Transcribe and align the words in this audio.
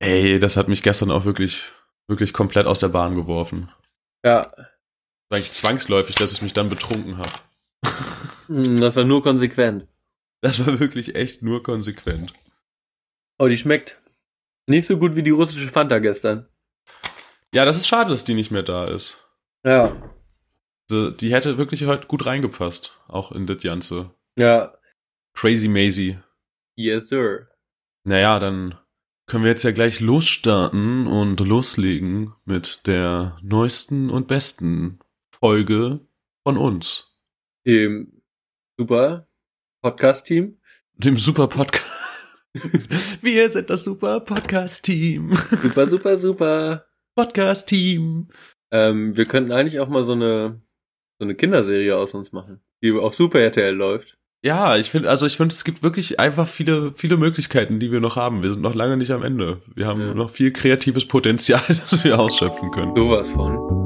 Ey, 0.00 0.38
das 0.38 0.56
hat 0.56 0.68
mich 0.68 0.82
gestern 0.82 1.10
auch 1.10 1.24
wirklich, 1.24 1.64
wirklich 2.08 2.32
komplett 2.32 2.66
aus 2.66 2.80
der 2.80 2.88
Bahn 2.88 3.14
geworfen. 3.14 3.70
Ja. 4.24 4.42
War 4.56 5.36
eigentlich 5.36 5.52
zwangsläufig, 5.52 6.14
dass 6.16 6.32
ich 6.32 6.42
mich 6.42 6.52
dann 6.52 6.68
betrunken 6.68 7.18
habe. 7.18 7.32
Hm, 8.46 8.76
Das 8.76 8.96
war 8.96 9.04
nur 9.04 9.22
konsequent. 9.22 9.86
Das 10.40 10.64
war 10.64 10.78
wirklich 10.78 11.14
echt 11.14 11.42
nur 11.42 11.62
konsequent. 11.62 12.32
Oh, 13.38 13.48
die 13.48 13.58
schmeckt 13.58 14.00
nicht 14.68 14.86
so 14.86 14.98
gut 14.98 15.16
wie 15.16 15.22
die 15.22 15.30
russische 15.30 15.68
Fanta 15.68 15.98
gestern. 15.98 16.48
Ja, 17.54 17.64
das 17.64 17.76
ist 17.76 17.88
schade, 17.88 18.10
dass 18.10 18.24
die 18.24 18.34
nicht 18.34 18.50
mehr 18.50 18.62
da 18.62 18.84
ist. 18.86 19.26
Ja. 19.64 19.96
Die 20.90 21.32
hätte 21.34 21.58
wirklich 21.58 21.84
heute 21.84 22.06
gut 22.06 22.24
reingepasst, 22.24 22.98
auch 23.08 23.32
in 23.32 23.46
das 23.46 23.58
Ganze. 23.62 24.10
Ja. 24.38 24.74
Crazy 25.34 25.68
Maisie. 25.68 26.18
Yes, 26.76 27.08
sir. 27.08 27.48
Naja, 28.04 28.38
dann 28.38 28.78
können 29.28 29.44
wir 29.44 29.50
jetzt 29.50 29.62
ja 29.62 29.72
gleich 29.72 30.00
losstarten 30.00 31.06
und 31.06 31.38
loslegen 31.40 32.32
mit 32.46 32.86
der 32.86 33.38
neuesten 33.42 34.08
und 34.08 34.26
besten 34.26 34.98
Folge 35.30 36.00
von 36.44 36.56
uns. 36.56 37.18
Dem 37.66 38.22
super 38.78 39.28
Podcast-Team. 39.82 40.58
Dem 40.94 41.18
super 41.18 41.46
Podcast. 41.46 42.48
wir 43.20 43.50
sind 43.50 43.68
das 43.68 43.84
super 43.84 44.20
Podcast-Team. 44.20 45.36
Super, 45.62 45.86
super, 45.86 46.16
super. 46.16 46.86
Podcast-Team. 47.14 48.28
Ähm, 48.72 49.16
wir 49.16 49.26
könnten 49.26 49.52
eigentlich 49.52 49.78
auch 49.80 49.88
mal 49.88 50.04
so 50.04 50.12
eine, 50.12 50.62
so 51.18 51.24
eine 51.26 51.34
Kinderserie 51.34 51.96
aus 51.96 52.14
uns 52.14 52.32
machen, 52.32 52.62
die 52.82 52.92
auf 52.92 53.14
Super 53.14 53.40
RTL 53.40 53.74
läuft. 53.74 54.17
Ja, 54.42 54.76
ich 54.76 54.90
finde, 54.90 55.10
also 55.10 55.26
ich 55.26 55.36
finde, 55.36 55.52
es 55.52 55.64
gibt 55.64 55.82
wirklich 55.82 56.20
einfach 56.20 56.46
viele, 56.46 56.92
viele 56.94 57.16
Möglichkeiten, 57.16 57.80
die 57.80 57.90
wir 57.90 57.98
noch 58.00 58.14
haben. 58.16 58.42
Wir 58.42 58.50
sind 58.52 58.62
noch 58.62 58.74
lange 58.74 58.96
nicht 58.96 59.10
am 59.10 59.24
Ende. 59.24 59.60
Wir 59.74 59.86
haben 59.86 60.00
Ja. 60.00 60.14
noch 60.14 60.30
viel 60.30 60.52
kreatives 60.52 61.06
Potenzial, 61.08 61.60
das 61.68 62.04
wir 62.04 62.18
ausschöpfen 62.20 62.70
können. 62.70 62.94
Sowas 62.94 63.28
von. 63.28 63.77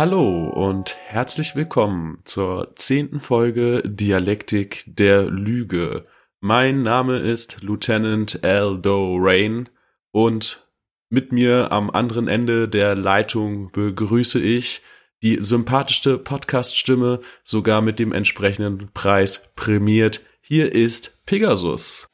Hallo 0.00 0.48
und 0.48 0.96
herzlich 1.08 1.54
willkommen 1.56 2.22
zur 2.24 2.74
zehnten 2.74 3.20
Folge 3.20 3.82
Dialektik 3.84 4.84
der 4.86 5.24
Lüge. 5.24 6.06
Mein 6.40 6.82
Name 6.82 7.18
ist 7.18 7.60
Lieutenant 7.60 8.42
Aldo 8.42 9.18
Rain 9.20 9.68
und 10.10 10.66
mit 11.10 11.32
mir 11.32 11.70
am 11.70 11.90
anderen 11.90 12.28
Ende 12.28 12.66
der 12.66 12.94
Leitung 12.94 13.72
begrüße 13.72 14.40
ich 14.40 14.80
die 15.22 15.36
sympathischste 15.38 16.16
Podcast-Stimme, 16.16 17.20
sogar 17.44 17.82
mit 17.82 17.98
dem 17.98 18.12
entsprechenden 18.12 18.88
Preis 18.94 19.52
prämiert. 19.54 20.24
Hier 20.40 20.74
ist 20.74 21.26
Pegasus. 21.26 22.08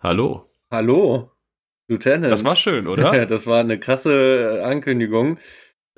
Hallo. 0.00 0.46
Hallo, 0.70 1.32
Lieutenant. 1.86 2.32
Das 2.32 2.44
war 2.44 2.56
schön, 2.56 2.86
oder? 2.86 3.26
das 3.26 3.46
war 3.46 3.60
eine 3.60 3.78
krasse 3.78 4.62
Ankündigung. 4.64 5.36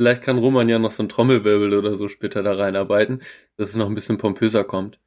Vielleicht 0.00 0.22
kann 0.22 0.38
Roman 0.38 0.66
ja 0.70 0.78
noch 0.78 0.92
so 0.92 1.02
ein 1.02 1.10
Trommelwirbel 1.10 1.74
oder 1.74 1.94
so 1.94 2.08
später 2.08 2.42
da 2.42 2.54
reinarbeiten, 2.54 3.20
dass 3.58 3.68
es 3.68 3.76
noch 3.76 3.84
ein 3.84 3.94
bisschen 3.94 4.16
pompöser 4.16 4.64
kommt. 4.64 4.98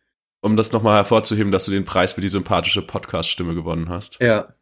um 0.44 0.56
das 0.56 0.72
nochmal 0.72 0.98
hervorzuheben, 0.98 1.52
dass 1.52 1.66
du 1.66 1.72
den 1.72 1.84
Preis 1.84 2.14
für 2.14 2.22
die 2.22 2.30
sympathische 2.30 2.84
Podcast-Stimme 2.84 3.56
gewonnen 3.56 3.90
hast. 3.90 4.20
Ja. 4.22 4.54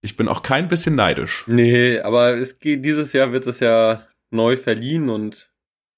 Ich 0.00 0.16
bin 0.16 0.26
auch 0.26 0.40
kein 0.42 0.68
bisschen 0.68 0.94
neidisch. 0.94 1.44
Nee, 1.48 1.98
aber 2.00 2.34
es 2.38 2.60
geht, 2.60 2.82
dieses 2.82 3.12
Jahr 3.12 3.32
wird 3.32 3.46
es 3.46 3.60
ja 3.60 4.06
neu 4.30 4.56
verliehen 4.56 5.10
und 5.10 5.50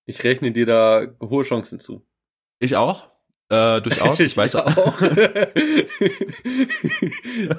ich 0.05 0.25
rechne 0.25 0.51
dir 0.51 0.67
da 0.67 1.07
hohe 1.21 1.45
Chancen 1.45 1.79
zu. 1.79 2.05
Ich 2.59 2.75
auch. 2.75 3.13
Äh, 3.49 3.81
durchaus. 3.81 4.21
Ich 4.21 4.37
weiß 4.37 4.57
auch. 4.57 5.01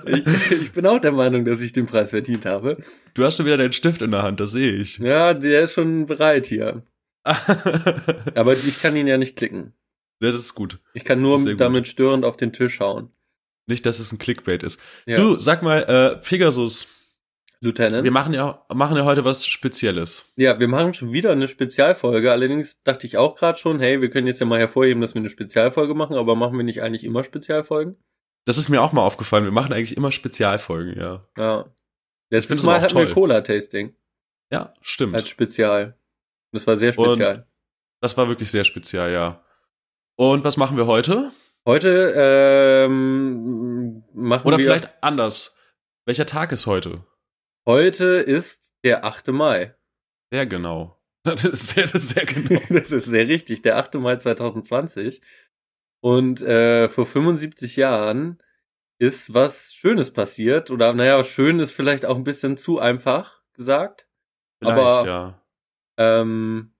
ich, 0.05 0.51
ich 0.51 0.71
bin 0.73 0.85
auch 0.85 0.99
der 0.99 1.13
Meinung, 1.13 1.45
dass 1.45 1.61
ich 1.61 1.71
den 1.71 1.85
Preis 1.85 2.09
verdient 2.09 2.45
habe. 2.45 2.73
Du 3.13 3.23
hast 3.23 3.37
schon 3.37 3.45
wieder 3.45 3.57
deinen 3.57 3.73
Stift 3.73 4.01
in 4.01 4.11
der 4.11 4.23
Hand, 4.23 4.39
das 4.39 4.51
sehe 4.51 4.73
ich. 4.73 4.97
Ja, 4.97 5.33
der 5.33 5.61
ist 5.61 5.73
schon 5.73 6.05
bereit 6.05 6.45
hier. 6.45 6.83
Aber 7.23 8.53
ich 8.53 8.81
kann 8.81 8.95
ihn 8.95 9.07
ja 9.07 9.17
nicht 9.17 9.35
klicken. 9.35 9.73
Ja, 10.19 10.31
das 10.31 10.41
ist 10.41 10.55
gut. 10.55 10.79
Ich 10.93 11.03
kann 11.03 11.21
nur 11.21 11.55
damit 11.55 11.87
störend 11.87 12.25
auf 12.25 12.37
den 12.37 12.51
Tisch 12.53 12.79
hauen. 12.79 13.11
Nicht, 13.67 13.85
dass 13.85 13.99
es 13.99 14.11
ein 14.11 14.17
Clickbait 14.17 14.63
ist. 14.63 14.79
Ja. 15.05 15.17
Du, 15.17 15.37
sag 15.39 15.61
mal, 15.61 15.83
äh, 15.83 16.15
Pegasus, 16.17 16.87
Lieutenant. 17.59 18.03
wir 18.03 18.11
machen 18.11 18.33
ja, 18.33 18.63
machen 18.73 18.95
ja 18.97 19.03
heute 19.05 19.25
was 19.25 19.45
Spezielles. 19.45 20.31
Ja, 20.35 20.59
wir 20.59 20.67
machen 20.67 20.93
schon 20.93 21.11
wieder 21.11 21.31
eine 21.31 21.47
Spezialfolge. 21.47 22.31
Allerdings 22.31 22.81
dachte 22.83 23.07
ich 23.07 23.17
auch 23.17 23.35
gerade 23.35 23.57
schon, 23.57 23.79
hey, 23.79 23.99
wir 24.01 24.09
können 24.09 24.27
jetzt 24.27 24.39
ja 24.39 24.45
mal 24.45 24.59
hervorheben, 24.59 25.01
dass 25.01 25.15
wir 25.15 25.19
eine 25.21 25.29
Spezialfolge 25.29 25.93
machen, 25.95 26.15
aber 26.15 26.35
machen 26.35 26.57
wir 26.57 26.63
nicht 26.63 26.81
eigentlich 26.83 27.03
immer 27.03 27.23
Spezialfolgen? 27.23 27.95
Das 28.45 28.57
ist 28.57 28.69
mir 28.69 28.81
auch 28.81 28.93
mal 28.93 29.01
aufgefallen. 29.01 29.43
Wir 29.43 29.51
machen 29.51 29.73
eigentlich 29.73 29.97
immer 29.97 30.11
Spezialfolgen, 30.11 30.97
ja. 30.99 31.25
Ja. 31.37 31.65
Letztes 32.29 32.59
es 32.59 32.63
Mal 32.63 32.81
hatten 32.81 32.95
wir 32.97 33.05
toll. 33.05 33.13
Cola-Tasting 33.13 33.95
Ja, 34.51 34.73
stimmt. 34.81 35.15
als 35.15 35.27
Spezial. 35.29 35.97
Das 36.51 36.67
war 36.67 36.77
sehr 36.77 36.93
spezial. 36.93 37.47
Das 38.01 38.15
war 38.17 38.27
wirklich 38.29 38.51
sehr 38.51 38.63
spezial, 38.63 39.11
ja. 39.11 39.43
Und 40.15 40.43
was 40.43 40.57
machen 40.57 40.77
wir 40.77 40.87
heute? 40.87 41.31
Heute 41.65 42.13
ähm, 42.15 44.03
machen 44.13 44.47
Oder 44.47 44.57
wir. 44.57 44.65
vielleicht 44.65 45.03
anders. 45.03 45.57
Welcher 46.05 46.25
Tag 46.25 46.51
ist 46.51 46.65
heute? 46.67 47.03
Heute 47.67 48.05
ist 48.05 48.73
der 48.85 49.03
8. 49.03 49.27
Mai. 49.27 49.75
Sehr 50.31 50.45
genau. 50.45 50.93
Das 51.27 51.43
ist 51.43 51.67
sehr, 51.67 51.83
das 51.83 51.95
ist 51.95 52.09
sehr 52.09 52.23
genau. 52.25 52.61
Das 52.69 52.91
ist 52.91 53.05
sehr 53.05 53.27
richtig, 53.27 53.61
der 53.61 53.75
8. 53.77 53.95
Mai 53.95 54.15
2020. 54.15 55.21
Und 56.01 56.41
äh, 56.41 56.87
vor 56.87 57.05
75 57.05 57.75
Jahren 57.75 58.41
ist 58.97 59.33
was 59.33 59.73
Schönes 59.73 60.13
passiert. 60.13 60.71
Oder 60.71 60.93
naja, 60.93 61.21
schön 61.25 61.59
ist 61.59 61.73
vielleicht 61.73 62.05
auch 62.05 62.15
ein 62.15 62.23
bisschen 62.23 62.55
zu 62.55 62.79
einfach 62.79 63.41
gesagt. 63.53 64.07
Vielleicht, 64.63 64.79
Aber- 64.79 65.05
ja. 65.05 65.45
Ähm, 65.99 66.73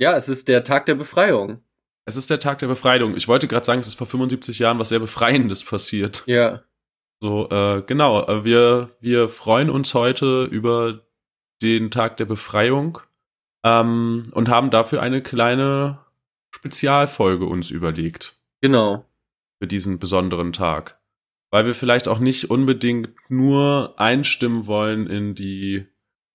ja, 0.00 0.16
es 0.16 0.28
ist 0.28 0.48
der 0.48 0.64
Tag 0.64 0.86
der 0.86 0.96
Befreiung. 0.96 1.62
Es 2.04 2.16
ist 2.16 2.28
der 2.30 2.40
Tag 2.40 2.58
der 2.58 2.66
Befreiung. 2.66 3.14
Ich 3.16 3.28
wollte 3.28 3.46
gerade 3.46 3.64
sagen, 3.64 3.80
es 3.80 3.86
ist 3.86 3.94
vor 3.94 4.08
75 4.08 4.58
Jahren 4.58 4.80
was 4.80 4.88
sehr 4.88 4.98
Befreiendes 4.98 5.62
passiert. 5.62 6.24
Ja, 6.26 6.64
So, 7.22 7.48
äh, 7.50 7.82
genau. 7.86 8.26
äh, 8.26 8.44
Wir, 8.44 8.90
wir 9.00 9.28
freuen 9.28 9.70
uns 9.70 9.94
heute 9.94 10.42
über 10.42 11.02
den 11.62 11.92
Tag 11.92 12.16
der 12.16 12.24
Befreiung 12.24 12.98
ähm, 13.62 14.24
und 14.32 14.48
haben 14.48 14.70
dafür 14.70 15.00
eine 15.00 15.22
kleine 15.22 16.00
Spezialfolge 16.50 17.44
uns 17.46 17.70
überlegt 17.70 18.34
genau. 18.60 19.04
für 19.60 19.68
diesen 19.68 20.00
besonderen 20.00 20.52
Tag. 20.52 21.00
Weil 21.52 21.64
wir 21.64 21.74
vielleicht 21.74 22.08
auch 22.08 22.18
nicht 22.18 22.50
unbedingt 22.50 23.10
nur 23.28 23.94
einstimmen 23.98 24.66
wollen 24.66 25.06
in 25.06 25.36
die 25.36 25.86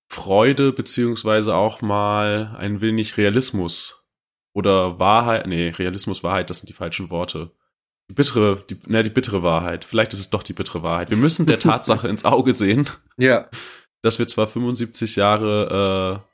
Freude, 0.09 0.71
beziehungsweise 0.71 1.53
auch 1.55 1.81
mal 1.81 2.55
ein 2.57 2.79
wenig 2.79 3.17
Realismus 3.17 4.07
oder 4.53 4.99
Wahrheit. 4.99 5.47
Nee, 5.47 5.67
Realismus, 5.67 6.23
Wahrheit, 6.23 6.49
das 6.49 6.59
sind 6.59 6.69
die 6.69 6.73
falschen 6.73 7.09
Worte. 7.09 7.51
Die 8.09 8.13
bittere, 8.13 8.63
die, 8.69 8.77
ne, 8.87 9.03
die 9.03 9.09
bittere 9.09 9.43
Wahrheit. 9.43 9.83
Vielleicht 9.83 10.13
ist 10.13 10.19
es 10.19 10.29
doch 10.29 10.43
die 10.43 10.53
bittere 10.53 10.83
Wahrheit. 10.83 11.09
Wir 11.09 11.17
müssen 11.17 11.45
der 11.45 11.59
Tatsache 11.59 12.07
ins 12.07 12.25
Auge 12.25 12.53
sehen, 12.53 12.89
Ja, 13.17 13.49
dass 14.01 14.19
wir 14.19 14.27
zwar 14.27 14.47
75 14.47 15.15
Jahre 15.17 16.23
äh, 16.23 16.27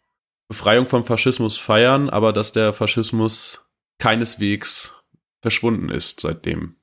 Befreiung 0.48 0.86
vom 0.86 1.04
Faschismus 1.04 1.58
feiern, 1.58 2.10
aber 2.10 2.34
dass 2.34 2.52
der 2.52 2.74
Faschismus 2.74 3.66
keineswegs 3.98 5.02
verschwunden 5.42 5.90
ist 5.90 6.22
seitdem. 6.22 6.76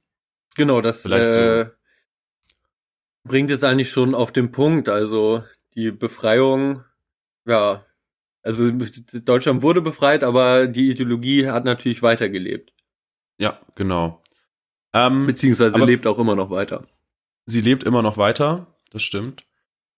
genau, 0.57 0.81
das 0.81 1.07
äh, 1.07 1.67
bringt 3.25 3.51
es 3.51 3.63
eigentlich 3.63 3.91
schon 3.91 4.15
auf 4.15 4.33
den 4.33 4.51
Punkt. 4.53 4.89
Also 4.89 5.45
die 5.75 5.91
Befreiung, 5.91 6.85
ja, 7.47 7.85
also 8.43 8.71
Deutschland 8.71 9.63
wurde 9.63 9.83
befreit, 9.83 10.25
aber 10.25 10.67
die 10.67 10.91
Ideologie 10.91 11.49
hat 11.49 11.65
natürlich 11.65 12.03
weitergelebt. 12.03 12.73
Ja, 13.39 13.61
genau. 13.75 14.20
Ähm, 14.93 15.27
Beziehungsweise 15.27 15.77
Aber- 15.77 15.87
lebt 15.87 16.07
auch 16.07 16.19
immer 16.19 16.35
noch 16.35 16.51
weiter. 16.51 16.85
sie 17.47 17.61
lebt 17.61 17.85
immer 17.85 18.03
noch 18.03 18.17
weiter, 18.17 18.67
das 18.91 19.03
stimmt. 19.03 19.45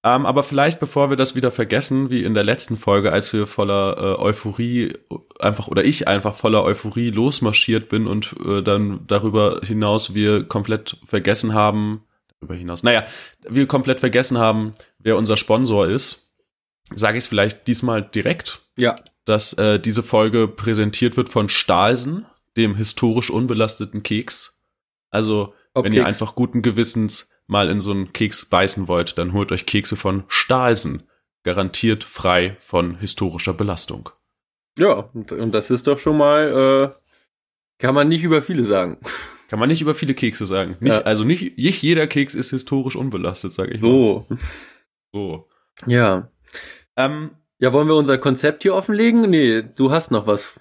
Ähm, 0.04 0.26
aber 0.26 0.42
vielleicht, 0.42 0.80
bevor 0.80 1.10
wir 1.10 1.16
das 1.16 1.36
wieder 1.36 1.52
vergessen, 1.52 2.10
wie 2.10 2.24
in 2.24 2.34
der 2.34 2.42
letzten 2.42 2.76
Folge, 2.76 3.12
als 3.12 3.32
wir 3.32 3.46
voller 3.46 3.96
äh, 3.98 4.20
Euphorie 4.20 4.94
einfach 5.38 5.68
oder 5.68 5.84
ich 5.84 6.08
einfach 6.08 6.34
voller 6.34 6.64
Euphorie 6.64 7.10
losmarschiert 7.10 7.88
bin 7.88 8.08
und 8.08 8.34
äh, 8.44 8.62
dann 8.62 9.06
darüber 9.06 9.60
hinaus 9.62 10.12
wir 10.12 10.42
komplett 10.44 10.96
vergessen 11.04 11.54
haben, 11.54 12.02
darüber 12.40 12.56
hinaus, 12.56 12.82
naja, 12.82 13.04
wir 13.48 13.66
komplett 13.68 14.00
vergessen 14.00 14.38
haben, 14.38 14.74
wer 14.98 15.16
unser 15.16 15.36
Sponsor 15.36 15.86
ist, 15.86 16.32
sage 16.92 17.16
ich 17.16 17.24
es 17.24 17.28
vielleicht 17.28 17.68
diesmal 17.68 18.02
direkt, 18.02 18.60
Ja, 18.76 18.96
dass 19.24 19.52
äh, 19.52 19.78
diese 19.78 20.02
Folge 20.02 20.48
präsentiert 20.48 21.16
wird 21.16 21.28
von 21.28 21.48
Stahlsen. 21.48 22.26
dem 22.56 22.74
historisch 22.74 23.30
unbelasteten 23.30 24.02
Keks. 24.02 24.60
Also, 25.12 25.54
Ob 25.74 25.84
wenn 25.84 25.92
Keks. 25.92 26.02
ihr 26.02 26.06
einfach 26.06 26.34
guten 26.34 26.62
Gewissens 26.62 27.30
mal 27.46 27.68
in 27.68 27.78
so 27.78 27.92
einen 27.92 28.12
Keks 28.12 28.46
beißen 28.46 28.88
wollt, 28.88 29.18
dann 29.18 29.32
holt 29.32 29.52
euch 29.52 29.66
Kekse 29.66 29.94
von 29.94 30.24
Stahlsen. 30.26 31.04
Garantiert 31.44 32.02
frei 32.02 32.56
von 32.58 32.98
historischer 32.98 33.52
Belastung. 33.52 34.10
Ja, 34.78 35.10
und 35.12 35.52
das 35.52 35.70
ist 35.70 35.86
doch 35.86 35.98
schon 35.98 36.16
mal, 36.16 36.94
äh, 36.94 37.02
kann 37.78 37.94
man 37.94 38.08
nicht 38.08 38.22
über 38.22 38.42
viele 38.42 38.64
sagen. 38.64 38.98
Kann 39.48 39.58
man 39.58 39.68
nicht 39.68 39.82
über 39.82 39.94
viele 39.94 40.14
Kekse 40.14 40.46
sagen. 40.46 40.78
Nicht, 40.80 40.94
ja. 40.94 41.02
Also 41.02 41.24
nicht, 41.24 41.58
nicht 41.58 41.82
jeder 41.82 42.06
Keks 42.06 42.34
ist 42.34 42.48
historisch 42.48 42.96
unbelastet, 42.96 43.52
sage 43.52 43.72
ich 43.72 43.82
so. 43.82 44.24
mal. 44.26 44.38
So. 45.12 45.48
Ja. 45.86 46.30
Ähm, 46.96 47.32
ja, 47.58 47.74
wollen 47.74 47.86
wir 47.86 47.94
unser 47.94 48.16
Konzept 48.16 48.62
hier 48.62 48.74
offenlegen? 48.74 49.28
Nee, 49.28 49.62
du 49.62 49.92
hast 49.92 50.10
noch 50.10 50.26
was. 50.26 50.58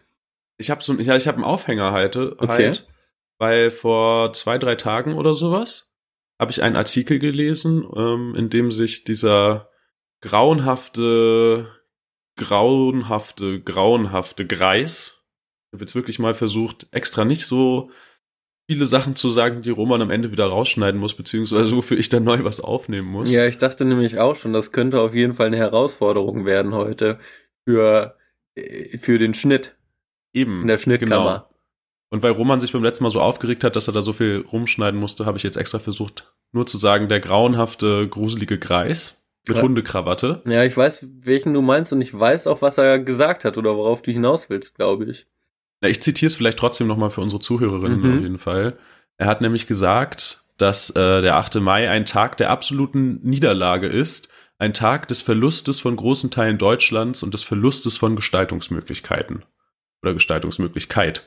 Ich 0.58 0.70
habe 0.70 0.84
so, 0.84 0.94
ja, 0.96 1.16
ich 1.16 1.30
habe 1.30 1.38
einen 1.38 1.46
Aufhänger 1.46 1.94
heute, 1.94 2.36
okay. 2.38 2.66
halt, 2.66 2.88
weil 3.42 3.72
vor 3.72 4.34
zwei, 4.34 4.60
drei 4.60 4.76
Tagen 4.76 5.16
oder 5.16 5.34
sowas 5.34 5.92
habe 6.40 6.52
ich 6.52 6.62
einen 6.62 6.76
Artikel 6.76 7.18
gelesen, 7.18 7.84
ähm, 7.96 8.36
in 8.36 8.50
dem 8.52 8.72
sich 8.72 9.04
dieser 9.04 9.72
grauenhafte, 10.22 11.68
grauenhafte, 12.38 13.60
grauenhafte 13.60 14.46
Greis, 14.46 15.24
ich 15.72 15.74
habe 15.74 15.86
jetzt 15.86 15.96
wirklich 15.96 16.20
mal 16.20 16.36
versucht, 16.36 16.88
extra 16.92 17.26
nicht 17.26 17.48
so 17.48 17.90
viele 18.70 18.86
Sachen 18.86 19.16
zu 19.16 19.32
sagen, 19.32 19.64
die 19.64 19.72
Roman 19.72 20.04
am 20.04 20.12
Ende 20.12 20.32
wieder 20.32 20.46
rausschneiden 20.46 21.00
muss, 21.00 21.16
beziehungsweise 21.16 21.76
wofür 21.76 21.98
ich 21.98 22.10
dann 22.10 22.24
neu 22.24 22.44
was 22.44 22.62
aufnehmen 22.62 23.08
muss. 23.08 23.32
Ja, 23.32 23.48
ich 23.48 23.58
dachte 23.58 23.86
nämlich 23.86 24.20
auch 24.20 24.36
schon, 24.36 24.54
das 24.54 24.72
könnte 24.72 25.02
auf 25.02 25.16
jeden 25.16 25.34
Fall 25.34 25.48
eine 25.48 25.58
Herausforderung 25.58 26.46
werden 26.46 26.76
heute 26.76 27.18
für, 27.68 28.18
äh, 28.54 29.00
für 29.00 29.18
den 29.18 29.34
Schnitt. 29.34 29.78
Eben. 30.32 30.62
In 30.62 30.68
der 30.68 30.78
Schnittkammer. 30.78 31.40
Genau. 31.40 31.51
Und 32.12 32.24
weil 32.24 32.32
Roman 32.34 32.60
sich 32.60 32.74
beim 32.74 32.84
letzten 32.84 33.06
Mal 33.06 33.10
so 33.10 33.22
aufgeregt 33.22 33.64
hat, 33.64 33.76
dass 33.76 33.88
er 33.88 33.94
da 33.94 34.02
so 34.02 34.12
viel 34.12 34.46
rumschneiden 34.52 35.00
musste, 35.00 35.26
habe 35.26 35.38
ich 35.38 35.44
jetzt 35.44 35.56
extra 35.56 35.80
versucht, 35.80 36.34
nur 36.52 36.68
zu 36.68 36.78
sagen, 36.78 37.08
der 37.08 37.22
grauenhafte, 37.22 38.08
gruselige 38.08 38.60
Greis 38.60 39.26
mit 39.48 39.58
ja. 39.58 39.64
Hundekrawatte. 39.64 40.42
Ja, 40.46 40.64
ich 40.64 40.76
weiß, 40.76 41.08
welchen 41.22 41.54
du 41.54 41.62
meinst 41.62 41.94
und 41.94 42.02
ich 42.02 42.18
weiß 42.18 42.48
auch, 42.48 42.62
was 42.62 42.78
er 42.78 43.00
gesagt 43.00 43.46
hat 43.46 43.58
oder 43.58 43.76
worauf 43.78 44.02
du 44.02 44.12
hinaus 44.12 44.50
willst, 44.50 44.76
glaube 44.76 45.06
ich. 45.06 45.26
Na, 45.80 45.88
ich 45.88 46.02
zitiere 46.04 46.28
es 46.28 46.36
vielleicht 46.36 46.60
trotzdem 46.60 46.88
nochmal 46.88 47.10
für 47.10 47.22
unsere 47.22 47.42
Zuhörerinnen 47.42 48.02
mhm. 48.02 48.16
auf 48.18 48.22
jeden 48.22 48.38
Fall. 48.38 48.78
Er 49.18 49.28
hat 49.28 49.42
nämlich 49.42 49.66
gesagt, 49.66 50.44
dass 50.58 50.90
äh, 50.92 51.22
der 51.22 51.38
8. 51.38 51.56
Mai 51.62 51.90
ein 51.90 52.06
Tag 52.06 52.38
der 52.38 52.50
absoluten 52.50 53.20
Niederlage 53.24 53.88
ist, 53.88 54.28
ein 54.60 54.74
Tag 54.74 55.08
des 55.08 55.22
Verlustes 55.22 55.80
von 55.80 55.96
großen 55.96 56.30
Teilen 56.30 56.58
Deutschlands 56.58 57.24
und 57.24 57.34
des 57.34 57.42
Verlustes 57.42 57.98
von 57.98 58.16
Gestaltungsmöglichkeiten 58.16 59.44
oder 60.04 60.14
Gestaltungsmöglichkeit. 60.14 61.26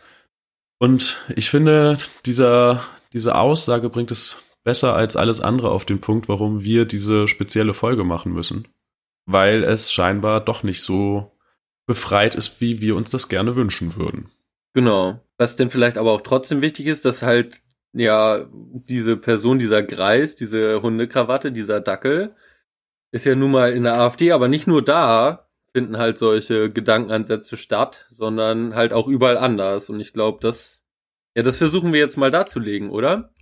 Und 0.79 1.23
ich 1.35 1.51
finde, 1.51 1.99
dieser, 2.27 2.85
diese 3.13 3.37
Aussage 3.37 3.91
bringt 3.91 4.11
es 4.11 4.37
besser 4.65 4.95
als 4.95 5.17
alles 5.17 5.41
andere 5.41 5.71
auf 5.71 5.85
den 5.85 6.01
Punkt, 6.01 6.29
warum 6.29 6.63
wir 6.63 6.85
diese 6.85 7.29
spezielle 7.29 7.75
Folge 7.75 8.05
machen 8.05 8.33
müssen. 8.33 8.69
Weil 9.27 9.63
es 9.63 9.93
scheinbar 9.93 10.41
doch 10.41 10.63
nicht 10.63 10.83
so 10.83 11.33
befreit 11.87 12.35
ist, 12.35 12.61
wie 12.61 12.81
wir 12.81 12.97
uns 12.97 13.11
das 13.11 13.29
gerne 13.29 13.57
wünschen 13.57 13.97
würden. 13.97 14.31
Genau. 14.75 15.21
Was 15.39 15.57
denn 15.57 15.71
vielleicht 15.71 15.99
aber 15.99 16.13
auch 16.13 16.23
trotzdem 16.23 16.63
wichtig 16.63 16.87
ist, 16.87 17.05
dass 17.05 17.23
halt 17.23 17.63
ja 17.93 18.47
diese 18.53 19.17
Person, 19.17 19.59
dieser 19.59 19.83
Greis, 19.83 20.37
diese 20.37 20.83
Hundekrawatte, 20.83 21.53
dieser 21.53 21.81
Dackel, 21.81 22.35
ist 23.13 23.25
ja 23.25 23.35
nun 23.35 23.53
mal 23.53 23.73
in 23.73 23.85
der 23.85 23.95
AfD, 23.95 24.33
aber 24.33 24.49
nicht 24.49 24.67
nur 24.67 24.83
da 24.83 25.44
finden 25.75 25.99
halt 25.99 26.19
solche 26.19 26.71
Gedankenansätze 26.71 27.57
statt, 27.57 28.07
sondern 28.11 28.75
halt 28.75 28.93
auch 28.93 29.09
überall 29.09 29.37
anders. 29.37 29.91
Und 29.91 30.01
ich 30.01 30.13
glaube, 30.13 30.39
das, 30.41 30.83
ja, 31.37 31.43
das 31.43 31.59
versuchen 31.59 31.93
wir 31.93 32.01
jetzt 32.01 32.17
mal 32.17 32.31
darzulegen, 32.31 32.91
oder? 32.91 33.35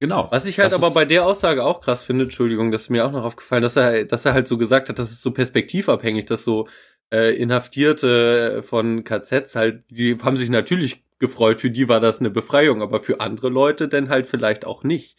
Genau. 0.00 0.28
Was 0.30 0.46
ich 0.46 0.58
halt 0.58 0.74
aber 0.74 0.90
bei 0.90 1.04
der 1.04 1.24
Aussage 1.24 1.64
auch 1.64 1.80
krass 1.80 2.02
finde, 2.02 2.24
Entschuldigung, 2.24 2.72
das 2.72 2.82
ist 2.82 2.90
mir 2.90 3.06
auch 3.06 3.12
noch 3.12 3.24
aufgefallen, 3.24 3.62
dass 3.62 3.76
er, 3.76 4.04
dass 4.04 4.24
er 4.24 4.34
halt 4.34 4.48
so 4.48 4.58
gesagt 4.58 4.88
hat, 4.88 4.98
das 4.98 5.12
ist 5.12 5.22
so 5.22 5.30
perspektivabhängig, 5.30 6.26
dass 6.26 6.44
so 6.44 6.66
äh, 7.12 7.36
Inhaftierte 7.36 8.62
von 8.62 9.04
KZs 9.04 9.54
halt, 9.54 9.84
die 9.90 10.18
haben 10.22 10.36
sich 10.36 10.50
natürlich 10.50 11.04
gefreut, 11.20 11.60
für 11.60 11.70
die 11.70 11.88
war 11.88 12.00
das 12.00 12.18
eine 12.18 12.30
Befreiung, 12.30 12.82
aber 12.82 13.00
für 13.00 13.20
andere 13.20 13.48
Leute 13.48 13.86
dann 13.86 14.08
halt 14.08 14.26
vielleicht 14.26 14.66
auch 14.66 14.82
nicht. 14.82 15.16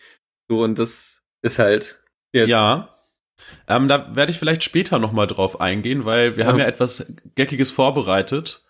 So, 0.50 0.62
und 0.62 0.78
das 0.78 1.24
ist 1.42 1.60
halt. 1.60 2.04
Ja. 2.34 2.46
ja. 2.46 2.93
Ähm, 3.68 3.88
da 3.88 4.16
werde 4.16 4.32
ich 4.32 4.40
vielleicht 4.40 4.64
später 4.64 5.00
nochmal 5.00 5.28
drauf 5.28 5.60
eingehen, 5.60 6.06
weil 6.06 6.38
wir 6.38 6.44
ja. 6.44 6.50
haben 6.50 6.60
ja 6.60 6.66
etwas 6.66 7.06
Geckiges 7.36 7.72
vorbereitet. 7.72 8.64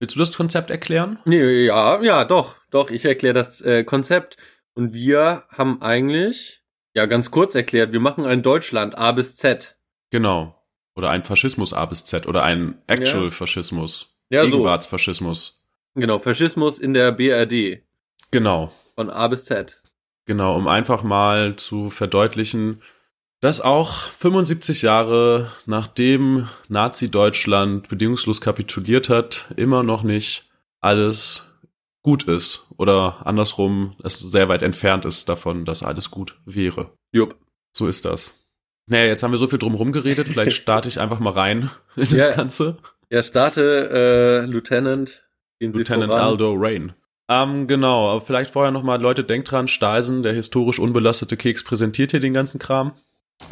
Willst 0.00 0.16
du 0.16 0.20
das 0.20 0.36
Konzept 0.36 0.70
erklären? 0.70 1.18
Nee, 1.24 1.66
ja, 1.66 2.02
ja, 2.02 2.24
doch, 2.24 2.56
doch, 2.70 2.90
ich 2.90 3.04
erkläre 3.04 3.34
das 3.34 3.60
äh, 3.62 3.84
Konzept. 3.84 4.36
Und 4.74 4.92
wir 4.92 5.44
haben 5.48 5.80
eigentlich, 5.82 6.62
ja, 6.94 7.06
ganz 7.06 7.30
kurz 7.30 7.54
erklärt, 7.54 7.92
wir 7.92 8.00
machen 8.00 8.24
ein 8.24 8.42
Deutschland 8.42 8.98
A 8.98 9.12
bis 9.12 9.36
Z. 9.36 9.76
Genau. 10.10 10.60
Oder 10.96 11.10
ein 11.10 11.22
Faschismus 11.22 11.72
A 11.72 11.86
bis 11.86 12.04
Z 12.04 12.26
oder 12.26 12.42
ein 12.42 12.78
Actual 12.86 13.24
ja. 13.24 13.30
Faschismus. 13.30 14.16
Ja, 14.30 14.44
Gegenwartsfaschismus. 14.44 15.64
So. 15.94 16.00
Genau, 16.00 16.18
Faschismus 16.18 16.78
in 16.78 16.94
der 16.94 17.12
BRD. 17.12 17.82
Genau. 18.30 18.72
Von 18.94 19.10
A 19.10 19.28
bis 19.28 19.44
Z. 19.44 19.80
Genau, 20.26 20.56
um 20.56 20.66
einfach 20.68 21.02
mal 21.02 21.56
zu 21.56 21.90
verdeutlichen, 21.90 22.82
dass 23.44 23.60
auch 23.60 23.92
75 23.92 24.80
Jahre 24.80 25.52
nachdem 25.66 26.48
Nazi-Deutschland 26.68 27.90
bedingungslos 27.90 28.40
kapituliert 28.40 29.10
hat, 29.10 29.52
immer 29.56 29.82
noch 29.82 30.02
nicht 30.02 30.48
alles 30.80 31.42
gut 32.02 32.22
ist. 32.22 32.66
Oder 32.78 33.20
andersrum, 33.26 33.96
es 34.02 34.18
sehr 34.18 34.48
weit 34.48 34.62
entfernt 34.62 35.04
ist 35.04 35.28
davon, 35.28 35.66
dass 35.66 35.82
alles 35.82 36.10
gut 36.10 36.38
wäre. 36.46 36.92
Jupp. 37.12 37.36
So 37.70 37.86
ist 37.86 38.06
das. 38.06 38.34
Naja, 38.86 39.08
jetzt 39.08 39.22
haben 39.22 39.32
wir 39.32 39.38
so 39.38 39.46
viel 39.46 39.58
drum 39.58 39.74
rumgeredet, 39.74 40.26
vielleicht 40.26 40.56
starte 40.62 40.88
ich 40.88 40.98
einfach 40.98 41.20
mal 41.20 41.34
rein 41.34 41.70
in 41.96 42.04
das 42.04 42.12
ja, 42.12 42.34
Ganze. 42.34 42.78
Ja, 43.10 43.22
starte 43.22 43.90
äh, 44.42 44.46
Lieutenant. 44.46 45.22
Lieutenant 45.60 46.10
Aldo 46.10 46.54
Rain. 46.56 46.94
Ähm, 47.28 47.66
genau, 47.66 48.08
aber 48.08 48.22
vielleicht 48.22 48.52
vorher 48.52 48.72
nochmal, 48.72 49.02
Leute, 49.02 49.22
denkt 49.22 49.50
dran, 49.50 49.68
Stahlsen, 49.68 50.22
der 50.22 50.32
historisch 50.32 50.78
unbelastete 50.78 51.36
Keks, 51.36 51.62
präsentiert 51.62 52.12
hier 52.12 52.20
den 52.20 52.32
ganzen 52.32 52.58
Kram. 52.58 52.92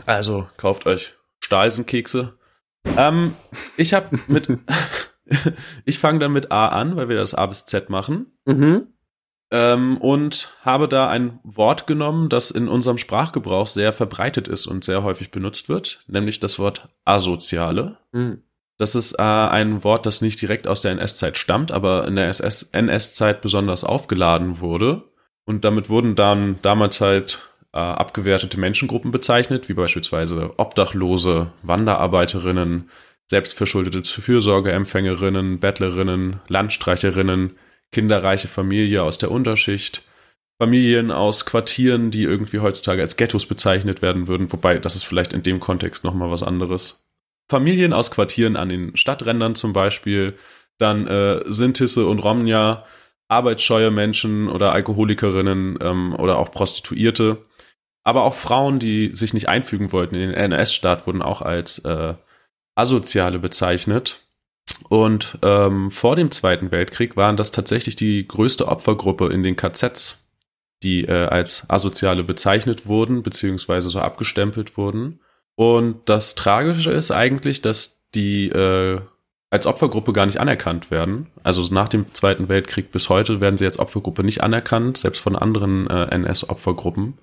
Also, 0.07 0.49
kauft 0.57 0.87
euch 0.87 1.15
Stahlsen-Kekse. 1.41 2.39
Ähm, 2.97 3.35
ich 3.77 3.95
habe 3.95 4.19
mit, 4.27 4.49
ich 5.85 5.99
fange 5.99 6.19
dann 6.19 6.33
mit 6.33 6.51
A 6.51 6.69
an, 6.69 6.97
weil 6.97 7.09
wir 7.09 7.17
das 7.17 7.35
A 7.35 7.47
bis 7.47 7.67
Z 7.67 7.91
machen. 7.91 8.33
Mhm 8.45 8.89
ähm, 9.53 9.99
und 9.99 10.57
habe 10.63 10.89
da 10.89 11.09
ein 11.09 11.39
Wort 11.45 11.87
genommen, 11.87 12.31
das 12.31 12.51
in 12.51 12.69
unserem 12.69 12.97
Sprachgebrauch 12.97 13.67
sehr 13.67 13.93
verbreitet 13.93 14.49
ist 14.49 14.67
und 14.67 14.83
sehr 14.83 15.03
häufig 15.03 15.31
benutzt 15.31 15.69
wird, 15.69 16.03
nämlich 16.09 16.41
das 16.41 16.59
Wort 16.59 16.89
asoziale. 17.05 17.99
Mhm. 18.13 18.43
Das 18.79 18.95
ist 18.95 19.13
äh, 19.19 19.23
ein 19.23 19.85
Wort, 19.85 20.07
das 20.07 20.23
nicht 20.23 20.41
direkt 20.41 20.67
aus 20.67 20.81
der 20.81 20.93
NS-Zeit 20.93 21.37
stammt, 21.37 21.71
aber 21.71 22.09
in 22.09 22.17
der 22.17 22.33
NS-Zeit 22.73 23.43
besonders 23.43 23.85
aufgeladen 23.85 24.61
wurde. 24.61 25.05
Und 25.45 25.67
damit 25.67 25.91
wurden 25.91 26.15
dann 26.15 26.59
damals 26.63 27.03
halt 27.03 27.52
äh, 27.73 27.79
abgewertete 27.79 28.59
Menschengruppen 28.59 29.11
bezeichnet, 29.11 29.69
wie 29.69 29.75
beispielsweise 29.75 30.55
Obdachlose, 30.59 31.53
Wanderarbeiterinnen, 31.63 32.91
selbstverschuldete 33.29 34.03
Fürsorgeempfängerinnen, 34.03 35.59
Bettlerinnen, 35.59 36.41
Landstreicherinnen, 36.49 37.57
kinderreiche 37.91 38.49
Familie 38.49 39.03
aus 39.03 39.19
der 39.19 39.31
Unterschicht, 39.31 40.03
Familien 40.59 41.11
aus 41.11 41.47
Quartieren, 41.47 42.11
die 42.11 42.23
irgendwie 42.23 42.61
heutzutage 42.61 43.03
als 43.03 43.17
Ghettos 43.17 43.47
bezeichnet 43.47 44.03
werden 44.03 44.29
würden, 44.29 44.53
wobei 44.53 44.79
das 44.79 44.97
ist 44.97 45.05
vielleicht 45.05 45.33
in 45.33 45.43
dem 45.43 45.61
Kontext 45.61 46.05
nochmal 46.05 46.31
was 46.31 46.43
anderes. 46.43 47.05
Familien 47.51 47.93
aus 47.93 48.11
Quartieren 48.11 48.57
an 48.57 48.69
den 48.69 48.97
Stadträndern 48.97 49.55
zum 49.55 49.73
Beispiel, 49.73 50.35
dann 50.79 51.07
äh, 51.07 51.43
Sintisse 51.47 52.07
und 52.07 52.19
Romja, 52.21 52.85
arbeitsscheue 53.33 53.91
Menschen 53.91 54.49
oder 54.49 54.73
Alkoholikerinnen 54.73 55.79
ähm, 55.81 56.15
oder 56.19 56.39
auch 56.39 56.51
Prostituierte, 56.51 57.39
aber 58.05 58.25
auch 58.25 58.35
Frauen, 58.35 58.79
die 58.79 59.15
sich 59.15 59.33
nicht 59.33 59.49
einfügen 59.49 59.93
wollten 59.93 60.15
in 60.15 60.29
den 60.29 60.35
NS-Staat, 60.35 61.07
wurden 61.07 61.23
auch 61.23 61.41
als 61.41 61.79
äh, 61.81 62.15
Asoziale 62.75 63.39
bezeichnet. 63.39 64.21
Und 64.89 65.39
ähm, 65.43 65.91
vor 65.91 66.15
dem 66.15 66.31
Zweiten 66.31 66.71
Weltkrieg 66.71 67.17
waren 67.17 67.37
das 67.37 67.53
tatsächlich 67.53 67.97
die 67.97 68.27
größte 68.27 68.69
Opfergruppe 68.69 69.29
in 69.29 69.43
den 69.43 69.57
KZs, 69.57 70.23
die 70.83 71.05
äh, 71.05 71.27
als 71.27 71.69
Asoziale 71.71 72.25
bezeichnet 72.25 72.87
wurden, 72.87 73.23
beziehungsweise 73.23 73.89
so 73.91 74.01
abgestempelt 74.01 74.77
wurden. 74.77 75.21
Und 75.55 76.09
das 76.09 76.35
Tragische 76.35 76.91
ist 76.91 77.11
eigentlich, 77.11 77.63
dass 77.63 78.03
die 78.15 78.49
äh, 78.49 79.01
als 79.53 79.67
Opfergruppe 79.67 80.15
gar 80.15 80.25
nicht 80.25 80.41
anerkannt 80.41 80.91
werden. 80.91 81.27
Also 81.43 81.63
nach 81.71 81.89
dem 81.89 82.15
Zweiten 82.15 82.49
Weltkrieg 82.49 82.91
bis 82.91 83.11
heute 83.11 83.43
werden 83.43 83.59
sie 83.59 83.67
als 83.67 83.79
Opfergruppe 83.79 84.25
nicht 84.25 84.43
anerkannt, 84.43 84.97
selbst 84.97 85.19
von 85.19 85.37
anderen 85.37 85.87
äh, 85.89 86.05
NS-Opfergruppen. 86.07 87.19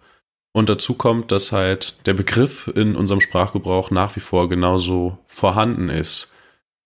Und 0.53 0.69
dazu 0.69 0.93
kommt, 0.93 1.31
dass 1.31 1.51
halt 1.51 1.97
der 2.05 2.13
Begriff 2.13 2.71
in 2.75 2.95
unserem 2.95 3.19
Sprachgebrauch 3.19 3.89
nach 3.89 4.15
wie 4.15 4.19
vor 4.19 4.47
genauso 4.47 5.17
vorhanden 5.25 5.89
ist 5.89 6.31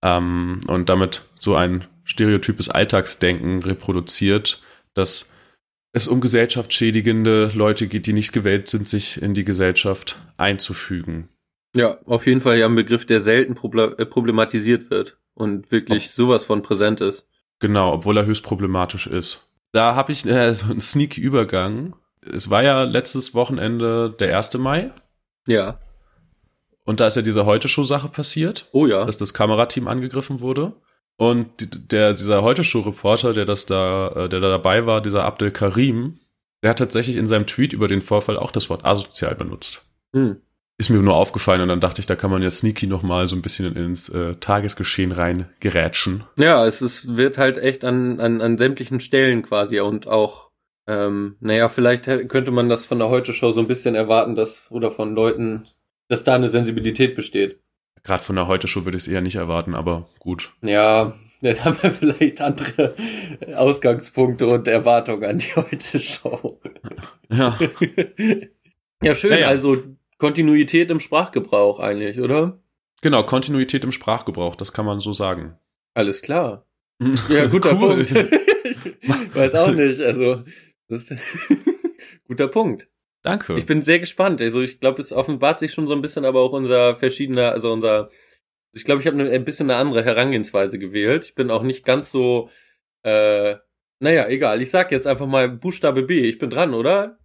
ähm, 0.02 0.62
und 0.68 0.88
damit 0.88 1.26
so 1.38 1.56
ein 1.56 1.88
stereotypes 2.06 2.70
Alltagsdenken 2.70 3.64
reproduziert, 3.64 4.62
dass 4.94 5.30
es 5.92 6.08
um 6.08 6.22
gesellschaftsschädigende 6.22 7.52
Leute 7.54 7.88
geht, 7.88 8.08
die 8.08 8.14
nicht 8.14 8.32
gewählt 8.32 8.70
sind, 8.70 8.88
sich 8.88 9.22
in 9.22 9.34
die 9.34 9.44
Gesellschaft 9.44 10.22
einzufügen. 10.38 11.28
Ja, 11.76 12.00
auf 12.06 12.28
jeden 12.28 12.40
Fall 12.40 12.60
ja 12.60 12.66
ein 12.66 12.76
Begriff, 12.76 13.06
der 13.06 13.20
selten 13.22 13.58
äh, 13.58 14.06
problematisiert 14.06 14.90
wird 14.90 15.18
und 15.34 15.72
wirklich 15.72 16.12
sowas 16.12 16.46
von 16.46 16.62
präsent 16.62 17.02
ist. 17.02 17.28
Genau, 17.60 17.94
obwohl 17.94 18.18
er 18.18 18.26
höchst 18.26 18.44
problematisch 18.44 19.08
ist. 19.08 19.48
Da 19.72 19.96
habe 19.96 20.12
ich 20.12 20.26
äh, 20.26 20.54
so 20.54 20.66
einen 20.66 20.82
sneaky 20.82 21.22
Übergang. 21.22 21.96
Es 22.22 22.50
war 22.50 22.64
ja 22.64 22.84
letztes 22.84 23.34
Wochenende 23.34 24.16
der 24.20 24.36
1. 24.38 24.58
Mai. 24.58 24.92
Ja. 25.48 25.80
Und 26.86 27.00
da 27.00 27.08
ist 27.08 27.16
ja 27.16 27.22
diese 27.22 27.46
Heute-Show-Sache 27.46 28.10
passiert. 28.10 28.70
Oh 28.72 28.86
ja. 28.86 29.06
Dass 29.06 29.18
das 29.18 29.34
Kamerateam 29.34 29.88
angegriffen 29.88 30.42
wurde. 30.42 30.74
Und 31.18 31.92
der, 31.92 32.14
dieser 32.14 32.42
Heute-Show-Reporter, 32.44 33.34
der 33.34 33.46
das 33.46 33.66
da, 33.66 34.10
äh, 34.10 34.30
der 34.30 34.40
da 34.40 34.50
dabei 34.50 34.86
war, 34.86 35.02
dieser 35.02 35.24
Abdel 35.24 35.52
Karim, 35.52 36.20
der 36.62 36.72
hat 36.72 36.80
tatsächlich 36.80 37.18
in 37.18 37.28
seinem 37.28 37.46
Tweet 37.46 37.74
über 37.74 37.88
den 37.88 38.02
Vorfall 38.02 38.38
auch 38.38 38.52
das 38.52 38.70
Wort 38.70 38.86
asozial 38.86 39.36
benutzt. 39.36 39.86
Hm. 40.14 40.38
Ist 40.84 40.90
mir 40.90 40.98
nur 40.98 41.16
aufgefallen 41.16 41.62
und 41.62 41.70
dann 41.70 41.80
dachte 41.80 42.02
ich, 42.02 42.08
da 42.08 42.18
kann 42.18 42.30
man 42.30 42.42
ja 42.42 42.50
sneaky 42.50 42.88
nochmal 42.88 43.26
so 43.30 43.38
ein 43.38 43.42
bisschen 43.42 43.74
ins 43.74 44.10
äh, 44.10 44.36
Tagesgeschehen 44.36 45.14
rein 45.14 45.48
gerätschen. 45.62 46.26
Ja, 46.38 46.66
es 46.66 46.82
ist, 46.82 47.16
wird 47.16 47.38
halt 47.38 47.58
echt 47.58 47.86
an, 47.86 48.20
an, 48.20 48.42
an 48.42 48.58
sämtlichen 48.58 49.00
Stellen 49.00 49.44
quasi 49.44 49.80
und 49.80 50.08
auch, 50.08 50.50
ähm, 50.86 51.38
naja, 51.40 51.70
vielleicht 51.70 52.04
könnte 52.28 52.52
man 52.52 52.68
das 52.68 52.86
von 52.86 53.00
der 53.00 53.08
Heute-Show 53.08 53.54
so 53.54 53.62
ein 53.62 53.68
bisschen 53.68 53.96
erwarten, 53.96 54.36
dass, 54.36 54.70
oder 54.72 54.92
von 54.92 55.16
Leuten, 55.16 55.68
dass 56.10 56.26
da 56.26 56.36
eine 56.36 56.50
Sensibilität 56.50 57.16
besteht. 57.16 57.62
Gerade 58.04 58.22
von 58.22 58.36
der 58.36 58.48
Heute-Show 58.48 58.84
würde 58.84 58.98
ich 58.98 59.04
es 59.04 59.08
eher 59.08 59.22
nicht 59.22 59.36
erwarten, 59.36 59.76
aber 59.76 60.10
gut. 60.20 60.52
Ja, 60.66 61.14
dann 61.42 61.64
haben 61.64 61.78
wir 61.82 61.92
vielleicht 61.92 62.42
andere 62.42 62.94
Ausgangspunkte 63.56 64.48
und 64.48 64.68
Erwartungen 64.68 65.24
an 65.24 65.38
die 65.38 65.56
Heute-Show. 65.56 66.60
Ja. 67.30 67.58
ja, 69.02 69.16
schön. 69.16 69.30
Naja. 69.30 69.48
Also 69.48 69.82
Kontinuität 70.24 70.90
im 70.90 71.02
Sprachgebrauch 71.02 71.82
eigentlich, 71.82 72.22
oder? 72.22 72.58
Genau, 73.02 73.24
Kontinuität 73.24 73.84
im 73.84 73.92
Sprachgebrauch, 73.92 74.56
das 74.56 74.72
kann 74.72 74.86
man 74.86 75.02
so 75.02 75.12
sagen. 75.12 75.58
Alles 75.96 76.22
klar. 76.22 76.66
Ja, 77.28 77.48
guter. 77.48 77.76
Punkt. 77.76 78.10
ich 78.12 79.36
weiß 79.36 79.54
auch 79.56 79.74
nicht, 79.74 80.00
also 80.00 80.44
guter 82.30 82.48
Punkt. 82.48 82.88
Danke. 83.22 83.58
Ich 83.58 83.66
bin 83.66 83.82
sehr 83.82 84.00
gespannt. 84.00 84.42
Also 84.42 84.62
ich 84.62 84.80
glaube, 84.80 85.02
es 85.02 85.12
offenbart 85.12 85.60
sich 85.60 85.74
schon 85.74 85.88
so 85.88 85.94
ein 85.94 86.02
bisschen, 86.02 86.24
aber 86.24 86.40
auch 86.40 86.54
unser 86.54 86.96
verschiedener, 86.96 87.52
also 87.52 87.74
unser, 87.74 88.10
ich 88.72 88.86
glaube, 88.86 89.02
ich 89.02 89.08
habe 89.08 89.22
ein 89.22 89.44
bisschen 89.44 89.70
eine 89.70 89.78
andere 89.78 90.06
Herangehensweise 90.06 90.80
gewählt. 90.80 91.26
Ich 91.26 91.36
bin 91.36 91.52
auch 91.52 91.64
nicht 91.64 91.84
ganz 91.84 92.14
so, 92.14 92.50
äh, 93.02 93.58
naja, 94.00 94.30
egal. 94.30 94.62
Ich 94.62 94.72
sag 94.72 94.90
jetzt 94.94 95.06
einfach 95.06 95.28
mal 95.28 95.50
Buchstabe 95.50 96.04
B. 96.04 96.22
Ich 96.22 96.38
bin 96.38 96.50
dran, 96.50 96.74
oder? 96.74 97.18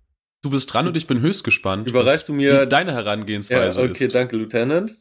Du 0.48 0.52
bist 0.52 0.72
dran 0.72 0.86
und 0.86 0.96
ich 0.96 1.06
bin 1.06 1.20
höchst 1.20 1.44
gespannt. 1.44 1.86
Überreichst 1.90 2.26
du 2.26 2.32
mir 2.32 2.64
deine 2.64 2.94
Herangehensweise 2.94 3.82
ja, 3.82 3.90
okay, 3.90 4.06
ist. 4.06 4.14
danke, 4.14 4.34
Lieutenant. 4.34 4.94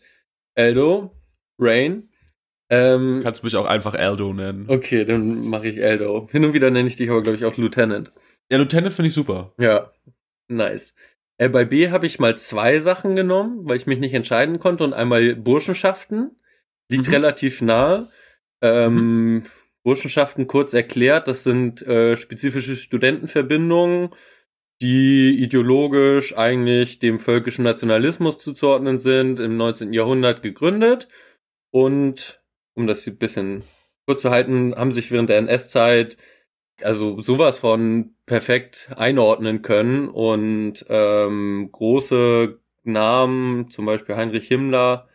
Eldo, 0.56 1.16
Rain. 1.58 2.10
Ähm, 2.70 3.22
Kannst 3.24 3.46
mich 3.46 3.56
auch 3.56 3.66
einfach 3.66 3.94
Eldo 3.94 4.34
nennen. 4.34 4.66
Okay, 4.68 5.06
dann 5.06 5.48
mache 5.48 5.70
ich 5.70 5.78
Eldo. 5.78 6.28
Hin 6.30 6.44
und 6.44 6.54
wieder 6.54 6.70
nenne 6.70 6.90
ich 6.90 6.98
dich 6.98 7.10
aber, 7.10 7.24
glaube 7.24 7.38
ich, 7.38 7.46
auch 7.46 7.56
Lieutenant. 7.56 8.12
Ja, 8.52 8.58
Lieutenant 8.58 8.94
finde 8.94 9.08
ich 9.08 9.14
super. 9.14 9.54
Ja, 9.58 9.94
Nice. 10.50 10.96
Äh, 11.38 11.48
bei 11.48 11.64
B 11.64 11.92
habe 11.92 12.08
ich 12.08 12.20
mal 12.20 12.36
zwei 12.36 12.80
Sachen 12.80 13.16
genommen, 13.16 13.62
weil 13.70 13.78
ich 13.78 13.88
mich 13.88 14.00
nicht 14.00 14.14
entscheiden 14.14 14.60
konnte. 14.60 14.84
Und 14.84 14.94
einmal 14.94 15.34
Burschenschaften. 15.34 16.36
Liegt 16.90 17.08
mhm. 17.08 17.14
relativ 17.14 17.62
nah. 17.62 18.10
Ähm, 18.62 18.96
mhm. 18.96 19.44
Burschenschaften 19.86 20.48
kurz 20.48 20.74
erklärt, 20.74 21.30
das 21.30 21.44
sind 21.44 21.82
äh, 21.84 22.18
spezifische 22.18 22.76
Studentenverbindungen, 22.76 24.10
die 24.82 25.42
ideologisch 25.42 26.38
eigentlich 26.38 27.00
dem 27.00 27.20
völkischen 27.20 27.64
Nationalismus 27.64 28.38
zuzuordnen 28.38 29.00
sind, 29.00 29.40
im 29.40 29.58
19. 29.58 29.94
Jahrhundert 29.94 30.44
gegründet. 30.44 31.08
Und 31.72 32.42
um 32.76 32.88
das 32.88 33.08
ein 33.08 33.18
bisschen 33.18 33.64
kurz 34.06 34.22
zu 34.22 34.30
halten, 34.30 34.74
haben 34.76 34.92
sich 34.92 35.12
während 35.12 35.30
der 35.30 35.40
NS-Zeit 35.40 36.18
also 36.84 37.22
sowas 37.22 37.60
von 37.60 38.16
perfekt 38.26 38.90
einordnen 38.96 39.62
können 39.62 40.10
und 40.10 40.86
ähm, 40.90 41.70
große 41.72 42.60
Namen, 42.84 43.70
zum 43.70 43.86
Beispiel 43.86 44.16
Heinrich 44.16 44.48
Himmler, 44.48 45.08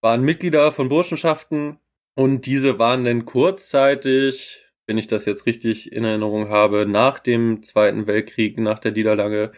waren 0.00 0.22
Mitglieder 0.22 0.72
von 0.72 0.88
Burschenschaften 0.88 1.78
und 2.14 2.46
diese 2.46 2.78
waren 2.78 3.04
dann 3.04 3.24
kurzzeitig, 3.24 4.66
wenn 4.92 4.98
ich 4.98 5.06
das 5.06 5.24
jetzt 5.24 5.46
richtig 5.46 5.90
in 5.90 6.04
Erinnerung 6.04 6.50
habe, 6.50 6.84
nach 6.84 7.18
dem 7.18 7.62
Zweiten 7.62 8.06
Weltkrieg, 8.06 8.58
nach 8.58 8.78
der 8.78 8.92
Niederlage 8.92 9.52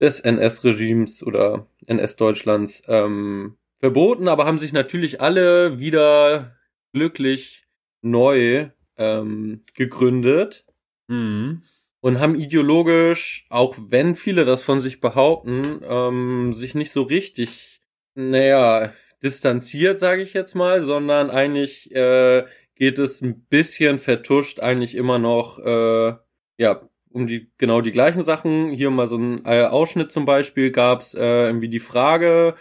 des 0.00 0.20
NS-Regimes 0.20 1.24
oder 1.24 1.66
NS-Deutschlands 1.88 2.84
ähm, 2.86 3.56
verboten, 3.80 4.28
aber 4.28 4.46
haben 4.46 4.58
sich 4.58 4.72
natürlich 4.72 5.20
alle 5.20 5.80
wieder 5.80 6.56
glücklich 6.92 7.66
neu 8.02 8.68
ähm, 8.96 9.64
gegründet 9.74 10.64
Mhm. 11.08 11.62
Und 12.00 12.20
haben 12.20 12.38
ideologisch, 12.38 13.44
auch 13.48 13.74
wenn 13.76 14.14
viele 14.14 14.44
das 14.44 14.62
von 14.62 14.80
sich 14.80 15.00
behaupten, 15.00 15.80
ähm, 15.82 16.54
sich 16.54 16.76
nicht 16.76 16.92
so 16.92 17.02
richtig, 17.02 17.80
naja, 18.14 18.92
distanziert, 19.20 19.98
sage 19.98 20.22
ich 20.22 20.32
jetzt 20.32 20.54
mal, 20.54 20.80
sondern 20.80 21.28
eigentlich 21.30 21.92
äh, 21.92 22.44
geht 22.78 22.98
es 22.98 23.20
ein 23.20 23.44
bisschen 23.48 23.98
vertuscht 23.98 24.60
eigentlich 24.60 24.94
immer 24.94 25.18
noch, 25.18 25.58
äh, 25.58 26.14
ja, 26.58 26.88
um 27.10 27.26
die 27.26 27.50
genau 27.58 27.80
die 27.80 27.92
gleichen 27.92 28.22
Sachen. 28.22 28.70
Hier 28.70 28.90
mal 28.90 29.08
so 29.08 29.16
ein 29.16 29.44
äh, 29.44 29.64
Ausschnitt 29.64 30.12
zum 30.12 30.24
Beispiel 30.24 30.70
gab's 30.70 31.14
äh, 31.14 31.46
irgendwie 31.46 31.68
die 31.68 31.80
Frage, 31.80 32.54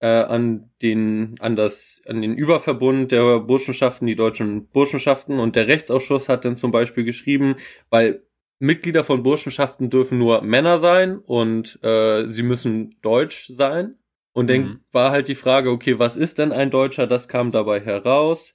äh, 0.00 0.08
an 0.08 0.70
den 0.82 1.36
an 1.40 1.56
das 1.56 2.02
an 2.06 2.20
den 2.20 2.34
Überverbund 2.34 3.12
der 3.12 3.40
Burschenschaften, 3.40 4.06
die 4.06 4.16
deutschen 4.16 4.68
Burschenschaften 4.68 5.38
und 5.38 5.56
der 5.56 5.68
Rechtsausschuss 5.68 6.28
hat 6.28 6.44
dann 6.44 6.56
zum 6.56 6.70
Beispiel 6.70 7.04
geschrieben, 7.04 7.56
weil 7.88 8.22
Mitglieder 8.58 9.04
von 9.04 9.22
Burschenschaften 9.22 9.90
dürfen 9.90 10.18
nur 10.18 10.42
Männer 10.42 10.78
sein 10.78 11.18
und 11.18 11.82
äh, 11.82 12.26
sie 12.26 12.42
müssen 12.42 12.94
deutsch 13.02 13.48
sein. 13.48 13.96
Und 14.32 14.50
dann 14.50 14.60
mhm. 14.60 14.80
war 14.92 15.12
halt 15.12 15.28
die 15.28 15.34
Frage, 15.34 15.70
okay, 15.70 15.98
was 15.98 16.16
ist 16.16 16.38
denn 16.38 16.52
ein 16.52 16.70
Deutscher? 16.70 17.06
Das 17.06 17.26
kam 17.26 17.52
dabei 17.52 17.80
heraus. 17.80 18.52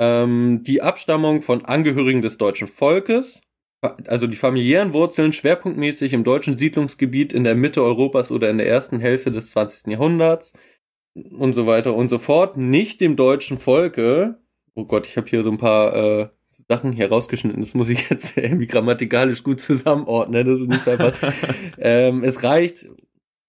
Ähm, 0.00 0.62
die 0.64 0.82
Abstammung 0.82 1.42
von 1.42 1.64
Angehörigen 1.64 2.22
des 2.22 2.38
deutschen 2.38 2.66
Volkes, 2.66 3.42
also 4.06 4.26
die 4.26 4.36
familiären 4.36 4.92
Wurzeln 4.92 5.32
schwerpunktmäßig 5.32 6.12
im 6.12 6.24
deutschen 6.24 6.56
Siedlungsgebiet 6.56 7.32
in 7.32 7.44
der 7.44 7.54
Mitte 7.54 7.82
Europas 7.82 8.30
oder 8.30 8.50
in 8.50 8.58
der 8.58 8.68
ersten 8.68 8.98
Hälfte 8.98 9.30
des 9.30 9.50
20. 9.50 9.92
Jahrhunderts, 9.92 10.52
und 11.14 11.54
so 11.54 11.66
weiter 11.66 11.94
und 11.94 12.08
so 12.08 12.18
fort, 12.18 12.56
nicht 12.56 13.00
dem 13.00 13.16
deutschen 13.16 13.58
Volke, 13.58 14.38
oh 14.74 14.84
Gott, 14.84 15.06
ich 15.06 15.16
habe 15.16 15.28
hier 15.28 15.42
so 15.42 15.50
ein 15.50 15.58
paar 15.58 15.94
äh, 15.94 16.28
Sachen 16.68 16.92
hier 16.92 17.08
rausgeschnitten, 17.08 17.60
das 17.60 17.74
muss 17.74 17.88
ich 17.88 18.10
jetzt 18.10 18.36
irgendwie 18.36 18.66
grammatikalisch 18.66 19.42
gut 19.42 19.60
zusammenordnen, 19.60 20.46
das 20.46 20.60
ist 20.60 20.68
nicht 20.68 20.88
einfach. 20.88 21.32
ähm, 21.78 22.22
es 22.22 22.42
reicht 22.42 22.88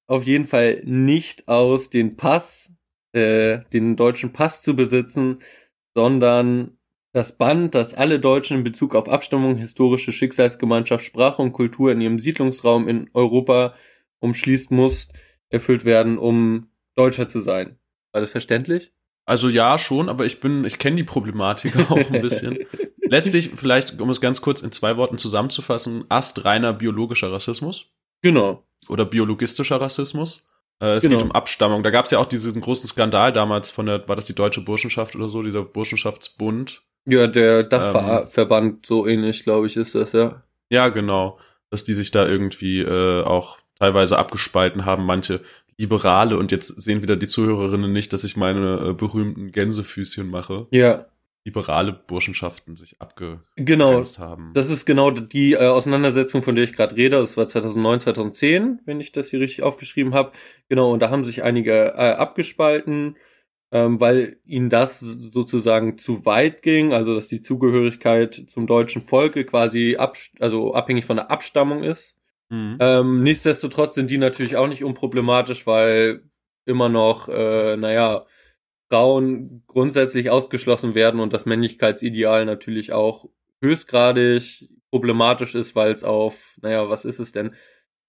auf 0.07 0.23
jeden 0.23 0.47
Fall 0.47 0.81
nicht 0.83 1.47
aus, 1.47 1.89
den 1.89 2.17
Pass, 2.17 2.71
äh, 3.13 3.59
den 3.71 3.95
deutschen 3.95 4.33
Pass 4.33 4.61
zu 4.61 4.75
besitzen, 4.75 5.39
sondern 5.93 6.77
das 7.13 7.37
Band, 7.37 7.75
das 7.75 7.93
alle 7.93 8.19
Deutschen 8.19 8.57
in 8.57 8.63
Bezug 8.63 8.95
auf 8.95 9.09
Abstammung, 9.09 9.57
historische 9.57 10.13
Schicksalsgemeinschaft, 10.13 11.03
Sprache 11.03 11.41
und 11.41 11.51
Kultur 11.51 11.91
in 11.91 12.01
ihrem 12.01 12.19
Siedlungsraum 12.19 12.87
in 12.87 13.09
Europa 13.13 13.73
umschließt, 14.19 14.71
muss 14.71 15.09
erfüllt 15.49 15.83
werden, 15.83 16.17
um 16.17 16.67
Deutscher 16.95 17.27
zu 17.27 17.41
sein. 17.41 17.77
War 18.13 18.21
das 18.21 18.29
verständlich? 18.29 18.93
Also 19.25 19.49
ja, 19.49 19.77
schon, 19.77 20.09
aber 20.09 20.25
ich 20.25 20.39
bin, 20.39 20.65
ich 20.65 20.79
kenne 20.79 20.95
die 20.95 21.03
Problematik 21.03 21.77
auch 21.91 22.11
ein 22.11 22.21
bisschen. 22.21 22.59
Letztlich, 23.01 23.51
vielleicht, 23.55 23.99
um 23.99 24.09
es 24.09 24.21
ganz 24.21 24.41
kurz 24.41 24.61
in 24.61 24.71
zwei 24.71 24.97
Worten 24.97 25.17
zusammenzufassen, 25.17 26.05
astreiner 26.09 26.73
biologischer 26.73 27.31
Rassismus. 27.31 27.87
Genau. 28.21 28.65
Oder 28.87 29.05
biologistischer 29.05 29.81
Rassismus. 29.81 30.47
Äh, 30.81 30.95
es 30.95 31.03
genau. 31.03 31.17
geht 31.17 31.25
um 31.25 31.31
Abstammung. 31.31 31.83
Da 31.83 31.91
gab 31.91 32.05
es 32.05 32.11
ja 32.11 32.19
auch 32.19 32.25
diesen 32.25 32.59
großen 32.59 32.89
Skandal 32.89 33.31
damals 33.31 33.69
von 33.69 33.85
der, 33.85 34.07
war 34.09 34.15
das 34.15 34.25
die 34.25 34.35
Deutsche 34.35 34.61
Burschenschaft 34.61 35.15
oder 35.15 35.29
so, 35.29 35.41
dieser 35.43 35.63
Burschenschaftsbund. 35.63 36.81
Ja, 37.05 37.27
der 37.27 37.63
Dachverband, 37.63 38.73
ähm, 38.73 38.79
so 38.85 39.07
ähnlich, 39.07 39.43
glaube 39.43 39.67
ich, 39.67 39.77
ist 39.77 39.95
das, 39.95 40.11
ja. 40.13 40.43
Ja, 40.69 40.89
genau. 40.89 41.39
Dass 41.69 41.83
die 41.83 41.93
sich 41.93 42.11
da 42.11 42.27
irgendwie 42.27 42.81
äh, 42.81 43.23
auch 43.23 43.59
teilweise 43.79 44.17
abgespalten 44.17 44.85
haben. 44.85 45.05
Manche 45.05 45.41
Liberale 45.77 46.37
und 46.37 46.51
jetzt 46.51 46.67
sehen 46.81 47.01
wieder 47.01 47.15
die 47.15 47.27
Zuhörerinnen 47.27 47.91
nicht, 47.91 48.13
dass 48.13 48.23
ich 48.23 48.37
meine 48.37 48.89
äh, 48.89 48.93
berühmten 48.93 49.51
Gänsefüßchen 49.51 50.29
mache. 50.29 50.67
Ja. 50.71 51.05
Liberale 51.43 51.91
Burschenschaften 51.93 52.77
sich 52.77 53.01
abgegrenzt 53.01 53.55
genau. 53.55 54.03
haben. 54.19 54.51
Das 54.53 54.69
ist 54.69 54.85
genau 54.85 55.09
die 55.09 55.53
äh, 55.53 55.67
Auseinandersetzung, 55.67 56.43
von 56.43 56.55
der 56.55 56.65
ich 56.65 56.73
gerade 56.73 56.95
rede. 56.95 57.17
Das 57.17 57.35
war 57.35 57.47
2009, 57.47 58.01
2010, 58.01 58.81
wenn 58.85 58.99
ich 58.99 59.11
das 59.11 59.29
hier 59.29 59.39
richtig 59.39 59.63
aufgeschrieben 59.63 60.13
habe. 60.13 60.33
Genau, 60.69 60.91
und 60.91 61.01
da 61.01 61.09
haben 61.09 61.23
sich 61.23 61.43
einige 61.43 61.93
äh, 61.95 62.13
abgespalten. 62.13 63.15
ähm, 63.71 64.01
weil 64.01 64.37
ihnen 64.45 64.69
das 64.69 64.99
sozusagen 64.99 65.97
zu 65.97 66.25
weit 66.25 66.61
ging, 66.61 66.93
also 66.93 67.15
dass 67.15 67.29
die 67.29 67.41
Zugehörigkeit 67.41 68.43
zum 68.47 68.67
deutschen 68.67 69.01
Volke 69.01 69.45
quasi 69.45 69.95
ab, 69.97 70.17
also 70.39 70.73
abhängig 70.73 71.05
von 71.05 71.15
der 71.15 71.31
Abstammung 71.31 71.83
ist. 71.83 72.17
Mhm. 72.49 72.77
Ähm, 72.81 73.23
nichtsdestotrotz 73.23 73.95
sind 73.95 74.11
die 74.11 74.17
natürlich 74.17 74.57
auch 74.57 74.67
nicht 74.67 74.83
unproblematisch, 74.83 75.65
weil 75.65 76.23
immer 76.65 76.89
noch, 76.89 77.29
äh, 77.29 77.77
naja, 77.77 78.25
Frauen 78.91 79.63
grundsätzlich 79.67 80.29
ausgeschlossen 80.29 80.95
werden 80.95 81.21
und 81.21 81.31
das 81.31 81.45
Männlichkeitsideal 81.45 82.43
natürlich 82.43 82.91
auch 82.91 83.29
höchstgradig 83.61 84.69
problematisch 84.89 85.55
ist, 85.55 85.77
weil 85.77 85.93
es 85.93 86.03
auf, 86.03 86.57
naja, 86.61 86.89
was 86.89 87.05
ist 87.05 87.19
es 87.19 87.31
denn? 87.31 87.55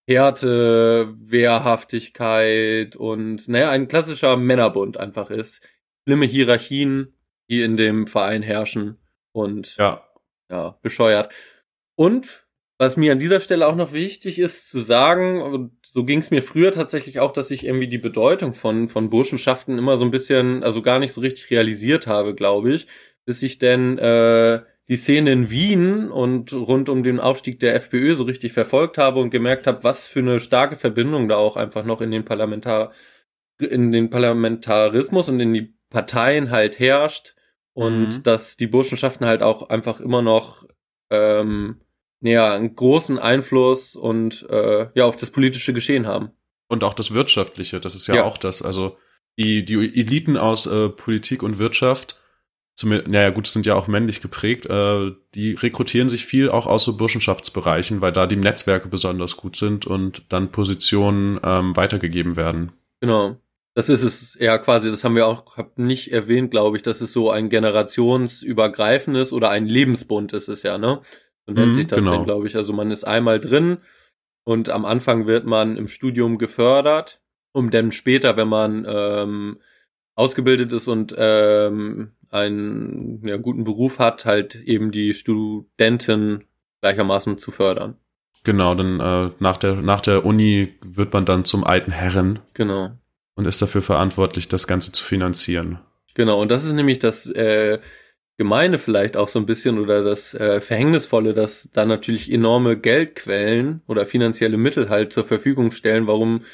Härte, 0.08 1.14
Wehrhaftigkeit 1.20 2.96
und, 2.96 3.46
naja, 3.46 3.70
ein 3.70 3.86
klassischer 3.86 4.36
Männerbund 4.36 4.96
einfach 4.96 5.30
ist. 5.30 5.62
Schlimme 6.04 6.26
Hierarchien, 6.26 7.14
die 7.48 7.62
in 7.62 7.76
dem 7.76 8.08
Verein 8.08 8.42
herrschen 8.42 8.98
und, 9.30 9.76
ja, 9.76 10.04
ja 10.50 10.76
bescheuert. 10.82 11.32
Und 11.94 12.48
was 12.78 12.96
mir 12.96 13.12
an 13.12 13.20
dieser 13.20 13.38
Stelle 13.38 13.68
auch 13.68 13.76
noch 13.76 13.92
wichtig 13.92 14.40
ist 14.40 14.68
zu 14.68 14.80
sagen, 14.80 15.70
so 15.92 16.04
ging 16.04 16.20
es 16.20 16.30
mir 16.30 16.42
früher 16.42 16.72
tatsächlich 16.72 17.20
auch, 17.20 17.32
dass 17.32 17.50
ich 17.50 17.66
irgendwie 17.66 17.86
die 17.86 17.98
Bedeutung 17.98 18.54
von, 18.54 18.88
von 18.88 19.10
Burschenschaften 19.10 19.76
immer 19.76 19.98
so 19.98 20.06
ein 20.06 20.10
bisschen, 20.10 20.62
also 20.62 20.80
gar 20.80 20.98
nicht 20.98 21.12
so 21.12 21.20
richtig 21.20 21.50
realisiert 21.50 22.06
habe, 22.06 22.34
glaube 22.34 22.72
ich, 22.72 22.86
bis 23.26 23.42
ich 23.42 23.58
denn 23.58 23.98
äh, 23.98 24.62
die 24.88 24.96
Szene 24.96 25.32
in 25.32 25.50
Wien 25.50 26.10
und 26.10 26.54
rund 26.54 26.88
um 26.88 27.02
den 27.02 27.20
Aufstieg 27.20 27.60
der 27.60 27.74
FPÖ 27.74 28.14
so 28.14 28.22
richtig 28.22 28.54
verfolgt 28.54 28.96
habe 28.96 29.20
und 29.20 29.28
gemerkt 29.28 29.66
habe, 29.66 29.84
was 29.84 30.06
für 30.06 30.20
eine 30.20 30.40
starke 30.40 30.76
Verbindung 30.76 31.28
da 31.28 31.36
auch 31.36 31.56
einfach 31.56 31.84
noch 31.84 32.00
in 32.00 32.10
den 32.10 32.24
Parlamentar 32.24 32.92
in 33.58 33.92
den 33.92 34.08
Parlamentarismus 34.08 35.28
und 35.28 35.38
in 35.38 35.52
die 35.52 35.74
Parteien 35.90 36.50
halt 36.50 36.78
herrscht 36.78 37.34
und 37.74 38.08
mhm. 38.08 38.22
dass 38.22 38.56
die 38.56 38.66
Burschenschaften 38.66 39.26
halt 39.26 39.42
auch 39.42 39.68
einfach 39.68 40.00
immer 40.00 40.22
noch 40.22 40.66
ähm, 41.10 41.80
ja, 42.22 42.54
einen 42.54 42.74
großen 42.74 43.18
Einfluss 43.18 43.96
und 43.96 44.46
äh, 44.48 44.88
ja 44.94 45.04
auf 45.04 45.16
das 45.16 45.30
politische 45.30 45.72
Geschehen 45.72 46.06
haben. 46.06 46.30
Und 46.68 46.84
auch 46.84 46.94
das 46.94 47.12
Wirtschaftliche, 47.12 47.80
das 47.80 47.94
ist 47.94 48.06
ja, 48.06 48.16
ja. 48.16 48.24
auch 48.24 48.38
das. 48.38 48.62
Also 48.62 48.96
die, 49.38 49.64
die 49.64 49.74
Eliten 49.74 50.36
aus 50.36 50.66
äh, 50.66 50.88
Politik 50.88 51.42
und 51.42 51.58
Wirtschaft, 51.58 52.16
zumindest, 52.74 53.10
naja 53.10 53.30
gut, 53.30 53.46
sind 53.46 53.66
ja 53.66 53.74
auch 53.74 53.88
männlich 53.88 54.20
geprägt, 54.20 54.66
äh, 54.66 55.12
die 55.34 55.52
rekrutieren 55.52 56.08
sich 56.08 56.24
viel 56.24 56.48
auch 56.48 56.66
aus 56.66 56.84
so 56.84 56.96
Burschenschaftsbereichen, 56.96 58.00
weil 58.00 58.12
da 58.12 58.26
die 58.26 58.36
Netzwerke 58.36 58.88
besonders 58.88 59.36
gut 59.36 59.56
sind 59.56 59.86
und 59.86 60.22
dann 60.28 60.52
Positionen 60.52 61.40
ähm, 61.42 61.76
weitergegeben 61.76 62.36
werden. 62.36 62.72
Genau. 63.00 63.36
Das 63.74 63.88
ist 63.88 64.02
es 64.02 64.36
ja 64.38 64.58
quasi, 64.58 64.90
das 64.90 65.02
haben 65.02 65.16
wir 65.16 65.26
auch 65.26 65.44
nicht 65.76 66.12
erwähnt, 66.12 66.50
glaube 66.50 66.76
ich, 66.76 66.82
dass 66.82 67.00
es 67.00 67.12
so 67.12 67.30
ein 67.30 67.48
generationsübergreifendes 67.48 69.32
oder 69.32 69.48
ein 69.48 69.66
Lebensbund 69.66 70.34
ist 70.34 70.48
es 70.48 70.62
ja, 70.62 70.76
ne? 70.76 71.00
Nennt 71.46 71.68
mhm, 71.68 71.72
sich 71.72 71.86
das 71.86 72.00
genau. 72.00 72.16
denn, 72.16 72.24
glaube 72.24 72.46
ich. 72.46 72.56
Also 72.56 72.72
man 72.72 72.90
ist 72.90 73.04
einmal 73.04 73.40
drin 73.40 73.78
und 74.44 74.70
am 74.70 74.84
Anfang 74.84 75.26
wird 75.26 75.44
man 75.44 75.76
im 75.76 75.88
Studium 75.88 76.38
gefördert, 76.38 77.20
um 77.52 77.70
dann 77.70 77.92
später, 77.92 78.36
wenn 78.36 78.48
man 78.48 78.86
ähm, 78.88 79.58
ausgebildet 80.14 80.72
ist 80.72 80.88
und 80.88 81.14
ähm, 81.16 82.12
einen 82.30 83.22
ja, 83.26 83.36
guten 83.36 83.64
Beruf 83.64 83.98
hat, 83.98 84.24
halt 84.24 84.54
eben 84.54 84.90
die 84.90 85.14
Studenten 85.14 86.44
gleichermaßen 86.80 87.38
zu 87.38 87.50
fördern. 87.50 87.96
Genau, 88.44 88.74
dann 88.74 89.00
äh, 89.00 89.30
nach 89.38 89.56
der 89.56 89.76
nach 89.76 90.00
der 90.00 90.24
Uni 90.24 90.74
wird 90.84 91.12
man 91.12 91.24
dann 91.24 91.44
zum 91.44 91.62
alten 91.62 91.92
Herren. 91.92 92.40
Genau. 92.54 92.90
Und 93.34 93.46
ist 93.46 93.62
dafür 93.62 93.82
verantwortlich, 93.82 94.48
das 94.48 94.66
Ganze 94.66 94.92
zu 94.92 95.04
finanzieren. 95.04 95.78
Genau, 96.14 96.40
und 96.40 96.50
das 96.50 96.64
ist 96.64 96.72
nämlich 96.72 96.98
das 96.98 97.26
äh, 97.26 97.78
Gemeine 98.38 98.78
vielleicht 98.78 99.16
auch 99.16 99.28
so 99.28 99.38
ein 99.38 99.46
bisschen 99.46 99.78
oder 99.78 100.02
das 100.02 100.34
äh, 100.34 100.60
Verhängnisvolle, 100.60 101.34
dass 101.34 101.68
da 101.72 101.84
natürlich 101.84 102.32
enorme 102.32 102.78
Geldquellen 102.78 103.82
oder 103.86 104.06
finanzielle 104.06 104.56
Mittel 104.56 104.88
halt 104.88 105.12
zur 105.12 105.24
Verfügung 105.24 105.70
stellen, 105.70 106.06
warum 106.06 106.44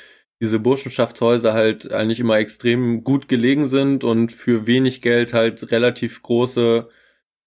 diese 0.41 0.59
Burschenschaftshäuser 0.59 1.53
halt 1.53 1.93
eigentlich 1.93 2.21
immer 2.21 2.39
extrem 2.39 3.05
gut 3.05 3.29
gelegen 3.29 3.67
sind 3.67 4.05
und 4.05 4.33
für 4.33 4.67
wenig 4.67 5.01
Geld 5.01 5.33
halt 5.33 5.71
relativ 5.73 6.23
große 6.23 6.89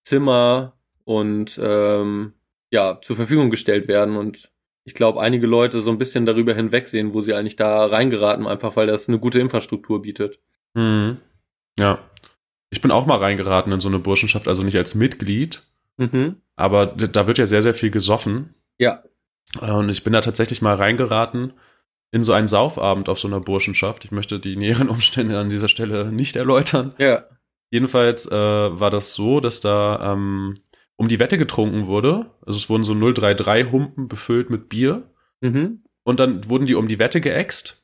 Zimmer 0.04 0.78
und 1.04 1.60
ähm, 1.62 2.34
ja 2.72 3.00
zur 3.02 3.16
Verfügung 3.16 3.50
gestellt 3.50 3.88
werden 3.88 4.16
und 4.18 4.52
ich 4.84 4.96
glaube, 4.96 5.22
einige 5.22 5.46
Leute 5.46 5.82
so 5.82 5.92
ein 5.92 6.00
bisschen 6.00 6.26
darüber 6.26 6.56
hinwegsehen, 6.56 7.14
wo 7.14 7.22
sie 7.22 7.34
eigentlich 7.34 7.56
da 7.56 7.86
reingeraten, 7.86 8.48
einfach 8.48 8.76
weil 8.76 8.88
das 8.88 9.08
eine 9.08 9.20
gute 9.20 9.40
Infrastruktur 9.40 10.02
bietet. 10.02 10.40
Mhm. 10.74 11.18
Ja, 11.78 12.00
ich 12.72 12.82
bin 12.82 12.90
auch 12.90 13.06
mal 13.06 13.18
reingeraten 13.18 13.72
in 13.72 13.80
so 13.80 13.90
eine 13.90 14.00
Burschenschaft, 14.00 14.48
also 14.48 14.64
nicht 14.64 14.78
als 14.78 14.96
Mitglied, 14.96 15.64
mhm. 15.98 16.38
aber 16.56 16.88
da 16.88 17.28
wird 17.28 17.38
ja 17.38 17.46
sehr, 17.46 17.62
sehr 17.62 17.74
viel 17.74 17.92
gesoffen. 17.92 18.56
Ja. 18.80 19.04
Und 19.60 19.90
ich 19.90 20.04
bin 20.04 20.14
da 20.14 20.22
tatsächlich 20.22 20.62
mal 20.62 20.76
reingeraten 20.76 21.54
in 22.12 22.24
so 22.24 22.34
einen 22.34 22.48
Saufabend 22.48 23.10
auf 23.10 23.20
so 23.20 23.28
einer 23.28 23.42
Burschenschaft. 23.42 24.06
Ich 24.06 24.12
möchte 24.12 24.40
die 24.40 24.56
näheren 24.58 24.90
Umstände 24.90 25.38
an 25.38 25.50
dieser 25.50 25.68
Stelle 25.68 26.12
nicht 26.12 26.36
erläutern. 26.36 26.96
Ja. 26.98 27.26
Jedenfalls 27.70 28.26
äh, 28.26 28.32
war 28.32 28.90
das 28.90 29.14
so, 29.14 29.40
dass 29.40 29.60
da 29.60 30.14
ähm, 30.14 30.56
um 30.96 31.08
die 31.08 31.20
Wette 31.20 31.38
getrunken 31.38 31.88
wurde. 31.88 32.32
Also 32.46 32.58
es 32.58 32.70
wurden 32.70 32.84
so 32.84 32.94
033 32.94 33.72
Humpen 33.72 34.08
befüllt 34.08 34.50
mit 34.50 34.70
Bier. 34.70 35.04
Mhm. 35.42 35.84
Und 36.04 36.20
dann 36.20 36.50
wurden 36.50 36.66
die 36.66 36.76
um 36.76 36.88
die 36.88 37.00
Wette 37.00 37.22
geäxt. 37.22 37.81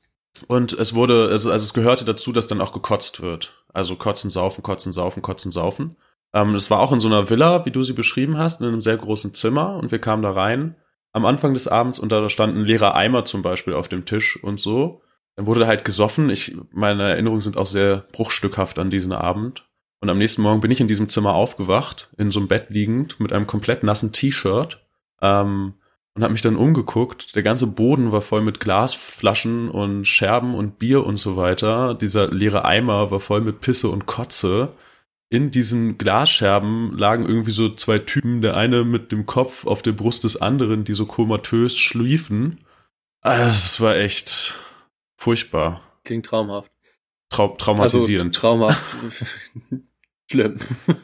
Und 0.48 0.74
es 0.74 0.94
wurde, 0.94 1.30
also, 1.30 1.52
es 1.52 1.74
gehörte 1.74 2.06
dazu, 2.06 2.32
dass 2.32 2.48
dann 2.48 2.62
auch 2.62 2.74
gekotzt 2.74 3.22
wird. 3.22 3.64
Also 3.74 3.96
kotzen, 3.96 4.30
saufen, 4.30 4.64
kotzen, 4.64 4.92
saufen, 4.92 5.22
kotzen, 5.22 5.52
saufen. 5.52 5.98
Ähm, 6.34 6.56
es 6.56 6.70
war 6.70 6.80
auch 6.80 6.92
in 6.92 7.00
so 7.00 7.08
einer 7.08 7.30
Villa, 7.30 7.66
wie 7.66 7.72
du 7.72 7.84
sie 7.84 7.94
beschrieben 7.94 8.38
hast, 8.38 8.62
in 8.62 8.68
einem 8.68 8.82
sehr 8.82 8.98
großen 8.98 9.34
Zimmer 9.34 9.76
und 9.78 9.92
wir 9.92 10.00
kamen 10.00 10.24
da 10.24 10.32
rein 10.32 10.76
am 11.14 11.26
Anfang 11.26 11.54
des 11.54 11.68
Abends 11.68 12.00
und 12.00 12.12
da 12.12 12.30
stand 12.30 12.56
ein 12.56 12.66
leerer 12.66 12.96
Eimer 12.96 13.26
zum 13.26 13.42
Beispiel 13.42 13.74
auf 13.74 13.88
dem 13.88 14.06
Tisch 14.06 14.42
und 14.44 14.60
so. 14.60 15.02
Dann 15.36 15.48
wurde 15.48 15.68
halt 15.68 15.84
gesoffen. 15.84 16.30
Ich, 16.30 16.56
meine 16.72 17.10
Erinnerungen 17.10 17.42
sind 17.42 17.58
auch 17.58 17.66
sehr 17.66 18.06
bruchstückhaft 18.12 18.78
an 18.80 18.90
diesen 18.90 19.14
Abend. 19.14 19.66
Und 20.00 20.10
am 20.10 20.18
nächsten 20.20 20.44
Morgen 20.44 20.62
bin 20.62 20.72
ich 20.72 20.82
in 20.82 20.88
diesem 20.88 21.10
Zimmer 21.10 21.34
aufgewacht, 21.34 22.10
in 22.18 22.30
so 22.30 22.40
einem 22.40 22.48
Bett 22.48 22.70
liegend, 22.70 23.20
mit 23.20 23.34
einem 23.34 23.48
komplett 23.48 23.84
nassen 23.84 24.12
T-Shirt. 24.12 24.80
Ähm, 25.22 25.74
und 26.18 26.24
habe 26.24 26.34
mich 26.34 26.42
dann 26.42 26.56
umgeguckt. 26.56 27.36
Der 27.36 27.44
ganze 27.44 27.68
Boden 27.68 28.12
war 28.12 28.22
voll 28.22 28.42
mit 28.42 28.60
Glasflaschen 28.60 29.70
und 29.70 30.06
Scherben 30.06 30.56
und 30.56 30.80
Bier 30.80 31.06
und 31.06 31.18
so 31.18 31.38
weiter. 31.38 31.94
Dieser 31.94 32.32
leere 32.32 32.66
Eimer 32.66 33.12
war 33.12 33.20
voll 33.20 33.42
mit 33.42 33.60
Pisse 33.60 33.90
und 33.90 34.08
Kotze. 34.08 34.74
In 35.30 35.52
diesen 35.52 36.00
Glasscherben 36.00 36.98
lagen 36.98 37.28
irgendwie 37.28 37.52
so 37.52 37.70
zwei 37.70 38.00
Typen, 38.00 38.42
der 38.42 38.58
eine 38.58 38.84
mit 38.84 39.12
dem 39.12 39.28
Kopf 39.28 39.68
auf 39.68 39.84
der 39.84 39.92
Brust 39.92 40.24
des 40.24 40.42
anderen, 40.42 40.86
die 40.86 40.94
so 40.94 41.06
komatös 41.06 41.78
schliefen. 41.78 42.62
Ah, 43.22 43.48
es 43.48 43.80
war 43.80 43.96
echt 43.96 44.60
furchtbar. 45.18 45.82
Klingt 46.04 46.26
traumhaft. 46.26 46.72
Trau 47.30 47.50
traumatisierend. 47.50 48.36
Also, 48.36 48.40
traumhaft. 48.40 48.96
Schlimm. 50.32 50.56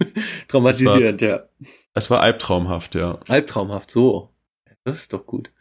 Traumatisierend, 0.47 1.21
es 1.21 1.30
war, 1.30 1.38
ja. 1.38 1.43
Es 1.93 2.10
war 2.10 2.21
albtraumhaft, 2.21 2.95
ja. 2.95 3.19
Albtraumhaft, 3.28 3.91
so. 3.91 4.33
Das 4.84 4.98
ist 4.98 5.13
doch 5.13 5.26
gut. 5.26 5.52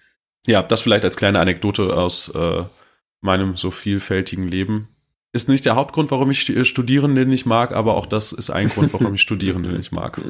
Ja, 0.47 0.63
das 0.63 0.81
vielleicht 0.81 1.05
als 1.05 1.17
kleine 1.17 1.41
Anekdote 1.41 1.97
aus 1.97 2.29
äh, 2.35 2.65
meinem 3.21 3.57
so 3.57 3.71
vielfältigen 3.71 4.49
Leben. 4.49 4.89
Ist 5.33 5.49
nicht 5.49 5.65
der 5.65 5.77
Hauptgrund, 5.77 6.11
warum 6.11 6.31
ich 6.31 6.69
Studierende 6.69 7.25
nicht 7.25 7.47
mag, 7.47 7.73
aber 7.73 7.95
auch 7.95 8.07
das 8.07 8.33
ist 8.33 8.51
ein 8.51 8.69
Grund, 8.69 8.93
warum 8.93 9.15
ich 9.15 9.23
Studierende 9.23 9.71
nicht 9.77 9.93
mag. 9.93 10.21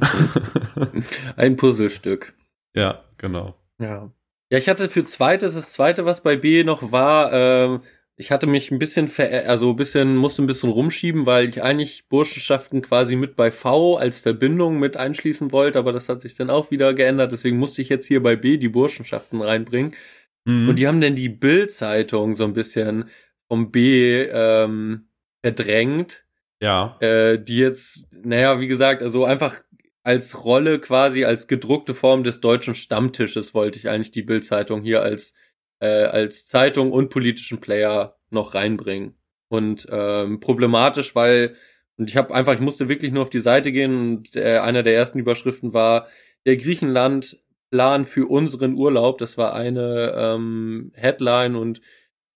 ein 1.36 1.56
Puzzlestück. 1.56 2.34
Ja, 2.74 3.02
genau. 3.18 3.56
Ja. 3.78 4.12
Ja, 4.50 4.58
ich 4.58 4.68
hatte 4.68 4.90
für 4.90 5.04
zweites, 5.04 5.54
das 5.54 5.72
zweite, 5.72 6.04
was 6.04 6.22
bei 6.22 6.36
B 6.36 6.62
noch 6.62 6.92
war, 6.92 7.32
äh, 7.32 7.80
ich 8.22 8.30
hatte 8.30 8.46
mich 8.46 8.70
ein 8.70 8.78
bisschen 8.78 9.08
ver 9.08 9.48
also 9.48 9.70
ein 9.70 9.76
bisschen 9.76 10.14
musste 10.14 10.42
ein 10.42 10.46
bisschen 10.46 10.70
rumschieben, 10.70 11.26
weil 11.26 11.48
ich 11.48 11.60
eigentlich 11.60 12.06
Burschenschaften 12.08 12.80
quasi 12.80 13.16
mit 13.16 13.34
bei 13.34 13.50
V 13.50 13.96
als 13.96 14.20
Verbindung 14.20 14.78
mit 14.78 14.96
einschließen 14.96 15.50
wollte, 15.50 15.80
aber 15.80 15.92
das 15.92 16.08
hat 16.08 16.20
sich 16.20 16.36
dann 16.36 16.48
auch 16.48 16.70
wieder 16.70 16.94
geändert, 16.94 17.32
deswegen 17.32 17.58
musste 17.58 17.82
ich 17.82 17.88
jetzt 17.88 18.06
hier 18.06 18.22
bei 18.22 18.36
B 18.36 18.58
die 18.58 18.68
Burschenschaften 18.68 19.42
reinbringen. 19.42 19.96
Mhm. 20.44 20.68
Und 20.68 20.78
die 20.78 20.86
haben 20.86 21.00
dann 21.00 21.16
die 21.16 21.30
Bild-Zeitung 21.30 22.36
so 22.36 22.44
ein 22.44 22.52
bisschen 22.52 23.10
vom 23.48 23.72
B 23.72 24.22
ähm, 24.22 25.08
verdrängt. 25.44 26.24
Ja. 26.62 26.96
Äh, 27.00 27.42
die 27.42 27.58
jetzt, 27.58 28.04
naja, 28.12 28.60
wie 28.60 28.68
gesagt, 28.68 29.02
also 29.02 29.24
einfach 29.24 29.64
als 30.04 30.44
Rolle 30.44 30.78
quasi 30.78 31.24
als 31.24 31.48
gedruckte 31.48 31.92
Form 31.92 32.22
des 32.22 32.40
deutschen 32.40 32.76
Stammtisches 32.76 33.52
wollte 33.52 33.80
ich 33.80 33.88
eigentlich 33.88 34.12
die 34.12 34.22
Bild-Zeitung 34.22 34.80
hier 34.80 35.02
als 35.02 35.34
äh, 35.82 36.04
als 36.04 36.46
Zeitung 36.46 36.92
und 36.92 37.10
politischen 37.10 37.60
Player 37.60 38.16
noch 38.30 38.54
reinbringen. 38.54 39.16
Und 39.48 39.86
ähm, 39.90 40.40
problematisch, 40.40 41.14
weil 41.14 41.56
und 41.98 42.08
ich 42.08 42.16
habe 42.16 42.34
einfach, 42.34 42.54
ich 42.54 42.60
musste 42.60 42.88
wirklich 42.88 43.12
nur 43.12 43.22
auf 43.22 43.30
die 43.30 43.40
Seite 43.40 43.70
gehen 43.70 43.94
und 43.94 44.36
äh, 44.36 44.58
einer 44.58 44.82
der 44.82 44.94
ersten 44.94 45.18
Überschriften 45.18 45.74
war 45.74 46.06
der 46.46 46.56
Griechenland 46.56 47.38
Plan 47.70 48.04
für 48.04 48.26
unseren 48.26 48.74
Urlaub. 48.74 49.18
Das 49.18 49.36
war 49.38 49.54
eine 49.54 50.14
ähm, 50.16 50.92
Headline 50.94 51.56
und 51.56 51.80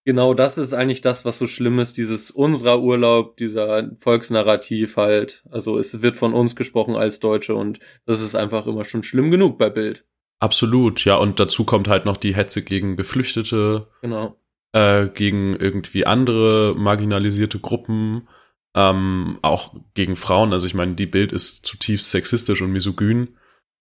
genau 0.05 0.35
das 0.35 0.59
ist 0.59 0.73
eigentlich 0.73 1.01
das, 1.01 1.25
was 1.25 1.39
so 1.39 1.47
schlimm 1.47 1.79
ist, 1.79 1.97
dieses 1.97 2.31
unserer 2.31 2.83
Urlaub, 2.83 3.37
dieser 3.37 3.91
Volksnarrativ 3.99 4.97
halt. 4.97 5.45
Also 5.51 5.79
es 5.79 6.03
wird 6.03 6.17
von 6.17 6.35
uns 6.35 6.57
gesprochen 6.57 6.97
als 6.97 7.21
Deutsche 7.21 7.55
und 7.55 7.81
das 8.07 8.21
ist 8.21 8.35
einfach 8.35 8.67
immer 8.67 8.85
schon 8.85 9.03
schlimm 9.03 9.31
genug 9.31 9.59
bei 9.59 9.71
Bild. 9.71 10.05
Absolut, 10.41 11.05
ja. 11.05 11.17
Und 11.17 11.41
dazu 11.41 11.65
kommt 11.65 11.89
halt 11.89 12.05
noch 12.05 12.17
die 12.17 12.35
Hetze 12.35 12.63
gegen 12.63 12.97
Geflüchtete, 12.97 13.89
Genau. 14.03 14.37
äh, 14.73 15.09
gegen 15.09 15.55
irgendwie 15.57 16.07
andere 16.07 16.75
marginalisierte 16.77 17.59
Gruppen, 17.59 18.29
ähm, 18.75 19.39
auch 19.43 19.75
gegen 19.95 20.17
Frauen. 20.17 20.53
Also 20.53 20.67
ich 20.67 20.75
meine, 20.75 20.95
die 20.95 21.07
Bild 21.07 21.33
ist 21.33 21.65
zutiefst 21.65 22.11
sexistisch 22.11 22.61
und 22.61 22.73
misogyn. 22.73 23.37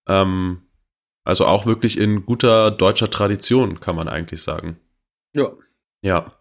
Ähm, 0.08 0.62
also 1.26 1.46
auch 1.48 1.66
wirklich 1.66 1.98
in 1.98 2.26
guter 2.26 2.72
deutscher 2.72 3.10
Tradition, 3.10 3.80
kann 3.80 3.96
man 3.96 4.08
eigentlich 4.08 4.42
sagen. 4.42 4.80
Ja. 5.36 5.52
Ja. 6.04 6.32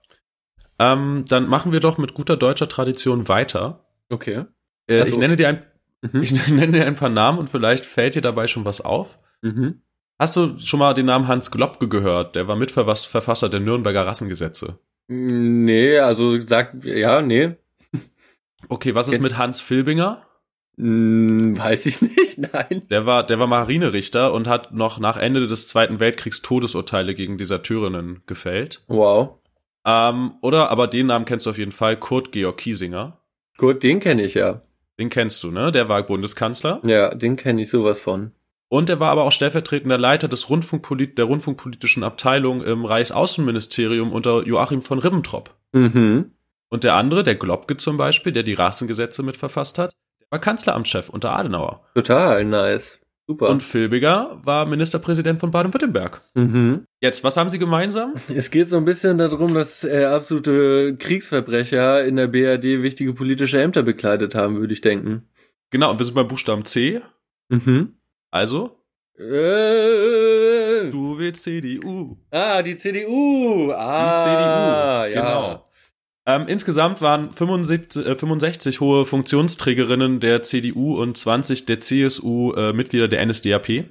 Ähm, 0.79 1.25
dann 1.29 1.49
machen 1.49 1.73
wir 1.73 1.81
doch 1.81 1.99
mit 1.99 2.15
guter 2.15 2.37
deutscher 2.37 2.69
Tradition 2.69 3.29
weiter. 3.29 3.87
Okay. 4.11 4.45
Äh, 4.87 5.01
Also- 5.01 5.15
ich 5.15 5.19
nenne 5.19 5.37
dir 5.37 5.49
ein, 5.49 5.67
Mhm. 6.03 6.23
ich 6.23 6.49
nenne 6.53 6.73
dir 6.73 6.87
ein 6.87 6.97
paar 6.97 7.09
Namen 7.09 7.39
und 7.39 7.49
vielleicht 7.51 7.87
fällt 7.87 8.15
dir 8.15 8.21
dabei 8.23 8.47
schon 8.47 8.65
was 8.65 8.81
auf. 8.83 9.19
Mhm. 9.43 9.81
Hast 10.19 10.37
du 10.37 10.59
schon 10.59 10.79
mal 10.79 10.95
den 10.95 11.07
Namen 11.07 11.29
Hans 11.29 11.51
Globke 11.51 11.89
gehört? 11.89 12.37
Der 12.37 12.47
war 12.47 12.57
Mitverfasser 12.57 13.49
der 13.49 13.61
Nürnberger 13.61 14.07
Rassengesetze. 14.07 14.79
Nee, 15.09 15.99
also 15.99 16.41
sagt, 16.41 16.85
ja, 16.85 17.21
nee. 17.21 17.57
Okay, 18.69 18.95
was 18.95 19.09
ist 19.09 19.21
mit 19.21 19.37
Hans 19.37 19.61
Filbinger? 19.61 20.23
Hm, 20.77 21.57
weiß 21.59 21.87
ich 21.87 22.03
nicht, 22.03 22.39
nein. 22.53 22.83
Der 22.91 23.07
war, 23.07 23.25
der 23.25 23.39
war 23.39 23.47
Marinerichter 23.47 24.33
und 24.33 24.49
hat 24.49 24.73
noch 24.73 24.99
nach 24.99 25.17
Ende 25.17 25.47
des 25.47 25.69
Zweiten 25.69 26.01
Weltkriegs 26.01 26.43
Todesurteile 26.43 27.15
gegen 27.15 27.39
Deserteurinnen 27.39 28.23
gefällt. 28.27 28.83
Wow. 28.89 29.39
Ähm, 29.85 30.33
oder, 30.41 30.71
aber 30.71 30.87
den 30.87 31.07
Namen 31.07 31.27
kennst 31.27 31.47
du 31.47 31.51
auf 31.51 31.59
jeden 31.59 31.73
Fall, 31.73 31.97
Kurt 31.97 32.33
Georg 32.33 32.57
Kiesinger. 32.57 33.21
Gut, 33.59 33.83
den 33.83 34.01
kenne 34.01 34.25
ich 34.25 34.35
ja. 34.35 34.63
Den 34.99 35.11
kennst 35.11 35.43
du, 35.43 35.51
ne? 35.51 35.71
Der 35.71 35.89
war 35.89 36.03
Bundeskanzler. 36.03 36.81
Ja, 36.85 37.15
den 37.15 37.37
kenne 37.37 37.63
ich 37.63 37.69
sowas 37.69 38.01
von. 38.01 38.33
Und 38.69 38.91
er 38.91 38.99
war 39.01 39.11
aber 39.11 39.25
auch 39.25 39.33
stellvertretender 39.33 39.99
Leiter 39.99 40.29
des 40.29 40.51
Rundfunkpolit 40.51 41.19
der 41.19 41.27
Rundfunkpolitischen 41.27 42.03
Abteilung 42.03 42.63
im 42.63 42.85
Reichsaußenministerium 42.85 44.13
unter 44.13 44.45
Joachim 44.47 44.83
von 44.83 44.99
Ribbentrop. 44.99 45.55
Mhm. 45.73 46.33
Und 46.71 46.85
der 46.85 46.97
andere, 46.97 47.23
der 47.23 47.37
Globke 47.37 47.77
zum 47.77 47.97
Beispiel, 47.97 48.33
der 48.33 48.43
die 48.43 48.55
Rassengesetze 48.55 49.23
mitverfasst 49.23 49.79
hat, 49.79 49.93
der 50.21 50.27
war 50.31 50.39
Kanzleramtschef 50.41 51.09
unter 51.09 51.37
Adenauer. 51.37 51.85
Total 51.95 52.45
nice. 52.45 53.01
Super. 53.27 53.49
Und 53.49 53.63
Filbiger 53.63 54.39
war 54.43 54.67
Ministerpräsident 54.67 55.41
von 55.41 55.51
Baden-Württemberg. 55.51 56.21
mhm. 56.35 56.85
Jetzt, 57.01 57.25
was 57.25 57.37
haben 57.37 57.49
sie 57.49 57.59
gemeinsam? 57.59 58.15
Es 58.35 58.51
geht 58.51 58.69
so 58.69 58.77
ein 58.77 58.85
bisschen 58.85 59.17
darum, 59.17 59.55
dass 59.55 59.83
äh, 59.85 60.05
absolute 60.05 60.97
Kriegsverbrecher 60.99 62.05
in 62.05 62.17
der 62.17 62.27
BRD 62.27 62.83
wichtige 62.83 63.15
politische 63.15 63.63
Ämter 63.63 63.83
bekleidet 63.83 64.35
haben, 64.35 64.59
würde 64.59 64.75
ich 64.75 64.83
denken. 64.83 65.29
Genau, 65.71 65.91
und 65.91 65.99
wir 65.99 66.05
sind 66.05 66.15
beim 66.15 66.29
Buchstaben 66.29 66.65
C. 66.67 67.01
Mhm. 67.49 67.95
Also, 68.35 68.77
Äh, 69.17 70.91
du 70.91 71.17
willst 71.19 71.45
CDU. 71.45 72.17
ah, 72.33 72.63
die 72.63 72.77
CDU. 72.77 73.71
Ah, 73.71 75.05
die 75.05 75.13
CDU, 75.13 75.15
ja. 75.15 75.23
genau. 75.23 75.71
Ähm, 76.27 76.49
insgesamt 76.49 77.01
waren 77.01 77.31
75, 77.31 78.05
äh, 78.05 78.17
65 78.17 78.81
hohe 78.81 79.05
Funktionsträgerinnen 79.07 80.19
der 80.19 80.43
CDU 80.43 81.01
und 81.01 81.17
20 81.17 81.67
der 81.67 81.81
CSU 81.81 82.53
äh, 82.55 82.73
Mitglieder 82.73 83.07
der 83.07 83.25
NSDAP. 83.25 83.85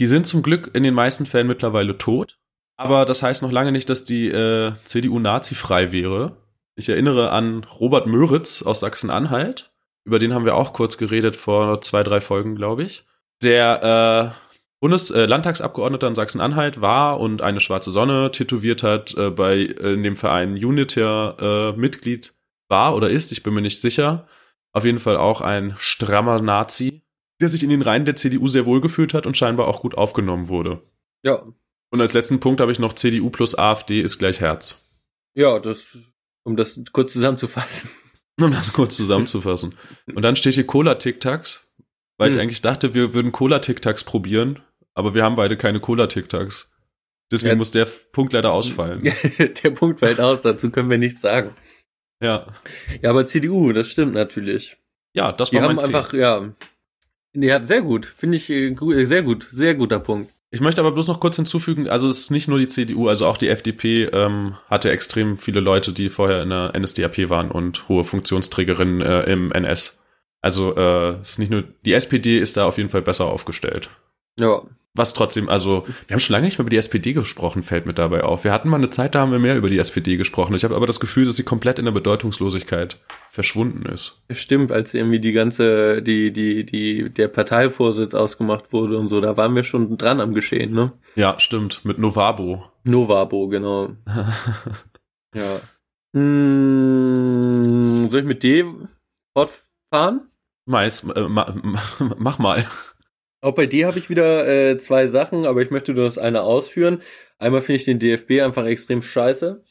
Die 0.00 0.06
sind 0.06 0.26
zum 0.26 0.42
Glück 0.42 0.70
in 0.74 0.82
den 0.82 0.94
meisten 0.94 1.24
Fällen 1.24 1.46
mittlerweile 1.46 1.96
tot. 1.96 2.38
Aber 2.76 3.04
das 3.04 3.22
heißt 3.22 3.42
noch 3.42 3.52
lange 3.52 3.70
nicht, 3.70 3.88
dass 3.88 4.04
die 4.04 4.28
äh, 4.30 4.72
CDU 4.82 5.20
nazifrei 5.20 5.92
wäre. 5.92 6.38
Ich 6.74 6.88
erinnere 6.88 7.30
an 7.30 7.62
Robert 7.78 8.08
Möritz 8.08 8.62
aus 8.62 8.80
Sachsen-Anhalt. 8.80 9.70
Über 10.04 10.18
den 10.18 10.34
haben 10.34 10.44
wir 10.44 10.56
auch 10.56 10.72
kurz 10.72 10.98
geredet 10.98 11.36
vor 11.36 11.80
zwei, 11.82 12.02
drei 12.02 12.20
Folgen, 12.20 12.56
glaube 12.56 12.82
ich. 12.82 13.04
Der 13.42 14.34
äh, 14.34 14.48
Bundes 14.80 15.10
äh, 15.10 15.26
Landtagsabgeordneter 15.26 16.08
in 16.08 16.14
Sachsen-Anhalt 16.14 16.80
war 16.80 17.20
und 17.20 17.42
eine 17.42 17.60
schwarze 17.60 17.90
Sonne 17.90 18.30
tätowiert 18.30 18.82
hat, 18.82 19.14
äh, 19.16 19.30
bei 19.30 19.56
äh, 19.56 19.94
in 19.94 20.02
dem 20.02 20.16
Verein 20.16 20.52
Uniter 20.52 21.72
äh, 21.74 21.78
Mitglied 21.78 22.34
war 22.68 22.94
oder 22.94 23.10
ist, 23.10 23.32
ich 23.32 23.42
bin 23.42 23.54
mir 23.54 23.60
nicht 23.60 23.80
sicher. 23.80 24.28
Auf 24.72 24.84
jeden 24.84 24.98
Fall 24.98 25.16
auch 25.16 25.40
ein 25.40 25.74
strammer 25.78 26.40
Nazi, 26.40 27.02
der 27.40 27.48
sich 27.48 27.62
in 27.62 27.70
den 27.70 27.82
Reihen 27.82 28.04
der 28.04 28.16
CDU 28.16 28.46
sehr 28.46 28.66
wohl 28.66 28.80
gefühlt 28.80 29.14
hat 29.14 29.26
und 29.26 29.36
scheinbar 29.36 29.66
auch 29.68 29.80
gut 29.80 29.96
aufgenommen 29.96 30.48
wurde. 30.48 30.82
Ja, 31.24 31.42
Und 31.90 32.00
als 32.00 32.12
letzten 32.12 32.38
Punkt 32.40 32.60
habe 32.60 32.70
ich 32.70 32.78
noch 32.78 32.92
CDU 32.92 33.30
plus 33.30 33.56
AfD 33.58 34.00
ist 34.00 34.18
gleich 34.18 34.40
Herz. 34.40 34.88
ja, 35.34 35.58
das, 35.58 35.96
um 36.44 36.56
das 36.56 36.80
kurz 36.92 37.12
zusammenzufassen. 37.12 37.90
Um 38.40 38.52
das 38.52 38.72
kurz 38.72 38.96
zusammenzufassen. 38.96 39.74
Und 40.14 40.22
dann 40.22 40.36
steht 40.36 40.54
hier 40.54 40.66
Cola-Tic-Tacs, 40.66 41.67
weil 42.18 42.28
ich 42.28 42.34
Hm. 42.34 42.42
eigentlich 42.42 42.60
dachte, 42.62 42.92
wir 42.94 43.14
würden 43.14 43.32
Cola-Tic-Tacs 43.32 44.04
probieren, 44.04 44.60
aber 44.94 45.14
wir 45.14 45.22
haben 45.24 45.36
beide 45.36 45.56
keine 45.56 45.80
Cola-Tic-Tacs. 45.80 46.74
Deswegen 47.30 47.50
Ja. 47.52 47.56
muss 47.56 47.70
der 47.70 47.86
Punkt 48.12 48.32
leider 48.32 48.52
ausfallen. 48.52 49.02
Der 49.62 49.70
Punkt 49.70 50.00
fällt 50.00 50.18
aus, 50.20 50.40
dazu 50.42 50.70
können 50.70 50.90
wir 50.90 50.98
nichts 50.98 51.20
sagen. 51.20 51.54
Ja. 52.22 52.46
Ja, 53.02 53.10
aber 53.10 53.26
CDU, 53.26 53.72
das 53.72 53.90
stimmt 53.90 54.14
natürlich. 54.14 54.76
Ja, 55.14 55.32
das 55.32 55.50
Die 55.50 55.56
war 55.56 55.62
mein 55.62 55.76
haben 55.76 55.84
Ziel. 55.84 55.94
einfach, 55.94 56.12
ja. 56.14 56.52
Ja, 57.34 57.64
sehr 57.66 57.82
gut. 57.82 58.06
Finde 58.06 58.36
ich 58.38 58.48
äh, 58.50 58.68
äh, 58.68 59.04
sehr 59.04 59.22
gut. 59.22 59.46
Sehr 59.50 59.74
guter 59.74 60.00
Punkt. 60.00 60.32
Ich 60.50 60.60
möchte 60.62 60.80
aber 60.80 60.92
bloß 60.92 61.08
noch 61.08 61.20
kurz 61.20 61.36
hinzufügen, 61.36 61.88
also 61.90 62.08
es 62.08 62.20
ist 62.20 62.30
nicht 62.30 62.48
nur 62.48 62.58
die 62.58 62.68
CDU, 62.68 63.08
also 63.08 63.26
auch 63.26 63.36
die 63.36 63.48
FDP 63.48 64.04
ähm, 64.04 64.56
hatte 64.70 64.90
extrem 64.90 65.36
viele 65.36 65.60
Leute, 65.60 65.92
die 65.92 66.08
vorher 66.08 66.42
in 66.42 66.48
der 66.48 66.72
NSDAP 66.74 67.28
waren 67.28 67.50
und 67.50 67.86
hohe 67.90 68.02
Funktionsträgerinnen 68.02 69.02
äh, 69.02 69.30
im 69.30 69.52
NS. 69.52 70.02
Also 70.40 70.76
äh, 70.76 71.20
ist 71.20 71.38
nicht 71.38 71.50
nur 71.50 71.64
die 71.84 71.92
SPD 71.92 72.38
ist 72.38 72.56
da 72.56 72.66
auf 72.66 72.78
jeden 72.78 72.90
Fall 72.90 73.02
besser 73.02 73.26
aufgestellt. 73.26 73.90
Ja. 74.38 74.62
Was 74.94 75.14
trotzdem, 75.14 75.48
also 75.48 75.84
wir 76.06 76.14
haben 76.14 76.20
schon 76.20 76.32
lange 76.32 76.46
nicht 76.46 76.58
mehr 76.58 76.64
über 76.64 76.70
die 76.70 76.76
SPD 76.76 77.12
gesprochen, 77.12 77.62
fällt 77.62 77.86
mir 77.86 77.94
dabei 77.94 78.24
auf. 78.24 78.42
Wir 78.42 78.52
hatten 78.52 78.68
mal 78.68 78.78
eine 78.78 78.90
Zeit, 78.90 79.14
da 79.14 79.20
haben 79.20 79.30
wir 79.30 79.38
mehr 79.38 79.56
über 79.56 79.68
die 79.68 79.78
SPD 79.78 80.16
gesprochen. 80.16 80.54
Ich 80.54 80.64
habe 80.64 80.74
aber 80.74 80.86
das 80.86 80.98
Gefühl, 80.98 81.24
dass 81.24 81.36
sie 81.36 81.44
komplett 81.44 81.78
in 81.78 81.84
der 81.84 81.92
Bedeutungslosigkeit 81.92 82.96
verschwunden 83.28 83.86
ist. 83.86 84.24
Stimmt, 84.30 84.72
als 84.72 84.94
irgendwie 84.94 85.20
die 85.20 85.32
ganze, 85.32 86.02
die, 86.02 86.32
die, 86.32 86.64
die, 86.64 87.10
der 87.10 87.28
Parteivorsitz 87.28 88.14
ausgemacht 88.14 88.72
wurde 88.72 88.98
und 88.98 89.06
so, 89.06 89.20
da 89.20 89.36
waren 89.36 89.54
wir 89.54 89.62
schon 89.62 89.98
dran 89.98 90.20
am 90.20 90.34
Geschehen, 90.34 90.72
ne? 90.72 90.92
Ja, 91.14 91.38
stimmt, 91.38 91.84
mit 91.84 91.98
Novabo. 91.98 92.64
Novabo, 92.84 93.46
genau. 93.48 93.90
Ja. 95.34 95.60
Hm, 96.14 98.08
soll 98.08 98.20
ich 98.20 98.26
mit 98.26 98.42
D 98.42 98.64
fortfahren? 99.36 99.67
Mais, 100.66 101.02
äh, 101.02 101.28
ma, 101.28 101.54
ma, 101.62 101.80
mach 102.18 102.38
mal. 102.38 102.66
Auch 103.40 103.54
bei 103.54 103.66
D 103.66 103.84
habe 103.84 103.98
ich 103.98 104.10
wieder 104.10 104.46
äh, 104.48 104.76
zwei 104.78 105.06
Sachen, 105.06 105.46
aber 105.46 105.62
ich 105.62 105.70
möchte 105.70 105.94
nur 105.94 106.04
das 106.04 106.18
eine 106.18 106.42
ausführen. 106.42 107.02
Einmal 107.38 107.62
finde 107.62 107.76
ich 107.76 107.84
den 107.84 107.98
DFB 107.98 108.42
einfach 108.42 108.66
extrem 108.66 109.00
scheiße. 109.00 109.62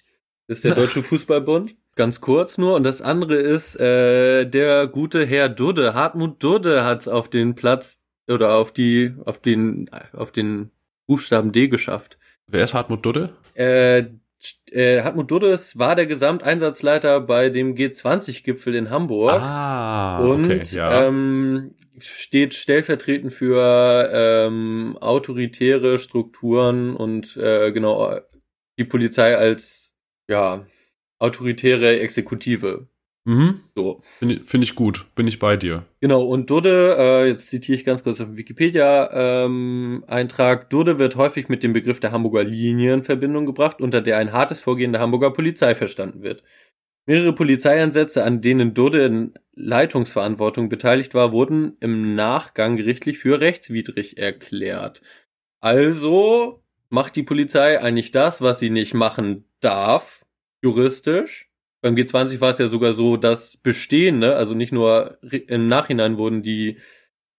Das 0.47 0.59
ist 0.59 0.63
der 0.63 0.75
Deutsche 0.75 1.03
Fußballbund. 1.03 1.75
Ganz 1.95 2.21
kurz 2.21 2.57
nur. 2.57 2.75
Und 2.75 2.83
das 2.83 3.01
andere 3.01 3.35
ist, 3.35 3.75
äh, 3.79 4.45
der 4.45 4.87
gute 4.87 5.25
Herr 5.25 5.49
Dudde, 5.49 5.93
Hartmut 5.93 6.41
Dudde 6.41 6.85
hat 6.85 7.01
es 7.01 7.07
auf 7.07 7.29
den 7.29 7.55
Platz 7.55 7.99
oder 8.29 8.55
auf 8.55 8.71
die, 8.71 9.13
auf 9.25 9.39
den, 9.39 9.89
auf 10.13 10.31
den 10.31 10.71
Buchstaben 11.07 11.51
D 11.51 11.67
geschafft. 11.67 12.17
Wer 12.47 12.63
ist 12.63 12.73
Hartmut 12.73 13.05
Dudde? 13.05 13.35
Äh, 13.55 14.05
äh, 14.71 15.01
Hartmut 15.01 15.31
Duddes 15.31 15.77
war 15.77 15.95
der 15.95 16.05
Gesamteinsatzleiter 16.05 17.21
bei 17.21 17.49
dem 17.49 17.75
G20-Gipfel 17.75 18.75
in 18.75 18.89
Hamburg. 18.89 19.41
Ah, 19.41 20.19
und 20.19 20.45
okay, 20.45 20.61
ja. 20.71 21.07
ähm, 21.07 21.73
steht 21.97 22.53
stellvertretend 22.53 23.33
für 23.33 24.09
ähm, 24.11 24.97
autoritäre 24.99 25.97
Strukturen 25.97 26.95
und 26.95 27.35
äh, 27.37 27.71
genau 27.71 28.19
die 28.77 28.85
Polizei 28.85 29.35
als 29.35 29.95
ja 30.27 30.65
autoritäre 31.19 31.99
Exekutive. 31.99 32.87
Mhm. 33.27 33.61
So. 33.75 34.01
Finde 34.19 34.35
ich- 34.35 34.43
finde 34.43 34.65
ich 34.65 34.75
gut, 34.75 35.05
bin 35.15 35.27
ich 35.27 35.39
bei 35.39 35.57
dir. 35.57 35.85
Genau, 36.01 36.23
und 36.23 36.49
Dudde, 36.49 36.95
äh, 36.97 37.27
jetzt 37.27 37.49
zitiere 37.49 37.75
ich 37.75 37.83
ganz 37.85 38.03
kurz 38.03 38.19
auf 38.21 38.27
dem 38.27 38.37
Wikipedia-Eintrag, 38.37 40.69
Dudde 40.69 40.99
wird 40.99 41.15
häufig 41.15 41.49
mit 41.49 41.63
dem 41.63 41.73
Begriff 41.73 41.99
der 41.99 42.11
Hamburger 42.11 42.43
Linie 42.43 42.93
in 42.93 43.03
Verbindung 43.03 43.45
gebracht, 43.45 43.81
unter 43.81 44.01
der 44.01 44.17
ein 44.17 44.31
hartes 44.31 44.61
Vorgehen 44.61 44.91
der 44.91 45.01
Hamburger 45.01 45.31
Polizei 45.31 45.75
verstanden 45.75 46.23
wird. 46.23 46.43
Mehrere 47.05 47.33
Polizeieinsätze, 47.33 48.23
an 48.23 48.41
denen 48.41 48.73
Dudde 48.73 49.05
in 49.05 49.33
Leitungsverantwortung 49.55 50.67
beteiligt 50.67 51.13
war, 51.13 51.31
wurden 51.31 51.77
im 51.79 52.15
Nachgang 52.15 52.75
gerichtlich 52.75 53.19
für 53.19 53.39
rechtswidrig 53.39 54.17
erklärt. 54.17 55.01
Also 55.61 56.63
macht 56.89 57.15
die 57.15 57.23
Polizei 57.23 57.81
eigentlich 57.81 58.11
das, 58.11 58.41
was 58.41 58.59
sie 58.59 58.69
nicht 58.69 58.93
machen 58.93 59.45
darf, 59.61 60.25
juristisch. 60.61 61.46
Beim 61.87 61.95
G20 61.95 62.41
war 62.41 62.49
es 62.49 62.57
ja 62.57 62.67
sogar 62.67 62.91
so, 62.91 63.15
dass 63.15 63.55
bestehende, 63.55 64.35
also 64.35 64.53
nicht 64.53 64.73
nur 64.73 65.19
im 65.21 65.67
Nachhinein 65.67 66.17
wurden 66.17 66.41
die 66.43 66.79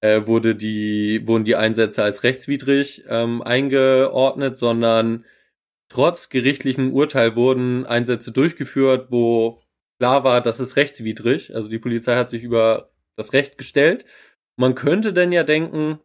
äh, 0.00 0.26
wurde 0.26 0.56
die 0.56 1.20
wurden 1.26 1.44
die 1.44 1.54
Einsätze 1.54 2.02
als 2.02 2.22
rechtswidrig 2.22 3.04
ähm, 3.08 3.42
eingeordnet, 3.42 4.56
sondern 4.56 5.26
trotz 5.90 6.30
gerichtlichem 6.30 6.94
Urteil 6.94 7.36
wurden 7.36 7.84
Einsätze 7.84 8.32
durchgeführt, 8.32 9.08
wo 9.10 9.60
klar 9.98 10.24
war, 10.24 10.40
das 10.40 10.60
ist 10.60 10.76
rechtswidrig. 10.76 11.54
Also 11.54 11.68
die 11.68 11.78
Polizei 11.78 12.16
hat 12.16 12.30
sich 12.30 12.42
über 12.42 12.90
das 13.16 13.34
Recht 13.34 13.58
gestellt. 13.58 14.06
Man 14.56 14.74
könnte 14.74 15.12
denn 15.12 15.30
ja 15.30 15.42
denken, 15.44 15.98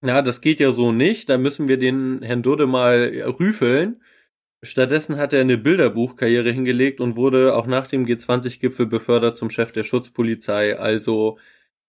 na, 0.00 0.22
das 0.22 0.40
geht 0.40 0.60
ja 0.60 0.72
so 0.72 0.92
nicht, 0.92 1.28
da 1.28 1.36
müssen 1.36 1.68
wir 1.68 1.76
den 1.76 2.22
Herrn 2.22 2.42
Dode 2.42 2.66
mal 2.66 3.12
rüfeln. 3.38 4.00
Stattdessen 4.64 5.18
hat 5.18 5.32
er 5.32 5.40
eine 5.40 5.58
Bilderbuchkarriere 5.58 6.50
hingelegt 6.50 7.00
und 7.00 7.16
wurde 7.16 7.56
auch 7.56 7.66
nach 7.66 7.88
dem 7.88 8.06
G20-Gipfel 8.06 8.86
befördert 8.86 9.36
zum 9.36 9.50
Chef 9.50 9.72
der 9.72 9.82
Schutzpolizei. 9.82 10.78
Also 10.78 11.38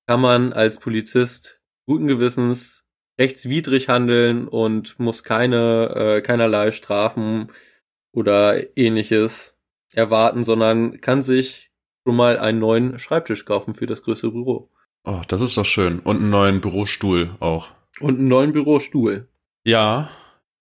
kann 0.08 0.22
man 0.22 0.54
als 0.54 0.80
Polizist 0.80 1.62
guten 1.86 2.08
Gewissens 2.08 2.84
rechtswidrig 3.20 3.90
handeln 3.90 4.48
und 4.48 5.00
muss 5.00 5.24
keine 5.24 5.94
äh, 5.96 6.22
keinerlei 6.22 6.72
Strafen 6.72 7.52
oder 8.12 8.76
ähnliches 8.76 9.60
erwarten, 9.94 10.44
sondern 10.44 11.00
kann 11.00 11.22
sich 11.22 11.72
schon 12.06 12.16
mal 12.16 12.38
einen 12.38 12.60
neuen 12.60 12.98
Schreibtisch 12.98 13.46
kaufen 13.46 13.76
für 13.76 13.86
das 13.86 14.02
größere 14.02 14.32
Büro. 14.32 14.72
Oh, 15.06 15.22
das 15.28 15.42
ist 15.42 15.58
doch 15.58 15.66
schön. 15.66 16.00
Und 16.00 16.18
einen 16.18 16.30
neuen 16.30 16.62
Bürostuhl 16.62 17.36
auch. 17.40 17.72
Und 18.00 18.18
einen 18.18 18.28
neuen 18.28 18.52
Bürostuhl. 18.52 19.28
Ja. 19.64 20.10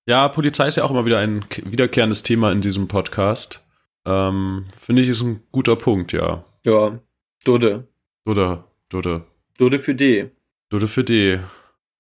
Ja, 0.07 0.29
Polizei 0.29 0.67
ist 0.67 0.77
ja 0.77 0.85
auch 0.85 0.91
immer 0.91 1.07
wieder 1.07 1.19
ein 1.19 1.45
wiederkehrendes 1.65 2.23
Thema 2.23 2.51
in 2.53 2.61
diesem 2.61 2.89
Podcast. 2.89 3.67
Ähm, 4.05 4.67
Finde 4.77 5.03
ich, 5.03 5.09
ist 5.09 5.23
ein 5.23 5.43
guter 5.53 5.77
Punkt, 5.77 6.13
ja. 6.13 6.45
Ja. 6.65 6.99
Dudde. 7.45 7.89
Dudde, 8.25 8.65
Dudde. 8.89 9.25
Dudde 9.59 9.79
für 9.79 9.95
D. 9.95 10.31
Dudde 10.71 10.89
für 10.89 11.05
D. 11.05 11.41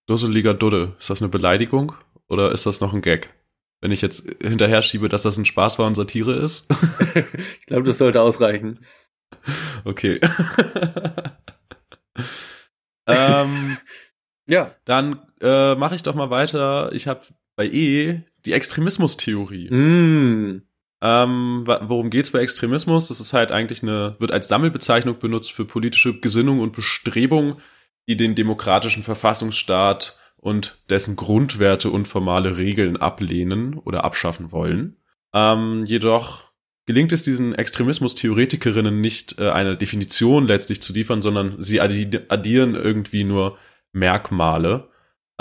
Dusseliger 0.06 0.54
Dudde. 0.54 0.96
Ist 0.98 1.10
das 1.10 1.22
eine 1.22 1.28
Beleidigung 1.28 1.92
oder 2.28 2.52
ist 2.52 2.66
das 2.66 2.80
noch 2.80 2.92
ein 2.92 3.02
Gag? 3.02 3.32
wenn 3.82 3.90
ich 3.90 4.00
jetzt 4.00 4.26
hinterher 4.40 4.80
schiebe, 4.80 5.10
dass 5.10 5.22
das 5.22 5.36
ein 5.36 5.44
Spaß 5.44 5.78
war 5.78 5.86
und 5.86 5.96
Satire 5.96 6.32
ist. 6.32 6.68
ich 7.60 7.66
glaube, 7.66 7.82
das 7.82 7.98
sollte 7.98 8.22
ausreichen. 8.22 8.86
Okay. 9.84 10.20
ähm, 13.06 13.76
ja. 14.48 14.74
Dann 14.84 15.20
äh, 15.40 15.74
mache 15.74 15.96
ich 15.96 16.04
doch 16.04 16.14
mal 16.14 16.30
weiter. 16.30 16.92
Ich 16.92 17.08
habe 17.08 17.22
bei 17.62 17.68
E 17.68 18.22
die 18.44 18.52
Extremismustheorie. 18.54 19.70
Mm. 19.70 20.62
Ähm, 21.00 21.62
worum 21.64 22.10
geht's 22.10 22.30
bei 22.30 22.40
Extremismus? 22.40 23.08
Das 23.08 23.20
ist 23.20 23.32
halt 23.32 23.52
eigentlich 23.52 23.82
eine, 23.82 24.16
wird 24.18 24.32
als 24.32 24.48
Sammelbezeichnung 24.48 25.18
benutzt 25.18 25.52
für 25.52 25.64
politische 25.64 26.18
Gesinnung 26.18 26.58
und 26.60 26.72
Bestrebung, 26.72 27.58
die 28.08 28.16
den 28.16 28.34
demokratischen 28.34 29.04
Verfassungsstaat 29.04 30.18
und 30.36 30.78
dessen 30.90 31.14
Grundwerte 31.14 31.90
und 31.90 32.08
formale 32.08 32.56
Regeln 32.56 32.96
ablehnen 32.96 33.78
oder 33.78 34.04
abschaffen 34.04 34.50
wollen. 34.50 34.96
Ähm, 35.32 35.84
jedoch 35.84 36.44
gelingt 36.86 37.12
es 37.12 37.22
diesen 37.22 37.54
Extremismus-Theoretikerinnen 37.54 39.00
nicht, 39.00 39.38
äh, 39.38 39.50
eine 39.50 39.76
Definition 39.76 40.48
letztlich 40.48 40.82
zu 40.82 40.92
liefern, 40.92 41.22
sondern 41.22 41.62
sie 41.62 41.80
addieren 41.80 42.74
irgendwie 42.74 43.22
nur 43.22 43.56
Merkmale. 43.92 44.88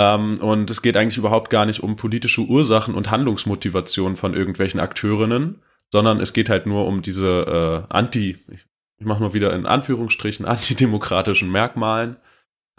Ähm, 0.02 0.40
und 0.40 0.72
es 0.72 0.82
geht 0.82 0.98
eigentlich 0.98 1.18
überhaupt 1.18 1.50
gar 1.50 1.66
nicht 1.66 1.84
um 1.84 1.96
politische 1.96 2.42
Ursachen 2.42 2.96
und 2.96 3.12
Handlungsmotivationen 3.12 4.16
von 4.16 4.34
irgendwelchen 4.34 4.80
Akteurinnen, 4.80 5.62
sondern 5.92 6.20
es 6.20 6.34
geht 6.34 6.50
halt 6.50 6.66
nur 6.66 6.88
um 6.88 7.02
diese 7.02 7.86
äh, 7.90 7.94
anti, 7.94 8.40
ich 8.50 9.06
mache 9.06 9.22
mal 9.22 9.34
wieder 9.34 9.54
in 9.54 9.66
Anführungsstrichen, 9.66 10.46
antidemokratischen 10.46 11.52
Merkmalen 11.52 12.18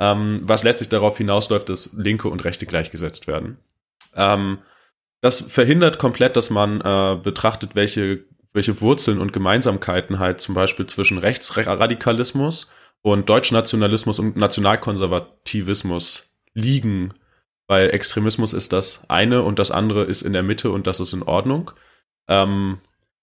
ähm, 0.03 0.41
was 0.43 0.65
letztlich 0.65 0.89
darauf 0.89 1.17
hinausläuft, 1.17 1.69
dass 1.69 1.93
Linke 1.93 2.29
und 2.29 2.45
Rechte 2.45 2.67
gleichgesetzt 2.67 3.29
werden. 3.29 3.59
Ähm, 4.17 4.59
das 5.21 5.41
verhindert 5.41 5.99
komplett, 6.01 6.37
dass 6.37 6.51
man 6.51 6.81
äh, 6.81 7.17
betrachtet, 7.23 7.77
welche, 7.77 8.25
welche 8.53 8.81
Wurzeln 8.81 9.21
und 9.21 9.33
Gemeinsamkeiten 9.33 10.19
halt 10.19 10.41
zum 10.41 10.57
Beispiel 10.57 10.87
zwischen 10.89 11.19
Rechtsradikalismus 11.19 12.69
und 13.03 13.29
Deutschnationalismus 13.29 14.19
und 14.19 14.37
Nationalkonservativismus 14.37 16.32
liegen, 16.55 17.15
weil 17.69 17.91
Extremismus 17.91 18.53
ist 18.53 18.73
das 18.73 19.09
eine 19.09 19.43
und 19.43 19.59
das 19.59 19.71
andere 19.71 20.05
ist 20.05 20.23
in 20.23 20.33
der 20.33 20.43
Mitte 20.43 20.71
und 20.71 20.87
das 20.87 21.01
ist 21.01 21.13
in 21.13 21.23
Ordnung. 21.23 21.71
Ähm, 22.29 22.79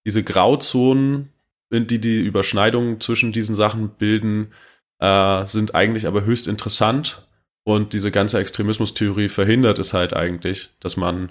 diese 0.06 0.24
Grauzonen, 0.24 1.30
die 1.72 2.00
die 2.00 2.20
Überschneidungen 2.20 3.00
zwischen 3.00 3.32
diesen 3.32 3.56
Sachen 3.56 3.90
bilden, 3.90 4.54
äh, 5.00 5.46
sind 5.48 5.76
eigentlich 5.76 6.08
aber 6.08 6.24
höchst 6.24 6.48
interessant 6.48 7.28
und 7.64 7.94
diese 7.94 8.12
ganze 8.12 8.40
Extremismustheorie 8.40 9.30
verhindert 9.30 9.80
es 9.80 9.94
halt 9.94 10.14
eigentlich, 10.14 10.72
dass 10.80 10.98
man 10.98 11.30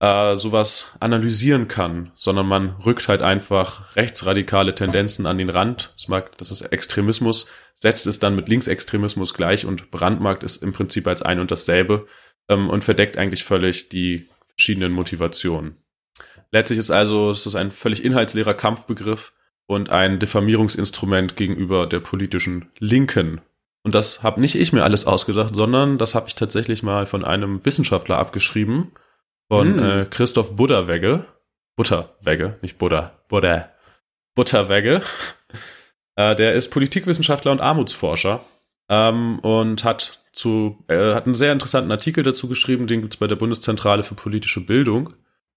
äh, 0.00 0.34
sowas 0.34 0.96
analysieren 1.00 1.68
kann, 1.68 2.10
sondern 2.14 2.46
man 2.46 2.70
rückt 2.84 3.08
halt 3.08 3.22
einfach 3.22 3.94
rechtsradikale 3.96 4.74
Tendenzen 4.74 5.26
an 5.26 5.38
den 5.38 5.50
Rand. 5.50 5.92
Das 5.96 6.08
mag, 6.08 6.36
das 6.38 6.50
ist 6.50 6.62
Extremismus, 6.62 7.50
setzt 7.74 8.06
es 8.06 8.18
dann 8.18 8.34
mit 8.34 8.48
Linksextremismus 8.48 9.34
gleich 9.34 9.66
und 9.66 9.90
brandmarkt 9.90 10.42
es 10.42 10.56
im 10.56 10.72
Prinzip 10.72 11.06
als 11.06 11.22
ein 11.22 11.40
und 11.40 11.50
dasselbe 11.50 12.06
ähm, 12.48 12.68
und 12.68 12.84
verdeckt 12.84 13.16
eigentlich 13.16 13.44
völlig 13.44 13.88
die 13.88 14.28
verschiedenen 14.48 14.92
Motivationen. 14.92 15.76
Letztlich 16.50 16.78
ist 16.78 16.90
also, 16.90 17.30
es 17.30 17.46
ist 17.46 17.54
ein 17.54 17.70
völlig 17.70 18.04
inhaltsleerer 18.04 18.54
Kampfbegriff, 18.54 19.32
und 19.70 19.88
ein 19.88 20.18
Diffamierungsinstrument 20.18 21.36
gegenüber 21.36 21.86
der 21.86 22.00
politischen 22.00 22.70
Linken. 22.80 23.40
Und 23.84 23.94
das 23.94 24.24
habe 24.24 24.40
nicht 24.40 24.56
ich 24.56 24.72
mir 24.72 24.82
alles 24.82 25.06
ausgedacht, 25.06 25.54
sondern 25.54 25.96
das 25.96 26.16
habe 26.16 26.26
ich 26.26 26.34
tatsächlich 26.34 26.82
mal 26.82 27.06
von 27.06 27.24
einem 27.24 27.64
Wissenschaftler 27.64 28.18
abgeschrieben, 28.18 28.90
von 29.50 29.74
hm. 29.74 29.84
äh, 29.84 30.04
Christoph 30.06 30.56
Butterwegge. 30.56 31.24
Butterwegge, 31.76 32.56
nicht 32.62 32.78
Buddha, 32.78 33.12
Buddha. 33.28 33.68
Butterwegge. 34.34 35.02
äh, 36.16 36.34
der 36.34 36.54
ist 36.54 36.70
Politikwissenschaftler 36.70 37.52
und 37.52 37.60
Armutsforscher 37.60 38.42
ähm, 38.88 39.38
und 39.40 39.84
hat 39.84 40.20
zu, 40.32 40.82
äh, 40.88 41.14
hat 41.14 41.26
einen 41.26 41.34
sehr 41.34 41.52
interessanten 41.52 41.90
Artikel 41.90 42.22
dazu 42.22 42.48
geschrieben, 42.48 42.86
den 42.86 43.02
gibt 43.02 43.14
es 43.14 43.20
bei 43.20 43.26
der 43.26 43.36
Bundeszentrale 43.36 44.02
für 44.02 44.14
politische 44.14 44.64
Bildung 44.64 45.12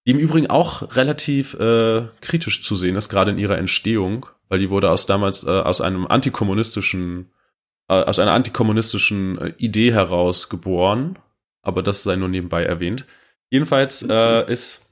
die 0.06 0.10
im 0.10 0.18
Übrigen 0.18 0.48
auch 0.48 0.96
relativ 0.96 1.54
äh, 1.54 2.06
kritisch 2.20 2.62
zu 2.62 2.76
sehen 2.76 2.96
ist, 2.96 3.08
gerade 3.08 3.30
in 3.30 3.38
ihrer 3.38 3.58
Entstehung, 3.58 4.26
weil 4.48 4.58
die 4.58 4.70
wurde 4.70 4.90
aus 4.90 5.06
damals 5.06 5.44
äh, 5.44 5.50
aus 5.50 5.80
einem 5.80 6.06
antikommunistischen, 6.06 7.30
äh, 7.88 7.94
aus 7.94 8.18
einer 8.18 8.32
antikommunistischen 8.32 9.38
äh, 9.38 9.52
Idee 9.56 9.92
heraus 9.92 10.48
geboren, 10.50 11.18
aber 11.62 11.82
das 11.82 12.02
sei 12.02 12.16
nur 12.16 12.28
nebenbei 12.28 12.64
erwähnt. 12.64 13.06
Jedenfalls 13.50 14.02
äh, 14.08 14.50
ist 14.50 14.82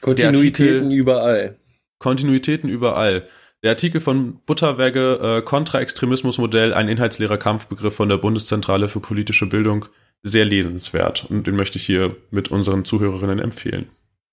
Kontinuitäten 0.00 0.84
Artikel, 0.84 0.92
überall. 0.92 1.56
Kontinuitäten 1.98 2.68
überall. 2.68 3.26
Der 3.62 3.70
Artikel 3.70 4.00
von 4.00 4.40
Butterwegge, 4.44 5.38
äh, 5.38 5.42
Kontraextremismusmodell, 5.42 6.74
ein 6.74 6.88
inhaltsleerer 6.88 7.38
Kampfbegriff 7.38 7.94
von 7.94 8.08
der 8.08 8.16
Bundeszentrale 8.16 8.88
für 8.88 8.98
politische 8.98 9.46
Bildung, 9.46 9.86
sehr 10.22 10.44
lesenswert. 10.44 11.26
Und 11.30 11.46
den 11.46 11.54
möchte 11.54 11.78
ich 11.78 11.86
hier 11.86 12.16
mit 12.30 12.50
unseren 12.50 12.84
Zuhörerinnen 12.84 13.38
empfehlen. 13.38 13.88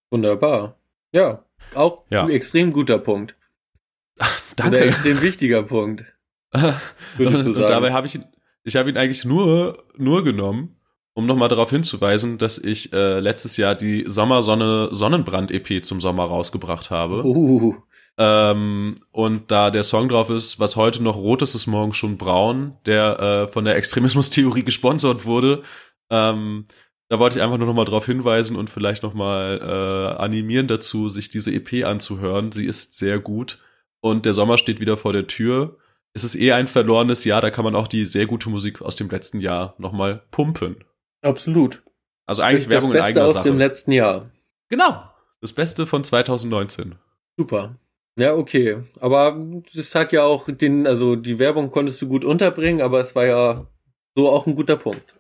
Wunderbar. 0.10 0.80
Ja, 1.12 1.46
auch 1.76 2.06
ja. 2.10 2.24
ein 2.24 2.32
extrem 2.32 2.74
guter 2.74 2.98
Punkt. 2.98 3.36
Ach, 4.20 4.42
danke. 4.56 4.78
Oder 4.78 4.86
extrem 4.88 5.22
wichtiger 5.22 5.62
Punkt. 5.64 6.06
Würdest 6.52 7.46
du 7.46 7.54
sagen. 7.54 7.66
Und 7.66 7.70
dabei 7.70 7.94
habe 7.94 8.08
ich 8.08 8.16
ihn, 8.16 8.26
ich 8.64 8.76
habe 8.76 8.90
ihn 8.90 8.98
eigentlich 8.98 9.26
nur, 9.26 9.84
nur 9.96 10.24
genommen, 10.24 10.76
um 11.20 11.26
nochmal 11.26 11.50
darauf 11.50 11.70
hinzuweisen, 11.70 12.38
dass 12.38 12.58
ich 12.58 12.94
äh, 12.94 13.20
letztes 13.20 13.58
Jahr 13.58 13.76
die 13.76 14.06
Sommersonne 14.08 14.88
Sonnenbrand 14.92 15.52
EP 15.52 15.84
zum 15.84 16.00
Sommer 16.00 16.24
rausgebracht 16.24 16.90
habe. 16.90 17.26
Uh. 17.26 17.76
Ähm, 18.18 18.96
und 19.12 19.52
da 19.52 19.70
der 19.70 19.84
Song 19.84 20.08
drauf 20.10 20.30
ist, 20.30 20.60
was 20.60 20.78
heute 20.78 21.04
noch 21.04 21.18
rot 21.18 21.42
ist, 21.42 21.56
ist 21.56 21.68
morgen 21.68 21.94
schon 21.94 22.18
braun, 22.18 22.78
der 22.86 23.20
äh, 23.20 23.48
von 23.48 23.66
der 23.66 23.76
Extremismustheorie 23.76 24.64
gesponsert 24.66 25.26
wurde, 25.26 25.62
ähm, 26.10 26.66
da 27.10 27.20
wollte 27.20 27.38
ich 27.38 27.44
einfach 27.44 27.58
nur 27.58 27.68
noch 27.68 27.74
mal 27.74 27.86
darauf 27.86 28.06
hinweisen 28.06 28.56
und 28.56 28.70
vielleicht 28.70 29.04
noch 29.04 29.14
mal 29.14 29.60
äh, 29.62 30.22
animieren 30.22 30.68
dazu, 30.68 31.10
sich 31.10 31.30
diese 31.30 31.52
EP 31.52 31.86
anzuhören. 31.86 32.52
Sie 32.52 32.66
ist 32.66 32.98
sehr 32.98 33.20
gut 33.20 33.60
und 34.00 34.26
der 34.26 34.34
Sommer 34.34 34.58
steht 34.58 34.80
wieder 34.80 34.96
vor 34.96 35.12
der 35.12 35.28
Tür. 35.28 35.78
Es 36.14 36.24
ist 36.24 36.36
eh 36.36 36.54
ein 36.54 36.68
verlorenes 36.68 37.26
Jahr, 37.26 37.42
da 37.42 37.50
kann 37.50 37.66
man 37.66 37.76
auch 37.76 37.88
die 37.88 38.06
sehr 38.06 38.26
gute 38.26 38.50
Musik 38.50 38.82
aus 38.82 38.96
dem 38.96 39.10
letzten 39.10 39.42
Jahr 39.42 39.76
noch 39.78 39.92
mal 39.92 40.24
pumpen. 40.32 40.78
Absolut. 41.22 41.82
Also 42.26 42.42
eigentlich 42.42 42.66
das 42.66 42.76
Werbung 42.76 42.92
Beste 42.92 43.10
in 43.10 43.18
eigener 43.18 43.26
aus 43.26 43.34
Sache. 43.34 43.50
dem 43.50 43.58
letzten 43.58 43.92
Jahr. 43.92 44.32
Genau. 44.70 45.04
Das 45.42 45.54
Beste 45.54 45.88
von 45.88 46.04
2019. 46.04 46.96
Super. 47.38 47.76
Ja, 48.20 48.34
okay. 48.36 48.84
Aber 49.00 49.40
es 49.74 49.96
hat 49.96 50.12
ja 50.12 50.24
auch 50.24 50.50
den, 50.50 50.86
also 50.86 51.16
die 51.16 51.40
Werbung 51.40 51.72
konntest 51.72 52.02
du 52.02 52.08
gut 52.08 52.26
unterbringen, 52.26 52.82
aber 52.82 53.00
es 53.00 53.16
war 53.16 53.26
ja 53.26 53.68
so 54.16 54.30
auch 54.30 54.46
ein 54.46 54.56
guter 54.56 54.76
Punkt. 54.76 55.16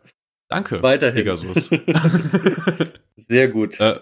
Danke. 0.50 0.82
Weiterhin. 0.84 1.24
Pegasus. 1.24 1.70
Sehr 3.30 3.48
gut. 3.48 3.80
Äh, 3.80 4.00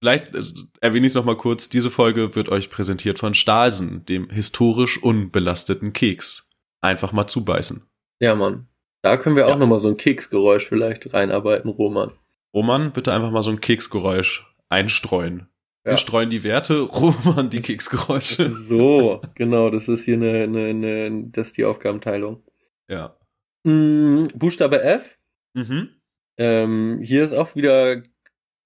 vielleicht 0.00 0.34
äh, 0.34 0.42
erwähne 0.80 1.06
ich 1.06 1.12
es 1.12 1.14
nochmal 1.14 1.36
kurz. 1.36 1.68
Diese 1.68 1.90
Folge 1.90 2.34
wird 2.34 2.48
euch 2.48 2.70
präsentiert 2.70 3.18
von 3.18 3.34
Stalsen, 3.34 4.04
dem 4.06 4.28
historisch 4.30 5.02
unbelasteten 5.02 5.92
Keks. 5.92 6.50
Einfach 6.80 7.12
mal 7.12 7.26
zubeißen. 7.26 7.86
Ja, 8.20 8.34
Mann. 8.34 8.66
Da 9.02 9.16
können 9.16 9.36
wir 9.36 9.46
auch 9.46 9.50
ja. 9.50 9.56
nochmal 9.56 9.78
so 9.78 9.88
ein 9.88 9.96
Keksgeräusch 9.96 10.68
vielleicht 10.68 11.12
reinarbeiten, 11.12 11.70
Roman. 11.70 12.12
Roman, 12.52 12.92
bitte 12.92 13.12
einfach 13.12 13.30
mal 13.30 13.42
so 13.42 13.50
ein 13.50 13.60
Keksgeräusch 13.60 14.46
einstreuen. 14.68 15.48
Wir 15.84 15.96
streuen 15.96 16.28
die 16.28 16.44
Werte, 16.44 16.80
Roman 16.80 17.48
die 17.48 17.62
Keksgeräusche. 17.62 18.48
So, 18.50 19.22
genau, 19.34 19.70
das 19.70 19.88
ist 19.88 20.04
hier 20.04 20.14
eine, 20.14 20.42
eine, 20.42 20.66
eine 20.66 21.24
das 21.30 21.48
ist 21.48 21.56
die 21.56 21.64
Aufgabenteilung. 21.64 22.42
Ja. 22.88 23.16
Mm, 23.64 24.28
Buchstabe 24.34 24.82
F. 24.82 25.16
Mhm. 25.54 25.88
Ähm, 26.36 27.00
hier 27.02 27.24
ist 27.24 27.32
auch 27.32 27.54
wieder 27.56 28.02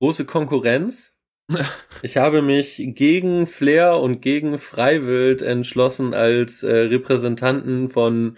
große 0.01 0.25
Konkurrenz. 0.25 1.13
Ich 2.03 2.17
habe 2.19 2.43
mich 2.43 2.83
gegen 2.95 3.47
Flair 3.47 3.99
und 3.99 4.21
gegen 4.21 4.59
Freiwild 4.59 5.41
entschlossen 5.41 6.13
als 6.13 6.63
äh, 6.63 6.75
Repräsentanten 6.75 7.89
von 7.89 8.37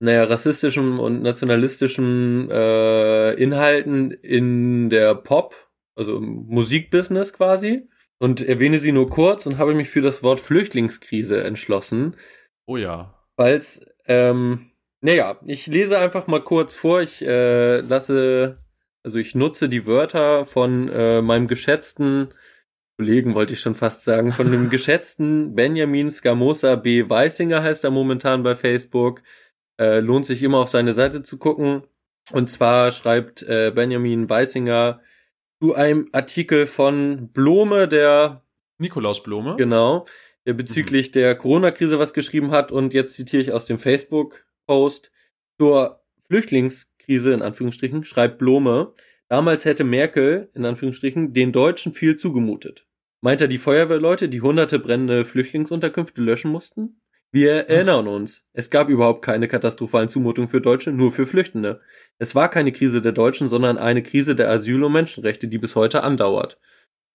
naja, 0.00 0.24
rassistischen 0.24 0.98
und 0.98 1.22
nationalistischen 1.22 2.50
äh, 2.50 3.32
Inhalten 3.34 4.10
in 4.10 4.90
der 4.90 5.14
Pop, 5.14 5.54
also 5.94 6.18
im 6.18 6.46
Musikbusiness 6.46 7.32
quasi. 7.32 7.88
Und 8.18 8.40
erwähne 8.40 8.78
sie 8.78 8.92
nur 8.92 9.08
kurz 9.08 9.44
und 9.46 9.58
habe 9.58 9.74
mich 9.74 9.88
für 9.88 10.00
das 10.00 10.22
Wort 10.22 10.40
Flüchtlingskrise 10.40 11.42
entschlossen. 11.42 12.16
Oh 12.66 12.76
ja. 12.76 13.14
Weil 13.36 13.56
es, 13.56 13.84
ähm, 14.06 14.70
naja, 15.00 15.38
ich 15.44 15.66
lese 15.66 15.98
einfach 15.98 16.26
mal 16.26 16.42
kurz 16.42 16.76
vor. 16.76 17.02
Ich 17.02 17.22
äh, 17.22 17.80
lasse, 17.80 18.58
also 19.02 19.18
ich 19.18 19.34
nutze 19.34 19.68
die 19.68 19.86
Wörter 19.86 20.46
von 20.46 20.88
äh, 20.88 21.22
meinem 21.22 21.48
geschätzten 21.48 22.28
Kollegen, 22.96 23.34
wollte 23.34 23.54
ich 23.54 23.60
schon 23.60 23.74
fast 23.74 24.04
sagen, 24.04 24.32
von 24.32 24.50
dem 24.50 24.70
geschätzten 24.70 25.54
Benjamin 25.54 26.10
Scamosa 26.10 26.76
B. 26.76 27.08
Weisinger 27.08 27.62
heißt 27.62 27.84
er 27.84 27.90
momentan 27.90 28.42
bei 28.44 28.54
Facebook. 28.54 29.22
Äh, 29.78 30.00
lohnt 30.00 30.26
sich 30.26 30.42
immer 30.42 30.58
auf 30.58 30.68
seine 30.68 30.92
Seite 30.92 31.22
zu 31.22 31.38
gucken. 31.38 31.82
Und 32.32 32.48
zwar 32.48 32.90
schreibt 32.90 33.42
äh, 33.42 33.72
Benjamin 33.74 34.30
Weisinger 34.30 35.00
zu 35.60 35.74
einem 35.74 36.08
Artikel 36.12 36.66
von 36.66 37.30
Blome, 37.32 37.88
der 37.88 38.44
Nikolaus 38.78 39.22
Blome. 39.22 39.56
Genau, 39.56 40.06
der 40.46 40.54
bezüglich 40.54 41.08
mhm. 41.08 41.12
der 41.12 41.34
Corona-Krise 41.36 41.98
was 41.98 42.14
geschrieben 42.14 42.50
hat. 42.50 42.72
Und 42.72 42.94
jetzt 42.94 43.14
zitiere 43.14 43.42
ich 43.42 43.52
aus 43.52 43.66
dem 43.66 43.78
Facebook-Post 43.78 45.10
zur 45.58 46.02
Flüchtlingskrise 46.26 47.32
in 47.32 47.42
Anführungsstrichen, 47.42 48.04
schreibt 48.04 48.38
Blome. 48.38 48.94
Damals 49.28 49.64
hätte 49.64 49.84
Merkel, 49.84 50.50
in 50.54 50.64
Anführungsstrichen, 50.64 51.32
den 51.32 51.52
Deutschen 51.52 51.92
viel 51.92 52.16
zugemutet. 52.16 52.86
Meint 53.20 53.40
er 53.40 53.48
die 53.48 53.58
Feuerwehrleute, 53.58 54.28
die 54.28 54.42
hunderte 54.42 54.78
brennende 54.78 55.24
Flüchtlingsunterkünfte 55.24 56.20
löschen 56.20 56.50
mussten? 56.50 57.00
Wir 57.34 57.68
erinnern 57.68 58.06
uns, 58.06 58.44
es 58.52 58.70
gab 58.70 58.88
überhaupt 58.88 59.20
keine 59.20 59.48
katastrophalen 59.48 60.08
Zumutungen 60.08 60.48
für 60.48 60.60
Deutsche, 60.60 60.92
nur 60.92 61.10
für 61.10 61.26
Flüchtende. 61.26 61.80
Es 62.16 62.36
war 62.36 62.48
keine 62.48 62.70
Krise 62.70 63.02
der 63.02 63.10
Deutschen, 63.10 63.48
sondern 63.48 63.76
eine 63.76 64.04
Krise 64.04 64.36
der 64.36 64.48
Asyl- 64.48 64.84
und 64.84 64.92
Menschenrechte, 64.92 65.48
die 65.48 65.58
bis 65.58 65.74
heute 65.74 66.04
andauert. 66.04 66.60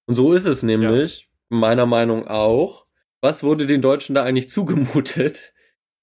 Und 0.08 0.16
so 0.16 0.34
ist 0.34 0.44
es 0.44 0.62
nämlich, 0.62 1.22
ja. 1.22 1.58
meiner 1.58 1.86
Meinung 1.86 2.28
auch. 2.28 2.86
Was 3.22 3.44
wurde 3.44 3.66
den 3.66 3.82
Deutschen 3.82 4.14
da 4.14 4.24
eigentlich 4.26 4.50
zugemutet? 4.50 5.54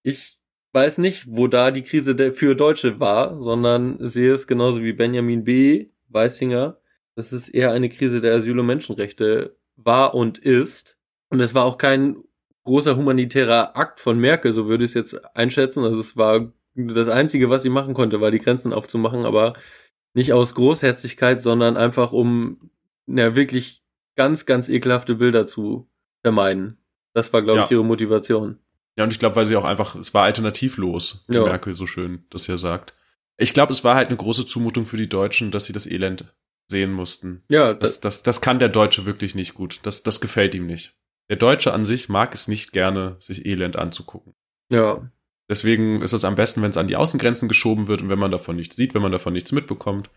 Ich 0.02 0.40
weiß 0.72 0.96
nicht, 0.96 1.26
wo 1.28 1.46
da 1.46 1.70
die 1.70 1.82
Krise 1.82 2.16
für 2.32 2.54
Deutsche 2.54 2.98
war, 2.98 3.36
sondern 3.36 3.98
sehe 4.00 4.32
es 4.32 4.46
genauso 4.46 4.82
wie 4.82 4.94
Benjamin 4.94 5.44
B. 5.44 5.90
Weissinger, 6.08 6.80
dass 7.16 7.32
es 7.32 7.50
eher 7.50 7.72
eine 7.72 7.90
Krise 7.90 8.22
der 8.22 8.36
Asyl- 8.36 8.60
und 8.60 8.66
Menschenrechte 8.66 9.58
war 9.76 10.14
und 10.14 10.38
ist. 10.38 10.96
Und 11.28 11.40
es 11.40 11.54
war 11.54 11.66
auch 11.66 11.76
kein 11.76 12.16
großer 12.66 12.96
humanitärer 12.96 13.76
Akt 13.76 14.00
von 14.00 14.18
Merkel, 14.18 14.52
so 14.52 14.68
würde 14.68 14.84
ich 14.84 14.90
es 14.90 14.94
jetzt 14.94 15.36
einschätzen. 15.36 15.82
Also 15.84 16.00
es 16.00 16.16
war 16.16 16.52
das 16.74 17.08
Einzige, 17.08 17.48
was 17.48 17.62
sie 17.62 17.70
machen 17.70 17.94
konnte, 17.94 18.20
war 18.20 18.30
die 18.30 18.38
Grenzen 18.38 18.74
aufzumachen, 18.74 19.24
aber 19.24 19.54
nicht 20.12 20.34
aus 20.34 20.54
Großherzigkeit, 20.54 21.40
sondern 21.40 21.76
einfach 21.76 22.12
um 22.12 22.70
ja, 23.06 23.34
wirklich 23.34 23.82
ganz, 24.16 24.46
ganz 24.46 24.68
ekelhafte 24.68 25.14
Bilder 25.14 25.46
zu 25.46 25.88
vermeiden. 26.22 26.78
Das 27.14 27.32
war, 27.32 27.42
glaube 27.42 27.60
ja. 27.60 27.64
ich, 27.64 27.70
ihre 27.70 27.84
Motivation. 27.84 28.58
Ja, 28.98 29.04
und 29.04 29.12
ich 29.12 29.18
glaube, 29.18 29.36
weil 29.36 29.46
sie 29.46 29.56
auch 29.56 29.64
einfach, 29.64 29.94
es 29.94 30.12
war 30.14 30.24
alternativlos, 30.24 31.24
wie 31.28 31.36
ja. 31.36 31.44
Merkel 31.44 31.74
so 31.74 31.86
schön 31.86 32.24
das 32.30 32.46
ja 32.46 32.56
sagt. 32.56 32.94
Ich 33.38 33.52
glaube, 33.52 33.72
es 33.72 33.84
war 33.84 33.94
halt 33.94 34.08
eine 34.08 34.16
große 34.16 34.46
Zumutung 34.46 34.86
für 34.86 34.96
die 34.96 35.08
Deutschen, 35.08 35.50
dass 35.50 35.66
sie 35.66 35.72
das 35.72 35.86
Elend 35.86 36.34
sehen 36.68 36.92
mussten. 36.92 37.42
Ja, 37.48 37.74
das, 37.74 38.00
das, 38.00 38.00
das, 38.00 38.22
das 38.22 38.40
kann 38.40 38.58
der 38.58 38.70
Deutsche 38.70 39.06
wirklich 39.06 39.34
nicht 39.34 39.54
gut. 39.54 39.80
Das, 39.82 40.02
das 40.02 40.20
gefällt 40.20 40.54
ihm 40.54 40.66
nicht. 40.66 40.95
Der 41.28 41.36
Deutsche 41.36 41.72
an 41.72 41.84
sich 41.84 42.08
mag 42.08 42.34
es 42.34 42.48
nicht 42.48 42.72
gerne, 42.72 43.16
sich 43.18 43.46
Elend 43.46 43.76
anzugucken. 43.76 44.34
Ja. 44.70 45.10
Deswegen 45.48 46.02
ist 46.02 46.12
es 46.12 46.24
am 46.24 46.34
besten, 46.34 46.62
wenn 46.62 46.70
es 46.70 46.76
an 46.76 46.88
die 46.88 46.96
Außengrenzen 46.96 47.48
geschoben 47.48 47.88
wird 47.88 48.02
und 48.02 48.08
wenn 48.08 48.18
man 48.18 48.30
davon 48.30 48.56
nichts 48.56 48.76
sieht, 48.76 48.94
wenn 48.94 49.02
man 49.02 49.12
davon 49.12 49.32
nichts 49.32 49.52
mitbekommt. 49.52 50.10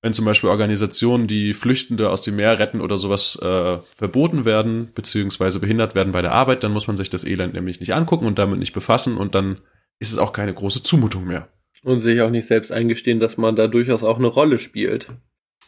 Wenn 0.00 0.12
zum 0.12 0.24
Beispiel 0.24 0.50
Organisationen, 0.50 1.26
die 1.26 1.52
Flüchtende 1.52 2.10
aus 2.10 2.22
dem 2.22 2.36
Meer 2.36 2.60
retten 2.60 2.80
oder 2.80 2.98
sowas 2.98 3.36
äh, 3.42 3.78
verboten 3.96 4.44
werden, 4.44 4.92
beziehungsweise 4.94 5.58
behindert 5.58 5.96
werden 5.96 6.12
bei 6.12 6.22
der 6.22 6.32
Arbeit, 6.32 6.62
dann 6.62 6.72
muss 6.72 6.86
man 6.86 6.96
sich 6.96 7.10
das 7.10 7.24
Elend 7.24 7.54
nämlich 7.54 7.80
nicht 7.80 7.94
angucken 7.94 8.26
und 8.26 8.38
damit 8.38 8.60
nicht 8.60 8.72
befassen 8.72 9.16
und 9.16 9.34
dann 9.34 9.60
ist 9.98 10.12
es 10.12 10.18
auch 10.18 10.32
keine 10.32 10.54
große 10.54 10.84
Zumutung 10.84 11.26
mehr. 11.26 11.48
Und 11.84 11.98
sich 11.98 12.20
auch 12.20 12.30
nicht 12.30 12.46
selbst 12.46 12.70
eingestehen, 12.70 13.18
dass 13.18 13.36
man 13.36 13.56
da 13.56 13.66
durchaus 13.66 14.04
auch 14.04 14.18
eine 14.18 14.28
Rolle 14.28 14.58
spielt. 14.58 15.08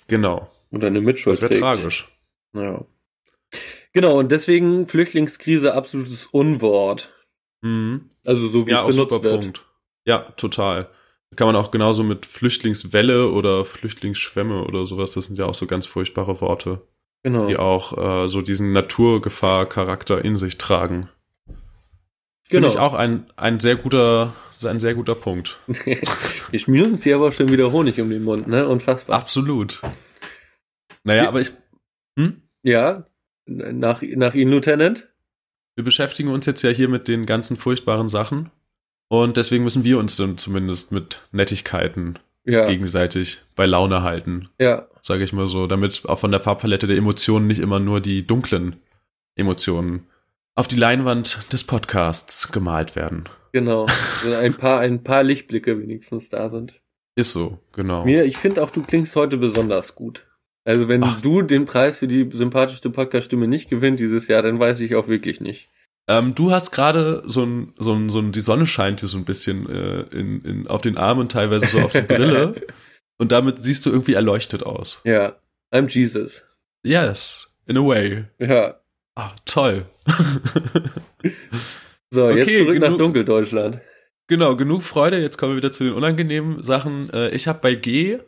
Genau. 0.06 0.48
Oder 0.70 0.86
eine 0.88 1.00
Mitschuld. 1.00 1.36
Das 1.36 1.42
wäre 1.42 1.58
tragisch. 1.58 2.16
Ja. 2.54 2.84
Genau, 3.92 4.18
und 4.18 4.30
deswegen 4.30 4.86
Flüchtlingskrise 4.86 5.74
absolutes 5.74 6.26
Unwort. 6.26 7.12
Mhm. 7.62 8.10
Also 8.24 8.46
so 8.46 8.66
wie 8.66 8.72
ja, 8.72 8.86
es 8.86 8.94
benutzt 8.94 9.22
wird. 9.22 9.40
Punkt. 9.42 9.64
Ja, 10.06 10.18
total. 10.36 10.88
Kann 11.36 11.46
man 11.46 11.56
auch 11.56 11.70
genauso 11.70 12.02
mit 12.02 12.26
Flüchtlingswelle 12.26 13.30
oder 13.30 13.64
Flüchtlingsschwämme 13.64 14.64
oder 14.64 14.86
sowas, 14.86 15.12
das 15.12 15.26
sind 15.26 15.38
ja 15.38 15.46
auch 15.46 15.54
so 15.54 15.66
ganz 15.66 15.86
furchtbare 15.86 16.40
Worte. 16.40 16.82
Genau. 17.22 17.46
Die 17.46 17.56
auch 17.56 18.24
äh, 18.24 18.28
so 18.28 18.40
diesen 18.40 18.72
Naturgefahr-Charakter 18.72 20.24
in 20.24 20.36
sich 20.36 20.58
tragen. 20.58 21.08
Genau. 21.46 22.66
Finde 22.66 22.68
ich 22.68 22.78
auch 22.78 22.94
ein, 22.94 23.30
ein 23.36 23.60
sehr 23.60 23.76
guter, 23.76 24.34
ein 24.64 24.80
sehr 24.80 24.94
guter 24.94 25.14
Punkt. 25.14 25.60
Wir 25.66 26.58
schmieren 26.58 26.92
uns 26.92 27.04
hier 27.04 27.16
aber 27.16 27.30
schon 27.30 27.52
wieder 27.52 27.70
Honig 27.70 28.00
um 28.00 28.10
den 28.10 28.24
Mund, 28.24 28.48
ne? 28.48 28.66
Unfassbar. 28.66 29.20
Absolut. 29.20 29.80
Naja, 31.04 31.28
aber 31.28 31.40
ich. 31.40 31.52
Hm? 32.18 32.42
Ja, 32.62 33.06
nach, 33.50 34.02
nach 34.02 34.34
Ihnen, 34.34 34.50
Lieutenant? 34.50 35.08
Wir 35.74 35.84
beschäftigen 35.84 36.30
uns 36.30 36.46
jetzt 36.46 36.62
ja 36.62 36.70
hier 36.70 36.88
mit 36.88 37.08
den 37.08 37.26
ganzen 37.26 37.56
furchtbaren 37.56 38.08
Sachen. 38.08 38.50
Und 39.08 39.36
deswegen 39.36 39.64
müssen 39.64 39.84
wir 39.84 39.98
uns 39.98 40.16
dann 40.16 40.38
zumindest 40.38 40.92
mit 40.92 41.22
Nettigkeiten 41.32 42.18
ja. 42.44 42.66
gegenseitig 42.66 43.42
bei 43.56 43.66
Laune 43.66 44.02
halten. 44.02 44.48
Ja. 44.58 44.86
Sage 45.02 45.24
ich 45.24 45.32
mal 45.32 45.48
so, 45.48 45.66
damit 45.66 46.02
auch 46.08 46.18
von 46.18 46.30
der 46.30 46.40
Farbpalette 46.40 46.86
der 46.86 46.96
Emotionen 46.96 47.46
nicht 47.46 47.58
immer 47.58 47.80
nur 47.80 48.00
die 48.00 48.26
dunklen 48.26 48.76
Emotionen 49.34 50.06
auf 50.54 50.68
die 50.68 50.76
Leinwand 50.76 51.52
des 51.52 51.64
Podcasts 51.64 52.52
gemalt 52.52 52.94
werden. 52.94 53.24
Genau. 53.52 53.86
ein 54.24 54.54
paar, 54.54 54.80
ein 54.80 55.02
paar 55.02 55.22
Lichtblicke 55.22 55.80
wenigstens 55.80 56.28
da 56.28 56.48
sind. 56.50 56.80
Ist 57.16 57.32
so, 57.32 57.58
genau. 57.72 58.04
Mir, 58.04 58.24
ich 58.24 58.36
finde 58.36 58.62
auch, 58.62 58.70
du 58.70 58.82
klingst 58.82 59.16
heute 59.16 59.36
besonders 59.36 59.94
gut. 59.94 60.26
Also 60.64 60.88
wenn 60.88 61.02
Ach. 61.02 61.20
du 61.20 61.42
den 61.42 61.64
Preis 61.64 61.98
für 61.98 62.06
die 62.06 62.28
sympathischste 62.30 62.90
Podcast-Stimme 62.90 63.48
nicht 63.48 63.70
gewinnt 63.70 63.98
dieses 64.00 64.28
Jahr, 64.28 64.42
dann 64.42 64.58
weiß 64.58 64.80
ich 64.80 64.94
auch 64.94 65.08
wirklich 65.08 65.40
nicht. 65.40 65.70
Ähm, 66.08 66.34
du 66.34 66.50
hast 66.50 66.70
gerade 66.70 67.22
so 67.24 67.44
ein, 67.44 67.72
so 67.78 67.94
ein, 67.94 68.08
so 68.08 68.18
ein, 68.18 68.32
die 68.32 68.40
Sonne 68.40 68.66
scheint 68.66 69.00
dir 69.00 69.06
so 69.06 69.16
ein 69.16 69.24
bisschen 69.24 69.68
äh, 69.68 70.00
in, 70.12 70.42
in, 70.42 70.66
auf 70.66 70.80
den 70.82 70.96
Armen, 70.96 71.28
teilweise 71.28 71.66
so 71.66 71.78
auf 71.78 71.92
die 71.92 72.02
Brille. 72.02 72.54
und 73.18 73.32
damit 73.32 73.62
siehst 73.62 73.86
du 73.86 73.90
irgendwie 73.90 74.14
erleuchtet 74.14 74.64
aus. 74.64 75.00
Ja, 75.04 75.36
I'm 75.72 75.88
Jesus. 75.88 76.44
Yes, 76.84 77.54
in 77.66 77.78
a 77.78 77.80
way. 77.80 78.24
Ja. 78.38 78.80
Ah, 79.14 79.30
toll. 79.44 79.86
so, 82.10 82.26
okay, 82.26 82.38
jetzt 82.38 82.58
zurück 82.58 82.78
nach 82.80 82.96
Dunkeldeutschland. 82.96 83.80
Genau, 84.26 84.56
genug 84.56 84.82
Freude. 84.82 85.18
Jetzt 85.18 85.38
kommen 85.38 85.52
wir 85.52 85.56
wieder 85.58 85.72
zu 85.72 85.84
den 85.84 85.92
unangenehmen 85.92 86.62
Sachen. 86.62 87.10
Äh, 87.10 87.30
ich 87.30 87.46
habe 87.48 87.58
bei 87.60 87.74
G 87.74 88.18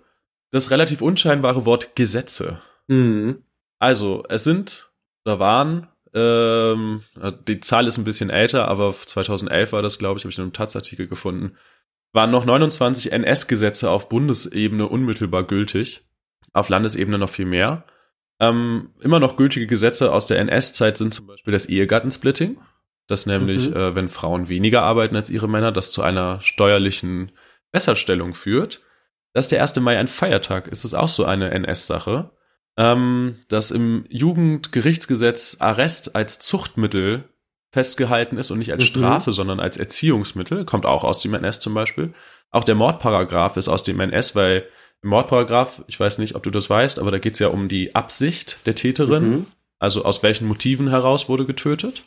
das 0.52 0.70
relativ 0.70 1.02
unscheinbare 1.02 1.66
Wort 1.66 1.96
Gesetze. 1.96 2.60
Mhm. 2.86 3.42
Also, 3.80 4.22
es 4.28 4.44
sind 4.44 4.90
oder 5.24 5.40
waren, 5.40 5.88
ähm, 6.14 7.02
die 7.48 7.60
Zahl 7.60 7.86
ist 7.86 7.98
ein 7.98 8.04
bisschen 8.04 8.30
älter, 8.30 8.68
aber 8.68 8.92
2011 8.92 9.72
war 9.72 9.82
das, 9.82 9.98
glaube 9.98 10.18
ich, 10.18 10.24
habe 10.24 10.30
ich 10.30 10.38
in 10.38 10.42
einem 10.42 10.52
Taz-Artikel 10.52 11.08
gefunden, 11.08 11.56
waren 12.12 12.30
noch 12.30 12.44
29 12.44 13.12
NS-Gesetze 13.12 13.90
auf 13.90 14.08
Bundesebene 14.08 14.86
unmittelbar 14.86 15.44
gültig, 15.44 16.02
auf 16.52 16.68
Landesebene 16.68 17.18
noch 17.18 17.30
viel 17.30 17.46
mehr. 17.46 17.84
Ähm, 18.40 18.90
immer 19.00 19.20
noch 19.20 19.36
gültige 19.36 19.66
Gesetze 19.66 20.12
aus 20.12 20.26
der 20.26 20.38
NS-Zeit 20.40 20.98
sind 20.98 21.14
zum 21.14 21.28
Beispiel 21.28 21.52
das 21.52 21.66
Ehegattensplitting, 21.66 22.58
das 23.06 23.26
nämlich, 23.26 23.70
mhm. 23.70 23.76
äh, 23.76 23.94
wenn 23.94 24.08
Frauen 24.08 24.48
weniger 24.48 24.82
arbeiten 24.82 25.16
als 25.16 25.30
ihre 25.30 25.48
Männer, 25.48 25.72
das 25.72 25.92
zu 25.92 26.02
einer 26.02 26.40
steuerlichen 26.40 27.32
Besserstellung 27.70 28.34
führt 28.34 28.82
dass 29.32 29.48
der 29.48 29.62
1. 29.62 29.76
Mai 29.80 29.98
ein 29.98 30.08
Feiertag 30.08 30.68
ist. 30.68 30.84
Das 30.84 30.92
ist 30.92 30.94
auch 30.94 31.08
so 31.08 31.24
eine 31.24 31.50
NS-Sache. 31.50 32.30
Ähm, 32.78 33.36
dass 33.48 33.70
im 33.70 34.06
Jugendgerichtsgesetz 34.08 35.58
Arrest 35.60 36.16
als 36.16 36.38
Zuchtmittel 36.38 37.24
festgehalten 37.70 38.38
ist 38.38 38.50
und 38.50 38.58
nicht 38.58 38.72
als 38.72 38.82
mhm. 38.82 38.86
Strafe, 38.86 39.32
sondern 39.32 39.60
als 39.60 39.76
Erziehungsmittel, 39.76 40.64
kommt 40.64 40.86
auch 40.86 41.04
aus 41.04 41.20
dem 41.20 41.34
NS 41.34 41.60
zum 41.60 41.74
Beispiel. 41.74 42.14
Auch 42.50 42.64
der 42.64 42.74
Mordparagraph 42.74 43.58
ist 43.58 43.68
aus 43.68 43.82
dem 43.82 44.00
NS, 44.00 44.34
weil 44.36 44.66
im 45.02 45.10
Mordparagraph, 45.10 45.82
ich 45.86 46.00
weiß 46.00 46.18
nicht, 46.18 46.34
ob 46.34 46.42
du 46.42 46.50
das 46.50 46.70
weißt, 46.70 46.98
aber 46.98 47.10
da 47.10 47.18
geht 47.18 47.34
es 47.34 47.40
ja 47.40 47.48
um 47.48 47.68
die 47.68 47.94
Absicht 47.94 48.66
der 48.66 48.74
Täterin, 48.74 49.30
mhm. 49.30 49.46
Also 49.82 50.04
aus 50.04 50.22
welchen 50.22 50.46
Motiven 50.46 50.86
heraus 50.86 51.28
wurde 51.28 51.44
getötet. 51.44 52.04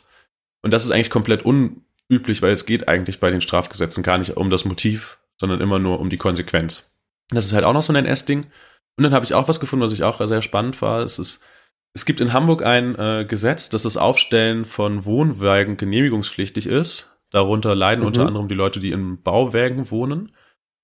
Und 0.62 0.72
das 0.72 0.86
ist 0.86 0.92
eigentlich 0.92 1.10
komplett 1.10 1.44
unüblich, 1.44 2.40
weil 2.40 2.52
es 2.52 2.64
geht 2.64 2.88
eigentlich 2.88 3.20
bei 3.20 3.30
den 3.30 3.42
Strafgesetzen 3.42 4.02
gar 4.02 4.16
nicht 4.16 4.38
um 4.38 4.48
das 4.48 4.64
Motiv, 4.64 5.18
sondern 5.38 5.60
immer 5.60 5.78
nur 5.78 6.00
um 6.00 6.08
die 6.08 6.16
Konsequenz. 6.16 6.95
Das 7.30 7.46
ist 7.46 7.52
halt 7.52 7.64
auch 7.64 7.72
noch 7.72 7.82
so 7.82 7.92
ein 7.92 8.04
NS-Ding. 8.04 8.46
Und 8.96 9.02
dann 9.04 9.12
habe 9.12 9.24
ich 9.24 9.34
auch 9.34 9.48
was 9.48 9.60
gefunden, 9.60 9.84
was 9.84 9.92
ich 9.92 10.04
auch 10.04 10.24
sehr 10.26 10.42
spannend 10.42 10.80
war. 10.80 11.00
Es 11.00 11.18
ist, 11.18 11.42
es 11.94 12.06
gibt 12.06 12.20
in 12.20 12.32
Hamburg 12.32 12.64
ein 12.64 12.94
äh, 12.94 13.24
Gesetz, 13.28 13.68
dass 13.68 13.82
das 13.82 13.96
Aufstellen 13.96 14.64
von 14.64 15.04
Wohnwagen 15.04 15.76
genehmigungspflichtig 15.76 16.66
ist. 16.66 17.16
Darunter 17.30 17.74
leiden 17.74 18.02
Mhm. 18.02 18.06
unter 18.06 18.26
anderem 18.26 18.48
die 18.48 18.54
Leute, 18.54 18.80
die 18.80 18.92
in 18.92 19.22
Bauwägen 19.22 19.90
wohnen. 19.90 20.32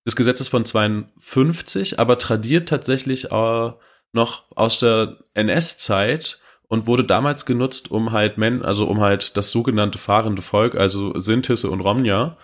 Das 0.04 0.16
Gesetz 0.16 0.40
ist 0.40 0.48
von 0.48 0.64
52, 0.64 2.00
aber 2.00 2.18
tradiert 2.18 2.68
tatsächlich 2.68 3.30
äh, 3.30 3.72
noch 4.12 4.50
aus 4.56 4.80
der 4.80 5.18
NS-Zeit 5.34 6.40
und 6.68 6.86
wurde 6.86 7.04
damals 7.04 7.46
genutzt, 7.46 7.90
um 7.90 8.12
halt 8.12 8.36
Men, 8.38 8.62
also 8.64 8.86
um 8.86 9.00
halt 9.00 9.36
das 9.36 9.52
sogenannte 9.52 9.98
fahrende 9.98 10.42
Volk, 10.42 10.74
also 10.74 11.18
Sintisse 11.18 11.70
und 11.70 11.80
Romja, 11.80 12.36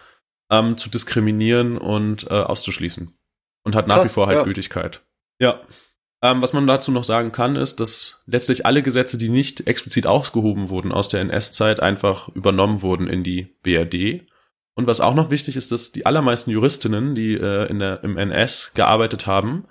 ähm, 0.51 0.77
zu 0.77 0.89
diskriminieren 0.89 1.77
und 1.77 2.31
äh, 2.31 2.35
auszuschließen. 2.35 3.13
Und 3.65 3.75
hat 3.75 3.89
nach 3.89 3.97
Krass, 3.97 4.05
wie 4.05 4.15
vor 4.15 4.27
halt 4.27 4.39
ja. 4.39 4.45
Gültigkeit. 4.45 5.03
Ja. 5.41 5.61
Ähm, 6.21 6.43
was 6.43 6.53
man 6.53 6.67
dazu 6.67 6.91
noch 6.91 7.05
sagen 7.05 7.31
kann, 7.31 7.55
ist, 7.55 7.79
dass 7.79 8.23
letztlich 8.27 8.67
alle 8.67 8.83
Gesetze, 8.83 9.19
die 9.19 9.29
nicht 9.29 9.67
explizit 9.67 10.07
ausgehoben 10.07 10.69
wurden 10.69 10.91
aus 10.91 11.09
der 11.09 11.21
NS-Zeit, 11.21 11.81
einfach 11.81 12.29
übernommen 12.31 12.83
wurden 12.83 13.07
in 13.07 13.23
die 13.23 13.55
BRD. 13.63 14.27
Und 14.75 14.87
was 14.87 15.01
auch 15.01 15.15
noch 15.15 15.31
wichtig 15.31 15.57
ist, 15.57 15.71
dass 15.71 15.93
die 15.93 16.07
allermeisten 16.07 16.51
Juristinnen, 16.51 17.15
die 17.15 17.35
äh, 17.35 17.69
in 17.69 17.79
der, 17.79 18.03
im 18.03 18.17
NS 18.17 18.73
gearbeitet 18.75 19.27
haben, 19.27 19.65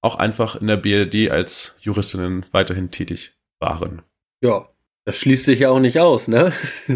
auch 0.00 0.16
einfach 0.16 0.56
in 0.56 0.66
der 0.66 0.76
BRD 0.76 1.30
als 1.30 1.76
Juristinnen 1.80 2.46
weiterhin 2.50 2.90
tätig 2.90 3.34
waren. 3.60 4.02
Ja. 4.42 4.68
Das 5.04 5.16
schließt 5.16 5.46
sich 5.46 5.60
ja 5.60 5.70
auch 5.70 5.80
nicht 5.80 5.98
aus, 5.98 6.28
ne? 6.28 6.52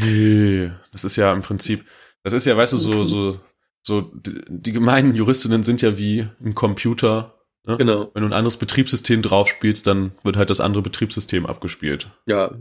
Nee, 0.00 0.70
das 0.92 1.02
ist 1.04 1.16
ja 1.16 1.32
im 1.32 1.40
Prinzip, 1.40 1.84
das 2.22 2.32
ist 2.32 2.46
ja, 2.46 2.56
weißt 2.56 2.74
du, 2.74 2.78
so, 2.78 3.02
so, 3.02 3.40
so, 3.88 4.02
die, 4.14 4.40
die 4.48 4.72
gemeinen 4.72 5.14
Juristinnen 5.14 5.62
sind 5.64 5.82
ja 5.82 5.98
wie 5.98 6.28
ein 6.44 6.54
Computer. 6.54 7.34
Ne? 7.66 7.76
genau. 7.76 8.10
Wenn 8.14 8.22
du 8.22 8.28
ein 8.28 8.32
anderes 8.32 8.56
Betriebssystem 8.56 9.20
draufspielst, 9.22 9.86
dann 9.86 10.12
wird 10.22 10.36
halt 10.36 10.50
das 10.50 10.60
andere 10.60 10.82
Betriebssystem 10.82 11.44
abgespielt. 11.46 12.10
Ja. 12.26 12.54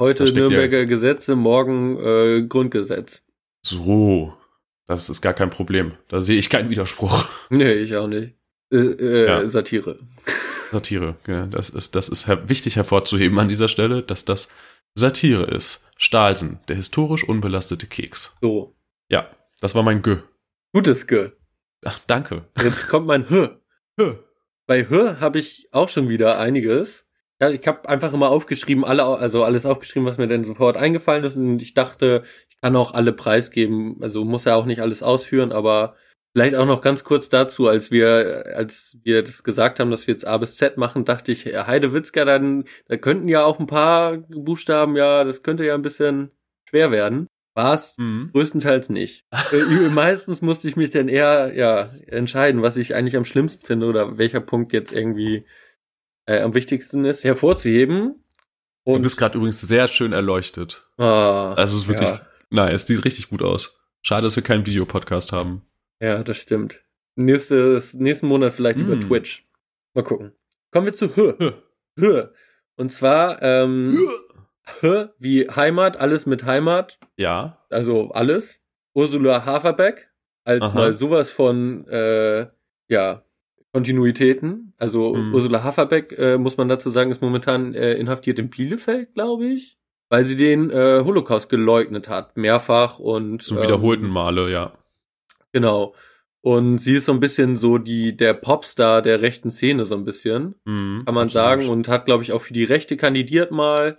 Heute 0.00 0.26
steckt 0.26 0.38
ja- 0.38 0.48
Nürnberger 0.48 0.86
Gesetze, 0.86 1.36
morgen 1.36 1.96
äh, 1.98 2.42
Grundgesetz. 2.48 3.22
So, 3.62 4.34
das 4.86 5.08
ist 5.10 5.20
gar 5.20 5.34
kein 5.34 5.50
Problem. 5.50 5.92
Da 6.08 6.20
sehe 6.20 6.38
ich 6.38 6.50
keinen 6.50 6.70
Widerspruch. 6.70 7.26
Nee, 7.50 7.74
ich 7.74 7.94
auch 7.96 8.08
nicht. 8.08 8.34
Äh, 8.72 8.76
äh, 8.78 9.26
Ja. 9.26 9.48
Satire. 9.48 9.98
Satire, 10.72 11.16
ja, 11.26 11.46
das 11.46 11.68
ist, 11.70 11.94
das 11.94 12.08
ist 12.08 12.26
her 12.28 12.48
wichtig 12.48 12.76
hervorzuheben 12.76 13.38
an 13.38 13.48
dieser 13.48 13.68
Stelle, 13.68 14.02
dass 14.02 14.24
das 14.24 14.48
Satire 14.94 15.44
ist. 15.44 15.84
Stahlsen, 15.96 16.60
der 16.68 16.76
historisch 16.76 17.24
unbelastete 17.28 17.86
Keks. 17.86 18.34
So. 18.40 18.74
Ja, 19.10 19.28
das 19.60 19.74
war 19.74 19.82
mein 19.82 20.00
Gö. 20.02 20.18
Gutes 20.72 21.08
Ge. 21.08 21.32
Ach, 21.84 21.98
danke. 22.06 22.44
Jetzt 22.62 22.88
kommt 22.88 23.06
mein 23.06 23.28
H. 23.28 23.58
Bei 24.66 24.84
H 24.84 25.18
habe 25.18 25.40
ich 25.40 25.68
auch 25.72 25.88
schon 25.88 26.08
wieder 26.08 26.38
einiges. 26.38 27.06
Ja, 27.40 27.50
ich 27.50 27.66
habe 27.66 27.88
einfach 27.88 28.12
immer 28.12 28.28
aufgeschrieben, 28.28 28.84
alle, 28.84 29.04
also 29.04 29.42
alles 29.42 29.66
aufgeschrieben, 29.66 30.06
was 30.06 30.16
mir 30.16 30.28
denn 30.28 30.44
sofort 30.44 30.76
eingefallen 30.76 31.24
ist. 31.24 31.34
Und 31.34 31.60
ich 31.60 31.74
dachte, 31.74 32.22
ich 32.48 32.60
kann 32.60 32.76
auch 32.76 32.94
alle 32.94 33.12
preisgeben. 33.12 33.96
Also 34.00 34.24
muss 34.24 34.44
ja 34.44 34.54
auch 34.54 34.66
nicht 34.66 34.80
alles 34.80 35.02
ausführen, 35.02 35.50
aber 35.50 35.96
vielleicht 36.32 36.54
auch 36.54 36.66
noch 36.66 36.82
ganz 36.82 37.02
kurz 37.02 37.28
dazu, 37.28 37.66
als 37.66 37.90
wir, 37.90 38.44
als 38.54 38.96
wir 39.02 39.24
das 39.24 39.42
gesagt 39.42 39.80
haben, 39.80 39.90
dass 39.90 40.06
wir 40.06 40.14
jetzt 40.14 40.26
A 40.26 40.38
bis 40.38 40.56
Z 40.56 40.76
machen, 40.76 41.04
dachte 41.04 41.32
ich, 41.32 41.46
Herr 41.46 41.66
Heidewitzka, 41.66 42.24
dann, 42.24 42.64
da 42.86 42.96
könnten 42.96 43.26
ja 43.26 43.42
auch 43.42 43.58
ein 43.58 43.66
paar 43.66 44.18
Buchstaben, 44.18 44.94
ja, 44.94 45.24
das 45.24 45.42
könnte 45.42 45.64
ja 45.64 45.74
ein 45.74 45.82
bisschen 45.82 46.30
schwer 46.68 46.92
werden. 46.92 47.26
War's 47.54 47.96
Mhm. 47.98 48.30
Größtenteils 48.32 48.88
nicht. 48.90 49.26
Äh, 49.52 49.88
Meistens 49.90 50.40
musste 50.42 50.68
ich 50.68 50.76
mich 50.76 50.90
dann 50.90 51.08
eher 51.08 51.52
ja 51.54 51.90
entscheiden, 52.06 52.62
was 52.62 52.76
ich 52.76 52.94
eigentlich 52.94 53.16
am 53.16 53.24
schlimmsten 53.24 53.64
finde 53.66 53.86
oder 53.86 54.18
welcher 54.18 54.40
Punkt 54.40 54.72
jetzt 54.72 54.92
irgendwie 54.92 55.44
äh, 56.26 56.40
am 56.40 56.54
wichtigsten 56.54 57.04
ist, 57.04 57.24
hervorzuheben. 57.24 58.22
Du 58.86 58.92
Und 58.92 59.02
bist 59.02 59.16
gerade 59.16 59.36
übrigens 59.36 59.60
sehr 59.60 59.88
schön 59.88 60.12
erleuchtet. 60.12 60.86
ah, 60.96 61.54
Also 61.54 61.76
es 61.76 61.82
ist 61.82 61.88
wirklich, 61.88 62.08
ja, 62.08 62.26
nein, 62.50 62.74
es 62.74 62.86
sieht 62.86 63.04
richtig 63.04 63.28
gut 63.28 63.42
aus. 63.42 63.80
Schade, 64.02 64.22
dass 64.22 64.36
wir 64.36 64.42
keinen 64.42 64.64
Videopodcast 64.66 65.32
haben. 65.32 65.62
ja, 66.00 66.22
das 66.22 66.36
stimmt. 66.38 66.82
Nächstes, 67.16 67.94
nächsten 67.94 68.28
Monat 68.28 68.52
vielleicht 68.54 68.78
über 68.80 68.96
Mm. 68.96 69.00
Twitch. 69.02 69.44
Mal 69.94 70.04
gucken. 70.04 70.32
Kommen 70.72 70.86
wir 70.86 70.94
zu 70.94 71.14
H. 71.16 71.34
H. 71.40 71.52
H. 72.00 72.30
Und 72.76 72.92
zwar 72.92 73.42
ähm, 73.42 73.98
H 74.82 75.10
wie 75.18 75.48
Heimat, 75.48 75.98
alles 75.98 76.26
mit 76.26 76.44
Heimat, 76.44 76.98
Ja, 77.16 77.58
also 77.70 78.10
alles. 78.10 78.60
Ursula 78.94 79.44
Haferbeck 79.46 80.10
als 80.44 80.66
Aha. 80.70 80.74
mal 80.74 80.92
sowas 80.92 81.30
von 81.30 81.86
äh, 81.88 82.46
ja 82.88 83.22
Kontinuitäten. 83.72 84.74
Also 84.78 85.14
Mhm. 85.14 85.32
Ursula 85.34 85.62
Haferbeck 85.62 86.12
äh, 86.18 86.38
muss 86.38 86.56
man 86.56 86.68
dazu 86.68 86.90
sagen, 86.90 87.10
ist 87.10 87.22
momentan 87.22 87.74
äh, 87.74 87.94
inhaftiert 87.94 88.38
in 88.38 88.50
Bielefeld, 88.50 89.14
glaube 89.14 89.46
ich, 89.46 89.78
weil 90.08 90.24
sie 90.24 90.36
den 90.36 90.70
äh, 90.70 91.02
Holocaust 91.04 91.48
geleugnet 91.48 92.08
hat 92.08 92.36
mehrfach 92.36 92.98
und 92.98 93.42
zum 93.42 93.58
ähm, 93.58 93.62
wiederholten 93.62 94.08
Male, 94.08 94.50
ja. 94.50 94.72
Genau. 95.52 95.94
Und 96.42 96.78
sie 96.78 96.94
ist 96.94 97.04
so 97.04 97.12
ein 97.12 97.20
bisschen 97.20 97.56
so 97.56 97.76
die 97.78 98.16
der 98.16 98.32
Popstar 98.34 99.02
der 99.02 99.20
rechten 99.20 99.50
Szene 99.50 99.84
so 99.84 99.94
ein 99.94 100.04
bisschen 100.04 100.54
Mhm, 100.64 101.02
kann 101.04 101.14
man 101.14 101.28
sagen, 101.28 101.68
und 101.68 101.86
hat, 101.88 102.06
glaube 102.06 102.22
ich, 102.22 102.32
auch 102.32 102.40
für 102.40 102.54
die 102.54 102.64
Rechte 102.64 102.96
kandidiert 102.96 103.50
mal. 103.50 103.98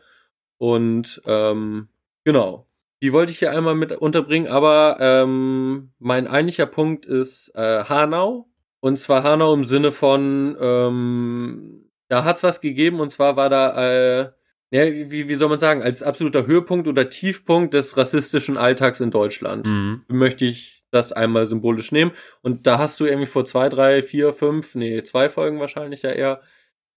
Und 0.61 1.19
ähm, 1.25 1.87
genau, 2.23 2.67
die 3.01 3.13
wollte 3.13 3.31
ich 3.31 3.39
hier 3.39 3.49
einmal 3.49 3.73
mit 3.73 3.93
unterbringen, 3.93 4.47
aber 4.47 4.97
ähm, 4.99 5.91
mein 5.97 6.27
eigentlicher 6.27 6.67
Punkt 6.67 7.07
ist 7.07 7.49
äh, 7.55 7.83
Hanau. 7.85 8.47
Und 8.79 8.99
zwar 8.99 9.23
Hanau 9.23 9.55
im 9.55 9.65
Sinne 9.65 9.91
von, 9.91 10.55
ähm, 10.61 11.89
da 12.09 12.23
hat's 12.25 12.43
was 12.43 12.61
gegeben, 12.61 12.99
und 12.99 13.09
zwar 13.09 13.37
war 13.37 13.49
da, 13.49 14.21
äh, 14.21 14.31
ja, 14.69 14.85
wie, 14.85 15.27
wie 15.27 15.35
soll 15.35 15.49
man 15.49 15.57
sagen, 15.57 15.81
als 15.81 16.03
absoluter 16.03 16.45
Höhepunkt 16.45 16.87
oder 16.87 17.09
Tiefpunkt 17.09 17.73
des 17.73 17.97
rassistischen 17.97 18.55
Alltags 18.55 19.01
in 19.01 19.09
Deutschland 19.09 19.65
Mhm. 19.67 20.03
möchte 20.09 20.45
ich 20.45 20.85
das 20.91 21.11
einmal 21.11 21.47
symbolisch 21.47 21.91
nehmen. 21.91 22.11
Und 22.43 22.67
da 22.67 22.77
hast 22.77 22.99
du 22.99 23.05
irgendwie 23.05 23.25
vor 23.25 23.45
zwei, 23.45 23.67
drei, 23.67 24.03
vier, 24.03 24.31
fünf, 24.31 24.75
nee, 24.75 25.01
zwei 25.01 25.27
Folgen 25.27 25.59
wahrscheinlich 25.59 26.03
ja 26.03 26.11
eher, 26.11 26.41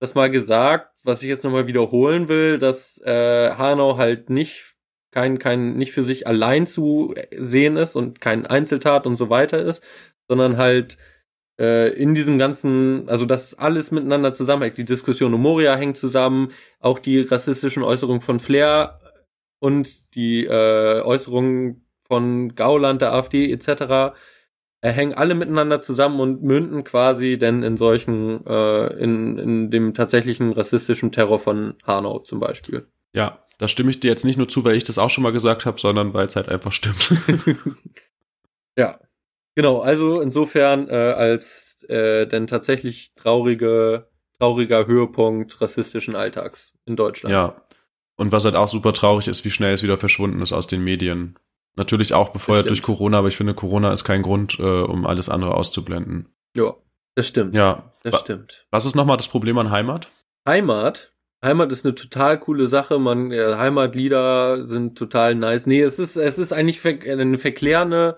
das 0.01 0.15
mal 0.15 0.31
gesagt, 0.31 0.99
was 1.05 1.23
ich 1.23 1.29
jetzt 1.29 1.45
nochmal 1.45 1.67
wiederholen 1.67 2.29
will, 2.29 2.59
dass 2.59 3.01
äh, 3.05 3.51
Hanau 3.51 3.97
halt 3.97 4.31
nicht 4.31 4.75
kein, 5.11 5.39
kein, 5.39 5.77
nicht 5.77 5.93
für 5.93 6.03
sich 6.03 6.27
allein 6.27 6.67
zu 6.67 7.15
sehen 7.37 7.77
ist 7.77 7.95
und 7.95 8.21
kein 8.21 8.47
Einzeltat 8.47 9.07
und 9.07 9.17
so 9.17 9.31
weiter 9.31 9.63
ist, 9.63 9.83
sondern 10.29 10.57
halt 10.57 10.99
äh, 11.59 11.93
in 11.95 12.15
diesem 12.15 12.39
ganzen, 12.39 13.09
also 13.09 13.25
das 13.25 13.55
alles 13.55 13.91
miteinander 13.93 14.35
zusammenhängt. 14.35 14.77
Die 14.77 14.85
Diskussion 14.85 15.33
um 15.35 15.41
Moria 15.41 15.77
hängt 15.77 15.97
zusammen, 15.97 16.51
auch 16.81 16.99
die 16.99 17.21
rassistischen 17.21 17.85
Äußerungen 17.85 18.23
von 18.23 18.41
Flair 18.41 19.01
und 19.61 20.15
die 20.15 20.45
äh, 20.47 21.01
Äußerungen 21.03 21.87
von 22.07 22.55
Gauland, 22.55 23.01
der 23.03 23.13
AfD 23.13 23.53
etc. 23.53 24.17
Äh, 24.85 24.93
hängen 24.93 25.15
alle 25.15 25.35
miteinander 25.35 25.81
zusammen 25.81 26.21
und 26.21 26.43
münden 26.43 26.85
quasi 26.85 27.39
denn 27.39 27.63
in 27.63 27.79
solchen, 27.79 28.47
äh, 28.47 28.89
in, 29.03 29.39
in 29.39 29.71
dem 29.71 29.95
tatsächlichen 29.95 30.53
rassistischen 30.53 31.11
Terror 31.11 31.39
von 31.39 31.73
Hanau 31.87 32.19
zum 32.19 32.39
Beispiel. 32.39 32.87
Ja, 33.15 33.39
da 33.57 33.67
stimme 33.67 33.89
ich 33.89 34.01
dir 34.01 34.09
jetzt 34.09 34.27
nicht 34.27 34.37
nur 34.37 34.47
zu, 34.47 34.63
weil 34.63 34.77
ich 34.77 34.85
das 34.85 34.99
auch 34.99 35.09
schon 35.09 35.25
mal 35.25 35.33
gesagt 35.33 35.65
habe, 35.65 35.81
sondern 35.81 36.13
weil 36.13 36.27
es 36.27 36.37
halt 36.37 36.51
einfach 36.51 36.71
stimmt. 36.71 37.15
ja. 38.79 39.01
Genau, 39.55 39.81
also 39.81 40.21
insofern 40.21 40.91
äh, 40.91 40.93
als 40.93 41.83
äh, 41.89 42.27
denn 42.27 42.47
tatsächlich 42.47 43.15
traurige, 43.15 44.11
trauriger 44.39 44.87
Höhepunkt 44.87 45.63
rassistischen 45.63 46.15
Alltags 46.15 46.75
in 46.85 46.97
Deutschland. 46.97 47.33
ja. 47.33 47.57
Und 48.17 48.33
was 48.33 48.45
halt 48.45 48.55
auch 48.55 48.69
super 48.69 48.93
traurig 48.93 49.29
ist, 49.29 49.47
wie 49.47 49.51
schnell 49.51 49.73
es 49.73 49.83
wieder 49.83 49.97
verschwunden 49.97 50.43
ist 50.43 50.53
aus 50.53 50.67
den 50.67 50.85
Medien. 50.85 51.39
Natürlich 51.77 52.15
auch 52.15 52.31
befeuert 52.31 52.71
durch. 52.71 52.83
Corona, 52.83 53.19
aber 53.19 53.29
ich 53.29 53.37
finde, 53.37 53.55
Corona 53.55 53.93
ist 53.93 54.05
kein 54.05 54.23
Grund, 54.23 54.59
äh, 54.59 54.63
um 54.63 55.07
alles 55.07 55.29
andere 55.29 55.55
auszublenden. 55.55 56.29
ja 56.57 56.75
das 57.15 57.29
stimmt. 57.29 57.57
Ja. 57.57 57.93
das 58.03 58.21
stimmt. 58.21 58.67
Was 58.71 58.85
ist 58.85 58.95
nochmal 58.97 59.17
das 59.17 59.29
Problem 59.29 59.57
an 59.59 59.71
Heimat? 59.71 60.11
Heimat. 60.47 61.13
Heimat 61.45 61.71
ist 61.73 61.85
eine 61.85 61.95
total 61.95 62.41
coole 62.41 62.67
Sache. 62.67 62.99
Man, 62.99 63.31
äh, 63.31 63.55
Heimatlieder 63.57 64.65
sind 64.65 64.99
total 64.99 65.35
nice. 65.35 65.67
Nee, 65.67 65.83
es 65.83 65.99
ist, 65.99 66.17
es 66.17 66.39
ist 66.39 66.53
eigentlich 66.53 66.81
ver 66.81 66.99
eine 67.03 67.39
verklärende. 67.39 68.17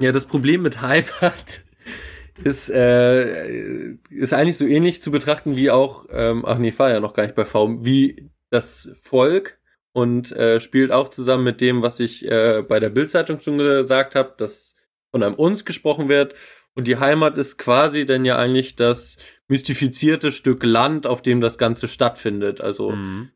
Ja, 0.00 0.10
das 0.12 0.26
Problem 0.26 0.62
mit 0.62 0.80
Heimat 0.80 1.64
ist, 2.42 2.70
äh, 2.70 3.86
ist 4.10 4.32
eigentlich 4.32 4.56
so 4.56 4.66
ähnlich 4.66 5.02
zu 5.02 5.10
betrachten 5.10 5.56
wie 5.56 5.70
auch, 5.70 6.06
ähm, 6.10 6.44
ach 6.44 6.58
nee, 6.58 6.68
ich 6.68 6.78
war 6.78 6.90
ja 6.90 7.00
noch 7.00 7.14
gar 7.14 7.24
nicht 7.24 7.36
bei 7.36 7.44
V, 7.44 7.84
wie 7.84 8.30
das 8.50 8.90
Volk 9.00 9.58
und 9.94 10.32
äh, 10.32 10.58
spielt 10.58 10.90
auch 10.90 11.08
zusammen 11.08 11.44
mit 11.44 11.60
dem, 11.60 11.82
was 11.82 12.00
ich 12.00 12.28
äh, 12.28 12.64
bei 12.68 12.80
der 12.80 12.90
Bildzeitung 12.90 13.38
schon 13.38 13.58
gesagt 13.58 14.16
habe, 14.16 14.34
dass 14.36 14.74
von 15.12 15.22
einem 15.22 15.36
uns 15.36 15.64
gesprochen 15.64 16.08
wird. 16.08 16.34
Und 16.74 16.88
die 16.88 16.96
Heimat 16.96 17.38
ist 17.38 17.56
quasi 17.56 18.04
dann 18.04 18.24
ja 18.24 18.36
eigentlich 18.36 18.74
das 18.74 19.16
mystifizierte 19.46 20.32
Stück 20.32 20.64
Land, 20.64 21.06
auf 21.06 21.22
dem 21.22 21.40
das 21.40 21.58
Ganze 21.58 21.86
stattfindet. 21.86 22.60
Also 22.60 22.90
Mhm. 22.90 23.30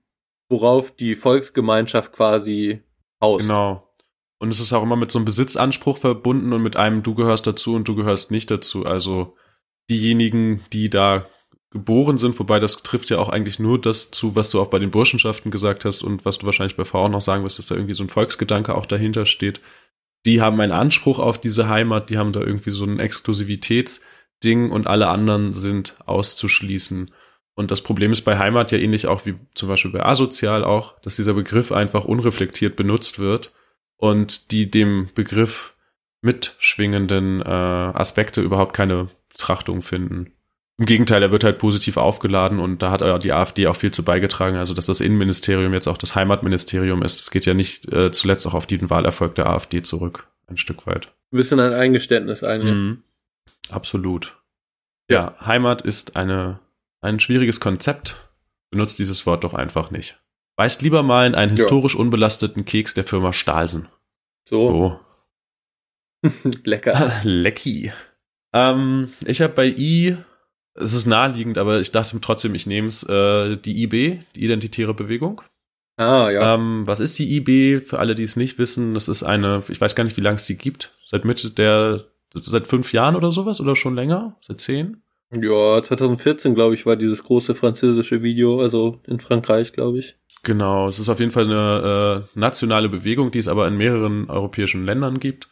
worauf 0.51 0.91
die 0.91 1.15
Volksgemeinschaft 1.15 2.13
quasi 2.13 2.83
haust. 3.23 3.47
Genau. 3.49 3.89
Und 4.41 4.51
es 4.51 4.59
ist 4.59 4.73
auch 4.73 4.83
immer 4.83 4.97
mit 4.97 5.13
so 5.13 5.19
einem 5.19 5.27
Besitzanspruch 5.27 5.99
verbunden 5.99 6.53
und 6.53 6.63
mit 6.63 6.77
einem 6.77 7.03
du 7.05 7.15
gehörst 7.15 7.47
dazu 7.47 7.75
und 7.75 7.87
du 7.87 7.95
gehörst 7.95 8.33
nicht 8.33 8.51
dazu. 8.51 8.85
Also 8.85 9.37
diejenigen, 9.91 10.65
die 10.73 10.91
da 10.91 11.29
geboren 11.71 12.17
sind, 12.17 12.39
wobei 12.39 12.61
das 12.61 12.83
trifft 12.83 13.11
ja 13.11 13.19
auch 13.19 13.29
eigentlich 13.29 13.59
nur 13.59 13.81
das 13.81 14.11
zu, 14.11 14.35
was 14.35 14.51
du 14.51 14.61
auch 14.61 14.69
bei 14.69 14.79
den 14.79 14.91
Burschenschaften 14.91 15.51
gesagt 15.51 15.85
hast 15.85 16.03
und 16.03 16.25
was 16.25 16.39
du 16.39 16.47
wahrscheinlich 16.47 16.77
bei 16.77 16.85
Frauen 16.85 17.13
noch 17.13 17.21
sagen 17.21 17.45
wirst, 17.45 17.59
dass 17.59 17.67
da 17.67 17.75
irgendwie 17.75 17.95
so 17.95 18.05
ein 18.05 18.09
Volksgedanke 18.09 18.75
auch 18.75 18.87
dahinter 18.87 19.27
steht. 19.27 19.61
Die 20.25 20.41
haben 20.41 20.61
einen 20.61 20.73
Anspruch 20.73 21.19
auf 21.19 21.39
diese 21.41 21.69
Heimat, 21.69 22.11
die 22.11 22.19
haben 22.19 22.33
da 22.33 22.41
irgendwie 22.41 22.71
so 22.71 22.85
ein 22.85 22.99
Exklusivitätsding 22.99 24.71
und 24.71 24.87
alle 24.87 25.09
anderen 25.09 25.53
sind 25.53 25.97
auszuschließen. 26.07 27.11
Und 27.55 27.71
das 27.71 27.83
Problem 27.83 28.13
ist 28.13 28.23
bei 28.23 28.39
Heimat 28.39 28.73
ja 28.73 28.79
ähnlich 28.79 29.07
auch 29.07 29.27
wie 29.27 29.35
zum 29.55 29.69
Beispiel 29.69 29.91
bei 29.91 30.05
asozial 30.07 30.65
auch, 30.65 30.99
dass 31.01 31.17
dieser 31.17 31.35
Begriff 31.35 31.73
einfach 31.73 32.05
unreflektiert 32.05 32.77
benutzt 32.77 33.19
wird 33.19 33.53
und 33.97 34.53
die 34.53 34.71
dem 34.71 35.11
Begriff 35.15 35.75
mitschwingenden 36.23 37.43
äh, 37.43 37.45
Aspekte 37.45 38.41
überhaupt 38.41 38.75
keine 38.75 39.09
Betrachtung 39.29 39.83
finden. 39.83 40.33
Im 40.79 40.87
Gegenteil, 40.87 41.23
er 41.23 41.33
wird 41.33 41.43
halt 41.43 41.59
positiv 41.59 41.97
aufgeladen 41.97 42.61
und 42.61 42.83
da 42.83 42.93
hat 42.93 43.25
die 43.25 43.33
AfD 43.33 43.67
auch 43.67 43.75
viel 43.75 43.91
zu 43.91 44.05
beigetragen. 44.05 44.57
Also, 44.57 44.75
dass 44.75 44.87
das 44.87 45.01
Innenministerium 45.01 45.75
jetzt 45.75 45.89
auch 45.89 45.99
das 45.99 46.15
Heimatministerium 46.15 47.03
ist, 47.03 47.19
das 47.19 47.31
geht 47.33 47.47
ja 47.47 47.55
nicht 47.55 47.93
äh, 47.93 48.13
zuletzt 48.13 48.47
auch 48.47 48.55
auf 48.55 48.67
den 48.69 48.89
Wahlerfolg 48.89 49.35
der 49.35 49.49
AfD 49.49 49.83
zurück, 49.83 50.29
ein 50.47 50.57
Stück 50.57 50.87
weit. 50.87 51.09
Ein 51.33 51.37
bisschen 51.37 51.59
ein 51.59 51.73
Eingeständnis 51.73 52.45
eigentlich. 52.45 52.75
Mhm. 52.75 53.03
Absolut. 53.71 54.37
Ja, 55.11 55.35
Heimat 55.45 55.83
ist 55.83 56.17
eine 56.17 56.61
ein 57.01 57.21
schwieriges 57.21 57.61
Konzept. 57.61 58.29
Benutzt 58.71 58.99
dieses 58.99 59.25
Wort 59.27 59.45
doch 59.45 59.55
einfach 59.55 59.91
nicht. 59.91 60.21
Beißt 60.57 60.83
lieber 60.83 61.03
mal 61.03 61.27
in 61.27 61.35
einen 61.35 61.57
historisch 61.57 61.95
ja. 61.95 62.01
unbelasteten 62.01 62.65
Keks 62.65 62.95
der 62.95 63.05
Firma 63.05 63.33
Stahlsen. 63.33 63.89
So. 64.49 65.01
so. 66.23 66.31
Lecker. 66.65 67.13
Lecki. 67.23 67.93
Ähm, 68.53 69.13
ich 69.25 69.41
habe 69.41 69.53
bei 69.53 69.67
I, 69.67 70.17
es 70.81 70.95
ist 70.95 71.07
naheliegend, 71.07 71.59
aber 71.59 71.81
ich 71.81 71.93
dachte 71.93 72.21
trotzdem, 72.21 72.55
ich 72.55 72.67
nehme 72.67 72.89
es, 72.89 73.03
äh, 73.03 73.57
die 73.57 73.83
IB, 73.83 74.21
die 74.35 74.45
Identitäre 74.45 74.95
Bewegung. 74.95 75.43
Ah, 75.97 76.31
ja. 76.31 76.55
Ähm, 76.55 76.87
was 76.87 77.01
ist 77.01 77.19
die 77.19 77.37
IB? 77.37 77.81
Für 77.81 77.99
alle, 77.99 78.15
die 78.15 78.23
es 78.23 78.37
nicht 78.37 78.59
wissen, 78.59 78.95
das 78.95 79.09
ist 79.09 79.25
eine, 79.25 79.63
ich 79.69 79.81
weiß 79.81 79.97
gar 79.97 80.05
nicht, 80.05 80.17
wie 80.17 80.23
lange 80.23 80.37
es 80.37 80.47
die 80.47 80.57
gibt. 80.57 80.95
Seit 81.05 81.25
Mitte 81.25 81.51
der, 81.51 82.05
seit 82.33 82.69
fünf 82.69 82.93
Jahren 82.93 83.17
oder 83.17 83.33
sowas 83.33 83.61
oder 83.61 83.75
schon 83.75 83.97
länger? 83.97 84.37
Seit 84.41 84.61
zehn? 84.61 85.03
Ja, 85.35 85.83
2014, 85.83 86.55
glaube 86.55 86.75
ich, 86.75 86.87
war 86.87 86.97
dieses 86.97 87.25
große 87.25 87.55
französische 87.55 88.23
Video, 88.23 88.61
also 88.61 89.01
in 89.07 89.21
Frankreich, 89.21 89.73
glaube 89.73 89.99
ich. 89.99 90.17
Genau, 90.43 90.89
es 90.89 90.99
ist 90.99 91.09
auf 91.09 91.19
jeden 91.19 91.33
Fall 91.33 91.45
eine 91.45 92.25
äh, 92.35 92.39
nationale 92.39 92.89
Bewegung, 92.89 93.31
die 93.31 93.41
es 93.41 93.49
aber 93.49 93.67
in 93.67 93.77
mehreren 93.77 94.31
europäischen 94.31 94.85
Ländern 94.85 95.19
gibt. 95.19 95.49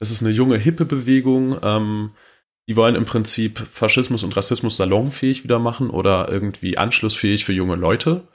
Es 0.00 0.10
ist 0.10 0.22
eine 0.22 0.32
junge, 0.32 0.58
hippe 0.58 0.84
Bewegung. 0.84 1.56
Ähm, 1.62 2.10
die 2.68 2.76
wollen 2.76 2.94
im 2.94 3.04
Prinzip 3.04 3.58
Faschismus 3.58 4.24
und 4.24 4.36
Rassismus 4.36 4.76
salonfähig 4.76 5.44
wieder 5.44 5.58
machen 5.58 5.90
oder 5.90 6.30
irgendwie 6.30 6.78
anschlussfähig 6.78 7.44
für 7.44 7.52
junge 7.52 7.76
Leute. 7.76 8.26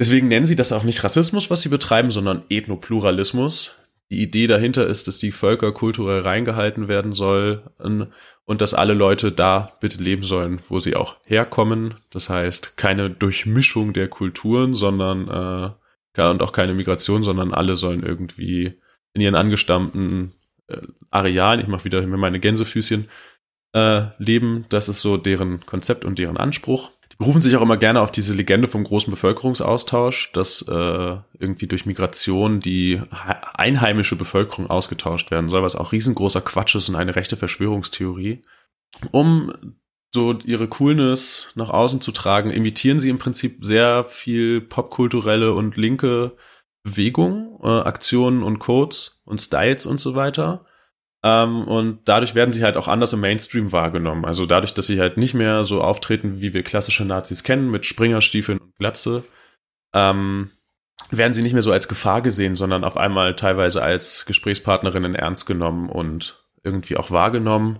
Deswegen 0.00 0.28
nennen 0.28 0.46
sie 0.46 0.56
das 0.56 0.72
auch 0.72 0.82
nicht 0.82 1.02
Rassismus, 1.04 1.50
was 1.50 1.62
sie 1.62 1.68
betreiben, 1.68 2.10
sondern 2.10 2.44
Ethnopluralismus. 2.48 3.76
Die 4.10 4.22
Idee 4.22 4.46
dahinter 4.46 4.86
ist, 4.86 5.08
dass 5.08 5.18
die 5.18 5.32
Völker 5.32 5.72
kulturell 5.72 6.20
reingehalten 6.20 6.88
werden 6.88 7.12
sollen 7.12 7.62
und 8.44 8.60
dass 8.60 8.74
alle 8.74 8.94
Leute 8.94 9.32
da 9.32 9.76
bitte 9.80 10.02
leben 10.02 10.22
sollen, 10.22 10.60
wo 10.68 10.78
sie 10.78 10.94
auch 10.94 11.16
herkommen. 11.24 11.94
Das 12.10 12.28
heißt, 12.28 12.76
keine 12.76 13.10
Durchmischung 13.10 13.92
der 13.92 14.08
Kulturen, 14.08 14.74
sondern 14.74 15.28
äh, 15.28 15.70
und 16.22 16.42
auch 16.42 16.52
keine 16.52 16.74
Migration, 16.74 17.24
sondern 17.24 17.52
alle 17.52 17.76
sollen 17.76 18.04
irgendwie 18.04 18.74
in 19.14 19.20
ihren 19.20 19.34
angestammten 19.34 20.32
äh, 20.68 20.78
Arealen, 21.10 21.60
ich 21.60 21.66
mache 21.66 21.84
wieder 21.84 22.06
meine 22.06 22.40
Gänsefüßchen, 22.40 23.08
äh, 23.74 24.02
leben. 24.18 24.64
Das 24.70 24.88
ist 24.88 25.00
so 25.00 25.16
deren 25.16 25.66
Konzept 25.66 26.04
und 26.04 26.18
deren 26.18 26.36
Anspruch. 26.36 26.90
Die 27.12 27.16
berufen 27.16 27.42
sich 27.42 27.54
auch 27.56 27.62
immer 27.62 27.76
gerne 27.76 28.00
auf 28.00 28.10
diese 28.10 28.34
Legende 28.34 28.66
vom 28.66 28.84
großen 28.84 29.10
Bevölkerungsaustausch, 29.10 30.32
dass 30.32 30.62
äh, 30.62 31.16
irgendwie 31.38 31.66
durch 31.66 31.86
Migration 31.86 32.60
die 32.60 33.02
einheimische 33.52 34.16
Bevölkerung 34.16 34.70
ausgetauscht 34.70 35.30
werden 35.30 35.48
soll, 35.48 35.62
was 35.62 35.76
auch 35.76 35.92
riesengroßer 35.92 36.40
Quatsch 36.40 36.74
ist 36.74 36.88
und 36.88 36.96
eine 36.96 37.14
rechte 37.14 37.36
Verschwörungstheorie. 37.36 38.42
Um 39.10 39.52
so 40.12 40.38
ihre 40.44 40.68
Coolness 40.68 41.48
nach 41.56 41.70
außen 41.70 42.00
zu 42.00 42.12
tragen, 42.12 42.50
imitieren 42.50 43.00
sie 43.00 43.10
im 43.10 43.18
Prinzip 43.18 43.64
sehr 43.64 44.04
viel 44.04 44.60
popkulturelle 44.60 45.52
und 45.52 45.76
linke 45.76 46.36
Bewegung, 46.84 47.58
äh, 47.62 47.68
Aktionen 47.68 48.42
und 48.42 48.60
Codes 48.60 49.20
und 49.24 49.40
Styles 49.40 49.86
und 49.86 49.98
so 49.98 50.14
weiter. 50.14 50.64
Ähm, 51.24 51.66
und 51.66 52.00
dadurch 52.04 52.34
werden 52.34 52.52
sie 52.52 52.62
halt 52.62 52.76
auch 52.76 52.86
anders 52.86 53.14
im 53.14 53.20
Mainstream 53.20 53.72
wahrgenommen. 53.72 54.26
Also 54.26 54.44
dadurch, 54.44 54.74
dass 54.74 54.86
sie 54.86 55.00
halt 55.00 55.16
nicht 55.16 55.32
mehr 55.32 55.64
so 55.64 55.80
auftreten, 55.82 56.42
wie 56.42 56.52
wir 56.52 56.62
klassische 56.62 57.06
Nazis 57.06 57.42
kennen, 57.42 57.70
mit 57.70 57.86
Springerstiefeln 57.86 58.58
und 58.58 58.76
Glatze, 58.76 59.24
ähm, 59.94 60.50
werden 61.10 61.32
sie 61.32 61.42
nicht 61.42 61.54
mehr 61.54 61.62
so 61.62 61.72
als 61.72 61.88
Gefahr 61.88 62.20
gesehen, 62.20 62.56
sondern 62.56 62.84
auf 62.84 62.98
einmal 62.98 63.36
teilweise 63.36 63.82
als 63.82 64.26
Gesprächspartnerinnen 64.26 65.14
ernst 65.14 65.46
genommen 65.46 65.88
und 65.88 66.44
irgendwie 66.62 66.98
auch 66.98 67.10
wahrgenommen. 67.10 67.78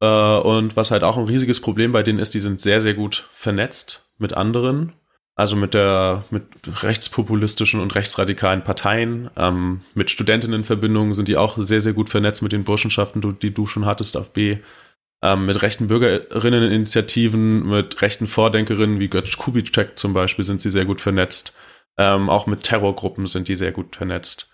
Äh, 0.00 0.06
und 0.06 0.74
was 0.74 0.90
halt 0.90 1.04
auch 1.04 1.18
ein 1.18 1.24
riesiges 1.24 1.60
Problem 1.60 1.92
bei 1.92 2.02
denen 2.02 2.18
ist, 2.18 2.32
die 2.32 2.40
sind 2.40 2.62
sehr, 2.62 2.80
sehr 2.80 2.94
gut 2.94 3.28
vernetzt 3.32 4.10
mit 4.16 4.32
anderen 4.32 4.94
also 5.40 5.56
mit 5.56 5.72
der 5.72 6.22
mit 6.30 6.44
rechtspopulistischen 6.82 7.80
und 7.80 7.94
rechtsradikalen 7.94 8.62
Parteien, 8.62 9.30
ähm, 9.38 9.80
mit 9.94 10.10
Studentinnenverbindungen 10.10 11.14
sind 11.14 11.28
die 11.28 11.38
auch 11.38 11.56
sehr, 11.56 11.80
sehr 11.80 11.94
gut 11.94 12.10
vernetzt 12.10 12.42
mit 12.42 12.52
den 12.52 12.64
Burschenschaften, 12.64 13.38
die 13.40 13.54
du 13.54 13.64
schon 13.64 13.86
hattest 13.86 14.18
auf 14.18 14.34
B. 14.34 14.58
Ähm, 15.22 15.46
mit 15.46 15.62
rechten 15.62 15.88
Bürgerinneninitiativen, 15.88 17.66
mit 17.66 18.02
rechten 18.02 18.26
Vordenkerinnen 18.26 19.00
wie 19.00 19.08
Götz 19.08 19.38
Kubitschek 19.38 19.98
zum 19.98 20.12
Beispiel 20.12 20.44
sind 20.44 20.60
sie 20.60 20.68
sehr 20.68 20.84
gut 20.84 21.00
vernetzt. 21.00 21.54
Ähm, 21.96 22.28
auch 22.28 22.46
mit 22.46 22.62
Terrorgruppen 22.62 23.24
sind 23.24 23.48
die 23.48 23.56
sehr 23.56 23.72
gut 23.72 23.96
vernetzt. 23.96 24.50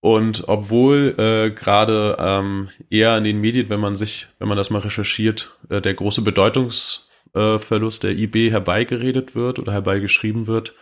Und 0.00 0.48
obwohl 0.48 1.14
äh, 1.18 1.50
gerade 1.50 2.16
ähm, 2.18 2.70
eher 2.88 3.18
in 3.18 3.24
den 3.24 3.42
Medien, 3.42 3.68
wenn 3.68 3.80
man 3.80 3.96
sich, 3.96 4.28
wenn 4.38 4.48
man 4.48 4.56
das 4.56 4.70
mal 4.70 4.78
recherchiert, 4.78 5.58
äh, 5.68 5.82
der 5.82 5.92
große 5.92 6.22
Bedeutungs 6.22 7.06
äh, 7.34 7.58
Verlust 7.58 8.02
der 8.02 8.12
IB 8.12 8.50
herbeigeredet 8.50 9.34
wird 9.34 9.58
oder 9.58 9.72
herbeigeschrieben 9.72 10.46
wird, 10.46 10.74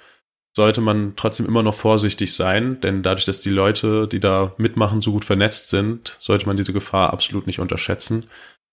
sollte 0.56 0.80
man 0.80 1.14
trotzdem 1.16 1.46
immer 1.46 1.62
noch 1.62 1.74
vorsichtig 1.74 2.34
sein, 2.34 2.80
denn 2.80 3.02
dadurch, 3.02 3.24
dass 3.24 3.40
die 3.40 3.50
Leute, 3.50 4.08
die 4.08 4.20
da 4.20 4.52
mitmachen, 4.58 5.00
so 5.00 5.12
gut 5.12 5.24
vernetzt 5.24 5.70
sind, 5.70 6.16
sollte 6.20 6.46
man 6.46 6.56
diese 6.56 6.72
Gefahr 6.72 7.12
absolut 7.12 7.46
nicht 7.46 7.60
unterschätzen. 7.60 8.26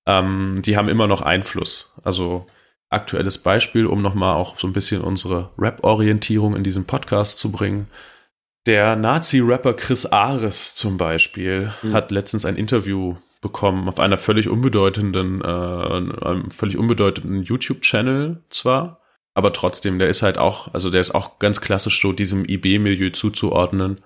Ähm, 0.07 0.55
die 0.59 0.75
haben 0.75 0.89
immer 0.89 1.07
noch 1.07 1.21
Einfluss. 1.21 1.93
Also 2.03 2.47
aktuelles 2.89 3.37
Beispiel, 3.37 3.85
um 3.85 4.01
nochmal 4.01 4.35
auch 4.35 4.57
so 4.57 4.65
ein 4.65 4.73
bisschen 4.73 5.01
unsere 5.01 5.51
Rap-Orientierung 5.57 6.55
in 6.55 6.63
diesem 6.63 6.85
Podcast 6.85 7.37
zu 7.37 7.51
bringen. 7.51 7.87
Der 8.65 8.95
Nazi-Rapper 8.95 9.73
Chris 9.75 10.05
Ares 10.05 10.75
zum 10.75 10.97
Beispiel 10.97 11.71
mhm. 11.83 11.93
hat 11.93 12.11
letztens 12.11 12.45
ein 12.45 12.57
Interview 12.57 13.15
bekommen 13.47 13.87
auf 13.87 13.99
einer 13.99 14.17
völlig 14.17 14.49
unbedeutenden, 14.49 15.41
äh, 15.41 15.45
einem 15.45 16.51
völlig 16.51 16.77
unbedeutenden 16.77 17.43
YouTube-Channel 17.43 18.43
zwar, 18.49 19.01
aber 19.33 19.53
trotzdem, 19.53 19.99
der 19.99 20.09
ist 20.09 20.21
halt 20.21 20.37
auch, 20.37 20.73
also 20.73 20.89
der 20.89 20.99
ist 20.99 21.15
auch 21.15 21.39
ganz 21.39 21.61
klassisch 21.61 22.01
so 22.01 22.11
diesem 22.11 22.43
IB-Milieu 22.43 23.11
zuzuordnen 23.11 24.01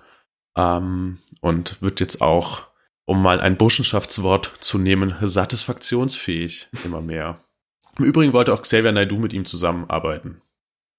ähm, 0.56 1.18
und 1.40 1.82
wird 1.82 1.98
jetzt 1.98 2.20
auch, 2.20 2.68
um 3.04 3.20
mal 3.20 3.40
ein 3.40 3.56
Burschenschaftswort 3.56 4.52
zu 4.60 4.78
nehmen, 4.78 5.14
satisfaktionsfähig 5.20 6.68
immer 6.84 7.00
mehr. 7.00 7.40
Im 7.98 8.04
Übrigen 8.04 8.32
wollte 8.32 8.54
auch 8.54 8.62
Xavier 8.62 8.92
Naidoo 8.92 9.18
mit 9.18 9.32
ihm 9.32 9.44
zusammenarbeiten. 9.44 10.40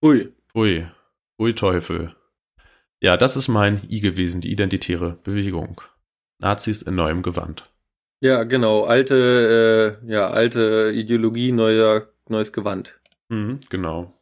Ui. 0.04 0.34
Ui. 0.54 0.86
Ui 1.39 1.56
Teufel. 1.56 2.14
Ja, 3.02 3.16
das 3.16 3.38
ist 3.38 3.48
mein 3.48 3.82
I 3.89 4.02
gewesen, 4.02 4.41
die 4.41 4.52
identitäre 4.52 5.18
Bewegung. 5.24 5.82
Nazis 6.39 6.82
in 6.82 6.96
neuem 6.96 7.22
Gewand. 7.22 7.73
Ja, 8.24 8.44
genau. 8.44 8.86
Alte, 8.86 10.00
äh, 10.02 10.10
ja, 10.10 10.30
alte 10.30 10.94
Ideologie, 10.96 11.52
neuer, 11.52 12.08
neues 12.30 12.54
Gewand. 12.54 12.98
Mhm, 13.28 13.60
genau. 13.70 14.14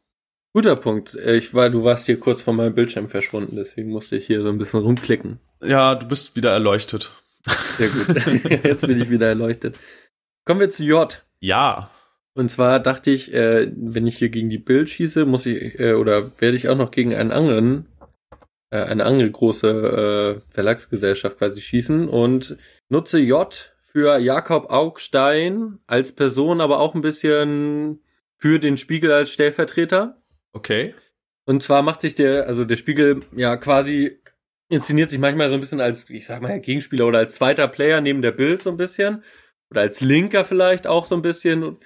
Guter 0.53 0.75
Punkt. 0.75 1.13
Ich 1.13 1.53
war, 1.53 1.69
du 1.69 1.83
warst 1.83 2.07
hier 2.07 2.19
kurz 2.19 2.41
vor 2.41 2.55
meinem 2.55 2.73
Bildschirm 2.73 3.09
verschwunden, 3.09 3.55
deswegen 3.55 3.91
musste 3.91 4.15
ich 4.15 4.25
hier 4.25 4.41
so 4.41 4.49
ein 4.49 4.57
bisschen 4.57 4.79
rumklicken. 4.79 5.39
Ja, 5.61 5.93
du 5.93 6.07
bist 6.07 6.35
wieder 6.35 6.49
erleuchtet. 6.49 7.11
Sehr 7.77 7.89
gut. 7.89 8.07
Jetzt 8.63 8.87
bin 8.87 8.99
ich 8.99 9.11
wieder 9.11 9.27
erleuchtet. 9.27 9.77
Kommen 10.45 10.61
wir 10.61 10.71
zu 10.71 10.83
J. 10.83 11.21
Ja. 11.39 11.91
Und 12.33 12.49
zwar 12.49 12.79
dachte 12.79 13.11
ich, 13.11 13.31
äh, 13.35 13.71
wenn 13.75 14.07
ich 14.07 14.17
hier 14.17 14.29
gegen 14.29 14.49
die 14.49 14.57
Bild 14.57 14.89
schieße, 14.89 15.25
muss 15.25 15.45
ich, 15.45 15.79
äh, 15.79 15.93
oder 15.93 16.31
werde 16.41 16.57
ich 16.57 16.69
auch 16.69 16.77
noch 16.77 16.89
gegen 16.89 17.13
einen 17.13 17.31
anderen, 17.31 17.85
äh, 18.71 18.81
eine 18.81 19.05
andere 19.05 19.29
große 19.29 20.39
äh, 20.39 20.51
Verlagsgesellschaft 20.51 21.37
quasi 21.37 21.61
schießen 21.61 22.09
und 22.09 22.57
nutze 22.89 23.19
J 23.19 23.70
für 23.91 24.17
Jakob 24.17 24.69
Augstein 24.69 25.79
als 25.87 26.13
Person, 26.13 26.61
aber 26.61 26.79
auch 26.79 26.95
ein 26.95 27.01
bisschen 27.01 28.01
für 28.37 28.59
den 28.59 28.77
Spiegel 28.77 29.11
als 29.11 29.31
Stellvertreter. 29.31 30.21
Okay. 30.53 30.95
Und 31.45 31.61
zwar 31.61 31.81
macht 31.81 32.01
sich 32.01 32.15
der, 32.15 32.47
also 32.47 32.65
der 32.65 32.77
Spiegel 32.77 33.23
ja 33.35 33.57
quasi 33.57 34.21
inszeniert 34.69 35.09
sich 35.09 35.19
manchmal 35.19 35.49
so 35.49 35.55
ein 35.55 35.59
bisschen 35.59 35.81
als, 35.81 36.09
ich 36.09 36.25
sag 36.25 36.41
mal, 36.41 36.59
Gegenspieler 36.59 37.05
oder 37.05 37.19
als 37.19 37.35
zweiter 37.35 37.67
Player 37.67 37.99
neben 37.99 38.21
der 38.21 38.31
Bild 38.31 38.61
so 38.61 38.69
ein 38.69 38.77
bisschen. 38.77 39.23
Oder 39.69 39.81
als 39.81 39.99
Linker 39.99 40.45
vielleicht 40.45 40.87
auch 40.87 41.05
so 41.05 41.15
ein 41.15 41.21
bisschen. 41.21 41.77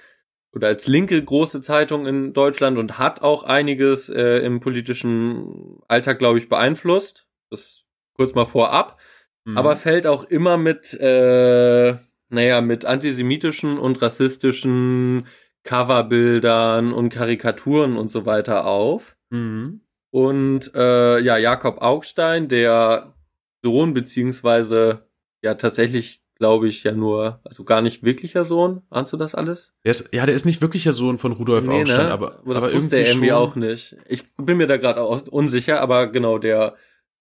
Oder 0.52 0.68
als 0.68 0.86
linke 0.86 1.22
große 1.22 1.60
Zeitung 1.60 2.06
in 2.06 2.32
Deutschland 2.32 2.78
und 2.78 2.98
hat 2.98 3.22
auch 3.22 3.42
einiges 3.42 4.08
äh, 4.08 4.38
im 4.38 4.60
politischen 4.60 5.80
Alltag, 5.88 6.18
glaube 6.18 6.38
ich, 6.38 6.48
beeinflusst. 6.48 7.26
Das 7.50 7.82
kurz 8.14 8.34
mal 8.34 8.46
vorab. 8.46 8.98
Mhm. 9.46 9.56
Aber 9.56 9.76
fällt 9.76 10.06
auch 10.06 10.24
immer 10.24 10.56
mit, 10.56 10.92
äh, 11.00 11.94
naja, 12.28 12.60
mit 12.60 12.84
antisemitischen 12.84 13.78
und 13.78 14.02
rassistischen 14.02 15.26
Coverbildern 15.62 16.92
und 16.92 17.10
Karikaturen 17.10 17.96
und 17.96 18.10
so 18.10 18.26
weiter 18.26 18.66
auf. 18.66 19.16
Mhm. 19.30 19.80
Und 20.10 20.74
äh, 20.74 21.20
ja, 21.20 21.36
Jakob 21.36 21.80
Augstein, 21.80 22.48
der 22.48 23.14
Sohn, 23.62 23.94
beziehungsweise 23.94 25.06
ja 25.42 25.54
tatsächlich, 25.54 26.22
glaube 26.36 26.68
ich, 26.68 26.82
ja 26.82 26.92
nur, 26.92 27.40
also 27.44 27.64
gar 27.64 27.82
nicht 27.82 28.02
wirklicher 28.02 28.44
Sohn. 28.44 28.82
Ahnst 28.90 29.12
du 29.12 29.16
das 29.16 29.34
alles? 29.34 29.74
Der 29.84 29.90
ist, 29.92 30.12
ja, 30.12 30.26
der 30.26 30.34
ist 30.34 30.44
nicht 30.44 30.60
wirklicher 30.60 30.92
Sohn 30.92 31.18
von 31.18 31.32
Rudolf 31.32 31.66
nee, 31.66 31.82
Augstein, 31.82 32.06
ne? 32.06 32.12
aber, 32.12 32.38
aber 32.40 32.54
das 32.54 32.64
aber 32.64 32.72
wusste 32.72 32.96
er 32.96 33.08
irgendwie 33.08 33.32
auch 33.32 33.54
nicht. 33.54 33.96
Ich 34.08 34.24
bin 34.36 34.56
mir 34.56 34.66
da 34.66 34.76
gerade 34.76 35.04
unsicher, 35.04 35.80
aber 35.80 36.08
genau, 36.08 36.38
der 36.38 36.76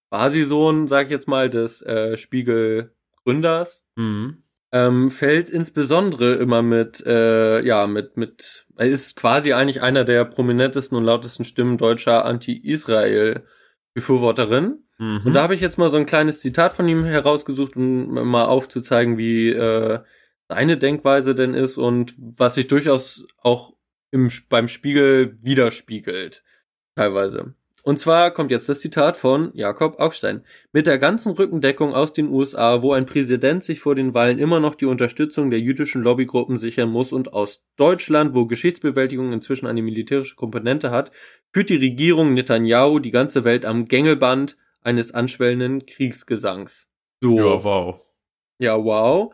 Quasi-Sohn, 0.09 0.87
sag 0.87 1.05
ich 1.05 1.11
jetzt 1.11 1.27
mal, 1.27 1.49
des 1.49 1.81
äh, 1.81 2.17
Spiegel-Gründers. 2.17 3.85
Mhm 3.95 4.43
ähm, 4.75 5.09
fällt 5.09 5.49
insbesondere 5.49 6.33
immer 6.33 6.61
mit, 6.61 7.01
äh, 7.05 7.65
ja, 7.65 7.87
mit, 7.87 8.17
mit, 8.17 8.67
er 8.75 8.87
ist 8.87 9.15
quasi 9.15 9.53
eigentlich 9.53 9.81
einer 9.81 10.03
der 10.03 10.25
prominentesten 10.25 10.97
und 10.97 11.05
lautesten 11.05 11.45
Stimmen 11.45 11.77
deutscher 11.77 12.25
Anti-Israel-Befürworterin. 12.25 14.83
Mhm. 14.97 15.21
Und 15.23 15.33
da 15.33 15.43
habe 15.43 15.55
ich 15.55 15.61
jetzt 15.61 15.77
mal 15.77 15.87
so 15.87 15.95
ein 15.95 16.05
kleines 16.05 16.41
Zitat 16.41 16.73
von 16.73 16.89
ihm 16.89 17.05
herausgesucht, 17.05 17.77
um 17.77 18.15
mal 18.29 18.47
aufzuzeigen, 18.47 19.17
wie 19.17 19.51
äh, 19.51 20.01
seine 20.49 20.77
Denkweise 20.77 21.35
denn 21.35 21.53
ist 21.53 21.77
und 21.77 22.13
was 22.17 22.55
sich 22.55 22.67
durchaus 22.67 23.25
auch 23.37 23.77
im, 24.11 24.29
beim 24.49 24.67
Spiegel 24.67 25.41
widerspiegelt. 25.41 26.43
Teilweise. 26.97 27.55
Und 27.85 27.99
zwar 27.99 28.31
kommt 28.31 28.49
jetzt 28.49 28.67
das 28.67 28.79
Zitat 28.79 29.15
von 29.15 29.51
Jakob 29.53 29.99
Augstein. 29.99 30.43
Mit 30.71 30.87
der 30.87 30.97
ganzen 30.97 31.33
Rückendeckung 31.33 31.93
aus 31.93 32.13
den 32.13 32.29
USA, 32.29 32.81
wo 32.81 32.93
ein 32.93 33.05
Präsident 33.05 33.63
sich 33.63 33.79
vor 33.79 33.93
den 33.93 34.15
Wahlen 34.15 34.39
immer 34.39 34.59
noch 34.59 34.73
die 34.73 34.87
Unterstützung 34.87 35.51
der 35.51 35.59
jüdischen 35.59 36.01
Lobbygruppen 36.01 36.57
sichern 36.57 36.89
muss 36.89 37.13
und 37.13 37.33
aus 37.33 37.63
Deutschland, 37.75 38.33
wo 38.33 38.47
Geschichtsbewältigung 38.47 39.31
inzwischen 39.31 39.67
eine 39.67 39.83
militärische 39.83 40.35
Komponente 40.35 40.89
hat, 40.89 41.11
führt 41.53 41.69
die 41.69 41.75
Regierung 41.75 42.33
Netanyahu 42.33 42.97
die 42.97 43.11
ganze 43.11 43.43
Welt 43.43 43.65
am 43.65 43.85
Gängelband 43.85 44.57
eines 44.81 45.13
anschwellenden 45.13 45.85
Kriegsgesangs. 45.85 46.87
So. 47.21 47.37
Ja, 47.37 47.63
wow. 47.63 48.01
Ja, 48.57 48.83
wow. 48.83 49.31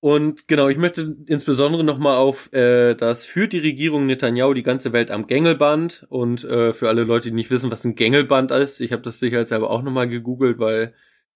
Und 0.00 0.46
genau, 0.46 0.68
ich 0.68 0.78
möchte 0.78 1.16
insbesondere 1.26 1.82
nochmal 1.82 2.16
auf 2.16 2.52
äh, 2.52 2.94
das 2.94 3.24
führt 3.24 3.52
die 3.52 3.58
Regierung 3.58 4.06
Netanyahu 4.06 4.54
die 4.54 4.62
ganze 4.62 4.92
Welt 4.92 5.10
am 5.10 5.26
Gängelband. 5.26 6.06
Und 6.08 6.44
äh, 6.44 6.72
für 6.72 6.88
alle 6.88 7.02
Leute, 7.02 7.30
die 7.30 7.34
nicht 7.34 7.50
wissen, 7.50 7.70
was 7.70 7.84
ein 7.84 7.96
Gängelband 7.96 8.52
ist, 8.52 8.80
ich 8.80 8.92
habe 8.92 9.02
das 9.02 9.18
sicherheitshalber 9.18 9.70
auch 9.70 9.82
nochmal 9.82 10.08
gegoogelt, 10.08 10.60
weil 10.60 10.94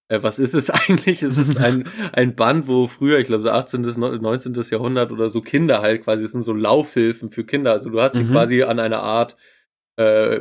äh, 0.08 0.22
was 0.22 0.38
ist 0.38 0.54
es 0.54 0.70
eigentlich? 0.70 1.22
Es 1.24 1.38
ist 1.38 1.58
ein, 1.58 1.84
ein 2.12 2.36
Band, 2.36 2.68
wo 2.68 2.86
früher, 2.86 3.18
ich 3.18 3.26
glaube 3.26 3.42
so 3.42 3.50
18. 3.50 3.82
bis 3.82 3.96
19. 3.96 4.54
Jahrhundert 4.70 5.10
oder 5.10 5.28
so 5.28 5.40
Kinder 5.40 5.82
halt 5.82 6.04
quasi, 6.04 6.24
es 6.24 6.32
sind 6.32 6.42
so 6.42 6.52
Laufhilfen 6.52 7.30
für 7.30 7.44
Kinder. 7.44 7.72
Also 7.72 7.90
du 7.90 8.00
hast 8.00 8.14
sie 8.14 8.24
mhm. 8.24 8.30
quasi 8.30 8.62
an 8.62 8.78
einer 8.78 9.00
Art 9.00 9.36
äh, 9.96 10.40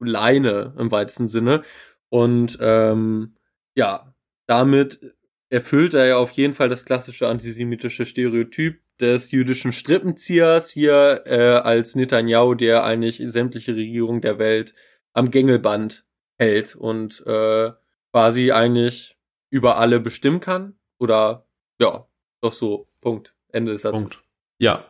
Leine 0.00 0.74
im 0.76 0.90
weitesten 0.90 1.28
Sinne. 1.28 1.62
Und 2.08 2.58
ähm, 2.60 3.36
ja, 3.76 4.14
damit 4.46 5.14
erfüllt 5.50 5.94
er 5.94 6.06
ja 6.06 6.16
auf 6.16 6.30
jeden 6.32 6.54
Fall 6.54 6.68
das 6.68 6.84
klassische 6.84 7.28
antisemitische 7.28 8.06
Stereotyp 8.06 8.80
des 9.00 9.30
jüdischen 9.30 9.72
Strippenziehers 9.72 10.70
hier 10.70 11.22
äh, 11.26 11.56
als 11.56 11.94
Netanyahu, 11.94 12.54
der 12.54 12.84
eigentlich 12.84 13.20
sämtliche 13.24 13.74
Regierung 13.74 14.20
der 14.20 14.38
Welt 14.38 14.74
am 15.12 15.30
Gängelband 15.30 16.06
hält 16.38 16.76
und 16.76 17.24
äh, 17.26 17.72
quasi 18.12 18.52
eigentlich 18.52 19.16
über 19.50 19.78
alle 19.78 20.00
bestimmen 20.00 20.40
kann. 20.40 20.78
Oder 20.98 21.46
ja, 21.80 22.06
doch 22.40 22.52
so. 22.52 22.88
Punkt. 23.00 23.34
Ende 23.48 23.72
des 23.72 23.82
Satzes. 23.82 24.02
Punkt. 24.02 24.22
Ja. 24.58 24.84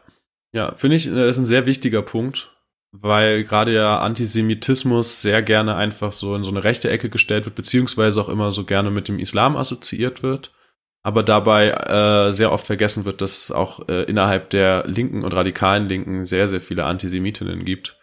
Ja, 0.53 0.75
finde 0.75 0.97
ich, 0.97 1.05
das 1.05 1.15
äh, 1.15 1.29
ist 1.29 1.39
ein 1.39 1.47
sehr 1.47 1.65
wichtiger 1.67 2.03
Punkt, 2.03 2.53
weil 2.93 3.45
gerade 3.45 3.73
ja 3.73 3.99
Antisemitismus 4.01 5.23
sehr 5.23 5.43
gerne 5.43 5.77
einfach 5.77 6.13
so 6.13 6.35
in 6.35 6.45
so 6.45 6.51
eine 6.51 6.65
rechte 6.65 6.91
Ecke 6.91 7.09
gestellt 7.09 7.45
wird, 7.45 7.55
beziehungsweise 7.55 8.21
auch 8.21 8.29
immer 8.29 8.53
so 8.53 8.65
gerne 8.65 8.91
mit 8.91 9.09
dem 9.09 9.19
Islam 9.19 9.57
assoziiert 9.57 10.23
wird. 10.23 10.53
Aber 11.03 11.23
dabei 11.23 11.71
äh, 11.71 12.33
sehr 12.33 12.53
oft 12.53 12.67
vergessen 12.67 13.07
wird, 13.07 13.23
dass 13.23 13.45
es 13.45 13.51
auch 13.51 13.89
äh, 13.89 14.03
innerhalb 14.03 14.51
der 14.51 14.87
linken 14.87 15.25
und 15.25 15.35
radikalen 15.35 15.89
Linken 15.89 16.27
sehr, 16.27 16.47
sehr 16.47 16.61
viele 16.61 16.85
Antisemitinnen 16.85 17.65
gibt, 17.65 17.97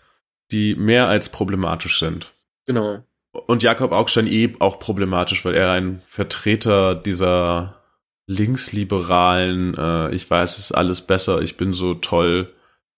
die 0.51 0.75
mehr 0.75 1.07
als 1.07 1.29
problematisch 1.29 1.99
sind. 1.99 2.33
Genau. 2.65 3.03
Und 3.45 3.61
Jakob 3.61 3.91
Augstein 3.91 4.25
eh 4.25 4.53
auch 4.59 4.79
problematisch, 4.79 5.45
weil 5.45 5.53
er 5.53 5.71
ein 5.71 6.01
Vertreter 6.05 6.95
dieser 6.95 7.83
linksliberalen, 8.25 9.75
äh, 9.77 10.15
ich 10.15 10.29
weiß, 10.29 10.57
es 10.57 10.71
alles 10.71 11.01
besser, 11.01 11.41
ich 11.41 11.55
bin 11.55 11.73
so 11.73 11.93
toll, 11.93 12.53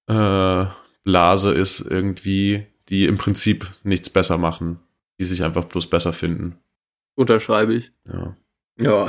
äh, 0.07 0.65
Blase 1.09 1.51
ist 1.51 1.81
irgendwie, 1.81 2.67
die 2.89 3.05
im 3.05 3.17
Prinzip 3.17 3.65
nichts 3.81 4.11
besser 4.11 4.37
machen, 4.37 4.77
die 5.19 5.25
sich 5.25 5.43
einfach 5.43 5.65
bloß 5.65 5.87
besser 5.87 6.13
finden. 6.13 6.59
Unterschreibe 7.15 7.73
ich. 7.73 7.91
Ja. 8.05 8.37
Ja. 8.79 9.07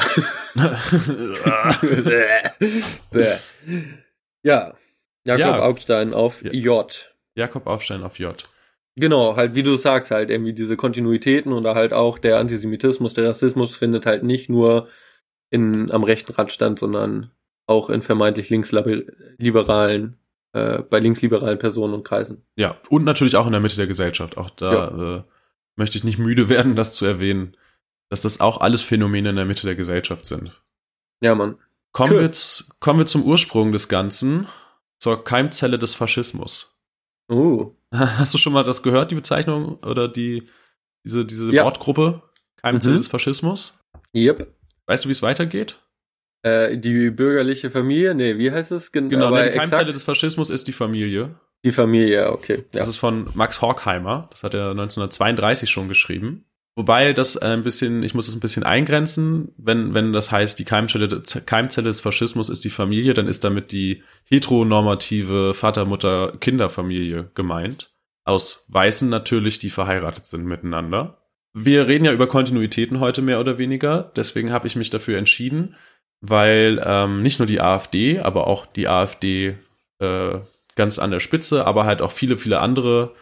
ja. 4.42 4.74
Jakob 5.24 5.40
ja. 5.40 5.60
Augstein 5.60 6.14
auf 6.14 6.42
J. 6.42 7.14
Jakob 7.34 7.66
Augstein 7.66 8.02
auf 8.02 8.18
J. 8.18 8.42
Genau, 8.96 9.36
halt 9.36 9.54
wie 9.54 9.62
du 9.62 9.76
sagst, 9.76 10.10
halt 10.10 10.30
irgendwie 10.30 10.54
diese 10.54 10.78
Kontinuitäten 10.78 11.52
oder 11.52 11.74
halt 11.74 11.92
auch 11.92 12.18
der 12.18 12.38
Antisemitismus, 12.38 13.12
der 13.12 13.28
Rassismus 13.28 13.76
findet 13.76 14.06
halt 14.06 14.22
nicht 14.22 14.48
nur 14.48 14.88
in, 15.50 15.90
am 15.90 16.04
rechten 16.04 16.32
Rand 16.32 16.50
stand, 16.50 16.78
sondern 16.78 17.30
auch 17.66 17.90
in 17.90 18.00
vermeintlich 18.00 18.48
linksliberalen 18.48 20.16
äh, 20.52 20.82
bei 20.82 20.98
linksliberalen 20.98 21.58
Personen 21.58 21.94
und 21.94 22.04
Kreisen. 22.04 22.44
Ja, 22.56 22.76
und 22.88 23.04
natürlich 23.04 23.36
auch 23.36 23.46
in 23.46 23.52
der 23.52 23.60
Mitte 23.60 23.76
der 23.76 23.86
Gesellschaft. 23.86 24.36
Auch 24.36 24.50
da 24.50 24.72
ja. 24.72 25.16
äh, 25.16 25.22
möchte 25.76 25.96
ich 25.98 26.04
nicht 26.04 26.18
müde 26.18 26.48
werden, 26.48 26.76
das 26.76 26.94
zu 26.94 27.06
erwähnen, 27.06 27.56
dass 28.08 28.22
das 28.22 28.40
auch 28.40 28.60
alles 28.60 28.82
Phänomene 28.82 29.30
in 29.30 29.36
der 29.36 29.44
Mitte 29.44 29.66
der 29.66 29.76
Gesellschaft 29.76 30.26
sind. 30.26 30.62
Ja, 31.22 31.34
Mann. 31.34 31.56
Kommen, 31.92 32.12
cool. 32.12 32.20
wir, 32.22 32.30
kommen 32.80 32.98
wir 33.00 33.06
zum 33.06 33.24
Ursprung 33.24 33.72
des 33.72 33.88
Ganzen, 33.88 34.46
zur 34.98 35.24
Keimzelle 35.24 35.78
des 35.78 35.94
Faschismus. 35.94 36.76
Uh. 37.30 37.74
Hast 37.94 38.34
du 38.34 38.38
schon 38.38 38.52
mal 38.52 38.64
das 38.64 38.82
gehört, 38.82 39.10
die 39.10 39.16
Bezeichnung 39.16 39.78
oder 39.84 40.08
die, 40.08 40.48
diese, 41.04 41.24
diese 41.24 41.52
ja. 41.52 41.64
Wortgruppe? 41.64 42.22
Keimzelle 42.56 42.94
mhm. 42.94 42.98
des 42.98 43.08
Faschismus? 43.08 43.78
Yep. 44.14 44.54
Weißt 44.86 45.04
du, 45.04 45.08
wie 45.08 45.12
es 45.12 45.22
weitergeht? 45.22 45.80
Äh, 46.42 46.78
die 46.78 47.10
bürgerliche 47.10 47.70
Familie? 47.70 48.14
Nee, 48.14 48.38
wie 48.38 48.50
heißt 48.50 48.72
es? 48.72 48.92
Gen 48.92 49.08
genau, 49.08 49.30
nee, 49.30 49.50
die 49.50 49.58
Keimzelle 49.58 49.92
des 49.92 50.02
Faschismus 50.02 50.50
ist 50.50 50.68
die 50.68 50.72
Familie. 50.72 51.34
Die 51.64 51.72
Familie, 51.72 52.32
okay. 52.32 52.56
Ja. 52.56 52.62
Das 52.72 52.88
ist 52.88 52.96
von 52.96 53.28
Max 53.34 53.60
Horkheimer. 53.60 54.28
Das 54.30 54.42
hat 54.42 54.54
er 54.54 54.70
1932 54.70 55.68
schon 55.68 55.88
geschrieben. 55.88 56.46
Wobei 56.76 57.12
das 57.12 57.36
ein 57.36 57.62
bisschen, 57.62 58.02
ich 58.02 58.14
muss 58.14 58.28
es 58.28 58.34
ein 58.34 58.40
bisschen 58.40 58.62
eingrenzen, 58.62 59.52
wenn, 59.58 59.92
wenn 59.92 60.12
das 60.12 60.30
heißt, 60.30 60.58
die 60.58 60.64
Keimzelle, 60.64 61.22
Keimzelle 61.44 61.88
des 61.88 62.00
Faschismus 62.00 62.48
ist 62.48 62.64
die 62.64 62.70
Familie, 62.70 63.12
dann 63.12 63.26
ist 63.26 63.44
damit 63.44 63.72
die 63.72 64.02
heteronormative 64.24 65.52
Vater-Mutter-Kinderfamilie 65.52 67.32
gemeint. 67.34 67.92
Aus 68.24 68.64
Weißen 68.68 69.08
natürlich, 69.08 69.58
die 69.58 69.68
verheiratet 69.68 70.24
sind 70.24 70.46
miteinander. 70.46 71.18
Wir 71.52 71.88
reden 71.88 72.04
ja 72.04 72.12
über 72.12 72.28
Kontinuitäten 72.28 73.00
heute 73.00 73.20
mehr 73.20 73.40
oder 73.40 73.58
weniger, 73.58 74.12
deswegen 74.14 74.52
habe 74.52 74.68
ich 74.68 74.76
mich 74.76 74.90
dafür 74.90 75.18
entschieden, 75.18 75.74
weil 76.20 76.82
ähm, 76.84 77.22
nicht 77.22 77.38
nur 77.38 77.46
die 77.46 77.60
AfD, 77.60 78.20
aber 78.20 78.46
auch 78.46 78.66
die 78.66 78.88
AfD 78.88 79.56
äh, 79.98 80.38
ganz 80.76 80.98
an 80.98 81.10
der 81.10 81.20
Spitze, 81.20 81.66
aber 81.66 81.84
halt 81.84 82.02
auch 82.02 82.12
viele, 82.12 82.36
viele 82.36 82.60
andere 82.60 83.14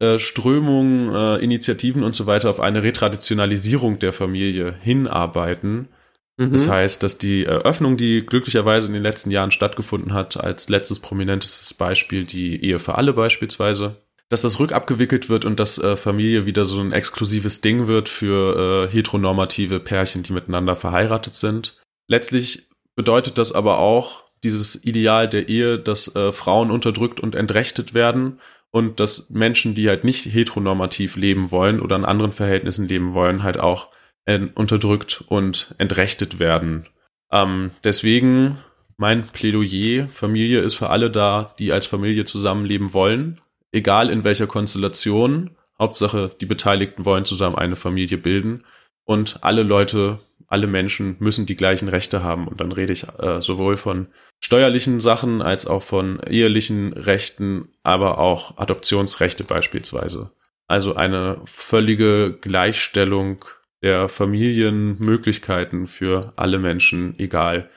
äh, 0.00 0.18
Strömungen, 0.18 1.14
äh, 1.14 1.42
Initiativen 1.42 2.04
und 2.04 2.14
so 2.14 2.26
weiter 2.26 2.50
auf 2.50 2.60
eine 2.60 2.82
Retraditionalisierung 2.82 3.98
der 3.98 4.12
Familie 4.12 4.74
hinarbeiten. 4.80 5.88
Mhm. 6.36 6.52
Das 6.52 6.68
heißt, 6.68 7.02
dass 7.02 7.18
die 7.18 7.44
Eröffnung, 7.44 7.96
die 7.96 8.24
glücklicherweise 8.24 8.86
in 8.86 8.92
den 8.92 9.02
letzten 9.02 9.32
Jahren 9.32 9.50
stattgefunden 9.50 10.14
hat, 10.14 10.36
als 10.36 10.68
letztes 10.68 11.00
prominentes 11.00 11.74
Beispiel 11.74 12.24
die 12.24 12.62
Ehe 12.64 12.78
für 12.78 12.94
alle 12.94 13.12
beispielsweise, 13.12 13.96
dass 14.28 14.42
das 14.42 14.60
rückabgewickelt 14.60 15.28
wird 15.30 15.44
und 15.44 15.58
dass 15.58 15.78
äh, 15.78 15.96
Familie 15.96 16.46
wieder 16.46 16.64
so 16.64 16.80
ein 16.80 16.92
exklusives 16.92 17.60
Ding 17.60 17.88
wird 17.88 18.08
für 18.08 18.88
äh, 18.88 18.92
heteronormative 18.92 19.80
Pärchen, 19.80 20.22
die 20.22 20.32
miteinander 20.32 20.76
verheiratet 20.76 21.34
sind. 21.34 21.76
Letztlich 22.08 22.68
bedeutet 22.96 23.38
das 23.38 23.52
aber 23.52 23.78
auch 23.78 24.24
dieses 24.42 24.82
Ideal 24.82 25.28
der 25.28 25.48
Ehe, 25.48 25.78
dass 25.78 26.14
äh, 26.16 26.32
Frauen 26.32 26.70
unterdrückt 26.70 27.20
und 27.20 27.34
entrechtet 27.34 27.94
werden 27.94 28.40
und 28.70 28.98
dass 28.98 29.30
Menschen, 29.30 29.74
die 29.74 29.88
halt 29.88 30.04
nicht 30.04 30.24
heteronormativ 30.24 31.16
leben 31.16 31.50
wollen 31.50 31.80
oder 31.80 31.96
in 31.96 32.04
anderen 32.04 32.32
Verhältnissen 32.32 32.88
leben 32.88 33.14
wollen, 33.14 33.42
halt 33.42 33.58
auch 33.58 33.88
äh, 34.24 34.40
unterdrückt 34.54 35.24
und 35.28 35.74
entrechtet 35.78 36.38
werden. 36.38 36.86
Ähm, 37.30 37.72
deswegen 37.84 38.58
mein 38.96 39.26
Plädoyer, 39.26 40.08
Familie 40.08 40.60
ist 40.60 40.74
für 40.74 40.90
alle 40.90 41.10
da, 41.10 41.54
die 41.58 41.72
als 41.72 41.86
Familie 41.86 42.24
zusammenleben 42.24 42.94
wollen, 42.94 43.40
egal 43.70 44.10
in 44.10 44.24
welcher 44.24 44.46
Konstellation. 44.46 45.50
Hauptsache, 45.78 46.32
die 46.40 46.46
Beteiligten 46.46 47.04
wollen 47.04 47.24
zusammen 47.24 47.56
eine 47.56 47.76
Familie 47.76 48.18
bilden 48.18 48.64
und 49.08 49.42
alle 49.42 49.62
Leute, 49.62 50.18
alle 50.48 50.66
Menschen 50.66 51.16
müssen 51.18 51.46
die 51.46 51.56
gleichen 51.56 51.88
Rechte 51.88 52.22
haben. 52.22 52.46
Und 52.46 52.60
dann 52.60 52.72
rede 52.72 52.92
ich 52.92 53.06
äh, 53.18 53.40
sowohl 53.40 53.78
von 53.78 54.08
steuerlichen 54.38 55.00
Sachen 55.00 55.40
als 55.40 55.66
auch 55.66 55.82
von 55.82 56.20
ehelichen 56.20 56.92
Rechten, 56.92 57.70
aber 57.82 58.18
auch 58.18 58.58
Adoptionsrechte 58.58 59.44
beispielsweise. 59.44 60.30
Also 60.66 60.94
eine 60.94 61.40
völlige 61.46 62.36
Gleichstellung 62.38 63.42
der 63.82 64.10
Familienmöglichkeiten 64.10 65.86
für 65.86 66.34
alle 66.36 66.58
Menschen, 66.58 67.18
egal 67.18 67.70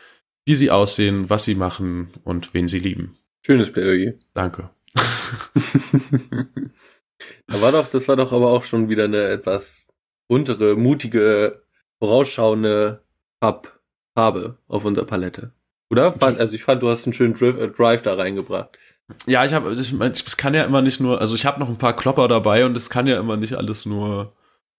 wie 0.43 0.55
sie 0.55 0.69
aussehen, 0.69 1.29
was 1.29 1.45
sie 1.45 1.55
machen 1.55 2.09
und 2.25 2.53
wen 2.53 2.67
sie 2.67 2.79
lieben. 2.79 3.17
Schönes 3.45 3.71
Plädoyer. 3.71 4.15
Danke. 4.33 4.69
da 7.47 7.61
war 7.61 7.71
doch, 7.71 7.87
das 7.87 8.09
war 8.09 8.17
doch 8.17 8.33
aber 8.33 8.51
auch 8.51 8.65
schon 8.65 8.89
wieder 8.89 9.05
eine 9.05 9.29
etwas 9.29 9.85
buntere, 10.31 10.77
mutige, 10.77 11.61
vorausschauende 11.99 13.03
Farbe 14.15 14.57
auf 14.69 14.85
unserer 14.85 15.05
Palette. 15.05 15.51
Oder? 15.89 16.15
Also 16.21 16.53
ich 16.53 16.63
fand, 16.63 16.81
du 16.81 16.89
hast 16.89 17.05
einen 17.05 17.13
schönen 17.13 17.35
äh, 17.35 17.67
Drive 17.67 18.01
da 18.01 18.13
reingebracht. 18.13 18.77
Ja, 19.27 19.43
ich 19.43 19.51
habe, 19.51 19.73
ich, 19.73 19.91
es 19.91 20.37
kann 20.37 20.53
ja 20.53 20.63
immer 20.63 20.81
nicht 20.81 21.01
nur, 21.01 21.19
also 21.19 21.35
ich 21.35 21.45
habe 21.45 21.59
noch 21.59 21.67
ein 21.67 21.77
paar 21.77 21.97
Klopper 21.97 22.29
dabei 22.29 22.65
und 22.65 22.77
es 22.77 22.89
kann 22.89 23.07
ja 23.07 23.19
immer 23.19 23.35
nicht 23.35 23.55
alles 23.55 23.85
nur, 23.85 24.33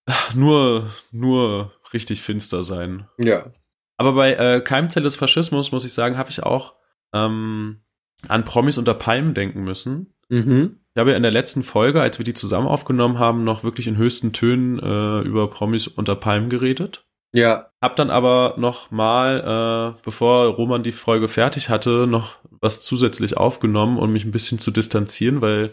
nur, 0.34 0.90
nur 1.11 1.70
richtig 1.92 2.22
finster 2.22 2.64
sein. 2.64 3.07
Ja. 3.18 3.53
Aber 3.98 4.14
bei 4.14 4.32
äh, 4.32 4.62
Keimzelle 4.62 5.05
des 5.05 5.16
Faschismus, 5.16 5.70
muss 5.70 5.84
ich 5.84 5.92
sagen, 5.92 6.16
habe 6.16 6.30
ich 6.30 6.42
auch 6.42 6.76
ähm, 7.12 7.82
an 8.26 8.44
Promis 8.44 8.78
unter 8.78 8.94
Palmen 8.94 9.34
denken 9.34 9.64
müssen. 9.64 10.14
Mhm. 10.30 10.78
Ich 10.95 11.01
habe 11.01 11.12
ja 11.12 11.16
in 11.16 11.22
der 11.22 11.32
letzten 11.32 11.62
Folge, 11.62 12.03
als 12.03 12.18
wir 12.18 12.24
die 12.24 12.34
zusammen 12.34 12.66
aufgenommen 12.66 13.18
haben, 13.18 13.45
noch 13.45 13.64
wirklich 13.64 13.86
in 13.86 13.97
höchsten 13.97 14.32
Tönen 14.32 14.78
äh, 14.78 15.20
über 15.22 15.49
Promis 15.49 15.86
unter 15.86 16.14
Palmen 16.16 16.51
geredet. 16.51 17.07
Ja. 17.32 17.70
Hab 17.80 17.97
dann 17.97 18.11
aber 18.11 18.55
noch 18.59 18.90
mal, 18.90 19.97
äh, 19.97 20.01
bevor 20.05 20.47
Roman 20.49 20.82
die 20.82 20.93
Folge 20.93 21.28
fertig 21.28 21.70
hatte, 21.70 22.07
noch 22.07 22.36
was 22.61 22.82
zusätzlich 22.82 23.36
aufgenommen, 23.38 23.99
um 23.99 24.12
mich 24.12 24.24
ein 24.24 24.32
bisschen 24.32 24.59
zu 24.59 24.70
distanzieren, 24.70 25.40
weil 25.40 25.70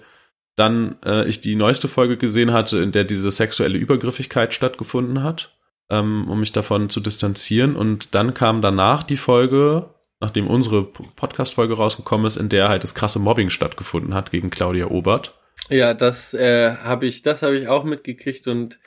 dann 0.56 0.96
äh, 1.06 1.28
ich 1.28 1.42
die 1.42 1.56
neueste 1.56 1.88
Folge 1.88 2.18
gesehen 2.18 2.54
hatte, 2.54 2.80
in 2.80 2.92
der 2.92 3.04
diese 3.04 3.30
sexuelle 3.30 3.78
Übergriffigkeit 3.78 4.54
stattgefunden 4.54 5.22
hat, 5.22 5.56
ähm, 5.90 6.30
um 6.30 6.40
mich 6.40 6.54
davon 6.54 6.90
zu 6.90 7.02
distanzieren. 7.02 7.76
Und 7.76 8.16
dann 8.16 8.34
kam 8.34 8.62
danach 8.62 9.04
die 9.04 9.18
Folge, 9.18 9.90
nachdem 10.20 10.48
unsere 10.48 10.84
Podcast-Folge 10.84 11.76
rausgekommen 11.76 12.26
ist, 12.28 12.38
in 12.38 12.50
der 12.50 12.70
halt 12.70 12.84
das 12.84 12.96
krasse 12.96 13.20
Mobbing 13.20 13.50
stattgefunden 13.50 14.14
hat 14.14 14.32
gegen 14.32 14.50
Claudia 14.50 14.88
Obert. 14.88 15.36
Ja, 15.70 15.94
das 15.94 16.34
äh, 16.34 16.76
habe 16.76 17.06
ich, 17.06 17.22
das 17.22 17.42
habe 17.42 17.58
ich 17.58 17.68
auch 17.68 17.84
mitgekriegt 17.84 18.48
und 18.48 18.80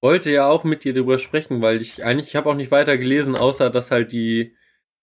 wollte 0.00 0.30
ja 0.30 0.48
auch 0.48 0.64
mit 0.64 0.84
dir 0.84 0.94
drüber 0.94 1.18
sprechen, 1.18 1.60
weil 1.60 1.80
ich 1.80 2.04
eigentlich, 2.04 2.28
ich 2.28 2.36
habe 2.36 2.48
auch 2.48 2.54
nicht 2.54 2.70
weiter 2.70 2.96
gelesen, 2.96 3.34
außer 3.36 3.70
dass 3.70 3.90
halt 3.90 4.12
die 4.12 4.54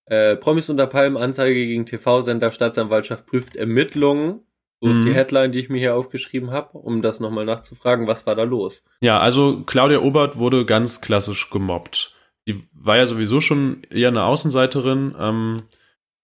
äh, 0.05 0.35
Promis 0.35 0.69
unter 0.69 0.87
Palmen 0.87 1.17
Anzeige 1.17 1.65
gegen 1.65 1.85
TV-Sender 1.85 2.51
Staatsanwaltschaft 2.51 3.25
prüft 3.25 3.55
Ermittlungen. 3.55 4.41
So 4.79 4.89
mhm. 4.89 4.95
ist 4.95 5.03
die 5.03 5.09
mhm. 5.09 5.15
Headline, 5.15 5.51
die 5.51 5.59
ich 5.59 5.69
mir 5.69 5.79
hier 5.79 5.95
aufgeschrieben 5.95 6.51
habe, 6.51 6.77
um 6.77 7.01
das 7.01 7.19
nochmal 7.19 7.45
nachzufragen, 7.45 8.07
was 8.07 8.25
war 8.25 8.35
da 8.35 8.43
los? 8.43 8.83
Ja, 9.01 9.19
also 9.19 9.63
Claudia 9.65 9.99
Obert 9.99 10.37
wurde 10.37 10.65
ganz 10.65 11.01
klassisch 11.01 11.49
gemobbt. 11.49 12.14
Die 12.47 12.63
war 12.73 12.97
ja 12.97 13.05
sowieso 13.05 13.41
schon 13.41 13.83
eher 13.89 14.09
eine 14.09 14.23
Außenseiterin 14.23 15.15
ähm, 15.19 15.63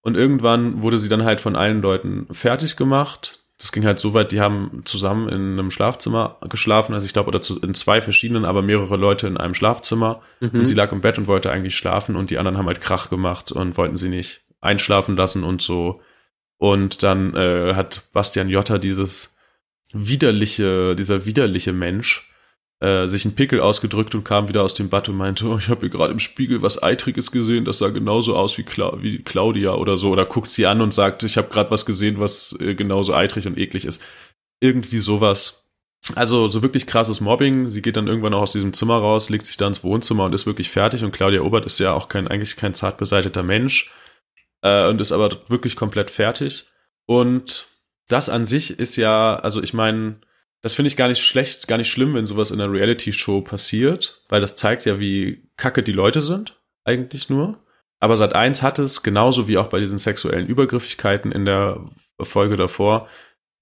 und 0.01 0.15
irgendwann 0.15 0.82
wurde 0.82 0.97
sie 0.97 1.09
dann 1.09 1.24
halt 1.24 1.41
von 1.41 1.55
allen 1.55 1.82
Leuten 1.82 2.28
fertig 2.32 2.76
gemacht 2.76 3.41
das 3.61 3.72
ging 3.72 3.86
halt 3.86 3.99
so 3.99 4.15
weit, 4.15 4.32
die 4.32 4.41
haben 4.41 4.82
zusammen 4.86 5.30
in 5.30 5.59
einem 5.59 5.69
Schlafzimmer 5.69 6.38
geschlafen, 6.49 6.95
also 6.95 7.05
ich 7.05 7.13
glaube, 7.13 7.28
oder 7.28 7.41
zu, 7.41 7.59
in 7.61 7.76
zwei 7.76 8.01
verschiedenen, 8.01 8.43
aber 8.43 8.63
mehrere 8.63 8.97
Leute 8.97 9.28
in 9.28 9.38
einem 9.38 9.53
Schlafzimmer. 9.53 10.22
Mhm. 10.39 10.49
Und 10.49 10.65
sie 10.65 10.74
lag 10.74 10.91
im 10.91 11.01
Bett 11.01 11.19
und 11.19 11.28
wollte 11.28 11.51
eigentlich 11.51 11.76
schlafen 11.76 12.15
und 12.15 12.32
die 12.32 12.39
anderen 12.39 12.57
haben 12.57 12.65
halt 12.65 12.82
Krach 12.82 13.11
gemacht 13.11 13.51
und 13.51 13.78
wollten 13.78 13.97
sie 13.97 14.09
nicht 14.09 14.41
einschlafen 14.61 15.15
lassen 15.15 15.43
und 15.43 15.61
so. 15.61 16.01
Und 16.57 17.03
dann 17.03 17.36
äh, 17.36 17.76
hat 17.76 18.09
Bastian 18.13 18.49
Jotta 18.49 18.80
dieses 18.80 19.38
widerliche, 19.93 20.95
dieser 20.95 21.28
widerliche 21.28 21.72
Mensch, 21.72 22.30
äh, 22.82 23.07
sich 23.07 23.25
einen 23.25 23.36
Pickel 23.36 23.61
ausgedrückt 23.61 24.15
und 24.15 24.23
kam 24.23 24.47
wieder 24.49 24.63
aus 24.63 24.73
dem 24.73 24.89
Bad 24.89 25.07
und 25.07 25.15
meinte, 25.15 25.45
oh, 25.45 25.57
ich 25.57 25.69
habe 25.69 25.82
hier 25.82 25.89
gerade 25.89 26.11
im 26.11 26.19
Spiegel 26.19 26.63
was 26.63 26.82
Eitriges 26.82 27.32
gesehen, 27.32 27.63
das 27.63 27.77
sah 27.77 27.89
genauso 27.89 28.36
aus 28.36 28.57
wie, 28.57 28.63
Cla 28.63 29.01
wie 29.01 29.19
Claudia 29.19 29.75
oder 29.75 29.97
so. 29.97 30.09
Oder 30.09 30.25
guckt 30.25 30.49
sie 30.49 30.65
an 30.65 30.82
und 30.82 30.91
sagt, 30.91 31.23
ich 31.23 31.38
habe 31.38 31.49
gerade 31.49 31.69
was 31.69 31.86
gesehen, 31.86 32.19
was 32.19 32.57
äh, 32.59 32.73
genauso 32.73 33.13
eitrig 33.13 33.45
und 33.45 33.57
eklig 33.57 33.86
ist. 33.86 34.01
Irgendwie 34.59 34.97
sowas. 34.97 35.69
Also 36.15 36.47
so 36.47 36.63
wirklich 36.63 36.88
krasses 36.88 37.21
Mobbing. 37.21 37.67
Sie 37.67 37.84
geht 37.84 37.97
dann 37.97 38.07
irgendwann 38.07 38.34
auch 38.34 38.41
aus 38.41 38.51
diesem 38.51 38.73
Zimmer 38.73 38.97
raus, 38.97 39.29
legt 39.29 39.45
sich 39.45 39.57
da 39.57 39.67
ins 39.67 39.84
Wohnzimmer 39.84 40.25
und 40.25 40.34
ist 40.34 40.47
wirklich 40.47 40.71
fertig. 40.71 41.03
Und 41.03 41.11
Claudia 41.11 41.41
Obert 41.41 41.67
ist 41.67 41.79
ja 41.79 41.93
auch 41.93 42.09
kein, 42.09 42.27
eigentlich 42.27 42.55
kein 42.55 42.73
zart 42.73 42.97
beseiteter 42.97 43.43
Mensch 43.43 43.91
äh, 44.63 44.88
und 44.88 44.99
ist 44.99 45.11
aber 45.11 45.29
wirklich 45.47 45.75
komplett 45.75 46.09
fertig. 46.09 46.65
Und 47.05 47.67
das 48.07 48.27
an 48.27 48.45
sich 48.45 48.79
ist 48.79 48.95
ja, 48.95 49.36
also 49.36 49.61
ich 49.61 49.75
meine, 49.75 50.15
das 50.62 50.76
finde 50.76 50.88
ich 50.88 50.97
gar 50.97 51.07
nicht 51.07 51.22
schlecht, 51.22 51.68
gar 51.68 51.78
nicht 51.78 51.89
schlimm, 51.89 52.14
wenn 52.14 52.26
sowas 52.26 52.51
in 52.51 52.62
einer 52.62 52.72
Reality-Show 52.72 53.41
passiert, 53.41 54.22
weil 54.30 54.41
das 54.41 54.55
zeigt 54.55 54.86
ja, 54.86 54.99
wie 54.99 55.43
kacke 55.57 55.84
die 55.84 55.91
Leute 55.91 56.22
sind, 56.22 56.59
eigentlich 56.84 57.30
nur. 57.30 57.59
Aber 57.99 58.18
Sat 58.18 58.34
1 58.34 58.62
hat 58.62 58.80
es, 58.80 59.03
genauso 59.03 59.47
wie 59.47 59.57
auch 59.57 59.68
bei 59.68 59.80
diesen 59.80 59.97
sexuellen 59.97 60.47
Übergriffigkeiten 60.47 61.32
in 61.32 61.45
der 61.45 61.84
Folge 62.20 62.55
davor, 62.55 63.07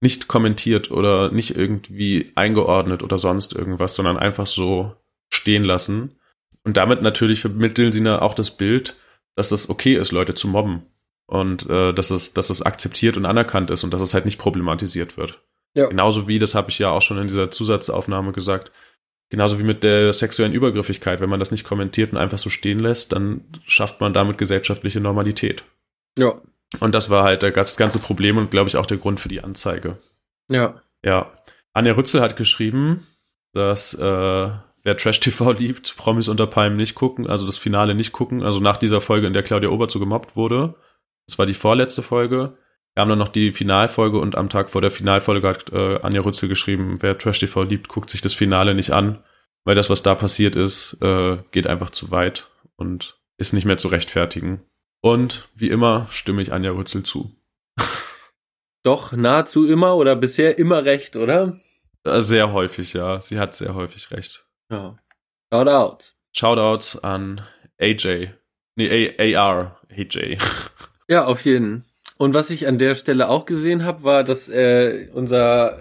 nicht 0.00 0.28
kommentiert 0.28 0.90
oder 0.90 1.30
nicht 1.30 1.56
irgendwie 1.56 2.32
eingeordnet 2.34 3.02
oder 3.02 3.18
sonst 3.18 3.54
irgendwas, 3.54 3.94
sondern 3.94 4.16
einfach 4.16 4.46
so 4.46 4.94
stehen 5.30 5.64
lassen. 5.64 6.18
Und 6.64 6.76
damit 6.76 7.02
natürlich 7.02 7.40
vermitteln 7.40 7.92
sie 7.92 8.06
auch 8.08 8.34
das 8.34 8.50
Bild, 8.50 8.96
dass 9.36 9.50
das 9.50 9.68
okay 9.68 9.96
ist, 9.96 10.12
Leute 10.12 10.34
zu 10.34 10.48
mobben. 10.48 10.86
Und 11.26 11.68
äh, 11.68 11.92
dass, 11.92 12.10
es, 12.10 12.34
dass 12.34 12.50
es 12.50 12.62
akzeptiert 12.62 13.16
und 13.16 13.24
anerkannt 13.24 13.70
ist 13.70 13.84
und 13.84 13.94
dass 13.94 14.00
es 14.00 14.14
halt 14.14 14.24
nicht 14.24 14.38
problematisiert 14.38 15.16
wird. 15.16 15.42
Ja. 15.74 15.86
Genauso 15.86 16.28
wie, 16.28 16.38
das 16.38 16.54
habe 16.54 16.70
ich 16.70 16.78
ja 16.78 16.90
auch 16.90 17.02
schon 17.02 17.18
in 17.18 17.26
dieser 17.26 17.50
Zusatzaufnahme 17.50 18.32
gesagt, 18.32 18.72
genauso 19.30 19.58
wie 19.58 19.64
mit 19.64 19.84
der 19.84 20.12
sexuellen 20.12 20.52
Übergriffigkeit. 20.52 21.20
Wenn 21.20 21.30
man 21.30 21.38
das 21.38 21.52
nicht 21.52 21.64
kommentiert 21.64 22.12
und 22.12 22.18
einfach 22.18 22.38
so 22.38 22.50
stehen 22.50 22.80
lässt, 22.80 23.12
dann 23.12 23.44
schafft 23.66 24.00
man 24.00 24.12
damit 24.12 24.38
gesellschaftliche 24.38 25.00
Normalität. 25.00 25.64
Ja. 26.18 26.40
Und 26.80 26.94
das 26.94 27.10
war 27.10 27.24
halt 27.24 27.42
das 27.42 27.76
ganze 27.76 27.98
Problem 27.98 28.38
und 28.38 28.50
glaube 28.50 28.68
ich 28.68 28.76
auch 28.76 28.86
der 28.86 28.98
Grund 28.98 29.20
für 29.20 29.28
die 29.28 29.42
Anzeige. 29.42 29.98
Ja. 30.50 30.82
Ja. 31.04 31.32
Anja 31.72 31.92
Rützel 31.92 32.20
hat 32.20 32.36
geschrieben, 32.36 33.06
dass 33.52 33.94
äh, 33.94 34.00
wer 34.82 34.96
Trash 34.96 35.20
TV 35.20 35.52
liebt, 35.52 35.96
Promis 35.96 36.28
unter 36.28 36.46
Palmen 36.46 36.76
nicht 36.76 36.94
gucken, 36.94 37.28
also 37.28 37.46
das 37.46 37.58
Finale 37.58 37.94
nicht 37.94 38.12
gucken. 38.12 38.42
Also 38.42 38.60
nach 38.60 38.76
dieser 38.76 39.00
Folge, 39.00 39.26
in 39.26 39.32
der 39.32 39.42
Claudia 39.42 39.70
Obert 39.70 39.90
so 39.90 39.98
gemobbt 39.98 40.36
wurde. 40.36 40.74
Das 41.26 41.38
war 41.38 41.46
die 41.46 41.54
vorletzte 41.54 42.02
Folge 42.02 42.56
wir 42.94 43.02
haben 43.02 43.08
dann 43.08 43.18
noch 43.18 43.28
die 43.28 43.52
Finalfolge 43.52 44.18
und 44.18 44.34
am 44.36 44.48
Tag 44.48 44.70
vor 44.70 44.80
der 44.80 44.90
Finalfolge 44.90 45.48
hat 45.48 45.72
äh, 45.72 46.00
Anja 46.02 46.22
Rützel 46.22 46.48
geschrieben, 46.48 46.98
wer 47.00 47.16
Trash 47.16 47.38
TV 47.38 47.62
liebt, 47.62 47.88
guckt 47.88 48.10
sich 48.10 48.20
das 48.20 48.34
Finale 48.34 48.74
nicht 48.74 48.90
an, 48.90 49.22
weil 49.64 49.74
das, 49.74 49.90
was 49.90 50.02
da 50.02 50.14
passiert 50.14 50.56
ist, 50.56 50.98
äh, 51.00 51.38
geht 51.52 51.66
einfach 51.66 51.90
zu 51.90 52.10
weit 52.10 52.50
und 52.76 53.20
ist 53.38 53.52
nicht 53.52 53.64
mehr 53.64 53.78
zu 53.78 53.88
rechtfertigen. 53.88 54.62
Und 55.02 55.48
wie 55.54 55.70
immer 55.70 56.08
stimme 56.10 56.42
ich 56.42 56.52
Anja 56.52 56.72
Rützel 56.72 57.02
zu. 57.02 57.34
Doch, 58.82 59.12
nahezu 59.12 59.68
immer 59.68 59.96
oder 59.96 60.16
bisher 60.16 60.58
immer 60.58 60.84
recht, 60.84 61.16
oder? 61.16 61.58
Äh, 62.04 62.20
sehr 62.20 62.52
häufig, 62.52 62.92
ja. 62.92 63.20
Sie 63.20 63.38
hat 63.38 63.54
sehr 63.54 63.74
häufig 63.74 64.10
recht. 64.10 64.46
Ja. 64.70 64.98
Shoutouts. 65.52 66.16
Shoutouts 66.34 67.02
an 67.02 67.42
AJ. 67.80 68.30
Nee, 68.76 69.14
A 69.18 69.50
AR. 69.50 69.80
AJ. 69.90 70.38
Ja, 71.08 71.24
auf 71.24 71.44
jeden. 71.44 71.89
Und 72.20 72.34
was 72.34 72.50
ich 72.50 72.68
an 72.68 72.76
der 72.76 72.96
Stelle 72.96 73.30
auch 73.30 73.46
gesehen 73.46 73.82
habe, 73.82 74.04
war, 74.04 74.24
dass 74.24 74.46
äh, 74.50 75.08
unser 75.14 75.80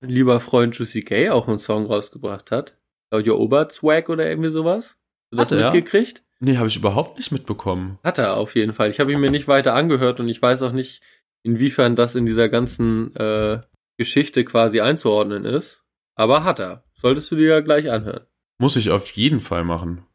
lieber 0.00 0.38
Freund 0.38 0.78
Juicy 0.78 1.00
K 1.00 1.30
auch 1.30 1.48
einen 1.48 1.58
Song 1.58 1.86
rausgebracht 1.86 2.52
hat. 2.52 2.78
Claudia 3.10 3.32
Oberzwag 3.32 4.08
oder 4.08 4.28
irgendwie 4.28 4.50
sowas. 4.50 4.96
Hast 5.36 5.50
du 5.50 5.56
das 5.56 5.64
hat 5.64 5.74
mitgekriegt? 5.74 6.18
Er? 6.18 6.46
Nee, 6.46 6.56
habe 6.58 6.68
ich 6.68 6.76
überhaupt 6.76 7.18
nicht 7.18 7.32
mitbekommen. 7.32 7.98
Hat 8.04 8.18
er 8.18 8.36
auf 8.36 8.54
jeden 8.54 8.72
Fall. 8.72 8.88
Ich 8.88 9.00
habe 9.00 9.12
ihn 9.12 9.18
mir 9.18 9.32
nicht 9.32 9.48
weiter 9.48 9.74
angehört 9.74 10.20
und 10.20 10.28
ich 10.28 10.40
weiß 10.40 10.62
auch 10.62 10.70
nicht, 10.70 11.02
inwiefern 11.42 11.96
das 11.96 12.14
in 12.14 12.24
dieser 12.24 12.48
ganzen 12.48 13.12
äh, 13.16 13.60
Geschichte 13.98 14.44
quasi 14.44 14.80
einzuordnen 14.80 15.44
ist. 15.44 15.82
Aber 16.14 16.44
hat 16.44 16.60
er. 16.60 16.84
Solltest 16.94 17.32
du 17.32 17.34
dir 17.34 17.48
ja 17.48 17.60
gleich 17.62 17.90
anhören. 17.90 18.26
Muss 18.58 18.76
ich 18.76 18.90
auf 18.90 19.10
jeden 19.10 19.40
Fall 19.40 19.64
machen. 19.64 20.06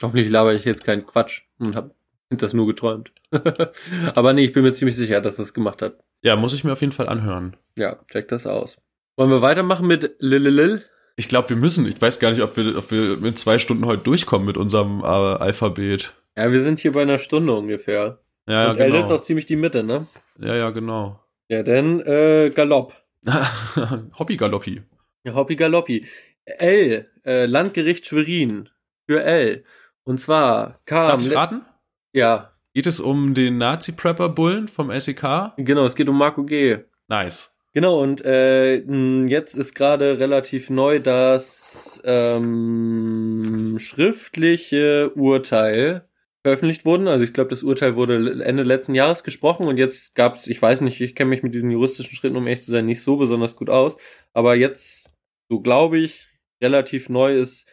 Hoffentlich 0.00 0.30
laber 0.30 0.54
ich 0.54 0.64
jetzt 0.64 0.84
keinen 0.84 1.04
Quatsch 1.04 1.42
und 1.58 1.74
hab 1.74 1.96
das 2.30 2.54
nur 2.54 2.66
geträumt. 2.66 3.12
Aber 4.14 4.32
nee, 4.32 4.44
ich 4.44 4.52
bin 4.52 4.62
mir 4.62 4.72
ziemlich 4.72 4.96
sicher, 4.96 5.20
dass 5.20 5.38
es 5.38 5.54
gemacht 5.54 5.82
hat. 5.82 5.98
Ja, 6.22 6.36
muss 6.36 6.54
ich 6.54 6.64
mir 6.64 6.72
auf 6.72 6.80
jeden 6.80 6.92
Fall 6.92 7.08
anhören. 7.08 7.56
Ja, 7.78 7.98
check 8.10 8.28
das 8.28 8.46
aus. 8.46 8.78
Wollen 9.16 9.30
wir 9.30 9.42
weitermachen 9.42 9.86
mit 9.86 10.16
Lililil? 10.18 10.82
Ich 11.16 11.28
glaube, 11.28 11.48
wir 11.48 11.56
müssen. 11.56 11.86
Ich 11.86 12.00
weiß 12.00 12.18
gar 12.18 12.30
nicht, 12.30 12.42
ob 12.42 12.56
wir, 12.56 12.76
ob 12.76 12.90
wir 12.90 13.16
mit 13.16 13.38
zwei 13.38 13.58
Stunden 13.58 13.86
heute 13.86 14.02
durchkommen 14.02 14.46
mit 14.46 14.56
unserem 14.56 15.00
äh, 15.00 15.06
Alphabet. 15.06 16.14
Ja, 16.36 16.52
wir 16.52 16.62
sind 16.62 16.80
hier 16.80 16.92
bei 16.92 17.02
einer 17.02 17.18
Stunde 17.18 17.54
ungefähr. 17.54 18.18
Ja, 18.46 18.64
ja 18.64 18.70
Und 18.70 18.78
L 18.78 18.88
genau. 18.88 19.00
ist 19.00 19.10
auch 19.10 19.22
ziemlich 19.22 19.46
die 19.46 19.56
Mitte, 19.56 19.82
ne? 19.82 20.06
Ja, 20.38 20.54
ja, 20.54 20.70
genau. 20.70 21.20
Ja, 21.48 21.62
dann 21.62 22.00
äh, 22.00 22.50
Galopp. 22.54 22.92
Hobbygaloppi. 24.18 24.82
Ja, 25.24 25.34
Hoppi 25.34 25.56
Galoppi. 25.56 26.06
L, 26.44 27.08
äh, 27.24 27.46
Landgericht 27.46 28.06
Schwerin. 28.06 28.68
Für 29.08 29.22
L. 29.22 29.64
Und 30.04 30.20
zwar 30.20 30.80
kam. 30.84 31.08
Darf 31.08 31.20
ich 31.20 31.34
raten? 31.34 31.62
Ja, 32.16 32.56
Geht 32.72 32.86
es 32.86 33.00
um 33.00 33.32
den 33.32 33.58
Nazi-Prepper-Bullen 33.58 34.68
vom 34.68 34.90
SEK? 34.90 35.52
genau, 35.56 35.84
es 35.84 35.94
geht 35.94 36.08
um 36.08 36.18
Marco 36.18 36.44
G. 36.44 36.78
Nice. 37.08 37.54
Genau, 37.72 38.00
und 38.02 38.24
äh, 38.24 38.76
jetzt 39.26 39.54
ist 39.54 39.74
gerade 39.74 40.18
relativ 40.18 40.70
neu 40.70 40.98
das 40.98 42.00
ähm, 42.04 43.76
schriftliche 43.78 45.10
Urteil 45.14 46.08
veröffentlicht 46.42 46.84
worden. 46.86 47.08
Also 47.08 47.24
ich 47.24 47.32
glaube, 47.32 47.50
das 47.50 47.62
Urteil 47.62 47.96
wurde 47.96 48.44
Ende 48.44 48.62
letzten 48.62 48.94
Jahres 48.94 49.24
gesprochen 49.24 49.66
und 49.66 49.78
jetzt 49.78 50.14
gab's, 50.14 50.46
ich 50.46 50.60
weiß 50.60 50.82
nicht, 50.82 51.00
ich 51.00 51.14
kenne 51.14 51.30
mich 51.30 51.42
mit 51.42 51.54
diesen 51.54 51.70
juristischen 51.70 52.14
Schritten, 52.14 52.36
um 52.36 52.46
ehrlich 52.46 52.64
zu 52.64 52.70
sein, 52.70 52.86
nicht 52.86 53.02
so 53.02 53.16
besonders 53.16 53.56
gut 53.56 53.68
aus. 53.68 53.96
Aber 54.32 54.54
jetzt, 54.54 55.10
so 55.50 55.60
glaube 55.60 55.98
ich, 55.98 56.28
relativ 56.62 57.08
neu 57.08 57.32
ist 57.32 57.66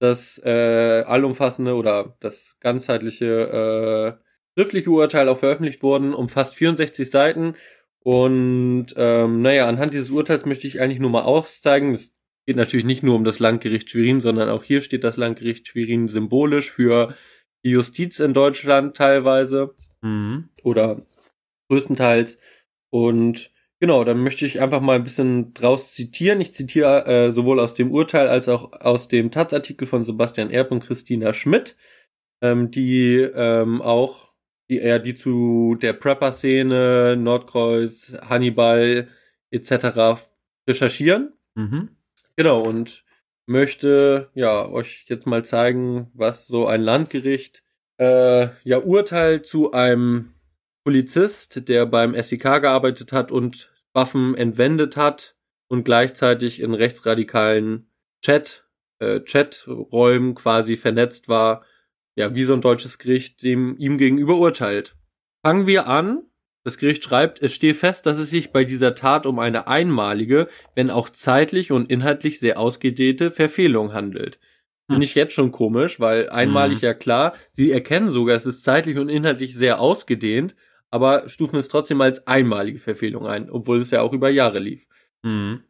das 0.00 0.40
äh, 0.44 1.04
allumfassende 1.06 1.74
oder 1.74 2.16
das 2.20 2.56
ganzheitliche 2.60 4.18
äh, 4.18 4.58
schriftliche 4.58 4.90
Urteil 4.90 5.28
auch 5.28 5.38
veröffentlicht 5.38 5.82
worden, 5.82 6.14
umfasst 6.14 6.56
64 6.56 7.10
Seiten. 7.10 7.54
Und 8.02 8.86
ähm, 8.96 9.42
naja, 9.42 9.68
anhand 9.68 9.94
dieses 9.94 10.10
Urteils 10.10 10.46
möchte 10.46 10.66
ich 10.66 10.80
eigentlich 10.80 11.00
nur 11.00 11.10
mal 11.10 11.22
aufzeigen, 11.22 11.92
es 11.92 12.12
geht 12.46 12.56
natürlich 12.56 12.86
nicht 12.86 13.02
nur 13.02 13.14
um 13.14 13.24
das 13.24 13.38
Landgericht 13.38 13.90
Schwerin, 13.90 14.20
sondern 14.20 14.48
auch 14.48 14.64
hier 14.64 14.80
steht 14.80 15.04
das 15.04 15.16
Landgericht 15.16 15.68
Schwerin 15.68 16.08
symbolisch 16.08 16.72
für 16.72 17.14
die 17.64 17.70
Justiz 17.70 18.18
in 18.18 18.32
Deutschland 18.32 18.96
teilweise 18.96 19.74
Mhm. 20.02 20.48
oder 20.62 21.02
größtenteils. 21.68 22.38
Und 22.90 23.50
genau, 23.80 24.04
dann 24.04 24.22
möchte 24.22 24.46
ich 24.46 24.60
einfach 24.60 24.80
mal 24.80 24.96
ein 24.96 25.04
bisschen 25.04 25.52
draus 25.54 25.92
zitieren. 25.92 26.40
Ich 26.40 26.54
zitiere 26.54 27.06
äh, 27.06 27.32
sowohl 27.32 27.58
aus 27.58 27.74
dem 27.74 27.90
Urteil 27.90 28.28
als 28.28 28.48
auch 28.48 28.72
aus 28.72 29.08
dem 29.08 29.30
Taz-Artikel 29.30 29.86
von 29.86 30.04
Sebastian 30.04 30.50
Erb 30.50 30.70
und 30.70 30.84
Christina 30.84 31.32
Schmidt, 31.32 31.76
ähm, 32.42 32.70
die 32.70 33.16
ähm, 33.16 33.82
auch 33.82 34.30
die, 34.68 34.76
ja, 34.76 34.98
die 35.00 35.16
zu 35.16 35.76
der 35.80 35.94
Prepper-Szene, 35.94 37.16
Nordkreuz, 37.16 38.12
Hannibal 38.22 39.08
etc. 39.50 40.22
recherchieren. 40.68 41.32
Mhm. 41.56 41.88
Genau, 42.36 42.62
und 42.62 43.04
möchte 43.46 44.30
ja 44.34 44.68
euch 44.68 45.06
jetzt 45.08 45.26
mal 45.26 45.44
zeigen, 45.44 46.10
was 46.14 46.46
so 46.46 46.66
ein 46.66 46.80
Landgericht 46.80 47.64
äh, 47.98 48.48
ja 48.62 48.78
urteilt 48.78 49.44
zu 49.44 49.72
einem 49.72 50.34
Polizist, 50.84 51.68
der 51.68 51.86
beim 51.86 52.20
SEK 52.20 52.62
gearbeitet 52.62 53.12
hat 53.12 53.32
und 53.32 53.70
Waffen 53.92 54.34
entwendet 54.34 54.96
hat 54.96 55.36
und 55.68 55.84
gleichzeitig 55.84 56.60
in 56.60 56.74
rechtsradikalen 56.74 57.90
Chat, 58.22 58.64
äh, 58.98 59.20
Chaträumen 59.20 60.34
quasi 60.34 60.76
vernetzt 60.76 61.28
war, 61.28 61.64
ja, 62.16 62.34
wie 62.34 62.44
so 62.44 62.54
ein 62.54 62.60
deutsches 62.60 62.98
Gericht 62.98 63.42
dem 63.42 63.76
ihm 63.78 63.98
gegenüber 63.98 64.38
urteilt. 64.38 64.94
Fangen 65.44 65.66
wir 65.66 65.86
an. 65.86 66.22
Das 66.62 66.76
Gericht 66.76 67.02
schreibt, 67.02 67.40
es 67.40 67.54
stehe 67.54 67.74
fest, 67.74 68.04
dass 68.04 68.18
es 68.18 68.28
sich 68.28 68.52
bei 68.52 68.64
dieser 68.64 68.94
Tat 68.94 69.24
um 69.24 69.38
eine 69.38 69.66
einmalige, 69.66 70.48
wenn 70.74 70.90
auch 70.90 71.08
zeitlich 71.08 71.72
und 71.72 71.90
inhaltlich 71.90 72.38
sehr 72.38 72.58
ausgedehnte 72.58 73.30
Verfehlung 73.30 73.94
handelt. 73.94 74.38
Hm. 74.88 74.96
Finde 74.96 75.04
ich 75.04 75.14
jetzt 75.14 75.32
schon 75.32 75.52
komisch, 75.52 76.00
weil 76.00 76.28
einmalig 76.28 76.82
Mhm. 76.82 76.84
ja 76.84 76.94
klar, 76.94 77.34
sie 77.52 77.70
erkennen 77.70 78.10
sogar, 78.10 78.36
es 78.36 78.44
ist 78.44 78.62
zeitlich 78.62 78.98
und 78.98 79.08
inhaltlich 79.08 79.54
sehr 79.54 79.80
ausgedehnt, 79.80 80.54
aber 80.90 81.28
stufen 81.28 81.56
es 81.56 81.68
trotzdem 81.68 82.00
als 82.00 82.26
einmalige 82.26 82.78
Verfehlung 82.78 83.26
ein, 83.26 83.50
obwohl 83.50 83.78
es 83.78 83.90
ja 83.90 84.02
auch 84.02 84.12
über 84.12 84.30
Jahre 84.30 84.58
lief. 84.58 84.86
Mhm. 85.22 85.64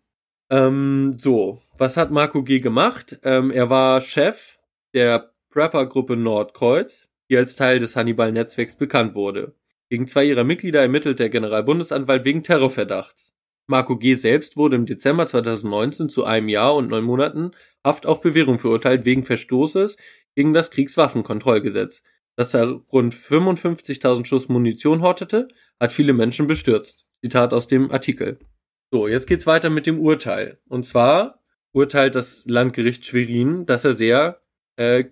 Ähm, 0.51 1.13
so, 1.17 1.63
was 1.79 1.97
hat 1.97 2.11
Marco 2.11 2.43
G. 2.43 2.61
gemacht? 2.61 3.19
Ähm, 3.23 3.51
er 3.51 3.71
war 3.71 4.01
Chef 4.01 4.59
der 4.95 5.33
Prepper-Gruppe 5.51 6.17
Nordkreuz, 6.17 7.09
die 7.31 7.37
als 7.37 7.57
Teil 7.57 7.79
des 7.79 7.95
Hannibal-Netzwerks 7.97 8.77
bekannt 8.77 9.15
wurde. 9.15 9.55
Gegen 9.89 10.07
zwei 10.07 10.25
ihrer 10.25 10.45
Mitglieder 10.45 10.81
ermittelt 10.81 11.19
der 11.19 11.31
Generalbundesanwalt 11.31 12.25
wegen 12.25 12.43
Terrorverdachts. 12.43 13.35
Marco 13.67 13.97
G. 13.97 14.15
selbst 14.15 14.57
wurde 14.57 14.75
im 14.75 14.87
Dezember 14.87 15.29
2019 15.29 16.09
zu 16.09 16.25
einem 16.25 16.49
Jahr 16.49 16.75
und 16.75 16.89
neun 16.89 17.05
Monaten 17.05 17.53
Haft 17.85 18.05
auf 18.05 18.21
Bewährung 18.21 18.59
verurteilt 18.59 19.05
wegen 19.05 19.25
Verstoßes 19.25 19.97
gegen 20.35 20.53
das 20.53 20.71
Kriegswaffenkontrollgesetz. 20.71 22.03
Dass 22.41 22.55
er 22.55 22.81
rund 22.91 23.13
55.000 23.13 24.25
Schuss 24.25 24.49
Munition 24.49 25.03
hortete, 25.03 25.49
hat 25.79 25.93
viele 25.93 26.15
Menschen 26.15 26.47
bestürzt. 26.47 27.05
Zitat 27.23 27.53
aus 27.53 27.69
dem 27.69 27.91
Artikel. 27.91 28.39
So, 28.91 29.09
jetzt 29.09 29.27
geht's 29.27 29.47
weiter 29.47 29.69
mit 29.69 29.87
dem 29.87 30.01
Urteil. 30.01 30.59
Und 30.67 30.87
zwar 30.87 31.43
urteilt 31.73 32.15
das 32.15 32.47
Landgericht 32.47 33.05
Schwerin, 33.05 33.67
dass 33.67 33.85
er 33.85 33.93
sehr 33.93 34.41
äh, 34.77 35.05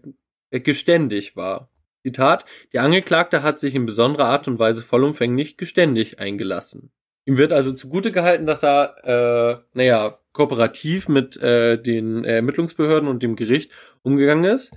geständig 0.51 1.37
war. 1.37 1.70
Zitat, 2.03 2.47
die 2.72 2.79
Angeklagte 2.79 3.43
hat 3.43 3.59
sich 3.59 3.74
in 3.74 3.85
besonderer 3.85 4.31
Art 4.31 4.49
und 4.49 4.59
Weise 4.59 4.81
vollumfänglich 4.81 5.59
geständig 5.59 6.18
eingelassen. 6.20 6.93
Ihm 7.26 7.37
wird 7.37 7.53
also 7.53 7.74
zugute 7.74 8.11
gehalten, 8.11 8.47
dass 8.47 8.64
er, 8.64 9.05
äh, 9.05 9.62
naja, 9.74 10.18
kooperativ 10.33 11.09
mit 11.09 11.37
äh, 11.43 11.76
den 11.76 12.24
Ermittlungsbehörden 12.24 13.07
und 13.07 13.22
dem 13.22 13.37
Gericht 13.37 13.72
umgegangen 14.01 14.45
ist. 14.45 14.72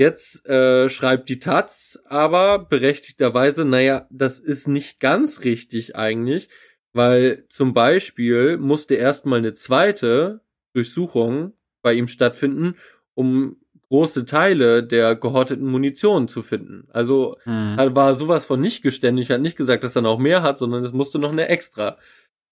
Jetzt 0.00 0.46
äh, 0.46 0.88
schreibt 0.88 1.28
die 1.28 1.40
Taz 1.40 1.98
aber 2.06 2.58
berechtigterweise, 2.58 3.66
naja, 3.66 4.06
das 4.08 4.38
ist 4.38 4.66
nicht 4.66 4.98
ganz 4.98 5.44
richtig 5.44 5.94
eigentlich, 5.94 6.48
weil 6.94 7.44
zum 7.50 7.74
Beispiel 7.74 8.56
musste 8.56 8.94
erstmal 8.94 9.40
eine 9.40 9.52
zweite 9.52 10.40
Durchsuchung 10.72 11.52
bei 11.82 11.92
ihm 11.92 12.06
stattfinden, 12.06 12.76
um 13.12 13.60
große 13.90 14.24
Teile 14.24 14.82
der 14.82 15.16
gehorteten 15.16 15.66
Munition 15.66 16.28
zu 16.28 16.42
finden. 16.42 16.88
Also 16.88 17.36
er 17.44 17.94
war 17.94 18.14
sowas 18.14 18.46
von 18.46 18.58
nicht 18.58 18.82
geständig, 18.82 19.30
hat 19.30 19.42
nicht 19.42 19.58
gesagt, 19.58 19.84
dass 19.84 19.96
er 19.96 20.02
noch 20.02 20.18
mehr 20.18 20.42
hat, 20.42 20.56
sondern 20.56 20.82
es 20.82 20.92
musste 20.92 21.18
noch 21.18 21.32
eine 21.32 21.48
extra 21.48 21.98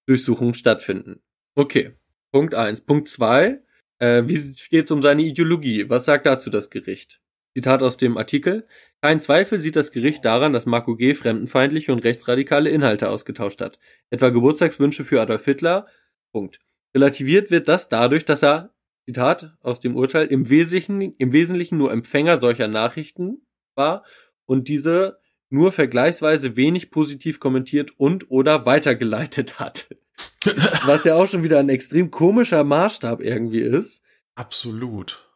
Durchsuchung 0.06 0.52
stattfinden. 0.52 1.22
Okay, 1.54 1.94
Punkt 2.30 2.54
eins. 2.54 2.82
Punkt 2.82 3.08
zwei. 3.08 3.62
Äh, 4.00 4.24
wie 4.26 4.36
steht's 4.36 4.90
um 4.90 5.00
seine 5.00 5.22
Ideologie? 5.22 5.88
Was 5.88 6.04
sagt 6.04 6.26
dazu 6.26 6.50
das 6.50 6.68
Gericht? 6.68 7.22
Zitat 7.58 7.82
aus 7.82 7.96
dem 7.96 8.16
Artikel. 8.16 8.68
Kein 9.02 9.18
Zweifel 9.18 9.58
sieht 9.58 9.74
das 9.74 9.90
Gericht 9.90 10.24
daran, 10.24 10.52
dass 10.52 10.64
Marco 10.64 10.94
G. 10.94 11.14
fremdenfeindliche 11.14 11.92
und 11.92 12.04
rechtsradikale 12.04 12.70
Inhalte 12.70 13.10
ausgetauscht 13.10 13.60
hat. 13.60 13.80
Etwa 14.10 14.28
Geburtstagswünsche 14.28 15.02
für 15.02 15.20
Adolf 15.20 15.44
Hitler. 15.44 15.88
Punkt. 16.30 16.60
Relativiert 16.94 17.50
wird 17.50 17.68
das 17.68 17.88
dadurch, 17.88 18.24
dass 18.24 18.44
er, 18.44 18.72
Zitat 19.08 19.56
aus 19.60 19.80
dem 19.80 19.96
Urteil, 19.96 20.28
im 20.28 20.48
Wesentlichen, 20.50 21.16
im 21.18 21.32
Wesentlichen 21.32 21.78
nur 21.78 21.90
Empfänger 21.90 22.38
solcher 22.38 22.68
Nachrichten 22.68 23.44
war 23.74 24.04
und 24.46 24.68
diese 24.68 25.18
nur 25.50 25.72
vergleichsweise 25.72 26.54
wenig 26.54 26.92
positiv 26.92 27.40
kommentiert 27.40 27.90
und 27.98 28.30
oder 28.30 28.66
weitergeleitet 28.66 29.58
hat. 29.58 29.88
Was 30.86 31.02
ja 31.02 31.16
auch 31.16 31.26
schon 31.26 31.42
wieder 31.42 31.58
ein 31.58 31.70
extrem 31.70 32.12
komischer 32.12 32.62
Maßstab 32.62 33.20
irgendwie 33.20 33.62
ist. 33.62 34.04
Absolut. 34.36 35.28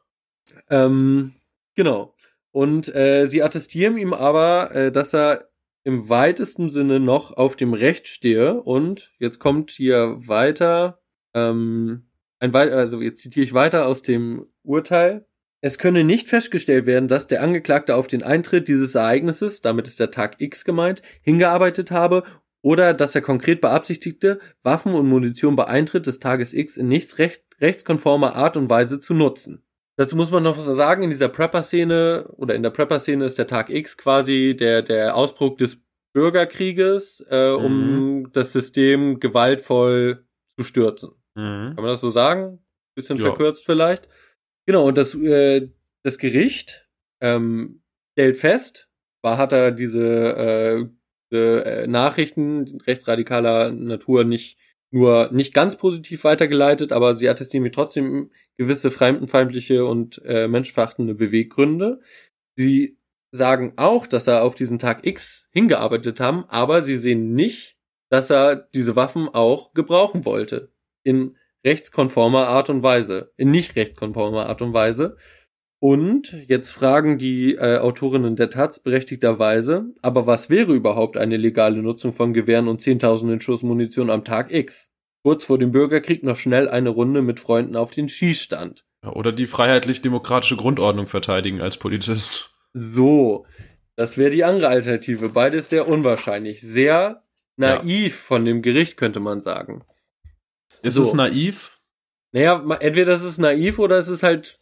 Ähm, 0.71 1.33
genau. 1.75 2.15
Und 2.51 2.95
äh, 2.95 3.27
sie 3.27 3.43
attestieren 3.43 3.97
ihm 3.97 4.13
aber, 4.13 4.75
äh, 4.75 4.93
dass 4.93 5.15
er 5.15 5.49
im 5.85 6.09
weitesten 6.09 6.71
Sinne 6.71 7.01
noch 7.01 7.37
auf 7.37 7.57
dem 7.57 7.75
Recht 7.75 8.09
stehe. 8.09 8.61
Und 8.63 9.13
jetzt 9.19 9.39
kommt 9.39 9.71
hier 9.71 10.17
weiter, 10.19 11.01
ähm, 11.35 12.09
ein 12.39 12.53
wei 12.53 12.73
also 12.73 13.01
jetzt 13.01 13.21
zitiere 13.23 13.45
ich 13.45 13.55
weiter 13.55 13.87
aus 13.87 14.03
dem 14.03 14.47
Urteil. 14.63 15.27
Es 15.61 15.79
könne 15.79 16.03
nicht 16.03 16.29
festgestellt 16.29 16.87
werden, 16.87 17.09
dass 17.09 17.29
der 17.29 17.43
Angeklagte 17.43 17.95
auf 17.95 18.09
den 18.09 18.25
Eintritt 18.25 18.67
dieses 18.67 18.97
Ereignisses, 18.97 19.61
damit 19.61 19.87
ist 19.87 20.01
der 20.01 20.11
Tag 20.11 20.41
X 20.41 20.65
gemeint, 20.65 21.03
hingearbeitet 21.23 21.93
habe 21.93 22.25
oder 22.63 22.95
dass 22.95 23.15
er 23.15 23.21
konkret 23.21 23.61
beabsichtigte, 23.61 24.41
Waffen 24.63 24.95
und 24.95 25.09
Munition 25.09 25.57
bei 25.57 25.67
Eintritt 25.67 26.07
des 26.07 26.19
Tages 26.19 26.53
X 26.53 26.77
in 26.77 26.89
nichts 26.89 27.19
recht, 27.19 27.45
rechtskonformer 27.61 28.35
Art 28.35 28.57
und 28.57 28.71
Weise 28.71 29.01
zu 29.01 29.15
nutzen. 29.15 29.65
Dazu 29.99 30.17
muss 30.17 30.31
man 30.31 30.43
noch 30.43 30.57
was 30.57 30.65
sagen, 30.77 31.03
in 31.03 31.11
dieser 31.11 31.29
Prepper-Szene 31.29 32.29
oder 32.37 32.55
in 32.55 32.63
der 32.63 32.71
Prepper-Szene 32.71 33.25
ist 33.25 33.39
der 33.39 33.47
Tag 33.47 33.69
X 33.69 33.97
quasi 33.97 34.57
der, 34.59 34.83
der 34.83 35.17
Ausbruch 35.17 35.57
des 35.57 35.83
Bürgerkrieges, 36.15 37.25
äh, 37.29 37.51
um 37.51 38.31
das 38.33 38.53
System 38.53 39.21
gewaltvoll 39.21 40.27
zu 40.59 40.65
stürzen. 40.65 41.11
Mhm. 41.35 41.75
Kann 41.75 41.77
man 41.77 41.87
das 41.87 42.01
so 42.01 42.11
sagen? 42.11 42.65
Bisschen 42.95 43.17
Ja. 43.17 43.25
verkürzt 43.25 43.65
vielleicht. 43.65 44.09
Genau, 44.67 44.87
und 44.87 44.97
das, 44.97 45.15
äh, 45.15 45.69
das 46.05 46.19
Gericht 46.19 46.89
ähm, 47.21 47.83
stellt 48.13 48.37
fest, 48.37 48.89
war 49.23 49.39
hat 49.39 49.53
er 49.53 49.73
diese, 49.73 50.07
äh, 50.37 50.87
diese 51.31 51.65
äh, 51.65 51.87
Nachrichten 51.87 52.81
rechtsradikaler 52.87 53.73
Natur 53.73 54.25
nicht 54.25 54.59
nur 54.93 55.31
nicht 55.33 55.55
ganz 55.55 55.77
positiv 55.77 56.25
weitergeleitet, 56.25 56.93
aber 56.93 57.15
sie 57.15 57.29
attestieren 57.29 57.63
mir 57.63 57.73
trotzdem 57.73 58.31
gewisse 58.59 58.91
fremdenfeindliche 58.91 59.87
und 59.87 60.21
äh, 60.25 60.49
menschverachtende 60.49 61.15
Beweggründe. 61.15 62.01
Sie 62.57 62.99
sagen 63.35 63.73
auch, 63.77 64.07
dass 64.07 64.27
er 64.27 64.45
auf 64.45 64.55
diesen 64.55 64.79
Tag 64.79 65.07
X 65.07 65.49
hingearbeitet 65.51 66.21
haben, 66.21 66.45
aber 66.49 66.83
sie 66.83 66.97
sehen 66.97 67.35
nicht, 67.35 67.79
dass 68.11 68.31
er 68.31 68.69
diese 68.75 68.95
Waffen 68.95 69.29
auch 69.31 69.73
gebrauchen 69.73 70.27
wollte. 70.27 70.71
In 71.03 71.39
rechtskonformer 71.65 72.49
Art 72.49 72.69
und 72.69 72.83
Weise. 72.83 73.33
In 73.39 73.51
nicht 73.51 73.77
rechtskonformer 73.77 74.47
Art 74.47 74.61
und 74.61 74.75
Weise. 74.75 75.17
Und 75.83 76.37
jetzt 76.47 76.71
fragen 76.71 77.19
die 77.19 77.57
äh, 77.57 77.79
Autorinnen 77.79 78.37
der 78.37 78.51
Taz 78.51 78.79
berechtigterweise, 78.79 79.87
aber 80.01 80.29
was 80.29 80.49
wäre 80.49 80.75
überhaupt 80.75 81.17
eine 81.17 81.37
legale 81.37 81.83
Nutzung 81.83 82.13
von 82.13 82.33
Gewehren 82.33 82.69
und 82.69 82.81
Zehntausenden 82.81 83.41
Schuss 83.41 83.65
Munition 83.65 84.09
am 84.09 84.25
Tag 84.25 84.53
X? 84.53 84.91
Kurz 85.25 85.45
vor 85.45 85.59
dem 85.59 85.73
Bürgerkrieg 85.73 86.23
noch 86.23 86.37
schnell 86.37 86.69
eine 86.69 86.91
Runde 86.91 87.21
mit 87.21 87.41
Freunden 87.41 87.75
auf 87.75 87.91
den 87.91 88.09
Schießstand. 88.09 88.85
Oder 89.05 89.33
die 89.33 89.49
freiheitlich-demokratische 89.49 90.55
Grundordnung 90.55 91.09
verteidigen 91.09 91.61
als 91.61 91.79
Polizist. 91.79 92.55
So, 92.73 93.45
das 93.97 94.17
wäre 94.17 94.31
die 94.31 94.45
andere 94.45 94.69
Alternative. 94.69 95.31
Beides 95.31 95.69
sehr 95.69 95.89
unwahrscheinlich. 95.89 96.61
Sehr 96.61 97.25
naiv 97.57 98.13
ja. 98.13 98.25
von 98.25 98.45
dem 98.45 98.63
Gericht, 98.63 98.97
könnte 98.97 99.19
man 99.19 99.41
sagen. 99.41 99.83
Ist 100.81 100.95
so. 100.95 101.03
es 101.03 101.13
naiv? 101.13 101.81
Naja, 102.31 102.65
entweder 102.79 103.15
ist 103.15 103.25
es 103.25 103.39
naiv 103.39 103.81
oder 103.81 103.99
es 103.99 104.07
ist 104.07 104.23
halt 104.23 104.62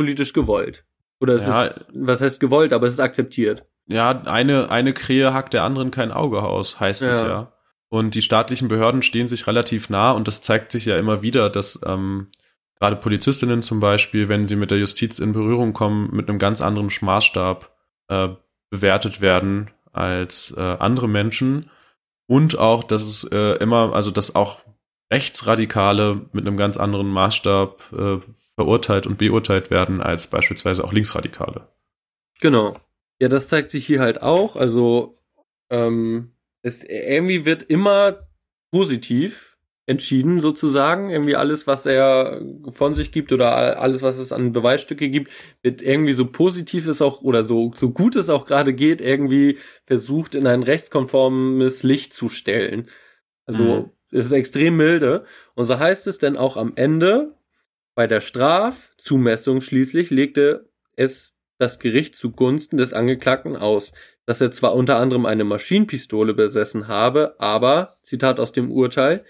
politisch 0.00 0.32
gewollt. 0.32 0.86
Oder 1.20 1.34
es 1.34 1.42
ja. 1.42 1.64
ist, 1.64 1.84
was 1.92 2.22
heißt 2.22 2.40
gewollt, 2.40 2.72
aber 2.72 2.86
es 2.86 2.94
ist 2.94 3.00
akzeptiert. 3.00 3.66
Ja, 3.86 4.22
eine, 4.22 4.70
eine 4.70 4.94
Krähe 4.94 5.34
hackt 5.34 5.52
der 5.52 5.62
anderen 5.62 5.90
kein 5.90 6.10
Auge 6.10 6.42
aus, 6.42 6.80
heißt 6.80 7.02
ja. 7.02 7.10
es 7.10 7.20
ja. 7.20 7.52
Und 7.90 8.14
die 8.14 8.22
staatlichen 8.22 8.68
Behörden 8.68 9.02
stehen 9.02 9.28
sich 9.28 9.46
relativ 9.46 9.90
nah 9.90 10.12
und 10.12 10.26
das 10.26 10.40
zeigt 10.40 10.72
sich 10.72 10.86
ja 10.86 10.96
immer 10.96 11.20
wieder, 11.20 11.50
dass 11.50 11.78
ähm, 11.84 12.28
gerade 12.78 12.96
Polizistinnen 12.96 13.60
zum 13.60 13.78
Beispiel, 13.78 14.30
wenn 14.30 14.48
sie 14.48 14.56
mit 14.56 14.70
der 14.70 14.78
Justiz 14.78 15.18
in 15.18 15.32
Berührung 15.32 15.74
kommen, 15.74 16.08
mit 16.14 16.30
einem 16.30 16.38
ganz 16.38 16.62
anderen 16.62 16.90
Maßstab 16.98 17.70
äh, 18.08 18.28
bewertet 18.70 19.20
werden 19.20 19.70
als 19.92 20.54
äh, 20.56 20.60
andere 20.78 21.08
Menschen. 21.08 21.68
Und 22.26 22.58
auch, 22.58 22.84
dass 22.84 23.02
es 23.02 23.24
äh, 23.24 23.58
immer, 23.58 23.92
also 23.92 24.10
dass 24.10 24.34
auch 24.34 24.60
Rechtsradikale 25.12 26.28
mit 26.32 26.46
einem 26.46 26.56
ganz 26.56 26.76
anderen 26.76 27.08
Maßstab 27.08 27.92
äh, 27.92 28.18
verurteilt 28.54 29.06
und 29.06 29.18
beurteilt 29.18 29.70
werden 29.70 30.00
als 30.00 30.26
beispielsweise 30.26 30.84
auch 30.84 30.92
Linksradikale. 30.92 31.68
Genau. 32.40 32.76
Ja, 33.20 33.28
das 33.28 33.48
zeigt 33.48 33.70
sich 33.70 33.86
hier 33.86 34.00
halt 34.00 34.22
auch. 34.22 34.56
Also 34.56 35.14
ähm, 35.70 36.32
es 36.62 36.84
irgendwie 36.84 37.44
wird 37.44 37.62
immer 37.62 38.18
positiv 38.70 39.50
entschieden 39.86 40.38
sozusagen. 40.38 41.10
Irgendwie 41.10 41.36
alles, 41.36 41.66
was 41.66 41.84
er 41.84 42.40
von 42.70 42.94
sich 42.94 43.10
gibt 43.12 43.32
oder 43.32 43.80
alles, 43.80 44.02
was 44.02 44.18
es 44.18 44.32
an 44.32 44.52
Beweisstücke 44.52 45.08
gibt, 45.08 45.32
wird 45.62 45.82
irgendwie 45.82 46.12
so 46.12 46.26
positiv 46.26 46.86
ist 46.86 47.02
auch 47.02 47.22
oder 47.22 47.44
so, 47.44 47.72
so 47.74 47.90
gut 47.90 48.14
es 48.14 48.30
auch 48.30 48.46
gerade 48.46 48.72
geht, 48.72 49.00
irgendwie 49.00 49.58
versucht 49.86 50.34
in 50.34 50.46
ein 50.46 50.62
rechtskonformes 50.62 51.82
Licht 51.82 52.14
zu 52.14 52.28
stellen. 52.28 52.88
Also 53.46 53.64
mhm. 53.64 53.90
Es 54.10 54.26
ist 54.26 54.32
extrem 54.32 54.76
milde. 54.76 55.24
Und 55.54 55.66
so 55.66 55.78
heißt 55.78 56.06
es 56.06 56.18
denn 56.18 56.36
auch 56.36 56.56
am 56.56 56.72
Ende, 56.76 57.34
bei 57.94 58.06
der 58.06 58.20
Strafzumessung 58.20 59.60
schließlich 59.60 60.10
legte 60.10 60.68
es 60.96 61.36
das 61.58 61.78
Gericht 61.78 62.16
zugunsten 62.16 62.76
des 62.76 62.92
Angeklagten 62.92 63.56
aus, 63.56 63.92
dass 64.26 64.40
er 64.40 64.50
zwar 64.50 64.74
unter 64.74 64.98
anderem 64.98 65.26
eine 65.26 65.44
Maschinenpistole 65.44 66.34
besessen 66.34 66.88
habe, 66.88 67.34
aber, 67.38 67.98
Zitat 68.02 68.40
aus 68.40 68.52
dem 68.52 68.70
Urteil, 68.70 69.24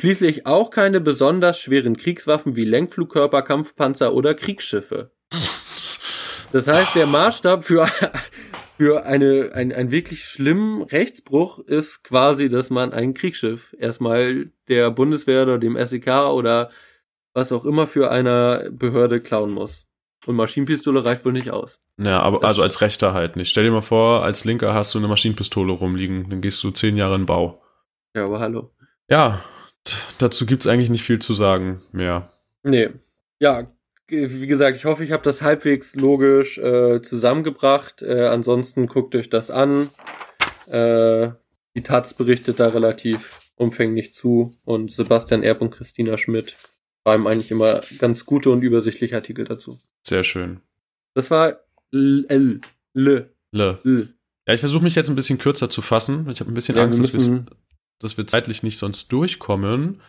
schließlich 0.00 0.46
auch 0.46 0.70
keine 0.70 1.00
besonders 1.00 1.58
schweren 1.58 1.96
Kriegswaffen 1.96 2.56
wie 2.56 2.64
Lenkflugkörper, 2.64 3.42
Kampfpanzer 3.42 4.12
oder 4.12 4.34
Kriegsschiffe. 4.34 5.12
Das 6.50 6.66
heißt, 6.66 6.94
der 6.94 7.06
Maßstab 7.06 7.62
für, 7.62 7.86
für 8.78 9.04
eine, 9.04 9.50
ein, 9.54 9.72
ein 9.72 9.90
wirklich 9.90 10.24
schlimmen 10.24 10.82
Rechtsbruch 10.82 11.58
ist 11.58 12.04
quasi, 12.04 12.48
dass 12.48 12.70
man 12.70 12.92
ein 12.92 13.12
Kriegsschiff 13.12 13.74
erstmal 13.76 14.52
der 14.68 14.92
Bundeswehr 14.92 15.42
oder 15.42 15.58
dem 15.58 15.76
SEK 15.84 16.06
oder 16.30 16.70
was 17.34 17.50
auch 17.50 17.64
immer 17.64 17.88
für 17.88 18.10
eine 18.12 18.70
Behörde 18.72 19.20
klauen 19.20 19.50
muss. 19.50 19.86
Und 20.26 20.36
Maschinenpistole 20.36 21.04
reicht 21.04 21.24
wohl 21.24 21.32
nicht 21.32 21.50
aus. 21.50 21.80
Ja, 21.98 22.20
aber 22.20 22.38
das 22.38 22.50
also 22.50 22.62
als 22.62 22.80
Rechter 22.80 23.14
halt 23.14 23.34
nicht. 23.34 23.50
Stell 23.50 23.64
dir 23.64 23.72
mal 23.72 23.80
vor, 23.80 24.22
als 24.22 24.44
Linker 24.44 24.74
hast 24.74 24.94
du 24.94 24.98
eine 24.98 25.08
Maschinenpistole 25.08 25.72
rumliegen, 25.72 26.30
dann 26.30 26.40
gehst 26.40 26.62
du 26.62 26.70
zehn 26.70 26.96
Jahre 26.96 27.16
in 27.16 27.26
Bau. 27.26 27.60
Ja, 28.14 28.26
aber 28.26 28.38
hallo. 28.38 28.70
Ja, 29.10 29.42
dazu 30.18 30.46
gibt's 30.46 30.68
eigentlich 30.68 30.90
nicht 30.90 31.02
viel 31.02 31.18
zu 31.18 31.34
sagen 31.34 31.82
mehr. 31.90 32.30
Nee. 32.62 32.90
Ja, 33.40 33.66
wie 34.08 34.46
gesagt, 34.46 34.76
ich 34.76 34.84
hoffe, 34.84 35.04
ich 35.04 35.12
habe 35.12 35.22
das 35.22 35.42
halbwegs 35.42 35.94
logisch 35.94 36.58
äh, 36.58 37.02
zusammengebracht. 37.02 38.02
Äh, 38.02 38.26
ansonsten 38.26 38.86
guckt 38.86 39.14
euch 39.14 39.28
das 39.28 39.50
an. 39.50 39.90
Äh, 40.66 41.30
die 41.76 41.82
Taz 41.82 42.14
berichtet 42.14 42.60
da 42.60 42.68
relativ 42.68 43.40
umfänglich 43.56 44.14
zu 44.14 44.56
und 44.64 44.92
Sebastian 44.92 45.42
Erb 45.42 45.60
und 45.60 45.70
Christina 45.70 46.16
Schmidt 46.16 46.56
schreiben 47.02 47.26
eigentlich 47.26 47.50
immer 47.50 47.80
ganz 47.98 48.24
gute 48.24 48.50
und 48.50 48.62
übersichtliche 48.62 49.16
Artikel 49.16 49.44
dazu. 49.44 49.78
Sehr 50.02 50.24
schön. 50.24 50.60
Das 51.14 51.30
war 51.30 51.60
L. 51.92 52.26
L. 52.28 52.60
L. 52.94 53.30
L. 53.52 54.14
Ja, 54.46 54.54
ich 54.54 54.60
versuche 54.60 54.82
mich 54.82 54.94
jetzt 54.94 55.08
ein 55.10 55.16
bisschen 55.16 55.38
kürzer 55.38 55.70
zu 55.70 55.82
fassen. 55.82 56.28
Ich 56.30 56.40
habe 56.40 56.50
ein 56.50 56.54
bisschen 56.54 56.76
ja, 56.76 56.84
Angst, 56.84 57.00
dass 57.00 57.12
wir, 57.14 57.46
dass 57.98 58.16
wir 58.16 58.26
zeitlich 58.26 58.62
nicht 58.62 58.78
sonst 58.78 59.12
durchkommen. 59.12 60.00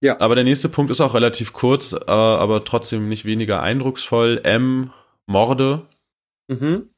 Ja. 0.00 0.20
Aber 0.20 0.34
der 0.34 0.44
nächste 0.44 0.68
Punkt 0.68 0.90
ist 0.90 1.00
auch 1.00 1.14
relativ 1.14 1.52
kurz, 1.52 1.92
aber, 1.92 2.06
äh, 2.06 2.42
aber 2.42 2.64
trotzdem 2.64 3.08
nicht 3.08 3.24
weniger 3.24 3.62
eindrucksvoll. 3.62 4.40
M. 4.44 4.92
Morde. 5.26 5.86
Mhm. 6.48 6.88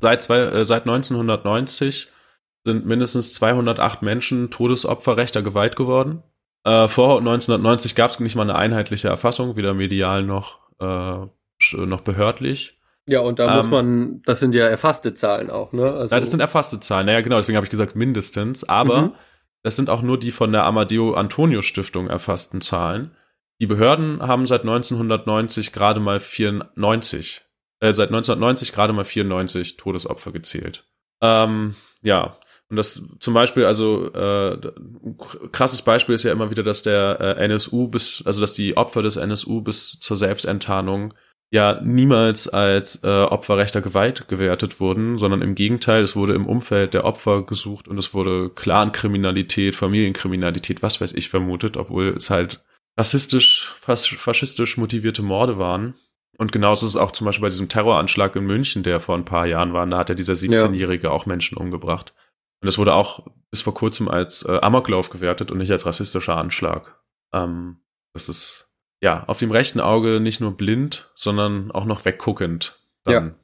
Seit, 0.00 0.22
zwei, 0.22 0.38
äh, 0.38 0.64
seit 0.64 0.86
1990 0.86 2.08
sind 2.64 2.86
mindestens 2.86 3.34
208 3.34 4.02
Menschen 4.02 4.50
Todesopfer 4.50 5.16
rechter 5.16 5.42
Gewalt 5.42 5.76
geworden. 5.76 6.22
Äh, 6.64 6.88
vor 6.88 7.18
1990 7.18 7.94
gab 7.94 8.10
es 8.10 8.18
nicht 8.18 8.34
mal 8.34 8.42
eine 8.42 8.56
einheitliche 8.56 9.08
Erfassung, 9.08 9.56
weder 9.56 9.72
medial 9.72 10.24
noch, 10.24 10.58
äh, 10.80 11.76
noch 11.76 12.00
behördlich. 12.00 12.76
Ja, 13.08 13.20
und 13.20 13.38
da 13.38 13.48
ähm, 13.50 13.56
muss 13.56 13.68
man, 13.68 14.22
das 14.22 14.40
sind 14.40 14.54
ja 14.54 14.66
erfasste 14.66 15.14
Zahlen 15.14 15.48
auch, 15.48 15.72
ne? 15.72 15.92
Also, 15.92 16.14
ja, 16.14 16.20
das 16.20 16.30
sind 16.32 16.40
erfasste 16.40 16.80
Zahlen. 16.80 17.06
Naja, 17.06 17.20
genau, 17.20 17.36
deswegen 17.36 17.56
habe 17.56 17.64
ich 17.64 17.70
gesagt 17.70 17.94
mindestens. 17.94 18.68
Aber 18.68 19.02
mhm. 19.02 19.12
Das 19.66 19.74
sind 19.74 19.90
auch 19.90 20.00
nur 20.00 20.16
die 20.16 20.30
von 20.30 20.52
der 20.52 20.62
Amadeo 20.62 21.14
Antonio 21.14 21.60
Stiftung 21.60 22.06
erfassten 22.06 22.60
Zahlen. 22.60 23.10
Die 23.60 23.66
Behörden 23.66 24.22
haben 24.22 24.46
seit 24.46 24.60
1990 24.60 25.72
gerade 25.72 25.98
mal 25.98 26.20
94, 26.20 27.42
äh, 27.80 27.92
seit 27.92 28.10
1990 28.10 28.72
gerade 28.72 28.92
mal 28.92 29.04
94 29.04 29.76
Todesopfer 29.76 30.30
gezählt. 30.30 30.84
Ähm, 31.20 31.74
ja, 32.00 32.38
und 32.70 32.76
das 32.76 33.02
zum 33.18 33.34
Beispiel, 33.34 33.64
also 33.64 34.12
äh, 34.12 34.56
krasses 35.50 35.82
Beispiel 35.82 36.14
ist 36.14 36.22
ja 36.22 36.30
immer 36.30 36.50
wieder, 36.50 36.62
dass 36.62 36.82
der 36.82 37.18
äh, 37.18 37.44
NSU 37.46 37.88
bis, 37.88 38.22
also 38.24 38.40
dass 38.40 38.54
die 38.54 38.76
Opfer 38.76 39.02
des 39.02 39.16
NSU 39.16 39.62
bis 39.62 39.98
zur 39.98 40.16
Selbstenttarnung 40.16 41.12
ja 41.56 41.80
niemals 41.82 42.48
als 42.48 43.02
äh, 43.02 43.08
Opfer 43.08 43.56
rechter 43.56 43.82
Gewalt 43.82 44.28
gewertet 44.28 44.78
wurden, 44.78 45.18
sondern 45.18 45.42
im 45.42 45.54
Gegenteil, 45.54 46.02
es 46.02 46.14
wurde 46.14 46.34
im 46.34 46.46
Umfeld 46.46 46.94
der 46.94 47.04
Opfer 47.04 47.42
gesucht 47.42 47.88
und 47.88 47.98
es 47.98 48.14
wurde 48.14 48.50
Clankriminalität, 48.50 49.74
Familienkriminalität, 49.74 50.82
was 50.82 51.00
weiß 51.00 51.14
ich 51.14 51.28
vermutet, 51.28 51.76
obwohl 51.76 52.14
es 52.16 52.30
halt 52.30 52.64
rassistisch, 52.96 53.72
fas 53.76 54.06
faschistisch 54.06 54.76
motivierte 54.76 55.22
Morde 55.22 55.58
waren. 55.58 55.94
Und 56.38 56.52
genauso 56.52 56.86
ist 56.86 56.92
es 56.92 57.00
auch 57.00 57.12
zum 57.12 57.24
Beispiel 57.24 57.42
bei 57.42 57.48
diesem 57.48 57.68
Terroranschlag 57.68 58.36
in 58.36 58.44
München, 58.44 58.82
der 58.82 59.00
vor 59.00 59.16
ein 59.16 59.24
paar 59.24 59.46
Jahren 59.46 59.72
war, 59.72 59.86
da 59.86 59.98
hat 59.98 60.10
ja 60.10 60.14
dieser 60.14 60.34
17-Jährige 60.34 61.08
ja. 61.08 61.10
auch 61.10 61.24
Menschen 61.24 61.56
umgebracht. 61.56 62.12
Und 62.60 62.66
das 62.66 62.78
wurde 62.78 62.94
auch 62.94 63.26
bis 63.50 63.62
vor 63.62 63.74
kurzem 63.74 64.08
als 64.08 64.44
äh, 64.44 64.58
Amoklauf 64.60 65.08
gewertet 65.08 65.50
und 65.50 65.58
nicht 65.58 65.72
als 65.72 65.86
rassistischer 65.86 66.36
Anschlag. 66.36 67.00
Ähm, 67.32 67.78
das 68.12 68.28
ist 68.28 68.65
ja 69.00 69.24
auf 69.26 69.38
dem 69.38 69.50
rechten 69.50 69.80
Auge 69.80 70.20
nicht 70.20 70.40
nur 70.40 70.56
blind, 70.56 71.10
sondern 71.14 71.70
auch 71.70 71.84
noch 71.84 72.04
wegguckend. 72.04 72.80
Dann. 73.04 73.34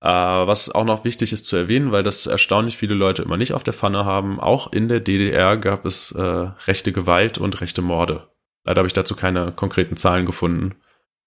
Ja. 0.00 0.42
Äh, 0.42 0.46
was 0.46 0.70
auch 0.70 0.84
noch 0.84 1.04
wichtig 1.04 1.32
ist 1.32 1.46
zu 1.46 1.56
erwähnen, 1.56 1.90
weil 1.90 2.04
das 2.04 2.26
erstaunlich 2.26 2.76
viele 2.76 2.94
Leute 2.94 3.22
immer 3.22 3.36
nicht 3.36 3.52
auf 3.52 3.64
der 3.64 3.74
Pfanne 3.74 4.04
haben, 4.04 4.38
auch 4.38 4.72
in 4.72 4.88
der 4.88 5.00
DDR 5.00 5.56
gab 5.56 5.84
es 5.84 6.12
äh, 6.12 6.22
rechte 6.22 6.92
Gewalt 6.92 7.38
und 7.38 7.60
rechte 7.60 7.82
Morde. 7.82 8.28
Leider 8.64 8.80
habe 8.80 8.86
ich 8.86 8.92
dazu 8.92 9.16
keine 9.16 9.50
konkreten 9.50 9.96
Zahlen 9.96 10.26
gefunden. 10.26 10.76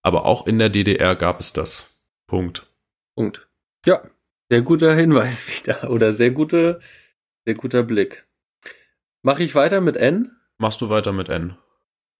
Aber 0.03 0.25
auch 0.25 0.47
in 0.47 0.57
der 0.57 0.69
DDR 0.69 1.15
gab 1.15 1.39
es 1.39 1.53
das. 1.53 1.95
Punkt. 2.27 2.65
Punkt. 3.15 3.47
Ja, 3.85 4.01
sehr 4.49 4.61
guter 4.61 4.95
Hinweis 4.95 5.47
wieder. 5.63 5.89
Oder 5.91 6.13
sehr 6.13 6.31
gute 6.31 6.79
sehr 7.45 7.55
guter 7.55 7.83
Blick. 7.83 8.27
Mache 9.23 9.43
ich 9.43 9.55
weiter 9.55 9.81
mit 9.81 9.97
N? 9.97 10.37
Machst 10.57 10.81
du 10.81 10.89
weiter 10.89 11.11
mit 11.11 11.29
N? 11.29 11.57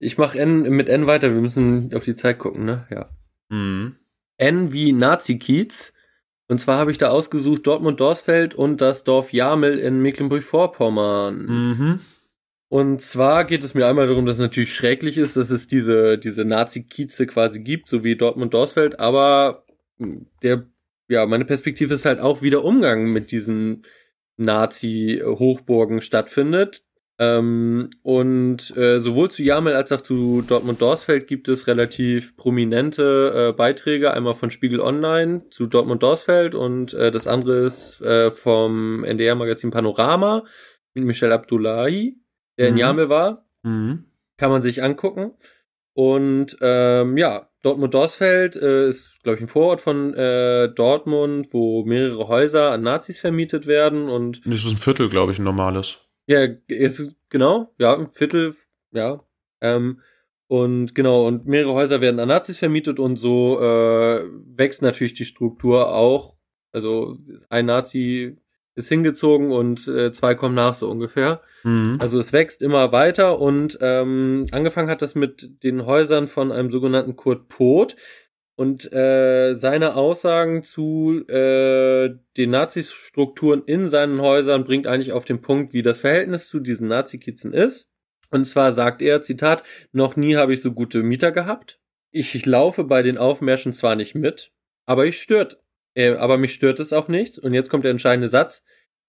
Ich 0.02 0.18
mache 0.18 0.40
N 0.40 0.64
mit 0.64 0.90
N 0.90 1.06
weiter. 1.06 1.32
Wir 1.34 1.42
müssen 1.42 1.94
auf 1.94 2.04
die 2.04 2.16
Zeit 2.16 2.40
gucken, 2.40 2.66
ne? 2.66 2.88
Ja. 2.90 3.08
Mhm. 3.50 3.96
N 4.38 4.74
wie 4.74 4.94
Nazi-Kiez. 4.94 5.94
Und 6.48 6.60
zwar 6.60 6.80
habe 6.80 6.92
ich 6.92 6.98
da 6.98 7.10
ausgesucht 7.10 7.68
Dortmund-Dorsfeld 7.68 8.56
und 8.56 8.82
das 8.82 9.04
Dorf 9.04 9.32
Jamel 9.32 9.78
in 9.78 10.02
Mecklenburg-Vorpommern. 10.02 11.46
Mhm. 11.46 12.00
Und 12.68 13.02
zwar 13.02 13.46
geht 13.46 13.64
es 13.64 13.74
mir 13.74 13.86
einmal 13.86 14.08
darum, 14.08 14.26
dass 14.26 14.36
es 14.36 14.42
natürlich 14.42 14.74
schrecklich 14.74 15.18
ist, 15.18 15.38
dass 15.38 15.50
es 15.52 15.68
diese, 15.68 16.18
diese 16.18 16.46
Nazi-Kieze 16.46 17.28
quasi 17.28 17.60
gibt, 17.60 17.88
so 17.88 18.04
wie 18.04 18.16
Dortmund-Dorsfeld, 18.16 19.00
aber 19.00 19.66
der, 20.42 20.66
ja, 21.10 21.26
meine 21.26 21.46
Perspektive 21.46 21.94
ist 21.94 22.06
halt 22.06 22.20
auch, 22.20 22.42
wie 22.42 22.50
der 22.50 22.64
Umgang 22.64 23.12
mit 23.12 23.32
diesen 23.32 23.84
Nazi-Hochburgen 24.38 26.02
stattfindet. 26.02 26.84
Ähm, 27.22 27.92
und 28.02 28.76
äh, 28.76 29.00
sowohl 29.00 29.30
zu 29.30 29.44
Jamel 29.44 29.76
als 29.76 29.92
auch 29.92 30.02
zu 30.02 30.42
Dortmund-Dorsfeld 30.42 31.28
gibt 31.28 31.50
es 31.50 31.68
relativ 31.68 32.36
prominente 32.36 33.50
äh, 33.50 33.54
Beiträge, 33.56 34.12
einmal 34.12 34.34
von 34.34 34.50
Spiegel 34.50 34.80
Online 34.80 35.48
zu 35.52 35.68
Dortmund-Dorsfeld 35.68 36.56
und 36.56 36.96
äh, 36.96 37.12
das 37.12 37.28
andere 37.28 37.60
ist 37.60 38.02
äh, 38.02 38.32
vom 38.32 39.04
NDR-Magazin 39.04 39.70
Panorama 39.70 40.46
mit 40.96 41.04
Michel 41.04 41.32
Abdullahi, 41.32 42.18
der 42.58 42.72
mhm. 42.72 42.74
in 42.74 42.80
Jamel 42.80 43.10
war. 43.10 43.46
Mhm. 43.62 44.06
Kann 44.38 44.50
man 44.50 44.64
sich 44.64 44.82
angucken. 44.82 45.34
Und 45.94 46.58
ähm, 46.62 47.18
ja, 47.18 47.50
Dortmund-Dorsfeld 47.62 48.56
äh, 48.56 48.90
ist, 48.90 49.22
glaube 49.22 49.36
ich, 49.36 49.44
ein 49.44 49.48
Vorort 49.48 49.80
von 49.80 50.16
äh, 50.16 50.74
Dortmund, 50.74 51.50
wo 51.52 51.86
mehrere 51.86 52.28
Häuser 52.28 52.72
an 52.72 52.82
Nazis 52.82 53.20
vermietet 53.20 53.68
werden 53.68 54.10
und. 54.10 54.42
Das 54.44 54.66
ist 54.66 54.72
ein 54.72 54.78
Viertel, 54.78 55.08
glaube 55.08 55.34
ich, 55.34 55.38
ein 55.38 55.44
normales. 55.44 56.00
Ja, 56.28 56.48
ist 56.68 57.16
genau, 57.30 57.74
ja, 57.78 57.98
ein 57.98 58.10
Viertel, 58.10 58.54
ja. 58.92 59.24
Ähm, 59.62 60.02
und 60.48 60.96
genau, 60.96 61.28
und 61.28 61.46
mehrere 61.46 61.74
Häuser 61.74 62.02
werden 62.02 62.20
an 62.20 62.28
Nazis 62.28 62.58
vermietet 62.58 63.00
und 63.00 63.16
so 63.16 63.60
äh, 63.62 64.24
wächst 64.56 64.82
natürlich 64.82 65.14
die 65.14 65.26
Struktur 65.26 65.94
auch. 65.94 66.36
Also 66.74 67.18
ein 67.50 67.66
Nazi 67.68 68.38
ist 68.76 68.90
hingezogen 68.90 69.52
und 69.52 69.88
äh, 69.88 70.12
zwei 70.12 70.36
kommen 70.36 70.56
nach, 70.56 70.74
so 70.74 70.90
ungefähr. 70.90 71.42
Mhm. 71.64 71.98
Also 72.00 72.20
es 72.20 72.34
wächst 72.34 72.62
immer 72.62 72.92
weiter 72.92 73.40
und 73.40 73.78
ähm, 73.82 74.46
angefangen 74.52 74.90
hat 74.90 75.02
das 75.02 75.16
mit 75.16 75.64
den 75.64 75.86
Häusern 75.86 76.28
von 76.28 76.52
einem 76.52 76.70
sogenannten 76.70 77.16
Kurt 77.16 77.48
Poth. 77.48 77.96
Und 78.62 78.94
äh, 78.94 79.56
seine 79.56 79.96
Aussagen 79.96 80.62
zu 80.62 81.26
äh, 81.28 82.14
den 82.38 82.50
Nazi-Strukturen 82.52 83.64
in 83.66 83.88
seinen 83.88 84.22
Häusern 84.22 84.66
bringt 84.66 84.86
eigentlich 84.86 85.14
auf 85.14 85.26
den 85.26 85.42
Punkt, 85.42 85.74
wie 85.74 85.82
das 85.82 86.02
Verhältnis 86.02 86.48
zu 86.48 86.60
diesen 86.60 86.88
Nazi-Kitzen 86.88 87.54
ist. 87.54 87.90
Und 88.30 88.46
zwar 88.46 88.72
sagt 88.72 89.02
er, 89.02 89.22
Zitat, 89.22 89.64
noch 89.94 90.16
nie 90.16 90.36
habe 90.36 90.54
ich 90.54 90.62
so 90.62 90.74
gute 90.74 91.02
Mieter 91.02 91.32
gehabt. 91.32 91.80
Ich 92.12 92.46
laufe 92.46 92.84
bei 92.84 93.02
den 93.02 93.18
Aufmärschen 93.18 93.74
zwar 93.74 93.96
nicht 93.96 94.14
mit, 94.14 94.52
aber 94.86 95.06
ich 95.06 95.20
stört 95.20 95.60
äh, 95.94 96.16
aber 96.16 96.38
mich 96.38 96.54
stört 96.54 96.80
es 96.80 96.94
auch 96.94 97.08
nichts. 97.08 97.40
Und 97.40 97.54
jetzt 97.54 97.70
kommt 97.70 97.84
der 97.84 97.92
entscheidende 97.92 98.30
Satz. 98.30 98.64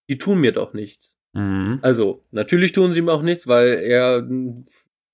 Die 0.08 0.18
tun 0.18 0.40
mir 0.40 0.52
doch 0.52 0.72
nichts. 0.72 1.18
Mhm. 1.32 1.78
Also, 1.82 2.24
natürlich 2.30 2.72
tun 2.72 2.92
sie 2.92 3.00
ihm 3.00 3.08
auch 3.08 3.22
nichts, 3.22 3.46
weil 3.46 3.68
er, 3.68 4.26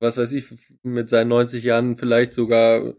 was 0.00 0.16
weiß 0.16 0.32
ich, 0.32 0.46
mit 0.82 1.08
seinen 1.08 1.28
90 1.28 1.64
Jahren 1.64 1.98
vielleicht 1.98 2.32
sogar, 2.32 2.94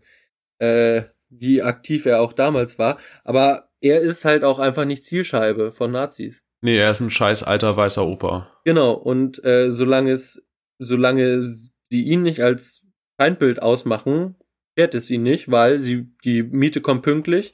äh, 0.60 1.04
wie 1.30 1.62
aktiv 1.62 2.06
er 2.06 2.22
auch 2.22 2.34
damals 2.34 2.80
war. 2.80 2.98
Aber 3.24 3.70
er 3.82 4.02
ist 4.02 4.26
halt 4.26 4.44
auch 4.44 4.60
einfach 4.60 4.86
nicht 4.86 5.04
Zielscheibe 5.04 5.72
von 5.72 5.92
Nazis. 5.92 6.44
Nee, 6.62 6.78
er 6.78 6.92
ist 6.92 7.00
ein 7.00 7.10
scheiß 7.10 7.44
alter 7.44 7.78
weißer 7.78 8.06
Opa. 8.06 8.52
Genau, 8.66 8.92
und 8.94 9.44
äh, 9.46 9.72
solange 9.72 10.12
es, 10.12 10.44
solange 10.78 11.42
sie 11.42 12.04
ihn 12.04 12.22
nicht 12.22 12.42
als 12.42 12.84
Feindbild 13.18 13.62
ausmachen, 13.62 14.36
fährt 14.78 14.96
es 14.96 15.10
ihn 15.10 15.24
nicht, 15.24 15.50
weil 15.50 15.80
sie, 15.80 16.08
die 16.24 16.44
Miete 16.44 16.82
kommt 16.82 17.04
pünktlich 17.04 17.54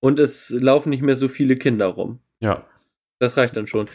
und 0.00 0.18
es 0.18 0.50
laufen 0.50 0.90
nicht 0.90 1.02
mehr 1.02 1.16
so 1.16 1.28
viele 1.28 1.56
Kinder 1.56 1.86
rum. 1.86 2.20
Ja. 2.40 2.66
Das 3.18 3.36
reicht 3.36 3.56
dann 3.56 3.66
schon. 3.66 3.88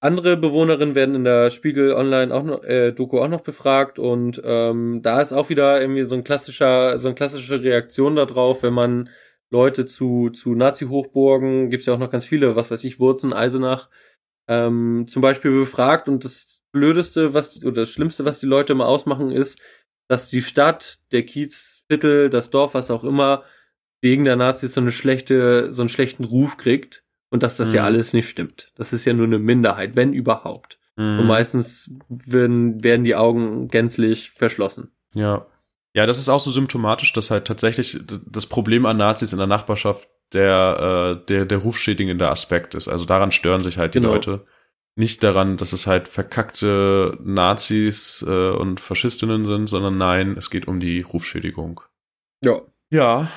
Andere 0.00 0.36
Bewohnerinnen 0.36 0.94
werden 0.94 1.14
in 1.14 1.24
der 1.24 1.48
Spiegel 1.50 1.92
Online 1.92 2.34
auch 2.34 2.42
noch, 2.42 2.62
äh, 2.64 2.92
Doku 2.92 3.18
auch 3.18 3.28
noch 3.28 3.40
befragt 3.40 3.98
und 3.98 4.40
ähm, 4.44 5.00
da 5.02 5.22
ist 5.22 5.32
auch 5.32 5.48
wieder 5.48 5.80
irgendwie 5.80 6.04
so 6.04 6.14
ein 6.14 6.24
klassischer, 6.24 6.98
so 6.98 7.08
eine 7.08 7.14
klassische 7.14 7.62
Reaktion 7.62 8.16
darauf, 8.16 8.62
wenn 8.62 8.74
man 8.74 9.08
Leute 9.50 9.86
zu, 9.86 10.28
zu 10.30 10.54
Nazi-Hochburgen, 10.54 11.70
gibt's 11.70 11.86
ja 11.86 11.94
auch 11.94 11.98
noch 11.98 12.10
ganz 12.10 12.26
viele, 12.26 12.56
was 12.56 12.70
weiß 12.70 12.84
ich, 12.84 13.00
Wurzen, 13.00 13.32
Eisenach, 13.32 13.88
ähm, 14.48 15.06
zum 15.08 15.22
Beispiel 15.22 15.52
befragt 15.52 16.08
und 16.08 16.24
das 16.24 16.60
Blödeste, 16.72 17.32
was, 17.32 17.64
oder 17.64 17.82
das 17.82 17.90
Schlimmste, 17.90 18.26
was 18.26 18.40
die 18.40 18.46
Leute 18.46 18.74
immer 18.74 18.86
ausmachen, 18.86 19.30
ist, 19.30 19.58
dass 20.08 20.28
die 20.28 20.42
Stadt, 20.42 20.98
der 21.12 21.24
Kiezviertel, 21.24 22.28
das 22.28 22.50
Dorf, 22.50 22.74
was 22.74 22.90
auch 22.90 23.02
immer, 23.02 23.44
wegen 24.02 24.24
der 24.24 24.36
Nazis 24.36 24.74
so 24.74 24.80
eine 24.82 24.92
schlechte, 24.92 25.72
so 25.72 25.82
einen 25.82 25.88
schlechten 25.88 26.24
Ruf 26.24 26.58
kriegt 26.58 27.05
und 27.30 27.42
dass 27.42 27.56
das 27.56 27.70
mhm. 27.70 27.76
ja 27.76 27.84
alles 27.84 28.12
nicht 28.12 28.28
stimmt. 28.28 28.72
Das 28.76 28.92
ist 28.92 29.04
ja 29.04 29.12
nur 29.12 29.26
eine 29.26 29.38
Minderheit, 29.38 29.96
wenn 29.96 30.12
überhaupt. 30.12 30.78
Mhm. 30.96 31.20
Und 31.20 31.26
meistens 31.26 31.90
werden, 32.08 32.82
werden 32.82 33.04
die 33.04 33.14
Augen 33.14 33.68
gänzlich 33.68 34.30
verschlossen. 34.30 34.90
Ja. 35.14 35.46
Ja, 35.94 36.04
das 36.04 36.18
ist 36.18 36.28
auch 36.28 36.40
so 36.40 36.50
symptomatisch, 36.50 37.12
dass 37.14 37.30
halt 37.30 37.46
tatsächlich 37.46 37.98
das 38.26 38.46
Problem 38.46 38.84
an 38.84 38.98
Nazis 38.98 39.32
in 39.32 39.38
der 39.38 39.46
Nachbarschaft 39.46 40.08
der, 40.34 41.20
äh, 41.22 41.26
der, 41.26 41.46
der 41.46 41.58
rufschädigende 41.58 42.28
Aspekt 42.28 42.74
ist. 42.74 42.88
Also 42.88 43.06
daran 43.06 43.30
stören 43.30 43.62
sich 43.62 43.78
halt 43.78 43.94
die 43.94 44.00
genau. 44.00 44.12
Leute. 44.12 44.44
Nicht 44.94 45.22
daran, 45.22 45.56
dass 45.56 45.72
es 45.72 45.86
halt 45.86 46.08
verkackte 46.08 47.18
Nazis 47.22 48.24
äh, 48.26 48.50
und 48.50 48.80
Faschistinnen 48.80 49.46
sind, 49.46 49.68
sondern 49.68 49.96
nein, 49.96 50.36
es 50.38 50.50
geht 50.50 50.68
um 50.68 50.80
die 50.80 51.00
Rufschädigung. 51.00 51.80
Ja. 52.44 52.60
Ja, 52.90 53.28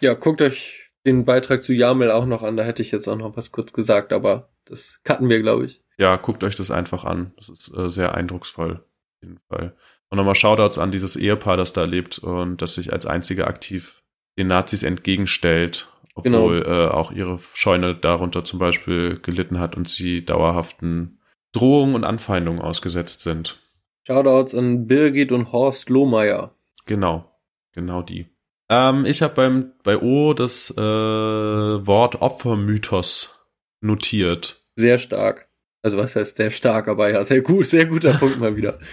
ja, 0.00 0.14
guckt 0.14 0.40
euch 0.40 0.89
den 1.06 1.24
Beitrag 1.24 1.64
zu 1.64 1.72
Jamel 1.72 2.10
auch 2.10 2.26
noch 2.26 2.42
an. 2.42 2.56
Da 2.56 2.62
hätte 2.62 2.82
ich 2.82 2.90
jetzt 2.90 3.08
auch 3.08 3.16
noch 3.16 3.36
was 3.36 3.52
kurz 3.52 3.72
gesagt, 3.72 4.12
aber 4.12 4.50
das 4.64 5.00
cutten 5.04 5.28
wir, 5.28 5.40
glaube 5.40 5.64
ich. 5.66 5.82
Ja, 5.98 6.16
guckt 6.16 6.44
euch 6.44 6.56
das 6.56 6.70
einfach 6.70 7.04
an. 7.04 7.32
Das 7.36 7.48
ist 7.48 7.76
äh, 7.76 7.90
sehr 7.90 8.14
eindrucksvoll. 8.14 8.76
Auf 8.76 9.22
jeden 9.22 9.38
Fall. 9.48 9.74
Und 10.08 10.16
nochmal 10.16 10.34
Shoutouts 10.34 10.78
an 10.78 10.90
dieses 10.90 11.16
Ehepaar, 11.16 11.56
das 11.56 11.72
da 11.72 11.84
lebt 11.84 12.18
und 12.18 12.62
das 12.62 12.74
sich 12.74 12.92
als 12.92 13.06
einzige 13.06 13.46
aktiv 13.46 14.02
den 14.38 14.48
Nazis 14.48 14.82
entgegenstellt, 14.82 15.88
obwohl 16.14 16.62
genau. 16.62 16.86
äh, 16.86 16.88
auch 16.88 17.12
ihre 17.12 17.38
Scheune 17.54 17.94
darunter 17.94 18.44
zum 18.44 18.58
Beispiel 18.58 19.18
gelitten 19.20 19.60
hat 19.60 19.76
und 19.76 19.88
sie 19.88 20.24
dauerhaften 20.24 21.20
Drohungen 21.52 21.94
und 21.94 22.04
Anfeindungen 22.04 22.60
ausgesetzt 22.60 23.22
sind. 23.22 23.60
Shoutouts 24.06 24.54
an 24.54 24.86
Birgit 24.86 25.32
und 25.32 25.52
Horst 25.52 25.90
Lohmeier. 25.90 26.54
Genau, 26.86 27.30
genau 27.72 28.02
die. 28.02 28.26
Ähm, 28.70 29.04
ich 29.04 29.20
habe 29.20 29.34
beim 29.34 29.72
bei 29.82 29.98
O 29.98 30.32
das 30.32 30.70
äh, 30.70 30.80
Wort 30.80 32.22
Opfermythos 32.22 33.40
notiert. 33.80 34.64
Sehr 34.76 34.98
stark. 34.98 35.48
Also 35.82 35.98
was 35.98 36.14
heißt 36.14 36.36
sehr 36.36 36.50
stark, 36.50 36.88
aber 36.88 37.10
ja, 37.10 37.24
sehr 37.24 37.42
gut, 37.42 37.66
sehr 37.66 37.86
guter 37.86 38.12
Punkt 38.14 38.38
mal 38.40 38.56
wieder. 38.56 38.78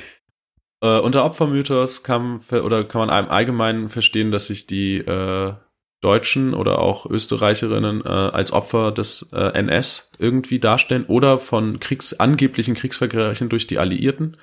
Äh, 0.79 0.99
unter 0.99 1.25
Opfermythos 1.25 2.03
kann 2.03 2.39
oder 2.51 2.83
kann 2.83 2.99
man 2.99 3.09
einem 3.09 3.29
allgemein 3.29 3.89
verstehen, 3.89 4.29
dass 4.29 4.45
sich 4.45 4.67
die 4.67 4.97
äh, 4.97 5.53
Deutschen 6.01 6.53
oder 6.53 6.79
auch 6.79 7.07
Österreicherinnen 7.07 8.05
äh, 8.05 8.09
als 8.09 8.51
Opfer 8.51 8.91
des 8.91 9.27
äh, 9.33 9.57
NS 9.57 10.11
irgendwie 10.19 10.59
darstellen 10.59 11.05
oder 11.05 11.39
von 11.39 11.79
Kriegs 11.79 12.13
angeblichen 12.13 12.75
Kriegsverbrechen 12.75 13.49
durch 13.49 13.65
die 13.65 13.79
Alliierten. 13.79 14.37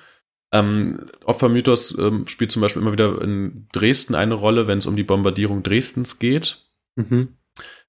Ähm, 0.51 1.05
Opfermythos 1.25 1.97
ähm, 1.97 2.27
spielt 2.27 2.51
zum 2.51 2.61
Beispiel 2.61 2.81
immer 2.81 2.91
wieder 2.91 3.21
in 3.21 3.67
Dresden 3.71 4.15
eine 4.15 4.35
Rolle, 4.35 4.67
wenn 4.67 4.77
es 4.77 4.85
um 4.85 4.95
die 4.95 5.03
Bombardierung 5.03 5.63
Dresdens 5.63 6.19
geht. 6.19 6.65
Mhm. 6.95 7.37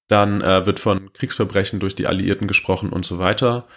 Dann 0.07 0.41
äh, 0.41 0.65
wird 0.65 0.79
von 0.79 1.11
Kriegsverbrechen 1.13 1.79
durch 1.79 1.95
die 1.95 2.07
Alliierten 2.07 2.47
gesprochen 2.47 2.89
und 2.89 3.05
so 3.05 3.19
weiter. 3.19 3.67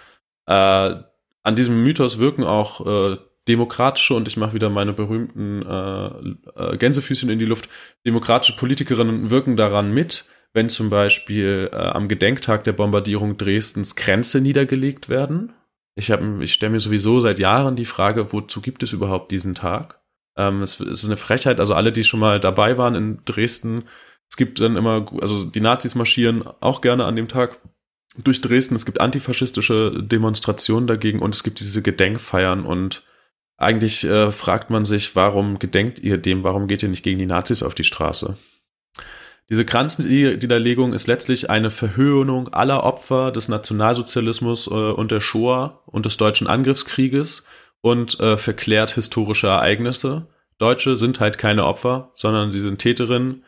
Äh, 0.46 0.94
an 1.42 1.56
diesem 1.56 1.82
Mythos 1.82 2.18
wirken 2.18 2.44
auch 2.44 2.86
äh, 2.86 3.16
demokratische, 3.48 4.14
und 4.14 4.28
ich 4.28 4.36
mache 4.36 4.54
wieder 4.54 4.70
meine 4.70 4.92
berühmten 4.92 5.62
äh, 5.62 6.06
äh, 6.56 6.76
Gänsefüßchen 6.76 7.30
in 7.30 7.38
die 7.38 7.46
Luft, 7.46 7.68
demokratische 8.06 8.56
Politikerinnen 8.56 9.30
wirken 9.30 9.56
daran 9.56 9.92
mit, 9.92 10.26
wenn 10.52 10.68
zum 10.68 10.88
Beispiel 10.88 11.70
äh, 11.72 11.76
am 11.76 12.08
Gedenktag 12.08 12.64
der 12.64 12.72
Bombardierung 12.72 13.36
Dresdens 13.36 13.96
Grenze 13.96 14.40
niedergelegt 14.40 15.08
werden 15.08 15.52
ich, 16.00 16.10
hab, 16.10 16.20
ich 16.40 16.52
stelle 16.52 16.72
mir 16.72 16.80
sowieso 16.80 17.20
seit 17.20 17.38
Jahren 17.38 17.76
die 17.76 17.84
Frage, 17.84 18.32
wozu 18.32 18.60
gibt 18.60 18.82
es 18.82 18.92
überhaupt 18.92 19.30
diesen 19.30 19.54
Tag? 19.54 20.00
Ähm, 20.36 20.62
es, 20.62 20.80
es, 20.80 21.02
ist 21.02 21.06
eine 21.06 21.16
Frechheit, 21.16 21.60
also 21.60 21.74
alle, 21.74 21.92
die 21.92 22.04
schon 22.04 22.20
mal 22.20 22.40
dabei 22.40 22.76
waren 22.78 22.94
in 22.94 23.20
Dresden, 23.24 23.84
es 24.30 24.36
gibt 24.36 24.60
dann 24.60 24.76
immer, 24.76 25.06
also 25.20 25.44
die 25.44 25.60
Nazis 25.60 25.96
marschieren 25.96 26.44
auch 26.60 26.80
gerne 26.80 27.04
an 27.04 27.16
dem 27.16 27.26
Tag 27.26 27.58
durch 28.16 28.40
Dresden. 28.40 28.76
Es 28.76 28.86
gibt 28.86 29.00
antifaschistische 29.00 30.02
Demonstrationen 30.02 30.86
dagegen 30.86 31.18
und 31.18 31.34
es 31.34 31.42
gibt 31.42 31.60
diese 31.60 31.82
Gedenkfeiern 31.82 32.64
und 32.64 33.02
eigentlich 33.56 34.04
äh, 34.04 34.30
fragt 34.30 34.70
man 34.70 34.84
sich, 34.84 35.14
warum 35.16 35.58
gedenkt 35.58 35.98
ihr 35.98 36.16
dem? 36.16 36.44
Warum 36.44 36.66
geht 36.66 36.82
ihr 36.82 36.88
nicht 36.88 37.02
gegen 37.02 37.18
die 37.18 37.26
Nazis 37.26 37.62
auf 37.62 37.74
die 37.74 37.84
Straße? 37.84 38.38
Diese 39.50 39.64
Kranzniederlegung 39.64 40.92
ist 40.92 41.08
letztlich 41.08 41.50
eine 41.50 41.70
Verhöhnung 41.70 42.48
aller 42.54 42.84
Opfer 42.84 43.32
des 43.32 43.48
Nationalsozialismus 43.48 44.68
äh, 44.68 44.70
und 44.70 45.10
der 45.10 45.20
Shoah 45.20 45.82
und 45.86 46.06
des 46.06 46.16
deutschen 46.16 46.46
Angriffskrieges 46.46 47.44
und 47.80 48.20
äh, 48.20 48.36
verklärt 48.36 48.92
historische 48.92 49.48
Ereignisse. 49.48 50.28
Deutsche 50.58 50.94
sind 50.94 51.18
halt 51.18 51.36
keine 51.36 51.66
Opfer, 51.66 52.12
sondern 52.14 52.52
sie 52.52 52.60
sind 52.60 52.78
Täterinnen. 52.78 53.44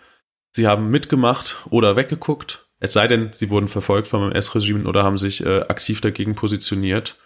Sie 0.50 0.66
haben 0.66 0.90
mitgemacht 0.90 1.58
oder 1.70 1.94
weggeguckt. 1.94 2.66
Es 2.80 2.92
sei 2.92 3.06
denn, 3.06 3.32
sie 3.32 3.50
wurden 3.50 3.68
verfolgt 3.68 4.08
vom 4.08 4.24
NS-Regime 4.32 4.88
oder 4.88 5.04
haben 5.04 5.18
sich 5.18 5.46
äh, 5.46 5.60
aktiv 5.60 6.00
dagegen 6.00 6.34
positioniert. 6.34 7.16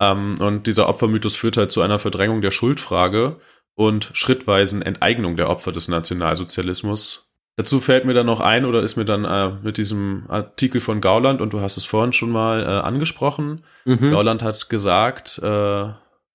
Ähm, 0.00 0.36
und 0.40 0.66
dieser 0.66 0.88
Opfermythos 0.88 1.36
führt 1.36 1.58
halt 1.58 1.70
zu 1.70 1.82
einer 1.82 1.98
Verdrängung 1.98 2.40
der 2.40 2.52
Schuldfrage 2.52 3.36
und 3.74 4.10
schrittweisen 4.14 4.80
Enteignung 4.80 5.36
der 5.36 5.50
Opfer 5.50 5.72
des 5.72 5.88
Nationalsozialismus. 5.88 7.33
Dazu 7.56 7.80
fällt 7.80 8.04
mir 8.04 8.14
dann 8.14 8.26
noch 8.26 8.40
ein 8.40 8.64
oder 8.64 8.82
ist 8.82 8.96
mir 8.96 9.04
dann 9.04 9.24
äh, 9.24 9.52
mit 9.62 9.76
diesem 9.76 10.24
Artikel 10.28 10.80
von 10.80 11.00
Gauland, 11.00 11.40
und 11.40 11.52
du 11.52 11.60
hast 11.60 11.76
es 11.76 11.84
vorhin 11.84 12.12
schon 12.12 12.30
mal 12.30 12.62
äh, 12.62 12.66
angesprochen, 12.66 13.62
mhm. 13.84 14.10
Gauland 14.10 14.42
hat 14.42 14.68
gesagt, 14.68 15.38
äh, 15.42 15.88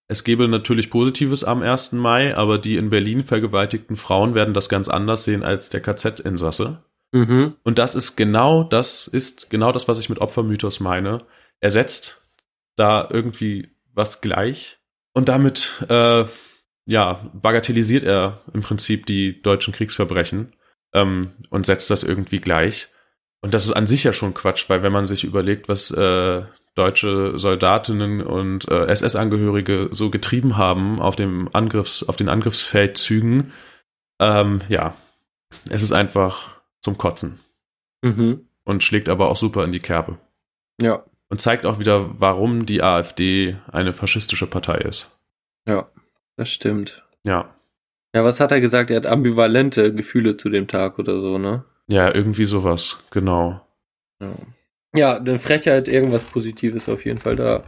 es 0.07 0.23
gebe 0.23 0.47
natürlich 0.47 0.89
Positives 0.89 1.43
am 1.43 1.61
1. 1.61 1.91
Mai, 1.91 2.35
aber 2.35 2.57
die 2.57 2.77
in 2.77 2.89
Berlin 2.89 3.23
vergewaltigten 3.23 3.95
Frauen 3.95 4.33
werden 4.33 4.53
das 4.53 4.69
ganz 4.69 4.87
anders 4.87 5.25
sehen 5.25 5.43
als 5.43 5.69
der 5.69 5.81
KZ-Insasse. 5.81 6.79
Mhm. 7.11 7.55
Und 7.63 7.79
das 7.79 7.95
ist 7.95 8.15
genau 8.15 8.63
das, 8.63 9.07
ist 9.07 9.49
genau 9.49 9.71
das, 9.71 9.87
was 9.87 9.99
ich 9.99 10.09
mit 10.09 10.19
Opfermythos 10.19 10.79
meine. 10.79 11.19
Er 11.59 11.71
setzt 11.71 12.23
da 12.75 13.07
irgendwie 13.11 13.69
was 13.93 14.21
gleich 14.21 14.79
und 15.13 15.27
damit, 15.27 15.83
äh, 15.89 16.25
ja, 16.85 17.29
bagatellisiert 17.33 18.03
er 18.03 18.41
im 18.53 18.61
Prinzip 18.61 19.05
die 19.05 19.41
deutschen 19.41 19.73
Kriegsverbrechen 19.73 20.53
ähm, 20.93 21.31
und 21.49 21.65
setzt 21.65 21.89
das 21.89 22.03
irgendwie 22.03 22.39
gleich. 22.39 22.89
Und 23.41 23.53
das 23.53 23.65
ist 23.65 23.71
an 23.71 23.87
sich 23.87 24.03
ja 24.03 24.13
schon 24.13 24.33
Quatsch, 24.33 24.69
weil 24.69 24.83
wenn 24.83 24.91
man 24.91 25.07
sich 25.07 25.23
überlegt, 25.23 25.69
was 25.69 25.91
äh, 25.91 26.43
deutsche 26.75 27.37
Soldatinnen 27.37 28.21
und 28.21 28.69
äh, 28.69 28.85
SS-Angehörige 28.87 29.89
so 29.91 30.09
getrieben 30.09 30.57
haben 30.57 30.99
auf 30.99 31.15
dem 31.15 31.49
Angriffs, 31.53 32.03
auf 32.03 32.15
den 32.15 32.29
Angriffsfeldzügen. 32.29 33.53
Ähm, 34.19 34.59
ja, 34.69 34.95
es 35.69 35.81
ist 35.81 35.91
einfach 35.91 36.61
zum 36.81 36.97
Kotzen. 36.97 37.39
Mhm. 38.01 38.45
Und 38.63 38.83
schlägt 38.83 39.09
aber 39.09 39.29
auch 39.29 39.35
super 39.35 39.63
in 39.63 39.71
die 39.71 39.79
Kerbe. 39.79 40.19
Ja. 40.81 41.03
Und 41.29 41.41
zeigt 41.41 41.65
auch 41.65 41.79
wieder, 41.79 42.19
warum 42.19 42.65
die 42.65 42.81
AfD 42.81 43.57
eine 43.71 43.93
faschistische 43.93 44.47
Partei 44.47 44.77
ist. 44.77 45.09
Ja, 45.67 45.89
das 46.37 46.49
stimmt. 46.49 47.03
Ja. 47.23 47.53
Ja, 48.13 48.23
was 48.23 48.39
hat 48.39 48.51
er 48.51 48.61
gesagt? 48.61 48.89
Er 48.89 48.97
hat 48.97 49.07
ambivalente 49.07 49.93
Gefühle 49.93 50.37
zu 50.37 50.49
dem 50.49 50.67
Tag 50.67 50.97
oder 50.99 51.19
so, 51.19 51.37
ne? 51.37 51.63
Ja, 51.87 52.13
irgendwie 52.13 52.45
sowas, 52.45 53.03
genau. 53.11 53.61
Ja. 54.21 54.33
Ja, 54.95 55.17
eine 55.17 55.37
Frechheit, 55.37 55.87
irgendwas 55.87 56.23
Positives 56.23 56.89
auf 56.89 57.05
jeden 57.05 57.19
Fall 57.19 57.35
da. 57.35 57.63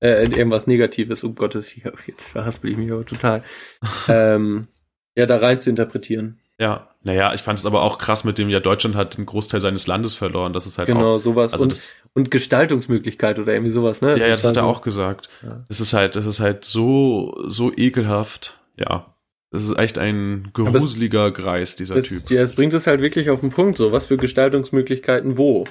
Äh, 0.00 0.24
irgendwas 0.24 0.66
Negatives, 0.66 1.24
um 1.24 1.34
Gottes 1.34 1.68
hier, 1.68 1.92
jetzt 2.06 2.28
verhaspel 2.28 2.70
ich 2.70 2.76
mich 2.76 2.92
aber 2.92 3.04
total. 3.04 3.42
ähm, 4.08 4.68
ja, 5.16 5.26
da 5.26 5.38
rein 5.38 5.58
zu 5.58 5.70
interpretieren. 5.70 6.38
Ja, 6.58 6.88
naja, 7.02 7.34
ich 7.34 7.40
fand 7.40 7.58
es 7.58 7.66
aber 7.66 7.82
auch 7.82 7.98
krass 7.98 8.22
mit 8.22 8.38
dem, 8.38 8.48
ja, 8.48 8.60
Deutschland 8.60 8.94
hat 8.94 9.16
einen 9.16 9.26
Großteil 9.26 9.60
seines 9.60 9.88
Landes 9.88 10.14
verloren. 10.14 10.52
Das 10.52 10.66
ist 10.66 10.78
halt 10.78 10.86
genau, 10.86 11.16
auch, 11.16 11.18
sowas. 11.18 11.52
Also 11.52 11.64
und, 11.64 11.72
das, 11.72 11.96
und 12.12 12.30
Gestaltungsmöglichkeit 12.30 13.38
oder 13.40 13.52
irgendwie 13.52 13.72
sowas, 13.72 14.02
ne? 14.02 14.10
Ja, 14.10 14.16
ja, 14.18 14.28
das, 14.28 14.42
das 14.42 14.50
hat 14.50 14.56
er 14.58 14.62
so, 14.62 14.68
auch 14.68 14.82
gesagt. 14.82 15.28
Ja. 15.42 15.64
Das 15.68 15.80
ist 15.80 15.92
halt, 15.92 16.14
das 16.14 16.26
ist 16.26 16.38
halt 16.38 16.64
so, 16.64 17.34
so 17.48 17.72
ekelhaft. 17.76 18.60
Ja. 18.76 19.13
Das 19.54 19.62
ist 19.62 19.78
echt 19.78 19.98
ein 19.98 20.50
gruseliger 20.52 21.28
es, 21.28 21.34
Greis, 21.34 21.76
dieser 21.76 21.94
es, 21.94 22.08
Typ. 22.08 22.28
Ja, 22.28 22.42
es 22.42 22.56
bringt 22.56 22.74
es 22.74 22.88
halt 22.88 23.00
wirklich 23.00 23.30
auf 23.30 23.38
den 23.38 23.50
Punkt, 23.50 23.78
so, 23.78 23.92
was 23.92 24.06
für 24.06 24.16
Gestaltungsmöglichkeiten 24.16 25.38
wo. 25.38 25.64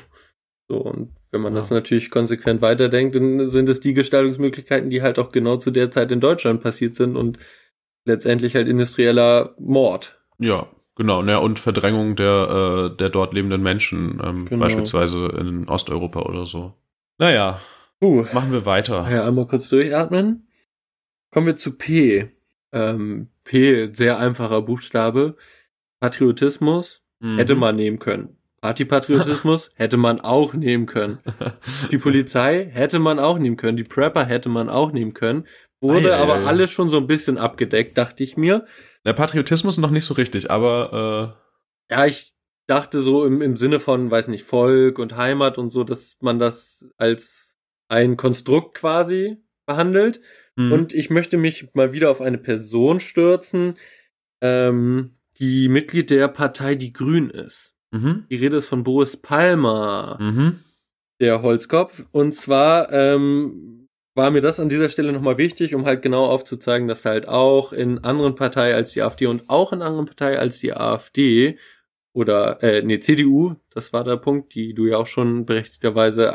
So, 0.69 0.77
und 0.77 1.09
wenn 1.31 1.41
man 1.41 1.51
ja. 1.51 1.59
das 1.59 1.69
natürlich 1.69 2.09
konsequent 2.09 2.61
weiterdenkt, 2.61 3.17
dann 3.17 3.49
sind 3.49 3.67
es 3.67 3.81
die 3.81 3.93
Gestaltungsmöglichkeiten, 3.93 4.89
die 4.89 5.01
halt 5.01 5.19
auch 5.19 5.33
genau 5.33 5.57
zu 5.57 5.69
der 5.69 5.91
Zeit 5.91 6.13
in 6.13 6.21
Deutschland 6.21 6.63
passiert 6.63 6.95
sind 6.95 7.17
und 7.17 7.39
letztendlich 8.05 8.55
halt 8.55 8.69
industrieller 8.69 9.53
Mord. 9.59 10.17
Ja, 10.39 10.67
genau. 10.95 11.21
Ne, 11.21 11.41
und 11.41 11.59
Verdrängung 11.59 12.15
der, 12.15 12.91
äh, 12.93 12.95
der 12.95 13.09
dort 13.09 13.33
lebenden 13.33 13.63
Menschen, 13.63 14.21
ähm, 14.23 14.45
genau. 14.45 14.61
beispielsweise 14.61 15.25
in 15.37 15.67
Osteuropa 15.67 16.21
oder 16.21 16.45
so. 16.45 16.73
Naja, 17.17 17.59
uh. 18.01 18.25
machen 18.31 18.53
wir 18.53 18.65
weiter. 18.65 19.05
Ja, 19.11 19.27
einmal 19.27 19.45
kurz 19.45 19.67
durchatmen. 19.67 20.47
Kommen 21.31 21.47
wir 21.47 21.57
zu 21.57 21.73
P. 21.73 22.29
Ähm, 22.71 23.27
P, 23.43 23.89
sehr 23.93 24.17
einfacher 24.19 24.61
Buchstabe. 24.61 25.35
Patriotismus 25.99 27.01
mhm. 27.19 27.37
hätte 27.37 27.55
man 27.55 27.75
nehmen 27.75 27.99
können. 27.99 28.37
Antipatriotismus 28.61 29.71
hätte 29.75 29.97
man 29.97 30.21
auch 30.21 30.53
nehmen 30.53 30.85
können. 30.85 31.19
Die 31.91 31.97
Polizei 31.97 32.69
hätte 32.71 32.99
man 32.99 33.19
auch 33.19 33.37
nehmen 33.37 33.57
können. 33.57 33.77
Die 33.77 33.83
Prepper 33.83 34.25
hätte 34.25 34.49
man 34.49 34.69
auch 34.69 34.91
nehmen 34.91 35.13
können. 35.13 35.45
Wurde 35.81 36.15
ei, 36.15 36.19
aber 36.19 36.35
ei, 36.35 36.45
alles 36.45 36.71
schon 36.71 36.87
so 36.87 36.97
ein 36.97 37.07
bisschen 37.07 37.37
abgedeckt, 37.37 37.97
dachte 37.97 38.23
ich 38.23 38.37
mir. 38.37 38.65
Der 39.05 39.13
Patriotismus 39.13 39.77
noch 39.77 39.91
nicht 39.91 40.05
so 40.05 40.13
richtig, 40.13 40.49
aber 40.49 41.35
äh 41.89 41.93
ja, 41.93 42.05
ich 42.05 42.33
dachte 42.67 43.01
so 43.01 43.25
im, 43.25 43.41
im 43.41 43.57
Sinne 43.57 43.79
von, 43.79 44.09
weiß 44.09 44.29
nicht, 44.29 44.45
Volk 44.45 44.97
und 44.97 45.17
Heimat 45.17 45.57
und 45.57 45.69
so, 45.69 45.83
dass 45.83 46.17
man 46.21 46.39
das 46.39 46.87
als 46.97 47.57
ein 47.89 48.15
Konstrukt 48.17 48.75
quasi 48.75 49.43
behandelt. 49.65 50.21
Mhm. 50.55 50.71
Und 50.71 50.93
ich 50.93 51.09
möchte 51.09 51.37
mich 51.37 51.73
mal 51.73 51.93
wieder 51.93 52.11
auf 52.11 52.21
eine 52.21 52.37
Person 52.37 52.99
stürzen, 52.99 53.75
ähm, 54.41 55.15
die 55.37 55.67
Mitglied 55.69 56.09
der 56.09 56.27
Partei 56.27 56.75
Die 56.75 56.93
Grün 56.93 57.29
ist. 57.29 57.73
Mhm. 57.91 58.25
Die 58.29 58.35
Rede 58.35 58.57
ist 58.57 58.67
von 58.67 58.83
Boris 58.83 59.17
Palmer, 59.17 60.17
mhm. 60.19 60.59
der 61.19 61.41
Holzkopf. 61.41 62.05
Und 62.11 62.35
zwar 62.35 62.91
ähm, 62.91 63.87
war 64.15 64.31
mir 64.31 64.41
das 64.41 64.59
an 64.59 64.69
dieser 64.69 64.89
Stelle 64.89 65.11
nochmal 65.11 65.37
wichtig, 65.37 65.73
um 65.73 65.85
halt 65.85 66.01
genau 66.01 66.25
aufzuzeigen, 66.25 66.87
dass 66.87 67.05
halt 67.05 67.27
auch 67.27 67.73
in 67.73 68.03
anderen 68.03 68.35
Parteien 68.35 68.75
als 68.75 68.91
die 68.91 69.01
AfD 69.01 69.25
und 69.25 69.49
auch 69.49 69.73
in 69.73 69.81
anderen 69.81 70.05
Parteien 70.05 70.39
als 70.39 70.59
die 70.59 70.73
AfD 70.73 71.57
oder 72.13 72.61
äh, 72.61 72.83
nee, 72.83 72.99
CDU, 72.99 73.55
das 73.71 73.91
war 73.91 74.03
der 74.03 74.17
Punkt, 74.17 74.53
die 74.53 74.75
du 74.75 74.85
ja 74.85 74.97
auch 74.97 75.07
schon 75.07 75.45
berechtigterweise 75.45 76.33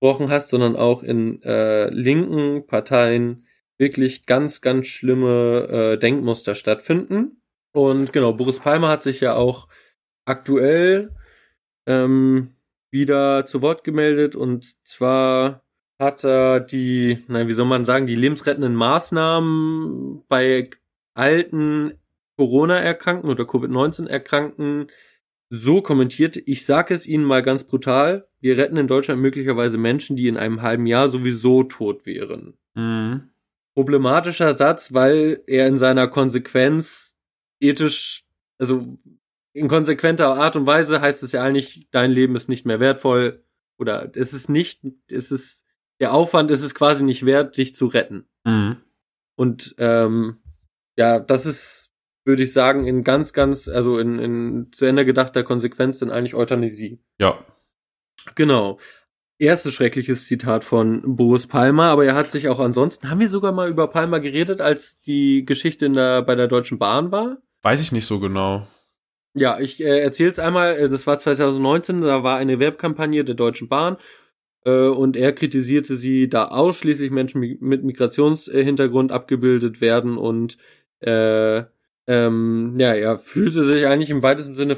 angesprochen 0.00 0.30
hast, 0.30 0.50
sondern 0.50 0.76
auch 0.76 1.02
in 1.02 1.42
äh, 1.42 1.88
linken 1.90 2.66
Parteien 2.66 3.44
wirklich 3.78 4.26
ganz, 4.26 4.60
ganz 4.60 4.86
schlimme 4.86 5.68
äh, 5.68 5.98
Denkmuster 5.98 6.54
stattfinden. 6.54 7.42
Und 7.72 8.12
genau, 8.12 8.32
Boris 8.32 8.58
Palmer 8.60 8.88
hat 8.88 9.02
sich 9.02 9.20
ja 9.20 9.34
auch 9.34 9.68
aktuell 10.24 11.14
ähm, 11.86 12.54
wieder 12.90 13.46
zu 13.46 13.62
Wort 13.62 13.84
gemeldet 13.84 14.36
und 14.36 14.74
zwar 14.86 15.62
hat 15.98 16.24
er 16.24 16.60
die, 16.60 17.22
nein, 17.28 17.46
wie 17.46 17.52
soll 17.52 17.66
man 17.66 17.84
sagen, 17.84 18.06
die 18.06 18.16
lebensrettenden 18.16 18.74
Maßnahmen 18.74 20.24
bei 20.28 20.70
alten 21.14 21.92
Corona-Erkrankten 22.36 23.30
oder 23.30 23.44
Covid-19-Erkrankten 23.44 24.88
so 25.50 25.82
kommentiert. 25.82 26.36
Ich 26.46 26.64
sage 26.64 26.94
es 26.94 27.06
Ihnen 27.06 27.24
mal 27.24 27.42
ganz 27.42 27.64
brutal. 27.64 28.28
Wir 28.40 28.56
retten 28.56 28.76
in 28.76 28.86
Deutschland 28.86 29.20
möglicherweise 29.20 29.76
Menschen, 29.76 30.16
die 30.16 30.28
in 30.28 30.36
einem 30.36 30.62
halben 30.62 30.86
Jahr 30.86 31.08
sowieso 31.08 31.64
tot 31.64 32.06
wären. 32.06 32.54
Mhm. 32.74 33.30
Problematischer 33.74 34.54
Satz, 34.54 34.94
weil 34.94 35.42
er 35.46 35.66
in 35.66 35.76
seiner 35.76 36.08
Konsequenz 36.08 37.16
ethisch, 37.60 38.24
also 38.58 38.98
in 39.52 39.68
konsequenter 39.68 40.28
Art 40.28 40.56
und 40.56 40.66
Weise 40.66 41.00
heißt 41.00 41.22
es 41.22 41.32
ja 41.32 41.42
eigentlich, 41.42 41.88
dein 41.90 42.12
Leben 42.12 42.36
ist 42.36 42.48
nicht 42.48 42.64
mehr 42.64 42.80
wertvoll 42.80 43.44
oder 43.78 44.10
es 44.14 44.32
ist 44.32 44.48
nicht, 44.48 44.82
es 45.10 45.32
ist, 45.32 45.66
der 45.98 46.14
Aufwand 46.14 46.50
ist 46.50 46.62
es 46.62 46.74
quasi 46.74 47.02
nicht 47.02 47.26
wert, 47.26 47.56
dich 47.56 47.74
zu 47.74 47.86
retten. 47.86 48.26
Mhm. 48.44 48.76
Und 49.36 49.74
ähm, 49.78 50.38
ja, 50.96 51.18
das 51.18 51.46
ist, 51.46 51.89
würde 52.24 52.42
ich 52.42 52.52
sagen, 52.52 52.86
in 52.86 53.02
ganz, 53.02 53.32
ganz, 53.32 53.68
also 53.68 53.98
in, 53.98 54.18
in 54.18 54.72
zu 54.72 54.84
Ende 54.84 55.04
gedachter 55.04 55.42
Konsequenz 55.42 55.98
dann 55.98 56.10
eigentlich 56.10 56.34
Euthanasie. 56.34 57.00
Ja. 57.18 57.44
Genau. 58.34 58.78
Erstes 59.38 59.72
schreckliches 59.72 60.26
Zitat 60.26 60.64
von 60.64 61.16
Boris 61.16 61.46
Palmer, 61.46 61.84
aber 61.84 62.04
er 62.04 62.14
hat 62.14 62.30
sich 62.30 62.48
auch 62.48 62.60
ansonsten, 62.60 63.08
haben 63.08 63.20
wir 63.20 63.30
sogar 63.30 63.52
mal 63.52 63.70
über 63.70 63.88
Palmer 63.88 64.20
geredet, 64.20 64.60
als 64.60 65.00
die 65.00 65.46
Geschichte 65.46 65.86
in 65.86 65.94
der, 65.94 66.20
bei 66.22 66.34
der 66.34 66.46
Deutschen 66.46 66.78
Bahn 66.78 67.10
war? 67.10 67.38
Weiß 67.62 67.80
ich 67.80 67.92
nicht 67.92 68.04
so 68.04 68.20
genau. 68.20 68.66
Ja, 69.34 69.58
ich 69.60 69.80
äh, 69.80 70.00
erzähle 70.00 70.30
es 70.30 70.38
einmal. 70.38 70.76
Äh, 70.76 70.88
das 70.88 71.06
war 71.06 71.18
2019, 71.18 72.02
da 72.02 72.22
war 72.22 72.36
eine 72.36 72.58
Werbkampagne 72.58 73.24
der 73.24 73.34
Deutschen 73.34 73.68
Bahn 73.68 73.96
äh, 74.64 74.88
und 74.88 75.16
er 75.16 75.32
kritisierte 75.32 75.96
sie, 75.96 76.28
da 76.28 76.48
ausschließlich 76.48 77.10
Menschen 77.10 77.40
mit 77.60 77.84
Migrationshintergrund 77.84 79.12
abgebildet 79.12 79.80
werden 79.80 80.18
und 80.18 80.58
äh, 81.00 81.64
ähm, 82.10 82.74
ja, 82.76 82.92
er 82.92 83.16
fühlte 83.16 83.62
sich 83.62 83.86
eigentlich 83.86 84.10
im 84.10 84.24
weitesten 84.24 84.56
Sinne, 84.56 84.76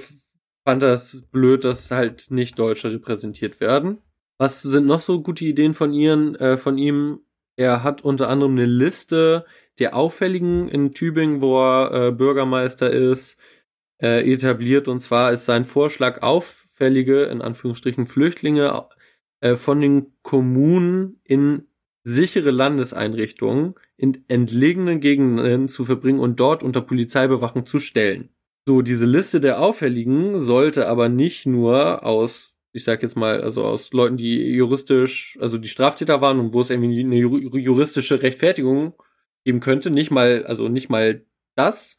fand 0.66 0.82
das 0.82 1.22
blöd, 1.32 1.64
dass 1.64 1.90
halt 1.90 2.30
nicht 2.30 2.58
Deutsche 2.58 2.92
repräsentiert 2.92 3.58
werden. 3.58 4.02
Was 4.38 4.60
sind 4.60 4.86
noch 4.86 5.00
so 5.00 5.22
gute 5.22 5.46
Ideen 5.46 5.72
von 5.72 5.94
ihren, 5.94 6.34
äh, 6.34 6.58
von 6.58 6.76
ihm? 6.76 7.20
Er 7.56 7.82
hat 7.82 8.02
unter 8.02 8.28
anderem 8.28 8.52
eine 8.52 8.66
Liste 8.66 9.46
der 9.78 9.96
Auffälligen 9.96 10.68
in 10.68 10.92
Tübingen, 10.92 11.40
wo 11.40 11.58
er 11.58 12.08
äh, 12.08 12.12
Bürgermeister 12.12 12.90
ist, 12.90 13.38
äh, 14.02 14.30
etabliert. 14.30 14.86
Und 14.86 15.00
zwar 15.00 15.32
ist 15.32 15.46
sein 15.46 15.64
Vorschlag, 15.64 16.20
auffällige, 16.20 17.24
in 17.24 17.40
Anführungsstrichen, 17.40 18.04
Flüchtlinge 18.04 18.88
äh, 19.40 19.56
von 19.56 19.80
den 19.80 20.12
Kommunen 20.22 21.20
in 21.24 21.68
sichere 22.04 22.50
Landeseinrichtungen 22.50 23.74
in 23.96 24.24
entlegenen 24.28 25.00
Gegenden 25.00 25.68
zu 25.68 25.84
verbringen 25.84 26.20
und 26.20 26.40
dort 26.40 26.62
unter 26.62 26.80
Polizeibewachung 26.80 27.66
zu 27.66 27.78
stellen. 27.78 28.30
So, 28.66 28.82
diese 28.82 29.06
Liste 29.06 29.40
der 29.40 29.60
Auffälligen 29.60 30.38
sollte 30.38 30.88
aber 30.88 31.08
nicht 31.08 31.46
nur 31.46 32.04
aus 32.04 32.52
ich 32.72 32.84
sag 32.84 33.02
jetzt 33.02 33.16
mal, 33.16 33.42
also 33.42 33.64
aus 33.64 33.92
Leuten, 33.92 34.16
die 34.16 34.54
juristisch, 34.54 35.36
also 35.40 35.58
die 35.58 35.68
Straftäter 35.68 36.20
waren 36.20 36.40
und 36.40 36.54
wo 36.54 36.60
es 36.60 36.70
irgendwie 36.70 37.00
eine 37.00 37.16
juristische 37.18 38.22
Rechtfertigung 38.22 38.94
geben 39.44 39.60
könnte, 39.60 39.90
nicht 39.90 40.10
mal, 40.10 40.44
also 40.46 40.68
nicht 40.68 40.88
mal 40.88 41.24
das, 41.54 41.98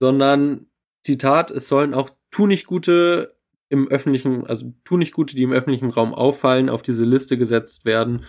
sondern 0.00 0.66
Zitat, 1.02 1.50
es 1.50 1.68
sollen 1.68 1.94
auch 1.94 2.10
tu 2.30 2.46
nicht 2.46 2.66
gute 2.66 3.36
im 3.68 3.88
öffentlichen, 3.88 4.46
also 4.46 4.72
tu 4.84 4.96
nicht 4.96 5.12
gute, 5.12 5.34
die 5.34 5.42
im 5.42 5.52
öffentlichen 5.52 5.90
Raum 5.90 6.14
auffallen, 6.14 6.68
auf 6.68 6.82
diese 6.82 7.04
Liste 7.04 7.36
gesetzt 7.36 7.84
werden 7.84 8.24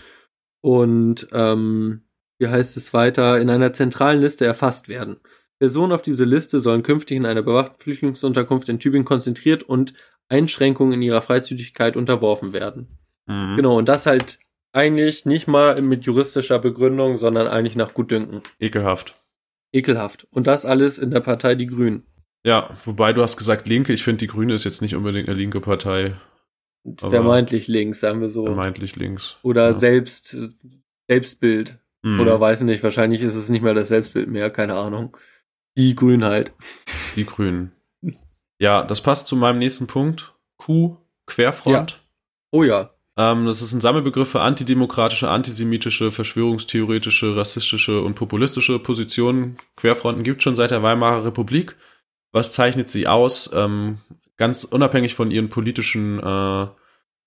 und 0.65 1.27
ähm, 1.31 2.01
wie 2.39 2.47
heißt 2.47 2.75
es 2.75 2.91
weiter, 2.91 3.39
in 3.39 3.51
einer 3.51 3.71
zentralen 3.71 4.19
Liste 4.19 4.47
erfasst 4.47 4.89
werden. 4.89 5.17
Personen 5.59 5.91
auf 5.91 6.01
diese 6.01 6.25
Liste 6.25 6.59
sollen 6.59 6.81
künftig 6.81 7.17
in 7.17 7.25
einer 7.27 7.43
bewachten 7.43 7.79
Flüchtlingsunterkunft 7.79 8.67
in 8.69 8.79
Tübingen 8.79 9.05
konzentriert 9.05 9.61
und 9.61 9.93
Einschränkungen 10.27 10.93
in 10.93 11.03
ihrer 11.03 11.21
Freizügigkeit 11.21 11.95
unterworfen 11.95 12.51
werden. 12.51 12.97
Mhm. 13.27 13.57
Genau, 13.57 13.77
und 13.77 13.87
das 13.87 14.07
halt 14.07 14.39
eigentlich 14.73 15.27
nicht 15.27 15.47
mal 15.47 15.79
mit 15.83 16.05
juristischer 16.05 16.57
Begründung, 16.57 17.17
sondern 17.17 17.45
eigentlich 17.47 17.75
nach 17.75 17.93
Gutdünken. 17.93 18.41
Ekelhaft. 18.59 19.21
Ekelhaft. 19.71 20.25
Und 20.31 20.47
das 20.47 20.65
alles 20.65 20.97
in 20.97 21.11
der 21.11 21.19
Partei 21.19 21.53
Die 21.53 21.67
Grünen. 21.67 22.07
Ja, 22.43 22.71
wobei 22.85 23.13
du 23.13 23.21
hast 23.21 23.37
gesagt 23.37 23.67
Linke, 23.67 23.93
ich 23.93 24.03
finde, 24.03 24.21
Die 24.21 24.27
Grüne 24.27 24.55
ist 24.55 24.63
jetzt 24.63 24.81
nicht 24.81 24.95
unbedingt 24.95 25.29
eine 25.29 25.37
linke 25.37 25.61
Partei. 25.61 26.15
Vermeintlich 26.97 27.67
links, 27.67 27.99
sagen 27.99 28.21
wir 28.21 28.29
so. 28.29 28.45
Vermeintlich 28.45 28.95
links. 28.95 29.37
Oder 29.41 29.65
ja. 29.65 29.73
selbst, 29.73 30.37
Selbstbild. 31.09 31.79
Mhm. 32.03 32.19
Oder 32.19 32.39
weiß 32.39 32.61
nicht, 32.61 32.83
wahrscheinlich 32.83 33.21
ist 33.21 33.35
es 33.35 33.49
nicht 33.49 33.63
mehr 33.63 33.73
das 33.73 33.87
Selbstbild 33.87 34.29
mehr, 34.29 34.51
keine 34.51 34.75
Ahnung. 34.75 35.17
Die 35.77 35.95
Grünen 35.95 36.23
halt. 36.23 36.53
Die 37.15 37.25
Grünen. 37.25 37.71
Ja, 38.59 38.83
das 38.83 39.01
passt 39.01 39.27
zu 39.27 39.35
meinem 39.35 39.59
nächsten 39.59 39.87
Punkt. 39.87 40.33
Q, 40.57 40.97
Querfront. 41.25 41.91
Ja. 41.91 41.97
Oh 42.51 42.63
ja. 42.63 42.89
Ähm, 43.17 43.45
das 43.45 43.61
ist 43.61 43.73
ein 43.73 43.81
Sammelbegriff 43.81 44.29
für 44.29 44.41
antidemokratische, 44.41 45.29
antisemitische, 45.29 46.11
verschwörungstheoretische, 46.11 47.35
rassistische 47.35 48.01
und 48.01 48.15
populistische 48.15 48.79
Positionen. 48.79 49.57
Querfronten 49.75 50.23
gibt 50.23 50.43
schon 50.43 50.55
seit 50.55 50.71
der 50.71 50.83
Weimarer 50.83 51.25
Republik. 51.25 51.75
Was 52.31 52.51
zeichnet 52.51 52.89
sie 52.89 53.07
aus? 53.07 53.49
Ähm, 53.53 53.99
ganz 54.37 54.63
unabhängig 54.63 55.15
von 55.15 55.31
ihren 55.31 55.49
politischen, 55.49 56.19
äh, 56.19 56.67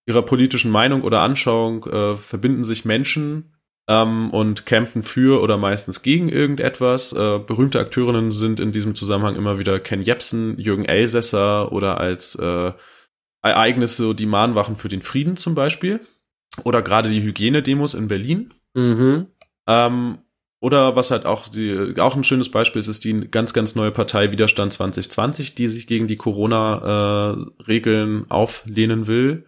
ihrer 0.06 0.22
politischen 0.22 0.70
Meinung 0.70 1.02
oder 1.02 1.20
Anschauung 1.20 1.85
äh, 1.85 2.14
verbinden 2.14 2.64
sich 2.64 2.85
Menschen 2.85 3.55
ähm, 3.89 4.30
und 4.30 4.66
kämpfen 4.66 5.02
für 5.02 5.43
oder 5.43 5.56
meistens 5.56 6.02
gegen 6.02 6.28
irgendetwas. 6.28 7.12
Äh, 7.12 7.39
berühmte 7.39 7.80
Akteurinnen 7.80 8.30
sind 8.30 8.60
in 8.60 8.72
diesem 8.72 8.94
Zusammenhang 8.94 9.36
immer 9.36 9.59
wieder 9.59 9.80
Ken 9.80 10.02
Jebsen, 10.02 10.59
Jürgen 10.59 10.85
Elsässer 10.85 11.72
oder 11.72 11.98
als 11.98 12.35
äh, 12.36 12.72
Ereignisse 13.43 14.14
die 14.14 14.26
Mahnwachen 14.26 14.76
für 14.76 14.89
den 14.89 15.02
Frieden 15.02 15.36
zum 15.36 15.55
Beispiel. 15.55 16.01
Oder 16.64 16.82
gerade 16.82 17.09
die 17.09 17.22
Hygienedemos 17.22 17.94
in 17.94 18.09
Berlin. 18.09 18.55
Mhm. 18.74 19.26
Ähm, 19.66 20.18
oder 20.60 20.97
was 20.97 21.10
halt 21.10 21.24
auch 21.24 21.48
die, 21.48 21.94
auch 21.98 22.16
ein 22.16 22.24
schönes 22.24 22.51
Beispiel 22.51 22.80
ist, 22.80 22.89
ist 22.89 23.05
die 23.05 23.30
ganz, 23.30 23.52
ganz 23.52 23.76
neue 23.76 23.93
Partei 23.93 24.32
Widerstand 24.32 24.72
2020, 24.72 25.55
die 25.55 25.68
sich 25.68 25.86
gegen 25.86 26.09
die 26.09 26.16
Corona-Regeln 26.16 28.22
äh, 28.22 28.24
auflehnen 28.28 29.06
will. 29.06 29.44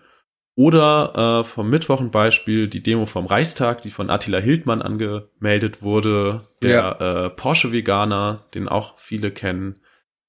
Oder 0.54 1.40
äh, 1.40 1.44
vom 1.44 1.70
Mittwoch 1.70 2.00
ein 2.00 2.10
Beispiel, 2.10 2.68
die 2.68 2.82
Demo 2.82 3.06
vom 3.06 3.26
Reichstag, 3.26 3.82
die 3.82 3.90
von 3.90 4.10
Attila 4.10 4.38
Hildmann 4.38 4.82
angemeldet 4.82 5.82
wurde, 5.82 6.42
der 6.62 6.96
ja. 7.00 7.24
äh, 7.24 7.30
Porsche-Veganer, 7.30 8.46
den 8.54 8.68
auch 8.68 8.98
viele 8.98 9.30
kennen, 9.30 9.80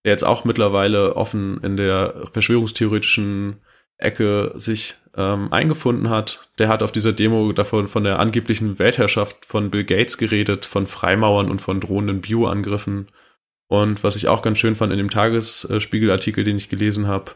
der 0.05 0.13
jetzt 0.13 0.23
auch 0.23 0.45
mittlerweile 0.45 1.15
offen 1.15 1.59
in 1.63 1.75
der 1.75 2.27
verschwörungstheoretischen 2.31 3.57
Ecke 4.02 4.53
sich 4.56 4.95
ähm, 5.15 5.52
eingefunden 5.52 6.10
hat. 6.10 6.48
Der 6.57 6.68
hat 6.68 6.84
auf 6.84 6.91
dieser 6.91 7.14
Demo 7.14 7.52
davon 7.52 7.88
von 7.88 8.03
der 8.03 8.19
angeblichen 8.19 8.80
Weltherrschaft 8.80 9.45
von 9.45 9.69
Bill 9.69 9.84
Gates 9.84 10.18
geredet, 10.18 10.65
von 10.65 10.88
Freimauern 10.88 11.49
und 11.49 11.60
von 11.60 11.80
drohenden 11.80 12.22
Bioangriffen. 12.22 13.07
Und 13.68 14.03
was 14.03 14.15
ich 14.15 14.28
auch 14.28 14.41
ganz 14.41 14.57
schön 14.57 14.76
fand 14.76 14.91
in 14.91 14.98
dem 14.98 15.10
Tagesspiegelartikel, 15.10 16.44
den 16.44 16.57
ich 16.57 16.69
gelesen 16.69 17.07
habe, 17.07 17.32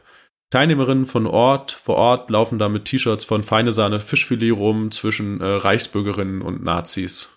Teilnehmerinnen 0.50 1.06
von 1.06 1.26
Ort 1.28 1.72
vor 1.72 1.96
Ort 1.96 2.30
laufen 2.30 2.60
da 2.60 2.70
mit 2.70 2.86
T-Shirts 2.86 3.26
von 3.26 3.44
Feine 3.44 3.72
Sahne 3.72 4.00
Fischfilet 4.00 4.52
rum 4.52 4.92
zwischen 4.92 5.42
äh, 5.42 5.46
Reichsbürgerinnen 5.46 6.42
und 6.42 6.64
Nazis. 6.64 7.32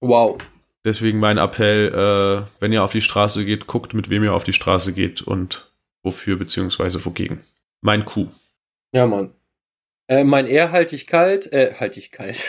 Wow. 0.00 0.38
Deswegen 0.84 1.18
mein 1.18 1.38
Appell, 1.38 1.88
äh, 1.88 2.46
wenn 2.60 2.72
ihr 2.72 2.84
auf 2.84 2.92
die 2.92 3.00
Straße 3.00 3.44
geht, 3.44 3.66
guckt, 3.66 3.94
mit 3.94 4.08
wem 4.10 4.22
ihr 4.22 4.34
auf 4.34 4.44
die 4.44 4.52
Straße 4.52 4.92
geht 4.92 5.22
und 5.22 5.70
wofür 6.02 6.36
beziehungsweise 6.36 7.04
wogegen. 7.04 7.40
Mein 7.80 8.04
Kuh. 8.04 8.28
Ja, 8.94 9.06
Mann. 9.06 9.34
Äh, 10.06 10.24
mein 10.24 10.46
eher 10.46 10.70
halte 10.70 10.94
ich 10.94 11.06
kalt, 11.06 11.52
äh, 11.52 11.74
halte 11.78 11.98
ich 11.98 12.10
kalt. 12.10 12.44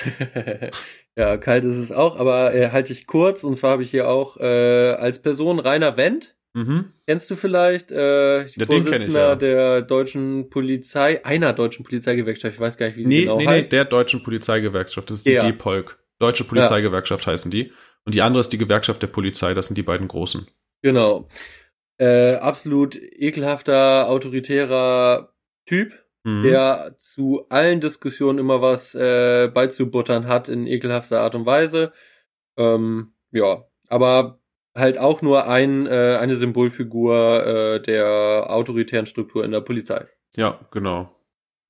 ja, 1.16 1.38
kalt 1.38 1.64
ist 1.64 1.78
es 1.78 1.92
auch, 1.92 2.18
aber 2.20 2.54
äh, 2.54 2.70
halte 2.72 2.94
ich 2.94 3.08
kurz. 3.08 3.44
Und 3.44 3.56
zwar 3.56 3.72
habe 3.72 3.84
ich 3.84 3.92
hier 3.92 4.10
auch 4.10 4.38
äh, 4.38 4.92
als 4.92 5.22
Person 5.22 5.60
Rainer 5.60 5.98
Wendt. 5.98 6.36
Mhm. 6.54 6.94
Kennst 7.08 7.30
du 7.32 7.36
vielleicht 7.36 7.92
äh, 7.92 8.44
ja, 8.44 8.66
Vorsitzender 8.66 9.30
ja. 9.30 9.36
der 9.36 9.82
deutschen 9.82 10.50
Polizei, 10.50 11.24
einer 11.26 11.52
deutschen 11.52 11.84
Polizeigewerkschaft, 11.84 12.54
ich 12.54 12.60
weiß 12.60 12.78
gar 12.78 12.88
nicht, 12.88 12.96
wie 12.96 13.04
sie 13.04 13.10
nee, 13.10 13.22
genau 13.22 13.38
nee, 13.38 13.48
heißt. 13.48 13.72
Nee, 13.72 13.78
der 13.78 13.86
deutschen 13.86 14.24
Polizeigewerkschaft, 14.24 15.10
das 15.10 15.18
ist 15.18 15.28
die 15.28 15.34
ja. 15.34 15.42
DPOLK. 15.42 16.00
Deutsche 16.20 16.46
Polizeigewerkschaft 16.46 17.26
ja. 17.26 17.34
heißen 17.34 17.52
die. 17.52 17.74
Und 18.06 18.16
die 18.16 18.22
andere 18.22 18.40
ist 18.40 18.54
die 18.54 18.58
Gewerkschaft 18.58 19.02
der 19.02 19.08
Polizei, 19.08 19.54
das 19.54 19.68
sind 19.68 19.78
die 19.78 19.84
beiden 19.84 20.08
großen. 20.08 20.48
Genau. 20.82 21.28
Äh, 21.98 22.36
absolut 22.36 22.96
ekelhafter, 22.96 24.08
autoritärer 24.08 25.34
Typ, 25.66 26.05
mhm. 26.26 26.44
der 26.44 26.96
zu 26.98 27.46
allen 27.50 27.80
Diskussionen 27.80 28.40
immer 28.40 28.62
was 28.62 28.94
äh, 28.96 29.50
beizubuttern 29.54 30.28
hat 30.28 30.50
in 30.50 30.68
ekelhafter 30.68 31.22
Art 31.22 31.36
und 31.36 31.46
Weise. 31.46 31.94
Ähm, 32.58 33.14
ja, 33.32 33.66
aber 33.88 34.40
halt 34.74 34.98
auch 34.98 35.22
nur 35.22 35.48
ein, 35.48 35.86
äh, 35.86 36.18
eine 36.20 36.36
Symbolfigur 36.36 37.46
äh, 37.46 37.82
der 37.82 38.48
autoritären 38.50 39.06
Struktur 39.06 39.46
in 39.46 39.52
der 39.52 39.62
Polizei. 39.62 40.06
Ja, 40.36 40.60
genau. 40.72 41.16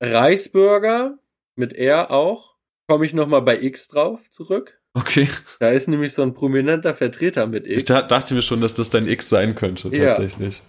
Reichsbürger 0.00 1.18
mit 1.54 1.72
R 1.74 2.10
auch. 2.10 2.56
Komme 2.88 3.06
ich 3.06 3.14
nochmal 3.14 3.42
bei 3.42 3.60
X 3.60 3.88
drauf 3.88 4.30
zurück. 4.30 4.80
Okay. 4.94 5.28
Da 5.60 5.70
ist 5.70 5.88
nämlich 5.88 6.14
so 6.14 6.22
ein 6.22 6.32
prominenter 6.32 6.94
Vertreter 6.94 7.46
mit 7.46 7.66
X. 7.66 7.76
Ich 7.76 7.84
da, 7.84 8.02
dachte 8.02 8.34
mir 8.34 8.42
schon, 8.42 8.60
dass 8.60 8.74
das 8.74 8.90
dein 8.90 9.06
X 9.06 9.28
sein 9.28 9.54
könnte, 9.54 9.90
tatsächlich. 9.90 10.58
Ja. 10.58 10.64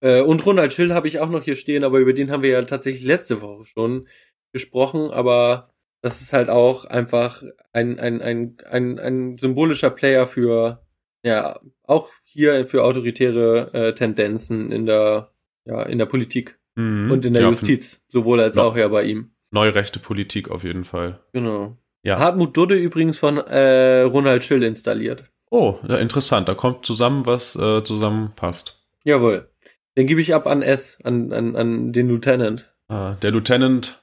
Äh, 0.00 0.20
und 0.20 0.44
Ronald 0.46 0.72
Schill 0.72 0.94
habe 0.94 1.08
ich 1.08 1.20
auch 1.20 1.30
noch 1.30 1.42
hier 1.42 1.56
stehen, 1.56 1.84
aber 1.84 1.98
über 1.98 2.12
den 2.12 2.30
haben 2.30 2.42
wir 2.42 2.50
ja 2.50 2.62
tatsächlich 2.62 3.04
letzte 3.04 3.40
Woche 3.40 3.64
schon 3.64 4.08
gesprochen, 4.52 5.10
aber 5.10 5.70
das 6.00 6.20
ist 6.20 6.32
halt 6.32 6.48
auch 6.48 6.84
einfach 6.84 7.42
ein, 7.72 7.98
ein, 7.98 8.22
ein, 8.22 8.56
ein, 8.70 8.98
ein 8.98 9.38
symbolischer 9.38 9.90
Player 9.90 10.26
für 10.26 10.84
ja, 11.24 11.58
auch 11.82 12.08
hier 12.24 12.66
für 12.66 12.84
autoritäre 12.84 13.72
äh, 13.72 13.94
Tendenzen 13.94 14.70
in 14.70 14.86
der, 14.86 15.32
ja, 15.64 15.82
in 15.82 15.98
der 15.98 16.06
Politik 16.06 16.58
mhm. 16.76 17.10
und 17.10 17.24
in 17.24 17.32
der 17.32 17.42
ja, 17.42 17.48
Justiz, 17.50 18.00
sowohl 18.08 18.40
als 18.40 18.56
auch 18.56 18.76
ja 18.76 18.88
bei 18.88 19.04
ihm. 19.04 19.32
Neurechte 19.50 19.98
Politik 19.98 20.50
auf 20.50 20.64
jeden 20.64 20.84
Fall. 20.84 21.20
Genau. 21.32 21.76
Ja. 22.02 22.18
Hartmut 22.18 22.56
Dudde 22.56 22.76
übrigens 22.76 23.18
von 23.18 23.38
äh, 23.38 24.02
Ronald 24.02 24.44
Schill 24.44 24.62
installiert. 24.62 25.24
Oh, 25.50 25.78
ja, 25.88 25.96
interessant. 25.96 26.48
Da 26.48 26.54
kommt 26.54 26.84
zusammen, 26.84 27.26
was 27.26 27.56
äh, 27.56 27.82
zusammenpasst. 27.82 28.78
Jawohl. 29.04 29.50
Den 29.98 30.06
gebe 30.06 30.20
ich 30.20 30.32
ab 30.32 30.46
an 30.46 30.62
S, 30.62 30.96
an, 31.02 31.32
an, 31.32 31.56
an 31.56 31.92
den 31.92 32.08
Lieutenant. 32.08 32.72
Ah, 32.86 33.14
der 33.20 33.32
Lieutenant. 33.32 34.00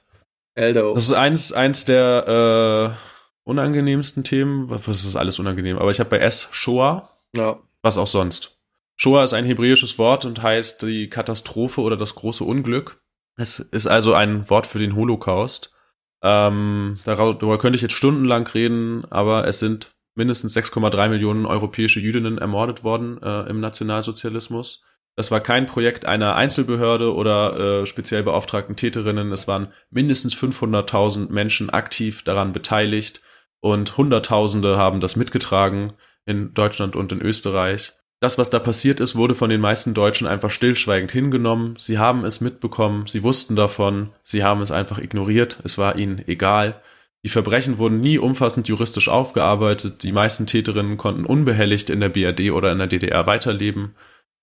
Eldo. 0.54 0.92
Das 0.92 1.04
ist 1.04 1.14
eins, 1.14 1.54
eins 1.54 1.86
der 1.86 2.94
äh, 2.94 3.48
unangenehmsten 3.48 4.22
Themen. 4.22 4.68
Was 4.68 4.86
ist 4.86 5.16
alles 5.16 5.38
unangenehm? 5.38 5.78
Aber 5.78 5.90
ich 5.90 5.98
habe 5.98 6.10
bei 6.10 6.18
S 6.18 6.50
Shoah. 6.52 7.16
Ja. 7.34 7.58
Was 7.80 7.96
auch 7.96 8.06
sonst. 8.06 8.58
Shoah 8.96 9.24
ist 9.24 9.32
ein 9.32 9.46
hebräisches 9.46 9.98
Wort 9.98 10.26
und 10.26 10.42
heißt 10.42 10.82
die 10.82 11.08
Katastrophe 11.08 11.80
oder 11.80 11.96
das 11.96 12.14
große 12.14 12.44
Unglück. 12.44 13.00
Es 13.38 13.58
ist 13.58 13.86
also 13.86 14.12
ein 14.12 14.50
Wort 14.50 14.66
für 14.66 14.78
den 14.78 14.96
Holocaust. 14.96 15.70
Ähm, 16.22 16.98
darüber 17.06 17.56
könnte 17.56 17.76
ich 17.76 17.82
jetzt 17.82 17.96
stundenlang 17.96 18.46
reden, 18.48 19.06
aber 19.06 19.48
es 19.48 19.60
sind 19.60 19.92
mindestens 20.14 20.54
6,3 20.54 21.08
Millionen 21.08 21.46
europäische 21.46 22.00
Jüdinnen 22.00 22.36
ermordet 22.36 22.84
worden 22.84 23.18
äh, 23.22 23.48
im 23.48 23.60
Nationalsozialismus. 23.60 24.82
Das 25.16 25.30
war 25.30 25.40
kein 25.40 25.64
Projekt 25.64 26.04
einer 26.04 26.36
Einzelbehörde 26.36 27.14
oder 27.14 27.80
äh, 27.82 27.86
speziell 27.86 28.22
beauftragten 28.22 28.76
Täterinnen. 28.76 29.32
Es 29.32 29.48
waren 29.48 29.72
mindestens 29.90 30.36
500.000 30.36 31.32
Menschen 31.32 31.70
aktiv 31.70 32.22
daran 32.22 32.52
beteiligt 32.52 33.22
und 33.60 33.96
Hunderttausende 33.96 34.76
haben 34.76 35.00
das 35.00 35.16
mitgetragen 35.16 35.94
in 36.26 36.52
Deutschland 36.52 36.96
und 36.96 37.12
in 37.12 37.22
Österreich. 37.22 37.94
Das, 38.20 38.38
was 38.38 38.50
da 38.50 38.58
passiert 38.58 39.00
ist, 39.00 39.16
wurde 39.16 39.34
von 39.34 39.50
den 39.50 39.60
meisten 39.60 39.94
Deutschen 39.94 40.26
einfach 40.26 40.50
stillschweigend 40.50 41.12
hingenommen. 41.12 41.76
Sie 41.78 41.98
haben 41.98 42.24
es 42.24 42.40
mitbekommen, 42.40 43.06
sie 43.06 43.22
wussten 43.22 43.56
davon, 43.56 44.10
sie 44.22 44.42
haben 44.42 44.62
es 44.62 44.70
einfach 44.70 44.98
ignoriert, 44.98 45.58
es 45.64 45.78
war 45.78 45.96
ihnen 45.96 46.22
egal. 46.26 46.80
Die 47.24 47.28
Verbrechen 47.28 47.78
wurden 47.78 48.00
nie 48.00 48.18
umfassend 48.18 48.68
juristisch 48.68 49.08
aufgearbeitet, 49.08 50.02
die 50.02 50.12
meisten 50.12 50.46
Täterinnen 50.46 50.96
konnten 50.96 51.24
unbehelligt 51.24 51.90
in 51.90 52.00
der 52.00 52.08
BRD 52.08 52.52
oder 52.52 52.72
in 52.72 52.78
der 52.78 52.86
DDR 52.86 53.26
weiterleben. 53.26 53.94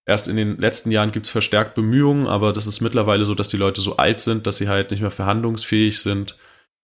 Erst 0.06 0.28
in 0.28 0.36
den 0.36 0.58
letzten 0.58 0.92
Jahren 0.92 1.12
gibt's 1.12 1.30
verstärkt 1.30 1.76
Bemühungen, 1.76 2.28
aber 2.28 2.52
das 2.52 2.68
ist 2.68 2.82
mittlerweile 2.82 3.26
so, 3.26 3.36
dass 3.36 3.48
die 3.48 3.58
Leute 3.58 3.82
so 3.82 3.98
alt 3.98 4.20
sind, 4.20 4.46
dass 4.48 4.58
sie 4.58 4.68
halt 4.68 4.92
nicht 4.92 5.02
mehr 5.02 5.12
verhandlungsfähig 5.12 6.02
sind 6.02 6.38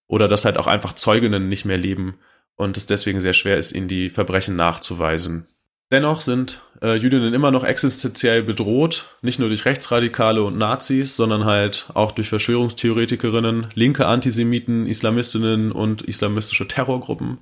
oder 0.07 0.27
dass 0.27 0.45
halt 0.45 0.57
auch 0.57 0.67
einfach 0.67 0.93
Zeuginnen 0.93 1.49
nicht 1.49 1.65
mehr 1.65 1.77
leben 1.77 2.17
und 2.55 2.77
es 2.77 2.85
deswegen 2.85 3.19
sehr 3.19 3.33
schwer 3.33 3.57
ist, 3.57 3.73
ihnen 3.73 3.87
die 3.87 4.09
Verbrechen 4.09 4.55
nachzuweisen. 4.55 5.47
Dennoch 5.91 6.21
sind 6.21 6.61
äh, 6.83 6.95
Jüdinnen 6.95 7.33
immer 7.33 7.49
noch 7.49 7.63
existenziell 7.63 8.43
bedroht, 8.43 9.05
nicht 9.21 9.39
nur 9.39 9.49
durch 9.49 9.65
Rechtsradikale 9.65 10.43
und 10.43 10.57
Nazis, 10.57 11.15
sondern 11.15 11.45
halt 11.45 11.87
auch 11.95 12.11
durch 12.11 12.29
Verschwörungstheoretikerinnen, 12.29 13.67
linke 13.73 14.05
Antisemiten, 14.05 14.85
Islamistinnen 14.85 15.71
und 15.71 16.03
islamistische 16.03 16.67
Terrorgruppen. 16.67 17.39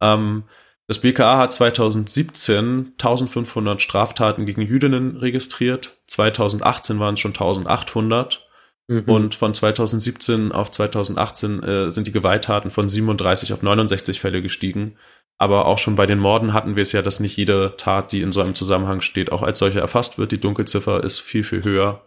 Ähm, 0.00 0.44
das 0.88 1.00
BKA 1.00 1.38
hat 1.38 1.52
2017 1.52 2.92
1500 2.92 3.82
Straftaten 3.82 4.46
gegen 4.46 4.62
Jüdinnen 4.62 5.16
registriert, 5.16 5.96
2018 6.06 7.00
waren 7.00 7.14
es 7.14 7.20
schon 7.20 7.32
1800 7.32 8.46
mhm. 8.88 9.04
und 9.06 9.34
von 9.34 9.52
2017 9.52 10.52
auf 10.52 10.70
2018 10.70 11.62
äh, 11.62 11.90
sind 11.90 12.06
die 12.06 12.12
Gewalttaten 12.12 12.70
von 12.70 12.88
37 12.88 13.52
auf 13.52 13.62
69 13.62 14.20
Fälle 14.20 14.42
gestiegen. 14.42 14.96
Aber 15.38 15.66
auch 15.66 15.78
schon 15.78 15.96
bei 15.96 16.06
den 16.06 16.18
Morden 16.18 16.54
hatten 16.54 16.76
wir 16.76 16.82
es 16.82 16.92
ja, 16.92 17.02
dass 17.02 17.20
nicht 17.20 17.36
jede 17.36 17.74
Tat, 17.76 18.12
die 18.12 18.22
in 18.22 18.32
so 18.32 18.40
einem 18.40 18.54
Zusammenhang 18.54 19.02
steht, 19.02 19.32
auch 19.32 19.42
als 19.42 19.58
solche 19.58 19.80
erfasst 19.80 20.18
wird. 20.18 20.32
Die 20.32 20.40
Dunkelziffer 20.40 21.04
ist 21.04 21.18
viel, 21.18 21.44
viel 21.44 21.62
höher. 21.62 22.02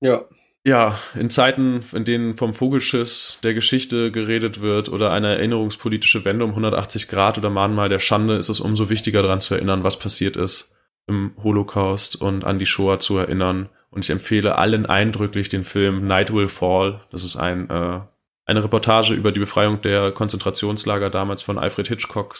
Ja. 0.00 0.24
Ja, 0.68 0.98
in 1.14 1.30
Zeiten, 1.30 1.80
in 1.94 2.04
denen 2.04 2.36
vom 2.36 2.52
Vogelschiss 2.52 3.40
der 3.42 3.54
Geschichte 3.54 4.12
geredet 4.12 4.60
wird 4.60 4.90
oder 4.90 5.12
eine 5.12 5.28
erinnerungspolitische 5.28 6.26
Wende 6.26 6.44
um 6.44 6.50
180 6.50 7.08
Grad 7.08 7.38
oder 7.38 7.48
Mahnmal 7.48 7.88
der 7.88 8.00
Schande, 8.00 8.36
ist 8.36 8.50
es 8.50 8.60
umso 8.60 8.90
wichtiger 8.90 9.22
daran 9.22 9.40
zu 9.40 9.54
erinnern, 9.54 9.82
was 9.82 9.98
passiert 9.98 10.36
ist 10.36 10.76
im 11.06 11.32
Holocaust 11.42 12.20
und 12.20 12.44
an 12.44 12.58
die 12.58 12.66
Shoah 12.66 13.00
zu 13.00 13.16
erinnern. 13.16 13.70
Und 13.88 14.04
ich 14.04 14.10
empfehle 14.10 14.58
allen 14.58 14.84
eindrücklich 14.84 15.48
den 15.48 15.64
Film 15.64 16.06
Night 16.06 16.34
Will 16.34 16.48
Fall. 16.48 17.00
Das 17.12 17.24
ist 17.24 17.36
ein, 17.36 17.70
äh, 17.70 18.00
eine 18.44 18.62
Reportage 18.62 19.14
über 19.14 19.32
die 19.32 19.40
Befreiung 19.40 19.80
der 19.80 20.12
Konzentrationslager 20.12 21.08
damals 21.08 21.40
von 21.40 21.58
Alfred 21.58 21.88
Hitchcock 21.88 22.36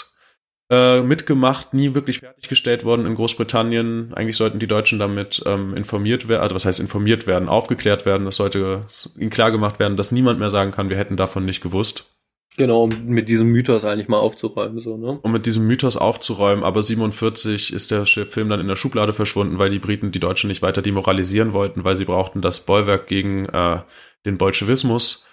äh, 0.70 1.02
mitgemacht, 1.02 1.72
nie 1.72 1.94
wirklich 1.94 2.20
fertiggestellt 2.20 2.84
worden 2.84 3.06
in 3.06 3.14
Großbritannien. 3.14 4.12
Eigentlich 4.14 4.36
sollten 4.36 4.58
die 4.58 4.66
Deutschen 4.66 4.98
damit 4.98 5.42
ähm, 5.46 5.74
informiert 5.74 6.28
werden, 6.28 6.42
also 6.42 6.54
was 6.54 6.64
heißt 6.64 6.80
informiert 6.80 7.26
werden, 7.26 7.48
aufgeklärt 7.48 8.04
werden. 8.04 8.26
Es 8.26 8.36
sollte 8.36 8.82
ihnen 9.16 9.30
klar 9.30 9.50
gemacht 9.50 9.78
werden, 9.78 9.96
dass 9.96 10.12
niemand 10.12 10.38
mehr 10.38 10.50
sagen 10.50 10.70
kann, 10.70 10.90
wir 10.90 10.98
hätten 10.98 11.16
davon 11.16 11.44
nicht 11.44 11.62
gewusst. 11.62 12.10
Genau, 12.58 12.82
um 12.82 12.90
mit 13.06 13.28
diesem 13.28 13.48
Mythos 13.48 13.84
eigentlich 13.84 14.08
mal 14.08 14.18
aufzuräumen, 14.18 14.80
so, 14.80 14.96
ne? 14.96 15.20
Um 15.22 15.30
mit 15.30 15.46
diesem 15.46 15.66
Mythos 15.68 15.96
aufzuräumen, 15.96 16.64
aber 16.64 16.82
47 16.82 17.72
ist 17.72 17.92
der 17.92 18.04
Film 18.04 18.48
dann 18.48 18.58
in 18.58 18.66
der 18.66 18.74
Schublade 18.74 19.12
verschwunden, 19.12 19.58
weil 19.58 19.70
die 19.70 19.78
Briten 19.78 20.10
die 20.10 20.18
Deutschen 20.18 20.48
nicht 20.48 20.60
weiter 20.60 20.82
demoralisieren 20.82 21.52
wollten, 21.52 21.84
weil 21.84 21.96
sie 21.96 22.04
brauchten 22.04 22.40
das 22.40 22.66
Bollwerk 22.66 23.06
gegen 23.06 23.46
äh, 23.46 23.82
den 24.26 24.38
Bolschewismus 24.38 25.24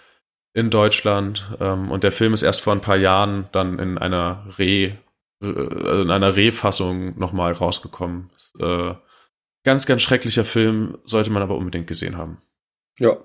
in 0.53 0.69
Deutschland. 0.69 1.49
Ähm, 1.59 1.89
und 1.89 2.03
der 2.03 2.11
Film 2.11 2.33
ist 2.33 2.43
erst 2.43 2.61
vor 2.61 2.73
ein 2.73 2.81
paar 2.81 2.97
Jahren 2.97 3.49
dann 3.51 3.79
in 3.79 3.97
einer 3.97 4.45
Re 4.59 4.97
in 5.39 6.09
einer 6.09 6.35
Refassung 6.35 7.17
nochmal 7.19 7.51
rausgekommen. 7.51 8.31
Äh, 8.59 8.93
ganz, 9.63 9.85
ganz 9.85 10.01
schrecklicher 10.01 10.45
Film, 10.45 10.97
sollte 11.03 11.29
man 11.29 11.43
aber 11.43 11.57
unbedingt 11.57 11.87
gesehen 11.87 12.17
haben. 12.17 12.41
Ja. 12.99 13.17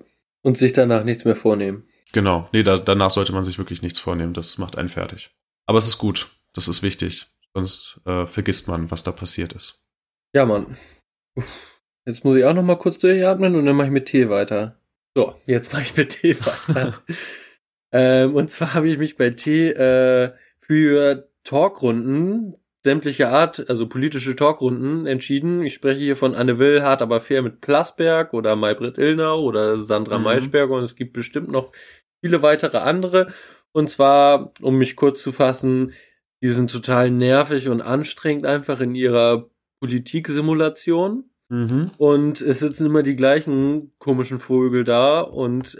Und 0.43 0.57
sich 0.57 0.73
danach 0.73 1.03
nichts 1.03 1.23
mehr 1.23 1.35
vornehmen. 1.35 1.87
Genau. 2.13 2.49
Nee, 2.51 2.63
da, 2.63 2.77
danach 2.77 3.11
sollte 3.11 3.31
man 3.31 3.45
sich 3.45 3.57
wirklich 3.57 3.81
nichts 3.81 3.99
vornehmen. 3.99 4.33
Das 4.33 4.57
macht 4.57 4.77
einen 4.77 4.89
fertig. 4.89 5.31
Aber 5.65 5.77
es 5.77 5.87
ist 5.87 5.97
gut. 5.97 6.29
Das 6.53 6.67
ist 6.67 6.83
wichtig. 6.83 7.27
Sonst 7.53 8.01
äh, 8.05 8.25
vergisst 8.25 8.67
man, 8.67 8.91
was 8.91 9.03
da 9.03 9.11
passiert 9.11 9.53
ist. 9.53 9.83
Ja, 10.33 10.45
Mann. 10.45 10.77
Jetzt 12.05 12.23
muss 12.23 12.37
ich 12.37 12.45
auch 12.45 12.53
noch 12.53 12.63
mal 12.63 12.77
kurz 12.77 12.97
durchatmen 12.99 13.55
und 13.55 13.65
dann 13.65 13.75
mache 13.75 13.87
ich 13.87 13.93
mit 13.93 14.07
Tee 14.07 14.29
weiter. 14.29 14.79
So, 15.15 15.35
jetzt 15.45 15.71
mache 15.71 15.83
ich 15.83 15.95
mit 15.95 16.09
Tee 16.09 16.35
weiter. 16.39 17.01
ähm, 17.91 18.35
und 18.35 18.49
zwar 18.49 18.73
habe 18.73 18.89
ich 18.89 18.97
mich 18.97 19.17
bei 19.17 19.29
Tee 19.29 19.69
äh, 19.69 20.33
für 20.61 21.30
Talkrunden 21.43 22.55
sämtliche 22.83 23.29
Art, 23.29 23.69
also 23.69 23.87
politische 23.87 24.35
Talkrunden 24.35 25.05
entschieden. 25.05 25.61
Ich 25.61 25.73
spreche 25.73 25.99
hier 25.99 26.17
von 26.17 26.33
Anne 26.33 26.57
Will, 26.57 26.81
hart 26.81 27.01
aber 27.01 27.21
fair 27.21 27.41
mit 27.41 27.61
Plasberg 27.61 28.33
oder 28.33 28.55
Maybrit 28.55 28.97
Illner 28.97 29.37
oder 29.37 29.81
Sandra 29.81 30.17
mhm. 30.17 30.23
Maischberger 30.23 30.75
und 30.75 30.83
es 30.83 30.95
gibt 30.95 31.13
bestimmt 31.13 31.49
noch 31.49 31.71
viele 32.23 32.41
weitere 32.41 32.77
andere. 32.77 33.31
Und 33.71 33.89
zwar, 33.89 34.51
um 34.61 34.77
mich 34.77 34.95
kurz 34.95 35.21
zu 35.21 35.31
fassen, 35.31 35.93
die 36.43 36.49
sind 36.49 36.71
total 36.71 37.11
nervig 37.11 37.69
und 37.69 37.81
anstrengend 37.81 38.45
einfach 38.45 38.79
in 38.81 38.95
ihrer 38.95 39.49
Politiksimulation. 39.79 41.29
Mhm. 41.49 41.91
Und 41.97 42.41
es 42.41 42.59
sitzen 42.59 42.87
immer 42.87 43.03
die 43.03 43.15
gleichen 43.15 43.93
komischen 43.99 44.39
Vögel 44.39 44.83
da 44.83 45.21
und 45.21 45.77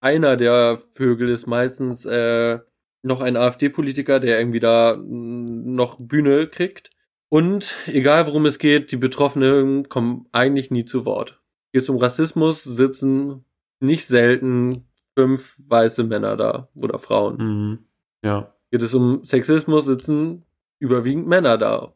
einer 0.00 0.36
der 0.36 0.76
Vögel 0.92 1.30
ist 1.30 1.46
meistens 1.46 2.04
äh, 2.04 2.58
noch 3.04 3.20
ein 3.20 3.36
AfD-Politiker, 3.36 4.18
der 4.18 4.38
irgendwie 4.38 4.60
da 4.60 4.96
mm, 4.96 5.74
noch 5.74 5.98
Bühne 5.98 6.46
kriegt. 6.46 6.90
Und 7.28 7.76
egal 7.86 8.26
worum 8.26 8.46
es 8.46 8.58
geht, 8.58 8.92
die 8.92 8.96
Betroffenen 8.96 9.88
kommen 9.88 10.26
eigentlich 10.32 10.70
nie 10.70 10.84
zu 10.84 11.04
Wort. 11.04 11.40
Geht 11.72 11.82
es 11.82 11.88
um 11.88 11.98
Rassismus, 11.98 12.62
sitzen 12.62 13.44
nicht 13.80 14.06
selten 14.06 14.86
fünf 15.16 15.60
weiße 15.66 16.04
Männer 16.04 16.36
da 16.36 16.68
oder 16.74 16.98
Frauen. 16.98 17.36
Mhm. 17.36 17.78
Ja. 18.24 18.54
Geht 18.70 18.82
es 18.82 18.94
um 18.94 19.24
Sexismus, 19.24 19.84
sitzen 19.84 20.44
überwiegend 20.78 21.26
Männer 21.26 21.58
da. 21.58 21.94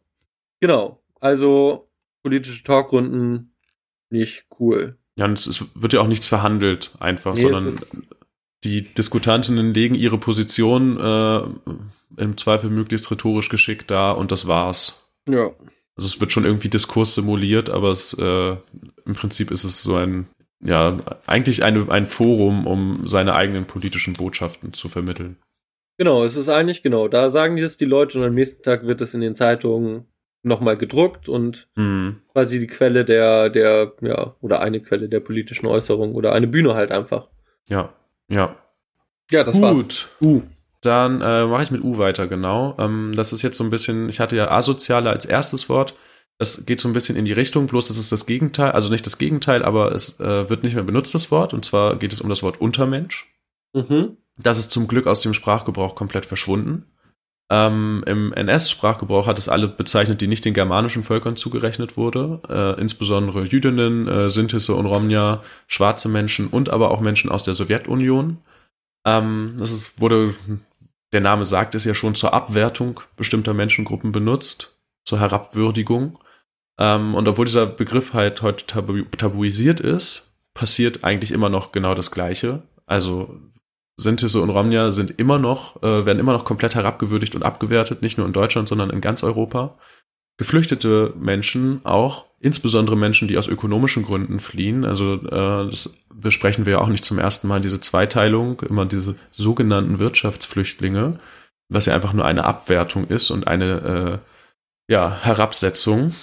Genau. 0.60 1.02
Also 1.20 1.88
politische 2.22 2.62
Talkrunden 2.64 3.54
nicht 4.10 4.46
cool. 4.60 4.98
Ja, 5.16 5.24
und 5.24 5.38
es 5.38 5.64
wird 5.74 5.92
ja 5.92 6.00
auch 6.00 6.06
nichts 6.06 6.26
verhandelt, 6.26 6.92
einfach, 7.00 7.34
nee, 7.34 7.42
sondern 7.42 7.76
die 8.64 8.82
Diskutantinnen 8.82 9.72
legen 9.72 9.94
ihre 9.94 10.18
Position 10.18 10.98
äh, 10.98 12.20
im 12.20 12.36
Zweifel 12.36 12.70
möglichst 12.70 13.10
rhetorisch 13.10 13.48
geschickt 13.48 13.90
dar 13.90 14.18
und 14.18 14.32
das 14.32 14.48
war's. 14.48 15.02
Ja. 15.28 15.50
Also 15.96 16.06
es 16.06 16.20
wird 16.20 16.32
schon 16.32 16.44
irgendwie 16.44 16.68
Diskurs 16.68 17.14
simuliert, 17.14 17.70
aber 17.70 17.90
es 17.90 18.14
äh, 18.14 18.56
im 19.04 19.14
Prinzip 19.14 19.50
ist 19.50 19.64
es 19.64 19.82
so 19.82 19.96
ein, 19.96 20.28
ja, 20.60 20.96
eigentlich 21.26 21.64
eine, 21.64 21.90
ein 21.90 22.06
Forum, 22.06 22.66
um 22.66 23.06
seine 23.06 23.34
eigenen 23.34 23.66
politischen 23.66 24.14
Botschaften 24.14 24.72
zu 24.72 24.88
vermitteln. 24.88 25.36
Genau, 25.96 26.24
es 26.24 26.36
ist 26.36 26.48
eigentlich, 26.48 26.82
genau, 26.82 27.08
da 27.08 27.30
sagen 27.30 27.56
die 27.56 27.62
es 27.62 27.76
die 27.76 27.84
Leute 27.84 28.18
und 28.18 28.24
am 28.24 28.34
nächsten 28.34 28.62
Tag 28.62 28.86
wird 28.86 29.00
es 29.00 29.14
in 29.14 29.20
den 29.20 29.34
Zeitungen 29.34 30.06
nochmal 30.44 30.76
gedruckt 30.76 31.28
und 31.28 31.68
mhm. 31.74 32.22
quasi 32.32 32.60
die 32.60 32.68
Quelle 32.68 33.04
der, 33.04 33.50
der, 33.50 33.92
ja, 34.00 34.36
oder 34.40 34.60
eine 34.60 34.80
Quelle 34.80 35.08
der 35.08 35.20
politischen 35.20 35.66
Äußerung 35.66 36.14
oder 36.14 36.32
eine 36.32 36.46
Bühne 36.46 36.74
halt 36.74 36.92
einfach. 36.92 37.28
Ja. 37.68 37.92
Ja. 38.28 38.56
Ja, 39.30 39.44
das 39.44 39.54
Gut. 39.54 39.62
war's. 39.62 39.76
Gut. 39.76 40.08
U. 40.20 40.42
Dann 40.80 41.20
äh, 41.20 41.46
mache 41.46 41.62
ich 41.64 41.70
mit 41.70 41.82
U 41.82 41.98
weiter, 41.98 42.28
genau. 42.28 42.76
Ähm, 42.78 43.12
das 43.14 43.32
ist 43.32 43.42
jetzt 43.42 43.56
so 43.56 43.64
ein 43.64 43.70
bisschen, 43.70 44.08
ich 44.08 44.20
hatte 44.20 44.36
ja 44.36 44.50
asoziale 44.50 45.10
als 45.10 45.24
erstes 45.24 45.68
Wort. 45.68 45.94
Das 46.38 46.66
geht 46.66 46.78
so 46.78 46.88
ein 46.88 46.92
bisschen 46.92 47.16
in 47.16 47.24
die 47.24 47.32
Richtung, 47.32 47.66
bloß 47.66 47.88
das 47.88 47.98
ist 47.98 48.12
das 48.12 48.26
Gegenteil, 48.26 48.70
also 48.70 48.90
nicht 48.90 49.04
das 49.04 49.18
Gegenteil, 49.18 49.64
aber 49.64 49.90
es 49.92 50.20
äh, 50.20 50.48
wird 50.48 50.62
nicht 50.62 50.74
mehr 50.74 50.84
benutzt, 50.84 51.14
das 51.14 51.32
Wort. 51.32 51.52
Und 51.52 51.64
zwar 51.64 51.96
geht 51.96 52.12
es 52.12 52.20
um 52.20 52.28
das 52.28 52.44
Wort 52.44 52.60
Untermensch. 52.60 53.26
Mhm. 53.72 54.16
Das 54.36 54.58
ist 54.58 54.70
zum 54.70 54.86
Glück 54.86 55.08
aus 55.08 55.20
dem 55.20 55.34
Sprachgebrauch 55.34 55.96
komplett 55.96 56.26
verschwunden. 56.26 56.86
Ähm, 57.50 58.04
Im 58.06 58.32
NS-Sprachgebrauch 58.34 59.26
hat 59.26 59.38
es 59.38 59.48
alle 59.48 59.68
bezeichnet, 59.68 60.20
die 60.20 60.26
nicht 60.26 60.44
den 60.44 60.52
germanischen 60.52 61.02
Völkern 61.02 61.36
zugerechnet 61.36 61.96
wurde, 61.96 62.42
äh, 62.48 62.80
insbesondere 62.80 63.44
Jüdinnen, 63.44 64.06
äh, 64.06 64.28
Sintisse 64.28 64.74
und 64.74 64.84
Romja, 64.84 65.42
schwarze 65.66 66.10
Menschen 66.10 66.48
und 66.48 66.68
aber 66.68 66.90
auch 66.90 67.00
Menschen 67.00 67.30
aus 67.30 67.42
der 67.42 67.54
Sowjetunion. 67.54 68.38
Ähm, 69.06 69.54
das 69.58 69.72
ist, 69.72 70.00
wurde, 70.00 70.34
der 71.12 71.22
Name 71.22 71.46
sagt 71.46 71.74
es 71.74 71.84
ja 71.84 71.94
schon, 71.94 72.14
zur 72.14 72.34
Abwertung 72.34 73.00
bestimmter 73.16 73.54
Menschengruppen 73.54 74.12
benutzt, 74.12 74.76
zur 75.04 75.18
Herabwürdigung. 75.18 76.18
Ähm, 76.78 77.14
und 77.14 77.26
obwohl 77.28 77.46
dieser 77.46 77.64
Begriff 77.64 78.12
halt 78.12 78.42
heute 78.42 78.66
tabu 78.66 79.04
tabuisiert 79.16 79.80
ist, 79.80 80.36
passiert 80.52 81.02
eigentlich 81.02 81.32
immer 81.32 81.48
noch 81.48 81.72
genau 81.72 81.94
das 81.94 82.10
Gleiche. 82.10 82.62
Also 82.84 83.40
Sintisse 84.00 84.40
und 84.40 84.50
Romja 84.50 84.92
sind 84.92 85.18
immer 85.18 85.38
noch, 85.38 85.82
äh, 85.82 86.06
werden 86.06 86.20
immer 86.20 86.32
noch 86.32 86.44
komplett 86.44 86.76
herabgewürdigt 86.76 87.34
und 87.34 87.42
abgewertet, 87.42 88.00
nicht 88.00 88.16
nur 88.16 88.26
in 88.26 88.32
Deutschland, 88.32 88.68
sondern 88.68 88.90
in 88.90 89.00
ganz 89.00 89.24
Europa. 89.24 89.76
Geflüchtete 90.38 91.12
Menschen 91.18 91.80
auch, 91.84 92.26
insbesondere 92.38 92.96
Menschen, 92.96 93.26
die 93.26 93.36
aus 93.36 93.48
ökonomischen 93.48 94.04
Gründen 94.04 94.38
fliehen. 94.38 94.84
Also 94.84 95.14
äh, 95.14 95.68
das 95.68 95.92
besprechen 96.14 96.64
wir 96.64 96.74
ja 96.74 96.78
auch 96.78 96.86
nicht 96.86 97.04
zum 97.04 97.18
ersten 97.18 97.48
Mal, 97.48 97.60
diese 97.60 97.80
Zweiteilung, 97.80 98.60
immer 98.60 98.86
diese 98.86 99.16
sogenannten 99.32 99.98
Wirtschaftsflüchtlinge, 99.98 101.18
was 101.68 101.86
ja 101.86 101.94
einfach 101.94 102.12
nur 102.12 102.24
eine 102.24 102.44
Abwertung 102.44 103.08
ist 103.08 103.30
und 103.30 103.48
eine 103.48 104.20
äh, 104.88 104.92
ja, 104.92 105.18
Herabsetzung. 105.22 106.14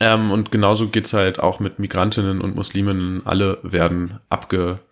Ähm, 0.00 0.30
und 0.30 0.50
genauso 0.52 0.88
geht's 0.88 1.14
halt 1.14 1.40
auch 1.40 1.58
mit 1.58 1.78
Migrantinnen 1.78 2.42
und 2.42 2.54
Musliminnen. 2.54 3.22
Alle 3.24 3.60
werden 3.62 4.18
abgewertet 4.28 4.82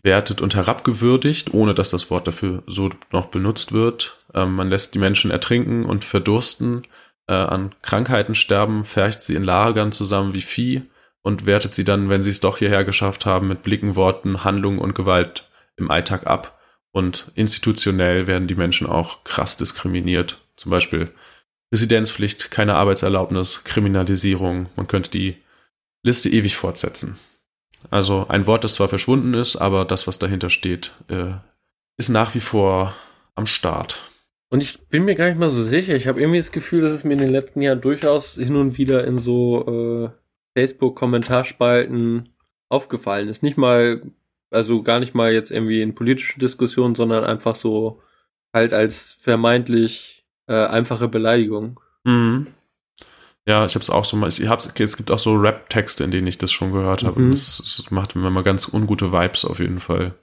wertet 0.00 0.40
und 0.40 0.54
herabgewürdigt, 0.54 1.54
ohne 1.54 1.74
dass 1.74 1.90
das 1.90 2.10
Wort 2.10 2.26
dafür 2.26 2.62
so 2.66 2.90
noch 3.10 3.26
benutzt 3.26 3.72
wird. 3.72 4.18
Ähm, 4.34 4.54
man 4.54 4.68
lässt 4.68 4.94
die 4.94 4.98
Menschen 4.98 5.30
ertrinken 5.30 5.84
und 5.84 6.04
verdursten, 6.04 6.82
äh, 7.28 7.34
an 7.34 7.74
Krankheiten 7.82 8.34
sterben, 8.34 8.84
fercht 8.84 9.22
sie 9.22 9.34
in 9.34 9.44
Lagern 9.44 9.92
zusammen 9.92 10.34
wie 10.34 10.42
Vieh 10.42 10.82
und 11.22 11.46
wertet 11.46 11.74
sie 11.74 11.84
dann, 11.84 12.08
wenn 12.08 12.22
sie 12.22 12.30
es 12.30 12.40
doch 12.40 12.58
hierher 12.58 12.84
geschafft 12.84 13.26
haben, 13.26 13.48
mit 13.48 13.62
Blicken, 13.62 13.94
Worten, 13.96 14.44
Handlungen 14.44 14.78
und 14.78 14.94
Gewalt 14.94 15.48
im 15.76 15.90
Alltag 15.90 16.26
ab. 16.26 16.58
Und 16.90 17.30
institutionell 17.34 18.26
werden 18.26 18.48
die 18.48 18.54
Menschen 18.54 18.86
auch 18.86 19.24
krass 19.24 19.56
diskriminiert. 19.56 20.40
Zum 20.56 20.70
Beispiel 20.70 21.10
Residenzpflicht, 21.72 22.50
keine 22.50 22.74
Arbeitserlaubnis, 22.74 23.64
Kriminalisierung. 23.64 24.68
Man 24.76 24.88
könnte 24.88 25.10
die 25.10 25.36
Liste 26.02 26.28
ewig 26.28 26.56
fortsetzen. 26.56 27.18
Also 27.90 28.26
ein 28.28 28.46
Wort, 28.46 28.64
das 28.64 28.74
zwar 28.74 28.88
verschwunden 28.88 29.34
ist, 29.34 29.56
aber 29.56 29.84
das, 29.84 30.06
was 30.06 30.18
dahinter 30.18 30.50
steht, 30.50 30.92
äh, 31.08 31.32
ist 31.96 32.08
nach 32.08 32.34
wie 32.34 32.40
vor 32.40 32.94
am 33.34 33.46
Start. 33.46 34.02
Und 34.50 34.62
ich 34.62 34.80
bin 34.88 35.04
mir 35.04 35.14
gar 35.14 35.28
nicht 35.28 35.38
mal 35.38 35.48
so 35.48 35.62
sicher. 35.62 35.96
Ich 35.96 36.06
habe 36.06 36.20
irgendwie 36.20 36.38
das 36.38 36.52
Gefühl, 36.52 36.82
dass 36.82 36.92
es 36.92 37.04
mir 37.04 37.14
in 37.14 37.20
den 37.20 37.30
letzten 37.30 37.62
Jahren 37.62 37.80
durchaus 37.80 38.34
hin 38.34 38.56
und 38.56 38.76
wieder 38.76 39.06
in 39.06 39.18
so 39.18 39.66
äh, 39.66 40.10
Facebook-Kommentarspalten 40.58 42.28
aufgefallen 42.68 43.28
ist. 43.28 43.42
Nicht 43.42 43.56
mal, 43.56 44.02
also 44.50 44.82
gar 44.82 45.00
nicht 45.00 45.14
mal 45.14 45.32
jetzt 45.32 45.50
irgendwie 45.50 45.80
in 45.80 45.94
politischen 45.94 46.40
Diskussionen, 46.40 46.94
sondern 46.94 47.24
einfach 47.24 47.56
so 47.56 48.02
halt 48.52 48.74
als 48.74 49.12
vermeintlich 49.12 50.26
äh, 50.46 50.66
einfache 50.66 51.08
Beleidigung. 51.08 51.80
Mhm. 52.04 52.48
Ja, 53.46 53.66
ich 53.66 53.74
habe 53.74 53.82
es 53.82 53.90
auch 53.90 54.04
so 54.04 54.16
mal. 54.16 54.28
Ich 54.28 54.46
hab's, 54.46 54.68
okay, 54.68 54.84
es 54.84 54.96
gibt 54.96 55.10
auch 55.10 55.18
so 55.18 55.34
Rap-Texte, 55.34 56.04
in 56.04 56.12
denen 56.12 56.26
ich 56.26 56.38
das 56.38 56.52
schon 56.52 56.72
gehört 56.72 57.02
habe. 57.02 57.20
Mhm. 57.20 57.32
Das, 57.32 57.58
das, 57.58 57.90
macht 57.90 58.14
mir 58.14 58.26
immer 58.26 58.42
ganz 58.42 58.68
ungute 58.72 59.12
Vibes 59.12 59.44
auf 59.44 59.58
jeden 59.58 59.78
Fall. 59.78 60.14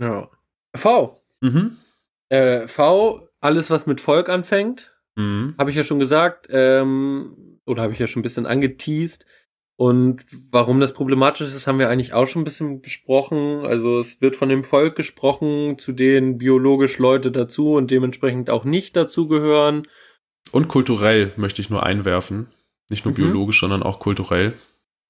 Ja. 0.00 0.28
V. 0.74 1.20
Mhm. 1.40 1.76
Äh, 2.28 2.66
v, 2.66 3.28
alles 3.40 3.70
was 3.70 3.86
mit 3.86 4.00
Volk 4.00 4.28
anfängt, 4.28 4.96
mhm. 5.14 5.54
habe 5.58 5.70
ich 5.70 5.76
ja 5.76 5.84
schon 5.84 6.00
gesagt, 6.00 6.48
ähm, 6.50 7.60
oder 7.66 7.82
habe 7.82 7.92
ich 7.92 8.00
ja 8.00 8.08
schon 8.08 8.20
ein 8.20 8.24
bisschen 8.24 8.46
angeteased. 8.46 9.26
Und 9.78 10.24
warum 10.50 10.80
das 10.80 10.94
problematisch 10.94 11.42
ist, 11.42 11.66
haben 11.66 11.78
wir 11.78 11.90
eigentlich 11.90 12.14
auch 12.14 12.26
schon 12.26 12.42
ein 12.42 12.46
bisschen 12.46 12.80
besprochen. 12.80 13.66
Also 13.66 14.00
es 14.00 14.22
wird 14.22 14.34
von 14.34 14.48
dem 14.48 14.64
Volk 14.64 14.96
gesprochen, 14.96 15.78
zu 15.78 15.92
denen 15.92 16.38
biologisch 16.38 16.98
Leute 16.98 17.30
dazu 17.30 17.74
und 17.74 17.90
dementsprechend 17.90 18.48
auch 18.48 18.64
nicht 18.64 18.96
dazugehören. 18.96 19.82
Und 20.50 20.68
kulturell 20.68 21.32
möchte 21.36 21.60
ich 21.60 21.68
nur 21.68 21.82
einwerfen. 21.82 22.48
Nicht 22.88 23.04
nur 23.04 23.12
mhm. 23.12 23.16
biologisch, 23.16 23.60
sondern 23.60 23.82
auch 23.82 23.98
kulturell. 23.98 24.54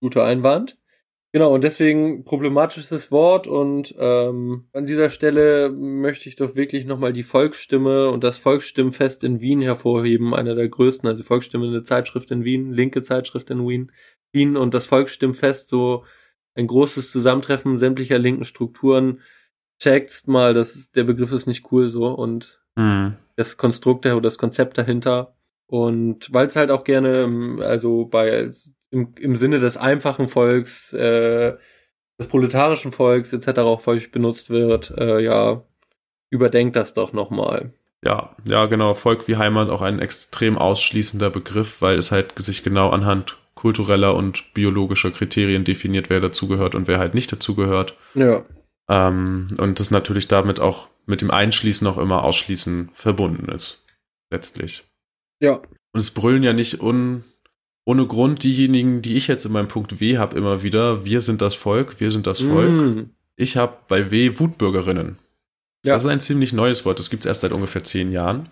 Guter 0.00 0.24
Einwand. 0.24 0.78
Genau, 1.32 1.52
und 1.52 1.64
deswegen 1.64 2.24
problematisches 2.24 3.10
Wort 3.10 3.46
und 3.46 3.94
ähm, 3.98 4.68
an 4.72 4.86
dieser 4.86 5.10
Stelle 5.10 5.70
möchte 5.70 6.30
ich 6.30 6.36
doch 6.36 6.56
wirklich 6.56 6.86
nochmal 6.86 7.12
die 7.12 7.24
Volksstimme 7.24 8.08
und 8.08 8.24
das 8.24 8.38
Volksstimmfest 8.38 9.22
in 9.22 9.40
Wien 9.40 9.60
hervorheben, 9.60 10.34
einer 10.34 10.54
der 10.54 10.68
größten, 10.68 11.06
also 11.06 11.22
Volksstimme 11.24 11.66
eine 11.66 11.82
Zeitschrift 11.82 12.30
in 12.30 12.44
Wien, 12.44 12.72
linke 12.72 13.02
Zeitschrift 13.02 13.50
in 13.50 13.68
Wien, 13.68 13.92
Wien 14.32 14.56
und 14.56 14.72
das 14.72 14.86
Volksstimmfest, 14.86 15.68
so 15.68 16.04
ein 16.54 16.68
großes 16.68 17.12
Zusammentreffen 17.12 17.76
sämtlicher 17.76 18.18
linken 18.18 18.44
Strukturen. 18.44 19.20
Checkt 19.78 20.26
mal, 20.26 20.54
das, 20.54 20.90
der 20.92 21.04
Begriff 21.04 21.32
ist 21.32 21.46
nicht 21.46 21.70
cool 21.70 21.90
so 21.90 22.08
und 22.08 22.64
mhm. 22.76 23.16
das 23.34 23.58
Konstrukt 23.58 24.06
oder 24.06 24.22
das 24.22 24.38
Konzept 24.38 24.78
dahinter. 24.78 25.36
Und 25.66 26.32
weil 26.32 26.47
es 26.47 26.56
halt 26.56 26.70
auch 26.70 26.84
gerne, 26.84 27.59
also 27.60 28.05
bei 28.06 28.51
im, 28.90 29.14
im 29.18 29.36
Sinne 29.36 29.59
des 29.59 29.76
einfachen 29.76 30.28
Volks, 30.28 30.93
äh, 30.93 31.56
des 32.18 32.28
proletarischen 32.28 32.93
Volks 32.93 33.32
etc. 33.32 33.60
auch 33.60 33.84
häufig 33.86 34.10
benutzt 34.10 34.51
wird, 34.51 34.93
äh, 34.97 35.20
ja, 35.20 35.64
überdenkt 36.30 36.76
das 36.76 36.94
doch 36.94 37.12
nochmal. 37.12 37.72
Ja, 38.05 38.36
ja, 38.44 38.66
genau. 38.66 38.94
Volk 38.94 39.26
wie 39.26 39.36
Heimat 39.36 39.68
auch 39.68 39.82
ein 39.82 39.98
extrem 39.98 40.59
ausschließender 40.59 41.30
Begriff, 41.30 41.82
weil 41.82 41.98
es 41.98 42.12
halt 42.12 42.38
sich 42.38 42.62
genau 42.62 42.90
anhand 42.90 43.38
kultureller 43.55 44.14
und 44.14 44.55
biologischer 44.55 45.10
Kriterien 45.10 45.64
definiert, 45.64 46.10
wer 46.10 46.20
dazugehört 46.20 46.74
und 46.74 46.86
wer 46.88 46.98
halt 46.98 47.14
nicht 47.14 47.32
dazugehört. 47.32 47.97
Ja. 48.14 48.44
Ähm, 48.88 49.48
und 49.56 49.80
das 49.80 49.90
natürlich 49.90 50.28
damit 50.28 50.60
auch 50.60 50.88
mit 51.06 51.20
dem 51.20 51.30
Einschließen 51.30 51.86
auch 51.86 51.98
immer 51.98 52.22
Ausschließen 52.22 52.90
verbunden 52.93 53.51
ist. 53.51 53.86
Letztlich. 54.30 54.84
Ja. 55.40 55.60
Und 55.92 56.00
es 56.00 56.10
brüllen 56.10 56.42
ja 56.42 56.52
nicht 56.52 56.80
un, 56.80 57.24
ohne 57.84 58.06
Grund 58.06 58.42
diejenigen, 58.42 59.02
die 59.02 59.16
ich 59.16 59.28
jetzt 59.28 59.44
in 59.44 59.52
meinem 59.52 59.68
Punkt 59.68 60.00
W 60.00 60.18
habe, 60.18 60.36
immer 60.36 60.62
wieder, 60.62 61.04
wir 61.04 61.20
sind 61.20 61.42
das 61.42 61.54
Volk, 61.54 62.00
wir 62.00 62.10
sind 62.10 62.26
das 62.26 62.40
Volk. 62.40 62.70
Mm. 62.70 63.10
Ich 63.36 63.56
habe 63.56 63.76
bei 63.88 64.10
W 64.10 64.38
Wutbürgerinnen. 64.38 65.18
Ja. 65.84 65.94
Das 65.94 66.04
ist 66.04 66.10
ein 66.10 66.20
ziemlich 66.20 66.52
neues 66.52 66.84
Wort, 66.84 66.98
das 66.98 67.10
gibt 67.10 67.24
es 67.24 67.26
erst 67.26 67.42
seit 67.42 67.52
ungefähr 67.52 67.84
zehn 67.84 68.10
Jahren. 68.10 68.48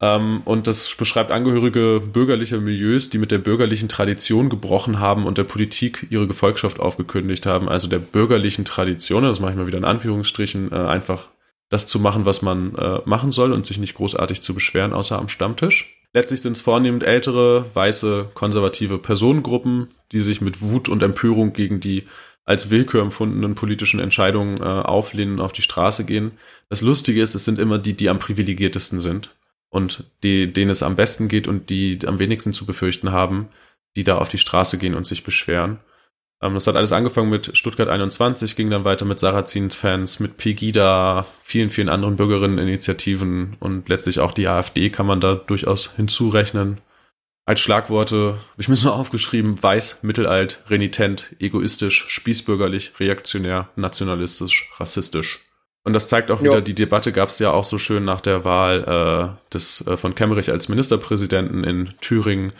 Ähm, 0.00 0.42
und 0.44 0.66
das 0.66 0.94
beschreibt 0.96 1.30
Angehörige 1.30 2.00
bürgerlicher 2.00 2.60
Milieus, 2.60 3.10
die 3.10 3.18
mit 3.18 3.30
der 3.30 3.38
bürgerlichen 3.38 3.88
Tradition 3.88 4.48
gebrochen 4.48 4.98
haben 4.98 5.26
und 5.26 5.38
der 5.38 5.44
Politik 5.44 6.08
ihre 6.10 6.26
Gefolgschaft 6.26 6.80
aufgekündigt 6.80 7.46
haben. 7.46 7.68
Also 7.68 7.86
der 7.86 8.00
bürgerlichen 8.00 8.64
Tradition, 8.64 9.22
das 9.22 9.38
mache 9.38 9.52
ich 9.52 9.56
mal 9.56 9.68
wieder 9.68 9.78
in 9.78 9.84
Anführungsstrichen, 9.84 10.72
äh, 10.72 10.74
einfach 10.74 11.28
das 11.68 11.86
zu 11.86 12.00
machen, 12.00 12.26
was 12.26 12.42
man 12.42 12.74
äh, 12.74 13.00
machen 13.04 13.32
soll 13.32 13.52
und 13.52 13.64
sich 13.64 13.78
nicht 13.78 13.94
großartig 13.94 14.42
zu 14.42 14.54
beschweren, 14.54 14.92
außer 14.92 15.18
am 15.18 15.28
Stammtisch. 15.28 16.01
Letztlich 16.14 16.42
sind 16.42 16.56
es 16.56 16.60
vornehmend 16.60 17.04
ältere, 17.04 17.74
weiße, 17.74 18.30
konservative 18.34 18.98
Personengruppen, 18.98 19.88
die 20.12 20.20
sich 20.20 20.40
mit 20.40 20.60
Wut 20.60 20.88
und 20.88 21.02
Empörung 21.02 21.52
gegen 21.52 21.80
die 21.80 22.04
als 22.44 22.70
Willkür 22.70 23.02
empfundenen 23.02 23.54
politischen 23.54 24.00
Entscheidungen 24.00 24.58
äh, 24.58 24.64
auflehnen 24.64 25.34
und 25.34 25.40
auf 25.40 25.52
die 25.52 25.62
Straße 25.62 26.04
gehen. 26.04 26.32
Das 26.68 26.80
Lustige 26.80 27.22
ist, 27.22 27.34
es 27.34 27.44
sind 27.44 27.58
immer 27.58 27.78
die, 27.78 27.94
die 27.94 28.08
am 28.08 28.18
privilegiertesten 28.18 29.00
sind 29.00 29.36
und 29.70 30.04
die, 30.22 30.52
denen 30.52 30.70
es 30.70 30.82
am 30.82 30.96
besten 30.96 31.28
geht 31.28 31.48
und 31.48 31.70
die 31.70 31.98
am 32.06 32.18
wenigsten 32.18 32.52
zu 32.52 32.66
befürchten 32.66 33.12
haben, 33.12 33.48
die 33.96 34.04
da 34.04 34.18
auf 34.18 34.28
die 34.28 34.38
Straße 34.38 34.76
gehen 34.76 34.94
und 34.94 35.06
sich 35.06 35.22
beschweren. 35.22 35.78
Ähm, 36.42 36.54
das 36.54 36.66
hat 36.66 36.76
alles 36.76 36.92
angefangen 36.92 37.30
mit 37.30 37.56
Stuttgart 37.56 37.88
21, 37.88 38.56
ging 38.56 38.68
dann 38.68 38.84
weiter 38.84 39.04
mit 39.04 39.20
Sarrazin-Fans, 39.20 40.20
mit 40.20 40.36
Pegida, 40.36 41.24
vielen, 41.40 41.70
vielen 41.70 41.88
anderen 41.88 42.16
Bürgerinneninitiativen 42.16 43.56
und 43.60 43.88
letztlich 43.88 44.18
auch 44.18 44.32
die 44.32 44.48
AfD 44.48 44.90
kann 44.90 45.06
man 45.06 45.20
da 45.20 45.36
durchaus 45.36 45.92
hinzurechnen. 45.94 46.80
Als 47.44 47.60
Schlagworte, 47.60 48.38
ich 48.56 48.68
mir 48.68 48.76
so 48.76 48.92
aufgeschrieben, 48.92 49.60
weiß, 49.60 50.02
mittelalt, 50.02 50.62
renitent, 50.68 51.34
egoistisch, 51.40 52.06
spießbürgerlich, 52.08 52.92
reaktionär, 53.00 53.68
nationalistisch, 53.76 54.70
rassistisch. 54.78 55.40
Und 55.84 55.94
das 55.94 56.08
zeigt 56.08 56.30
auch 56.30 56.42
wieder, 56.42 56.58
jo. 56.58 56.60
die 56.60 56.76
Debatte 56.76 57.10
gab 57.10 57.30
es 57.30 57.40
ja 57.40 57.50
auch 57.50 57.64
so 57.64 57.78
schön 57.78 58.04
nach 58.04 58.20
der 58.20 58.44
Wahl 58.44 58.84
äh, 58.84 59.52
des, 59.52 59.84
äh, 59.86 59.96
von 59.96 60.14
Kemmerich 60.14 60.50
als 60.50 60.68
Ministerpräsidenten 60.68 61.64
in 61.64 61.94
Thüringen 62.00 62.52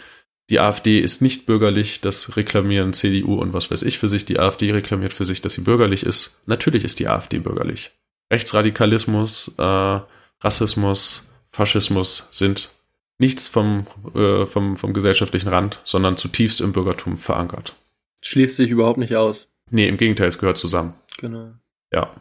die 0.51 0.61
AfD 0.61 0.99
ist 0.99 1.23
nicht 1.23 1.47
bürgerlich, 1.47 2.01
das 2.01 2.37
reklamieren 2.37 2.93
CDU 2.93 3.35
und 3.35 3.53
was 3.53 3.71
weiß 3.71 3.83
ich 3.83 3.99
für 3.99 4.09
sich. 4.09 4.25
Die 4.25 4.39
AfD 4.39 4.73
reklamiert 4.73 5.13
für 5.13 5.25
sich, 5.25 5.41
dass 5.41 5.55
sie 5.55 5.63
bürgerlich 5.63 6.05
ist. 6.05 6.43
Natürlich 6.47 6.85
ist 6.85 6.99
die 6.99 7.09
AfD 7.09 7.39
bürgerlich. 7.39 7.93
Rechtsradikalismus, 8.33 9.55
äh, 9.59 10.01
Rassismus, 10.41 11.31
Faschismus 11.49 12.29
sind 12.31 12.71
nichts 13.19 13.49
vom, 13.49 13.87
äh, 14.15 14.47
vom, 14.47 14.77
vom 14.77 14.93
gesellschaftlichen 14.93 15.49
Rand, 15.49 15.81
sondern 15.85 16.17
zutiefst 16.17 16.61
im 16.61 16.73
Bürgertum 16.73 17.19
verankert. 17.19 17.77
Schließt 18.23 18.57
sich 18.57 18.71
überhaupt 18.71 18.99
nicht 18.99 19.15
aus. 19.17 19.49
Nee, 19.71 19.89
im 19.89 19.97
Gegenteil, 19.97 20.29
es 20.29 20.39
gehört 20.39 20.59
zusammen. 20.59 20.95
Genau. 21.19 21.53
Ja. 21.93 22.15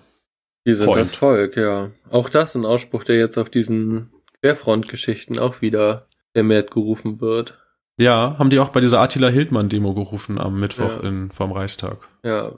Wir 0.63 0.75
sind 0.75 0.85
Point. 0.85 0.99
das 0.99 1.15
Volk, 1.15 1.57
ja. 1.57 1.91
Auch 2.09 2.29
das 2.29 2.55
ein 2.55 2.65
Ausspruch, 2.65 3.03
der 3.03 3.17
jetzt 3.17 3.37
auf 3.37 3.49
diesen 3.49 4.11
Querfront-Geschichten 4.41 5.39
auch 5.39 5.61
wieder 5.61 6.07
vermehrt 6.33 6.71
gerufen 6.71 7.19
wird. 7.19 7.57
Ja, 8.01 8.35
haben 8.39 8.49
die 8.49 8.57
auch 8.57 8.69
bei 8.69 8.81
dieser 8.81 8.99
Attila 8.99 9.27
Hildmann-Demo 9.27 9.93
gerufen 9.93 10.39
am 10.39 10.59
Mittwoch 10.59 11.03
ja. 11.03 11.07
in, 11.07 11.29
vom 11.29 11.51
Reichstag. 11.51 11.97
Ja. 12.23 12.53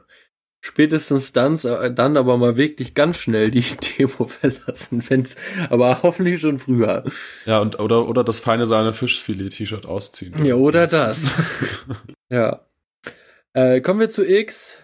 Spätestens 0.62 1.34
dann, 1.34 1.58
äh, 1.58 1.94
dann 1.94 2.16
aber 2.16 2.38
mal 2.38 2.56
wirklich 2.56 2.94
ganz 2.94 3.18
schnell 3.18 3.52
die 3.52 3.66
Demo 4.00 4.26
verlassen, 4.26 5.04
wenn's, 5.10 5.36
aber 5.70 6.02
hoffentlich 6.02 6.40
schon 6.40 6.60
früher. 6.60 7.04
Ja, 7.46 7.60
und, 7.60 7.78
oder, 7.82 8.08
oder 8.08 8.24
das 8.24 8.40
feine 8.40 8.66
Sahne 8.66 8.94
Fischfilet-T-Shirt 8.94 9.86
ausziehen. 9.86 10.46
Ja, 10.46 10.56
oder 10.56 10.88
das. 10.88 11.30
ja. 12.30 12.66
Äh, 13.52 13.82
kommen 13.82 14.00
wir 14.00 14.10
zu 14.10 14.26
X. 14.26 14.78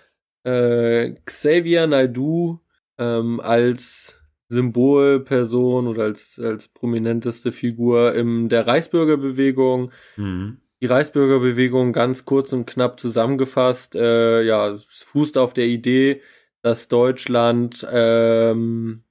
Äh, 0.44 1.14
Xavier 1.26 1.88
Naidu 1.88 2.60
ähm, 2.98 3.40
als 3.40 4.18
Symbolperson 4.49 5.88
oder 5.88 6.03
als, 6.03 6.39
als 6.43 6.67
prominenteste 6.67 7.51
Figur 7.51 8.15
in 8.15 8.49
der 8.49 8.67
Reichsbürgerbewegung. 8.67 9.91
Mhm. 10.17 10.57
Die 10.81 10.88
Reichsbürgerbewegung 10.88 11.93
ganz 11.93 12.26
kurz 12.26 12.51
und 12.51 12.65
knapp 12.65 12.99
zusammengefasst, 12.99 13.95
äh, 13.95 14.41
ja, 14.41 14.76
fußt 14.77 15.38
auf 15.38 15.53
der 15.53 15.67
Idee, 15.67 16.21
dass 16.61 16.88
Deutschland 16.88 17.85
ähm, 17.91 19.03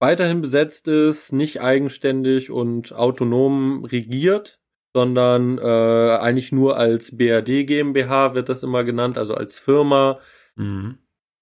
weiterhin 0.00 0.40
besetzt 0.40 0.88
ist, 0.88 1.32
nicht 1.32 1.60
eigenständig 1.60 2.50
und 2.50 2.92
autonom 2.92 3.84
regiert, 3.84 4.58
sondern 4.94 5.58
äh, 5.58 6.16
eigentlich 6.18 6.50
nur 6.50 6.76
als 6.76 7.16
BRD 7.16 7.66
GmbH 7.66 8.34
wird 8.34 8.48
das 8.48 8.62
immer 8.62 8.82
genannt, 8.82 9.16
also 9.16 9.34
als 9.34 9.58
Firma. 9.58 10.18
Mhm. 10.56 10.98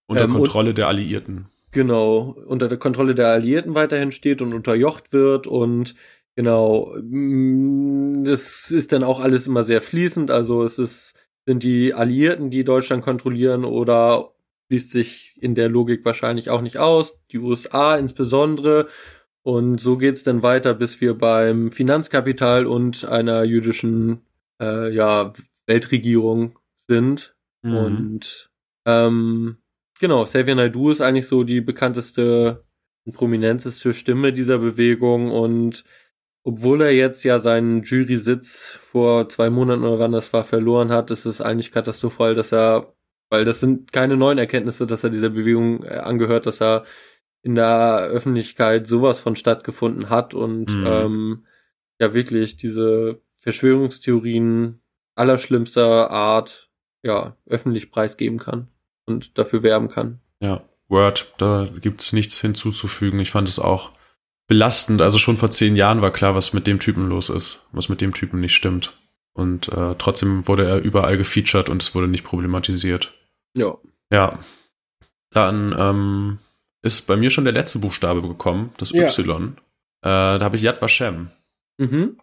Unter 0.07 0.25
ähm, 0.25 0.33
Kontrolle 0.33 0.75
der 0.75 0.89
Alliierten 0.89 1.47
genau 1.73 2.37
unter 2.47 2.69
der 2.69 2.79
Kontrolle 2.79 3.15
der 3.15 3.29
Alliierten 3.29 3.75
weiterhin 3.75 4.13
steht 4.13 4.43
und 4.43 4.55
unterjocht 4.55 5.13
wird 5.13 5.47
und 5.47 5.95
genau 6.37 6.95
mm, 7.01 8.25
das 8.25 8.71
ist 8.71 8.93
dann 8.93 9.03
auch 9.03 9.21
alles 9.21 9.47
immer 9.47 9.63
sehr 9.63 9.81
fließend 9.81 10.31
also 10.31 10.63
es 10.65 10.79
ist 10.79 11.15
sind 11.47 11.63
die 11.63 11.95
Alliierten, 11.95 12.51
die 12.51 12.65
Deutschland 12.65 13.03
kontrollieren 13.03 13.65
oder 13.65 14.33
schließt 14.67 14.93
sich 14.93 15.39
in 15.41 15.55
der 15.55 15.69
Logik 15.69 16.05
wahrscheinlich 16.05 16.51
auch 16.51 16.61
nicht 16.61 16.79
aus. 16.79 17.21
Die 17.33 17.39
USA 17.39 17.97
insbesondere. 17.97 18.87
Und 19.43 19.81
so 19.81 19.97
geht's 19.97 20.23
dann 20.23 20.43
weiter, 20.43 20.75
bis 20.75 21.01
wir 21.01 21.15
beim 21.15 21.73
Finanzkapital 21.73 22.67
und 22.67 23.05
einer 23.05 23.43
jüdischen 23.43 24.21
äh, 24.61 24.95
ja, 24.95 25.33
Weltregierung 25.67 26.59
sind. 26.87 27.35
Mhm. 27.63 27.77
Und 27.77 28.51
ähm, 28.87 29.57
genau, 30.01 30.25
Xavier 30.25 30.57
Naidoo 30.57 30.91
ist 30.91 31.01
eigentlich 31.01 31.29
so 31.29 31.45
die 31.45 31.61
bekannteste 31.61 32.65
und 33.05 33.13
prominenteste 33.13 33.95
Stimme 33.95 34.33
dieser 34.33 34.59
Bewegung 34.59 35.31
und 35.31 35.85
obwohl 36.43 36.83
er 36.83 36.93
jetzt 36.93 37.23
ja 37.23 37.39
seinen 37.39 37.83
Jury-Sitz 37.83 38.79
vor 38.81 39.29
zwei 39.29 39.51
Monaten 39.51 39.85
oder 39.85 39.99
wann 39.99 40.13
das 40.13 40.33
war 40.33 40.43
verloren 40.45 40.91
hat, 40.91 41.11
ist 41.11 41.27
es 41.27 41.41
eigentlich 41.41 41.71
katastrophal, 41.71 42.35
dass 42.35 42.53
er, 42.53 42.95
weil 43.29 43.45
das 43.45 43.61
sind 43.61 43.93
keine 43.93 44.17
neuen 44.17 44.39
Erkenntnisse, 44.39 44.87
dass 44.87 45.05
er 45.05 45.11
dieser 45.11 45.31
Bewegung 45.31 45.85
äh, 45.85 45.99
angehört, 45.99 46.47
dass 46.47 46.63
er 46.63 46.85
in 47.43 47.55
der 47.55 48.09
Öffentlichkeit 48.11 48.87
sowas 48.87 49.21
von 49.21 49.37
stattgefunden 49.37 50.11
hat 50.11 50.35
und 50.35 50.75
mhm. 50.75 50.87
ähm, 50.87 51.47
ja 52.01 52.15
wirklich 52.15 52.57
diese 52.57 53.21
Verschwörungstheorien 53.39 54.81
allerschlimmster 55.15 56.11
Art 56.11 56.71
ja 57.03 57.37
öffentlich 57.47 57.91
preisgeben 57.91 58.39
kann 58.39 58.69
und 59.11 59.39
dafür 59.39 59.63
werben 59.63 59.89
kann. 59.89 60.21
Ja, 60.41 60.63
Word, 60.89 61.35
da 61.39 61.69
gibt's 61.81 62.13
nichts 62.13 62.41
hinzuzufügen. 62.41 63.21
Ich 63.21 63.31
fand 63.31 63.49
es 63.49 63.59
auch 63.59 63.93
belastend. 64.47 65.03
Also 65.03 65.19
schon 65.19 65.37
vor 65.37 65.51
zehn 65.51 65.77
Jahren 65.77 66.03
war 66.03 66.11
klar, 66.11 66.35
was 66.35 66.53
mit 66.53 66.67
dem 66.67 66.81
Typen 66.81 67.09
los 67.09 67.31
ist, 67.31 67.67
was 67.73 67.89
mit 67.89 68.01
dem 68.01 68.13
Typen 68.13 68.41
nicht 68.41 68.55
stimmt. 68.55 68.99
Und 69.33 69.69
äh, 69.69 69.95
trotzdem 69.97 70.49
wurde 70.49 70.67
er 70.67 70.79
überall 70.79 71.17
gefeatured 71.17 71.69
und 71.69 71.83
es 71.83 71.95
wurde 71.95 72.09
nicht 72.09 72.25
problematisiert. 72.25 73.15
Ja. 73.57 73.77
Ja. 74.13 74.39
Dann 75.31 75.75
ähm, 75.79 76.39
ist 76.83 77.07
bei 77.07 77.17
mir 77.17 77.31
schon 77.31 77.45
der 77.45 77.53
letzte 77.53 77.79
Buchstabe 77.79 78.23
gekommen, 78.23 78.73
das 78.79 78.91
ja. 78.91 79.05
Y. 79.05 79.57
Äh, 80.03 80.03
da 80.03 80.41
habe 80.41 80.57
ich 80.57 80.63
Yad 80.63 80.83
Vashem. 80.83 81.31
Mhm. 81.79 82.19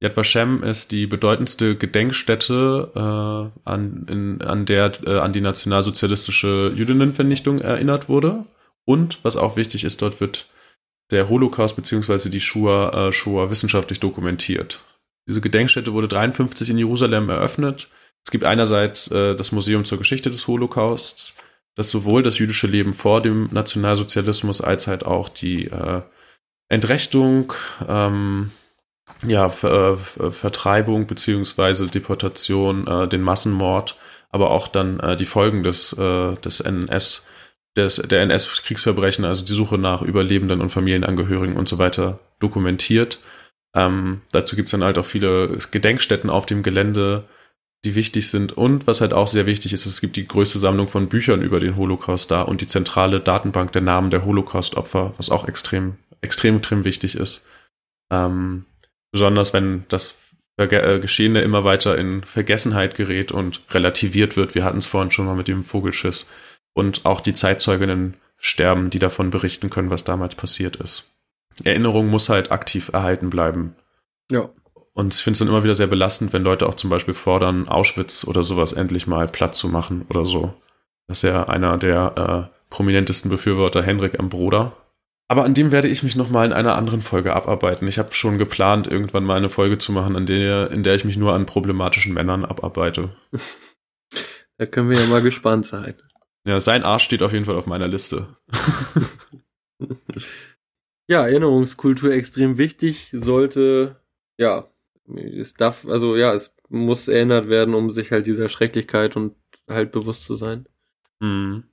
Yad 0.00 0.16
Vashem 0.16 0.62
ist 0.62 0.92
die 0.92 1.06
bedeutendste 1.06 1.74
Gedenkstätte, 1.76 2.90
äh, 2.94 3.68
an, 3.68 4.06
in, 4.08 4.42
an 4.42 4.66
der 4.66 4.92
äh, 5.06 5.18
an 5.18 5.32
die 5.32 5.40
nationalsozialistische 5.40 6.72
Jüdinnenvernichtung 6.74 7.60
erinnert 7.60 8.08
wurde. 8.08 8.44
Und 8.84 9.24
was 9.24 9.36
auch 9.36 9.56
wichtig 9.56 9.84
ist, 9.84 10.02
dort 10.02 10.20
wird 10.20 10.48
der 11.10 11.28
Holocaust 11.28 11.76
bzw. 11.76 12.28
die 12.28 12.40
Shoah, 12.40 13.08
äh, 13.08 13.12
Shoah 13.12 13.50
wissenschaftlich 13.50 14.00
dokumentiert. 14.00 14.82
Diese 15.28 15.40
Gedenkstätte 15.40 15.92
wurde 15.92 16.08
53 16.08 16.70
in 16.70 16.78
Jerusalem 16.78 17.30
eröffnet. 17.30 17.88
Es 18.24 18.30
gibt 18.30 18.44
einerseits 18.44 19.10
äh, 19.10 19.34
das 19.34 19.52
Museum 19.52 19.84
zur 19.84 19.98
Geschichte 19.98 20.30
des 20.30 20.46
Holocausts, 20.46 21.34
das 21.74 21.90
sowohl 21.90 22.22
das 22.22 22.38
jüdische 22.38 22.66
Leben 22.66 22.92
vor 22.92 23.22
dem 23.22 23.48
Nationalsozialismus 23.50 24.60
als 24.60 24.86
halt 24.86 25.04
auch 25.06 25.28
die 25.28 25.66
äh, 25.66 26.02
Entrechtung, 26.68 27.52
ähm, 27.86 28.50
ja, 29.26 29.48
Ver, 29.48 29.98
äh, 30.18 30.30
Vertreibung 30.30 31.06
beziehungsweise 31.06 31.88
Deportation, 31.88 32.86
äh, 32.86 33.08
den 33.08 33.22
Massenmord, 33.22 33.96
aber 34.30 34.50
auch 34.50 34.68
dann 34.68 35.00
äh, 35.00 35.16
die 35.16 35.26
Folgen 35.26 35.62
des, 35.62 35.92
äh, 35.92 36.34
des 36.34 36.60
NS 36.60 37.26
des, 37.76 37.96
der 37.96 38.22
NS-Kriegsverbrechen, 38.22 39.24
also 39.24 39.44
die 39.44 39.52
Suche 39.52 39.78
nach 39.78 40.02
Überlebenden 40.02 40.60
und 40.60 40.70
Familienangehörigen 40.70 41.56
und 41.56 41.68
so 41.68 41.78
weiter 41.78 42.18
dokumentiert. 42.38 43.20
Ähm, 43.74 44.22
dazu 44.32 44.56
gibt 44.56 44.68
es 44.68 44.70
dann 44.70 44.82
halt 44.82 44.98
auch 44.98 45.04
viele 45.04 45.58
Gedenkstätten 45.70 46.30
auf 46.30 46.46
dem 46.46 46.62
Gelände, 46.62 47.24
die 47.84 47.94
wichtig 47.94 48.30
sind. 48.30 48.56
Und 48.56 48.86
was 48.86 49.02
halt 49.02 49.12
auch 49.12 49.26
sehr 49.26 49.46
wichtig 49.46 49.72
ist, 49.74 49.84
es 49.84 50.00
gibt 50.00 50.16
die 50.16 50.26
größte 50.26 50.58
Sammlung 50.58 50.88
von 50.88 51.08
Büchern 51.08 51.42
über 51.42 51.60
den 51.60 51.76
Holocaust 51.76 52.30
da 52.30 52.42
und 52.42 52.62
die 52.62 52.66
zentrale 52.66 53.20
Datenbank 53.20 53.72
der 53.72 53.82
Namen 53.82 54.10
der 54.10 54.24
Holocaust-Opfer, 54.24 55.12
was 55.18 55.30
auch 55.30 55.46
extrem, 55.46 55.98
extrem, 56.22 56.56
extrem 56.56 56.84
wichtig 56.84 57.14
ist. 57.16 57.44
Ähm, 58.10 58.64
besonders 59.12 59.52
wenn 59.52 59.84
das 59.88 60.16
äh, 60.58 60.98
Geschehene 61.00 61.42
immer 61.42 61.64
weiter 61.64 61.98
in 61.98 62.24
Vergessenheit 62.24 62.94
gerät 62.94 63.30
und 63.30 63.62
relativiert 63.70 64.36
wird. 64.36 64.54
Wir 64.54 64.64
hatten 64.64 64.78
es 64.78 64.86
vorhin 64.86 65.10
schon 65.10 65.26
mal 65.26 65.36
mit 65.36 65.48
dem 65.48 65.64
Vogelschiss 65.64 66.26
und 66.72 67.04
auch 67.04 67.20
die 67.20 67.34
Zeitzeuginnen 67.34 68.14
sterben, 68.38 68.90
die 68.90 68.98
davon 68.98 69.30
berichten 69.30 69.70
können, 69.70 69.90
was 69.90 70.04
damals 70.04 70.34
passiert 70.34 70.76
ist. 70.76 71.10
Erinnerung 71.64 72.08
muss 72.08 72.28
halt 72.28 72.52
aktiv 72.52 72.90
erhalten 72.92 73.30
bleiben. 73.30 73.74
Ja. 74.30 74.50
Und 74.92 75.14
ich 75.14 75.22
finde 75.22 75.34
es 75.34 75.38
dann 75.40 75.48
immer 75.48 75.62
wieder 75.64 75.74
sehr 75.74 75.86
belastend, 75.86 76.32
wenn 76.32 76.42
Leute 76.42 76.66
auch 76.66 76.74
zum 76.74 76.88
Beispiel 76.88 77.14
fordern, 77.14 77.68
Auschwitz 77.68 78.24
oder 78.24 78.42
sowas 78.42 78.72
endlich 78.72 79.06
mal 79.06 79.28
platt 79.28 79.54
zu 79.54 79.68
machen 79.68 80.06
oder 80.08 80.24
so. 80.24 80.54
Das 81.06 81.18
ist 81.18 81.22
ja 81.22 81.44
einer 81.44 81.76
der 81.76 82.48
äh, 82.50 82.56
prominentesten 82.70 83.30
Befürworter, 83.30 83.82
Henrik 83.82 84.18
M. 84.18 84.30
Aber 85.28 85.44
an 85.44 85.54
dem 85.54 85.72
werde 85.72 85.88
ich 85.88 86.02
mich 86.02 86.14
nochmal 86.14 86.46
in 86.46 86.52
einer 86.52 86.76
anderen 86.76 87.00
Folge 87.00 87.34
abarbeiten. 87.34 87.88
Ich 87.88 87.98
habe 87.98 88.14
schon 88.14 88.38
geplant, 88.38 88.86
irgendwann 88.86 89.24
mal 89.24 89.36
eine 89.36 89.48
Folge 89.48 89.76
zu 89.78 89.90
machen, 89.90 90.14
an 90.14 90.26
der, 90.26 90.70
in 90.70 90.84
der 90.84 90.94
ich 90.94 91.04
mich 91.04 91.16
nur 91.16 91.34
an 91.34 91.46
problematischen 91.46 92.14
Männern 92.14 92.44
abarbeite. 92.44 93.10
da 94.58 94.66
können 94.66 94.88
wir 94.88 94.98
ja 94.98 95.06
mal 95.06 95.22
gespannt 95.22 95.66
sein. 95.66 95.96
Ja, 96.46 96.60
sein 96.60 96.84
Arsch 96.84 97.02
steht 97.02 97.24
auf 97.24 97.32
jeden 97.32 97.44
Fall 97.44 97.56
auf 97.56 97.66
meiner 97.66 97.88
Liste. 97.88 98.36
ja, 101.08 101.26
Erinnerungskultur 101.26 102.12
extrem 102.12 102.56
wichtig, 102.56 103.10
sollte, 103.12 103.96
ja, 104.38 104.70
es 105.08 105.54
darf, 105.54 105.86
also 105.86 106.14
ja, 106.14 106.34
es 106.34 106.54
muss 106.68 107.08
erinnert 107.08 107.48
werden, 107.48 107.74
um 107.74 107.90
sich 107.90 108.12
halt 108.12 108.28
dieser 108.28 108.48
Schrecklichkeit 108.48 109.16
und 109.16 109.34
halt 109.68 109.90
bewusst 109.90 110.22
zu 110.22 110.36
sein. 110.36 110.68
Mhm. 111.18 111.64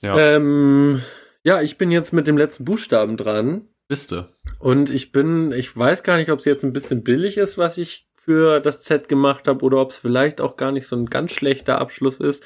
Ja. 0.00 0.16
Ähm, 0.16 1.02
ja, 1.44 1.60
ich 1.60 1.78
bin 1.78 1.90
jetzt 1.90 2.12
mit 2.12 2.26
dem 2.26 2.38
letzten 2.38 2.64
Buchstaben 2.64 3.16
dran. 3.16 3.68
Biste. 3.86 4.34
Und 4.58 4.90
ich 4.90 5.12
bin, 5.12 5.52
ich 5.52 5.76
weiß 5.76 6.02
gar 6.02 6.16
nicht, 6.16 6.30
ob 6.30 6.38
es 6.38 6.46
jetzt 6.46 6.64
ein 6.64 6.72
bisschen 6.72 7.04
billig 7.04 7.36
ist, 7.36 7.58
was 7.58 7.76
ich 7.76 8.08
für 8.16 8.60
das 8.60 8.80
Z 8.80 9.08
gemacht 9.08 9.46
habe, 9.46 9.62
oder 9.64 9.78
ob 9.78 9.90
es 9.90 9.98
vielleicht 9.98 10.40
auch 10.40 10.56
gar 10.56 10.72
nicht 10.72 10.86
so 10.86 10.96
ein 10.96 11.06
ganz 11.06 11.32
schlechter 11.32 11.78
Abschluss 11.78 12.18
ist. 12.18 12.42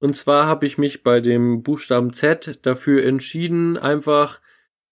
Und 0.00 0.16
zwar 0.16 0.46
habe 0.46 0.66
ich 0.66 0.78
mich 0.78 1.04
bei 1.04 1.20
dem 1.20 1.62
Buchstaben 1.62 2.12
Z 2.12 2.58
dafür 2.66 3.04
entschieden, 3.04 3.78
einfach 3.78 4.40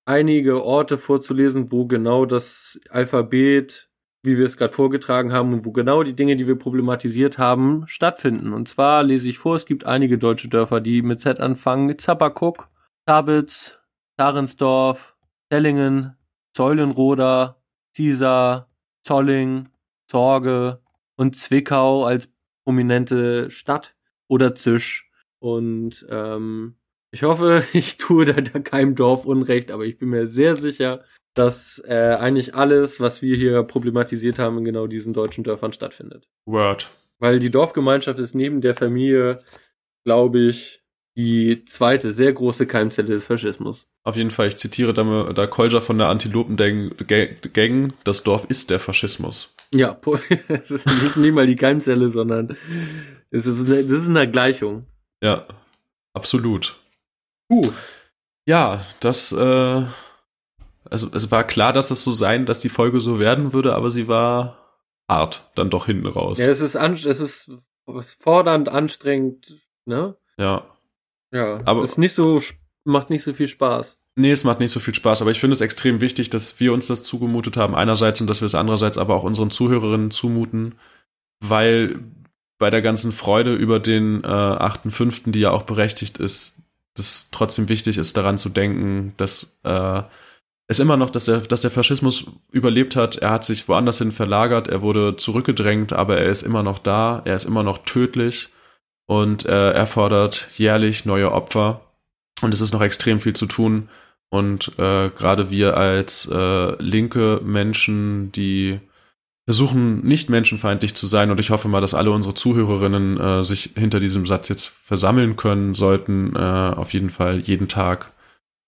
einige 0.04 0.62
Orte 0.62 0.96
vorzulesen, 0.96 1.72
wo 1.72 1.86
genau 1.86 2.26
das 2.26 2.80
Alphabet, 2.90 3.90
wie 4.22 4.38
wir 4.38 4.46
es 4.46 4.56
gerade 4.56 4.72
vorgetragen 4.72 5.32
haben, 5.32 5.52
und 5.52 5.66
wo 5.66 5.72
genau 5.72 6.04
die 6.04 6.14
Dinge, 6.14 6.36
die 6.36 6.46
wir 6.46 6.56
problematisiert 6.56 7.38
haben, 7.38 7.82
stattfinden. 7.88 8.52
Und 8.52 8.68
zwar 8.68 9.02
lese 9.02 9.28
ich 9.28 9.38
vor, 9.38 9.56
es 9.56 9.66
gibt 9.66 9.84
einige 9.84 10.18
deutsche 10.18 10.48
Dörfer, 10.48 10.80
die 10.80 11.02
mit 11.02 11.18
Z 11.18 11.40
anfangen. 11.40 11.98
Zappakuk, 11.98 12.68
Tabitz, 13.10 13.76
Tarensdorf, 14.18 15.16
Tellingen, 15.50 16.16
Zeulenroda, 16.54 17.60
Ziesar, 17.92 18.70
Zolling, 19.02 19.68
Zorge 20.06 20.80
und 21.16 21.34
Zwickau 21.34 22.04
als 22.04 22.32
prominente 22.64 23.50
Stadt 23.50 23.96
oder 24.28 24.54
Zisch. 24.54 25.10
Und 25.40 26.06
ähm, 26.08 26.76
ich 27.10 27.24
hoffe, 27.24 27.64
ich 27.72 27.96
tue 27.96 28.26
da, 28.26 28.40
da 28.40 28.60
keinem 28.60 28.94
Dorf 28.94 29.24
Unrecht, 29.24 29.72
aber 29.72 29.86
ich 29.86 29.98
bin 29.98 30.10
mir 30.10 30.28
sehr 30.28 30.54
sicher, 30.54 31.02
dass 31.34 31.82
äh, 31.84 32.14
eigentlich 32.16 32.54
alles, 32.54 33.00
was 33.00 33.22
wir 33.22 33.36
hier 33.36 33.64
problematisiert 33.64 34.38
haben, 34.38 34.58
in 34.58 34.64
genau 34.64 34.86
diesen 34.86 35.14
deutschen 35.14 35.42
Dörfern 35.42 35.72
stattfindet. 35.72 36.28
Word. 36.46 36.88
Weil 37.18 37.40
die 37.40 37.50
Dorfgemeinschaft 37.50 38.20
ist 38.20 38.36
neben 38.36 38.60
der 38.60 38.76
Familie, 38.76 39.40
glaube 40.04 40.38
ich, 40.38 40.79
die 41.16 41.64
zweite 41.64 42.12
sehr 42.12 42.32
große 42.32 42.66
Keimzelle 42.66 43.08
des 43.08 43.26
Faschismus. 43.26 43.86
Auf 44.04 44.16
jeden 44.16 44.30
Fall, 44.30 44.48
ich 44.48 44.56
zitiere 44.56 44.94
da, 44.94 45.32
da 45.32 45.46
Kolja 45.46 45.80
von 45.80 45.98
der 45.98 46.08
Antilopen-Gang, 46.08 47.92
das 48.04 48.22
Dorf 48.22 48.44
ist 48.48 48.70
der 48.70 48.80
Faschismus. 48.80 49.54
Ja, 49.74 49.98
es 50.48 50.70
ist 50.70 50.86
nicht, 50.86 51.16
nicht 51.16 51.34
mal 51.34 51.46
die 51.46 51.56
Keimzelle, 51.56 52.08
sondern 52.08 52.56
es 53.30 53.46
ist 53.46 53.60
eine, 53.60 53.84
das 53.84 54.02
ist 54.02 54.08
eine 54.08 54.30
Gleichung. 54.30 54.80
Ja, 55.22 55.46
absolut. 56.12 56.76
Uh. 57.50 57.62
Ja, 58.46 58.80
das, 59.00 59.32
äh, 59.32 59.84
also 60.84 61.10
es 61.12 61.30
war 61.30 61.44
klar, 61.44 61.72
dass 61.72 61.90
es 61.90 62.02
so 62.02 62.12
sein, 62.12 62.46
dass 62.46 62.60
die 62.60 62.68
Folge 62.68 63.00
so 63.00 63.18
werden 63.18 63.52
würde, 63.52 63.74
aber 63.74 63.90
sie 63.90 64.08
war 64.08 64.58
hart 65.08 65.50
dann 65.54 65.70
doch 65.70 65.86
hinten 65.86 66.06
raus. 66.06 66.38
Ja, 66.38 66.46
es 66.46 66.60
ist, 66.60 66.76
an, 66.76 66.94
es 66.94 67.20
ist 67.20 67.52
fordernd, 68.18 68.68
anstrengend, 68.68 69.60
ne? 69.84 70.16
Ja. 70.38 70.64
Ja, 71.32 71.60
aber 71.64 71.82
es 71.82 71.92
ist 71.92 71.98
nicht 71.98 72.14
so, 72.14 72.40
macht 72.84 73.10
nicht 73.10 73.22
so 73.22 73.32
viel 73.32 73.48
Spaß. 73.48 73.98
Nee, 74.16 74.32
es 74.32 74.44
macht 74.44 74.60
nicht 74.60 74.72
so 74.72 74.80
viel 74.80 74.94
Spaß, 74.94 75.22
aber 75.22 75.30
ich 75.30 75.40
finde 75.40 75.54
es 75.54 75.60
extrem 75.60 76.00
wichtig, 76.00 76.30
dass 76.30 76.58
wir 76.60 76.72
uns 76.72 76.88
das 76.88 77.02
zugemutet 77.02 77.56
haben, 77.56 77.74
einerseits 77.74 78.20
und 78.20 78.26
dass 78.26 78.40
wir 78.42 78.46
es 78.46 78.54
andererseits 78.54 78.98
aber 78.98 79.14
auch 79.14 79.22
unseren 79.22 79.50
Zuhörerinnen 79.50 80.10
zumuten, 80.10 80.74
weil 81.40 82.00
bei 82.58 82.70
der 82.70 82.82
ganzen 82.82 83.12
Freude 83.12 83.54
über 83.54 83.78
den 83.78 84.22
äh, 84.24 84.26
8.5., 84.26 85.30
die 85.30 85.40
ja 85.40 85.50
auch 85.52 85.62
berechtigt 85.62 86.18
ist, 86.18 86.58
das 86.94 87.28
trotzdem 87.30 87.68
wichtig 87.68 87.96
ist, 87.96 88.16
daran 88.16 88.36
zu 88.36 88.48
denken, 88.48 89.14
dass 89.16 89.56
äh, 89.62 90.02
es 90.66 90.80
immer 90.80 90.96
noch, 90.96 91.10
dass 91.10 91.24
der, 91.24 91.38
dass 91.38 91.62
der 91.62 91.70
Faschismus 91.70 92.26
überlebt 92.52 92.96
hat. 92.96 93.16
Er 93.16 93.30
hat 93.30 93.44
sich 93.44 93.68
woanders 93.68 93.98
hin 93.98 94.12
verlagert, 94.12 94.68
er 94.68 94.82
wurde 94.82 95.16
zurückgedrängt, 95.16 95.92
aber 95.92 96.18
er 96.18 96.26
ist 96.26 96.42
immer 96.42 96.62
noch 96.62 96.78
da, 96.78 97.22
er 97.24 97.36
ist 97.36 97.44
immer 97.44 97.62
noch 97.62 97.78
tödlich 97.78 98.50
und 99.10 99.44
äh, 99.44 99.72
er 99.72 99.86
fordert 99.86 100.46
jährlich 100.52 101.04
neue 101.04 101.32
Opfer. 101.32 101.80
Und 102.42 102.54
es 102.54 102.60
ist 102.60 102.72
noch 102.72 102.80
extrem 102.80 103.18
viel 103.18 103.34
zu 103.34 103.46
tun. 103.46 103.88
Und 104.28 104.78
äh, 104.78 105.10
gerade 105.10 105.50
wir 105.50 105.76
als 105.76 106.30
äh, 106.30 106.80
linke 106.80 107.40
Menschen, 107.42 108.30
die 108.30 108.78
versuchen, 109.46 110.04
nicht 110.04 110.30
menschenfeindlich 110.30 110.94
zu 110.94 111.08
sein, 111.08 111.32
und 111.32 111.40
ich 111.40 111.50
hoffe 111.50 111.66
mal, 111.66 111.80
dass 111.80 111.92
alle 111.92 112.12
unsere 112.12 112.34
Zuhörerinnen 112.34 113.18
äh, 113.18 113.42
sich 113.42 113.70
hinter 113.76 113.98
diesem 113.98 114.26
Satz 114.26 114.48
jetzt 114.48 114.68
versammeln 114.68 115.34
können, 115.34 115.74
sollten 115.74 116.36
äh, 116.36 116.38
auf 116.38 116.92
jeden 116.92 117.10
Fall 117.10 117.40
jeden 117.40 117.66
Tag 117.66 118.12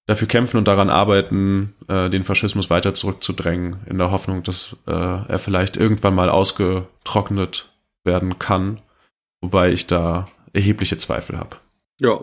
dafür 0.06 0.27
kämpfen 0.27 0.56
und 0.56 0.66
daran 0.66 0.90
arbeiten, 0.90 1.74
äh, 1.86 2.10
den 2.10 2.24
Faschismus 2.24 2.69
weiter 2.69 2.94
zurückzudrängen, 2.94 3.77
in 3.86 3.97
der 3.97 4.10
Hoffnung, 4.10 4.43
dass 4.43 4.77
äh, 4.89 4.90
er 4.90 5.39
vielleicht 5.39 5.77
irgendwann 5.77 6.16
mal 6.16 6.31
ausgetrocknet 6.31 7.70
werden 8.02 8.40
kann, 8.40 8.81
wobei 9.43 9.70
ich 9.73 9.86
da 9.86 10.24
erhebliche 10.55 10.97
Zweifel 10.97 11.39
habe. 11.39 11.56
Ja, 12.01 12.20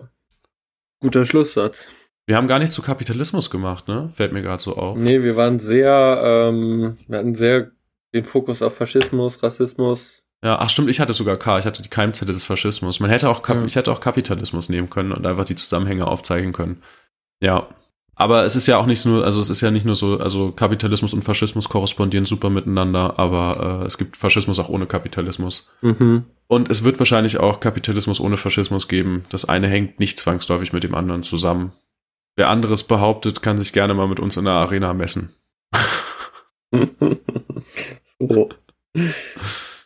guter 1.00 1.26
Schlusssatz. 1.26 1.90
Wir 2.26 2.38
haben 2.38 2.48
gar 2.48 2.60
nichts 2.60 2.76
zu 2.76 2.82
Kapitalismus 2.82 3.50
gemacht, 3.50 3.88
ne? 3.88 4.10
Fällt 4.14 4.34
mir 4.34 4.41
gerade 4.41 4.62
so 4.62 4.76
auf. 4.76 4.98
Nee, 4.98 5.24
wir 5.24 5.36
waren 5.36 5.60
sehr, 5.60 6.22
ähm, 6.24 6.98
wir 7.08 7.20
hatten 7.20 7.36
sehr 7.36 7.72
den 8.14 8.24
Fokus 8.24 8.62
auf 8.62 8.76
Faschismus, 8.76 9.41
Rassismus. 9.41 10.24
Ja, 10.44 10.58
ach 10.60 10.70
stimmt, 10.70 10.90
ich 10.90 11.00
hatte 11.00 11.14
sogar 11.14 11.38
K, 11.38 11.60
ich 11.60 11.66
hatte 11.66 11.82
die 11.82 11.90
Keimzelle 11.90 12.32
des 12.32 12.46
Faschismus. 12.46 13.00
Man 13.00 13.10
hätte 13.10 13.30
auch, 13.30 13.41
Kap 13.41 13.58
ja. 13.58 13.66
ich 13.66 13.76
hätte 13.76 13.91
auch 13.91 14.00
Kapitalismus 14.00 14.70
nehmen 14.70 14.90
können 14.90 15.12
und 15.12 15.26
einfach 15.26 15.46
die 15.46 15.56
Zusammenhänge 15.56 16.08
aufzeigen 16.08 16.54
können. 16.54 16.82
Ja. 17.41 17.68
Aber 18.16 18.44
es 18.44 18.56
ist 18.56 18.68
ja 18.68 18.78
auch 18.78 18.86
nicht 18.86 19.06
nur, 19.06 19.24
also 19.24 19.40
es 19.40 19.50
ist 19.50 19.62
ja 19.62 19.72
nicht 19.72 19.86
nur 19.86 19.96
so, 19.96 20.18
also 20.18 20.52
Kapitalismus 20.52 21.14
und 21.14 21.24
Faschismus 21.24 21.70
korrespondieren 21.70 22.26
super 22.26 22.50
miteinander, 22.50 23.18
aber 23.18 23.82
äh, 23.82 23.86
es 23.86 23.98
gibt 23.98 24.18
Faschismus 24.18 24.60
auch 24.60 24.70
ohne 24.70 24.88
Kapitalismus. 24.88 25.72
Mhm. 25.82 26.26
Und 26.52 26.72
es 26.72 26.84
wird 26.84 26.98
wahrscheinlich 26.98 27.38
auch 27.40 27.60
Kapitalismus 27.60 28.20
ohne 28.20 28.36
Faschismus 28.36 28.88
geben. 28.88 29.24
Das 29.30 29.46
eine 29.46 29.68
hängt 29.68 30.00
nicht 30.00 30.18
zwangsläufig 30.18 30.74
mit 30.74 30.84
dem 30.84 30.96
anderen 30.96 31.22
zusammen. 31.22 31.74
Wer 32.36 32.50
anderes 32.50 32.84
behauptet, 32.84 33.44
kann 33.44 33.60
sich 33.60 33.72
gerne 33.72 33.94
mal 33.94 34.08
mit 34.08 34.20
uns 34.20 34.36
in 34.36 34.46
der 34.46 34.56
Arena 34.56 34.96
messen. 34.96 35.36
so. 38.20 38.50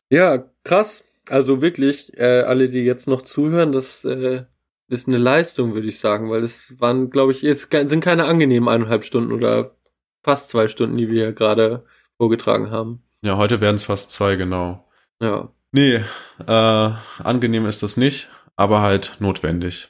Ja, 0.10 0.46
krass. 0.64 1.04
Also 1.28 1.62
wirklich, 1.62 2.18
äh, 2.18 2.44
alle, 2.44 2.70
die 2.70 2.86
jetzt 2.86 3.08
noch 3.08 3.24
zuhören, 3.24 3.74
das 3.74 4.06
äh, 4.06 4.46
ist 4.88 5.10
eine 5.10 5.18
Leistung, 5.18 5.74
würde 5.74 5.90
ich 5.90 6.00
sagen, 6.00 6.30
weil 6.30 6.44
es 6.44 6.80
waren, 6.80 7.10
glaube 7.10 7.34
ich, 7.34 7.44
es 7.44 7.68
sind 7.70 8.00
keine 8.02 8.24
angenehmen 8.24 8.70
eineinhalb 8.70 9.04
Stunden 9.04 9.34
oder 9.34 9.76
fast 10.22 10.50
zwei 10.50 10.68
Stunden, 10.70 10.96
die 10.96 11.10
wir 11.10 11.26
hier 11.26 11.34
gerade 11.34 11.84
vorgetragen 12.16 12.72
haben. 12.72 13.04
Ja, 13.22 13.36
heute 13.36 13.60
werden 13.60 13.76
es 13.76 13.84
fast 13.84 14.12
zwei, 14.12 14.38
genau. 14.38 14.88
Ja. 15.20 15.52
Nee, 15.74 16.02
äh, 16.48 16.92
angenehm 17.24 17.66
ist 17.66 17.84
das 17.84 17.98
nicht, 17.98 18.30
aber 18.56 18.82
halt 18.82 19.18
notwendig. 19.20 19.90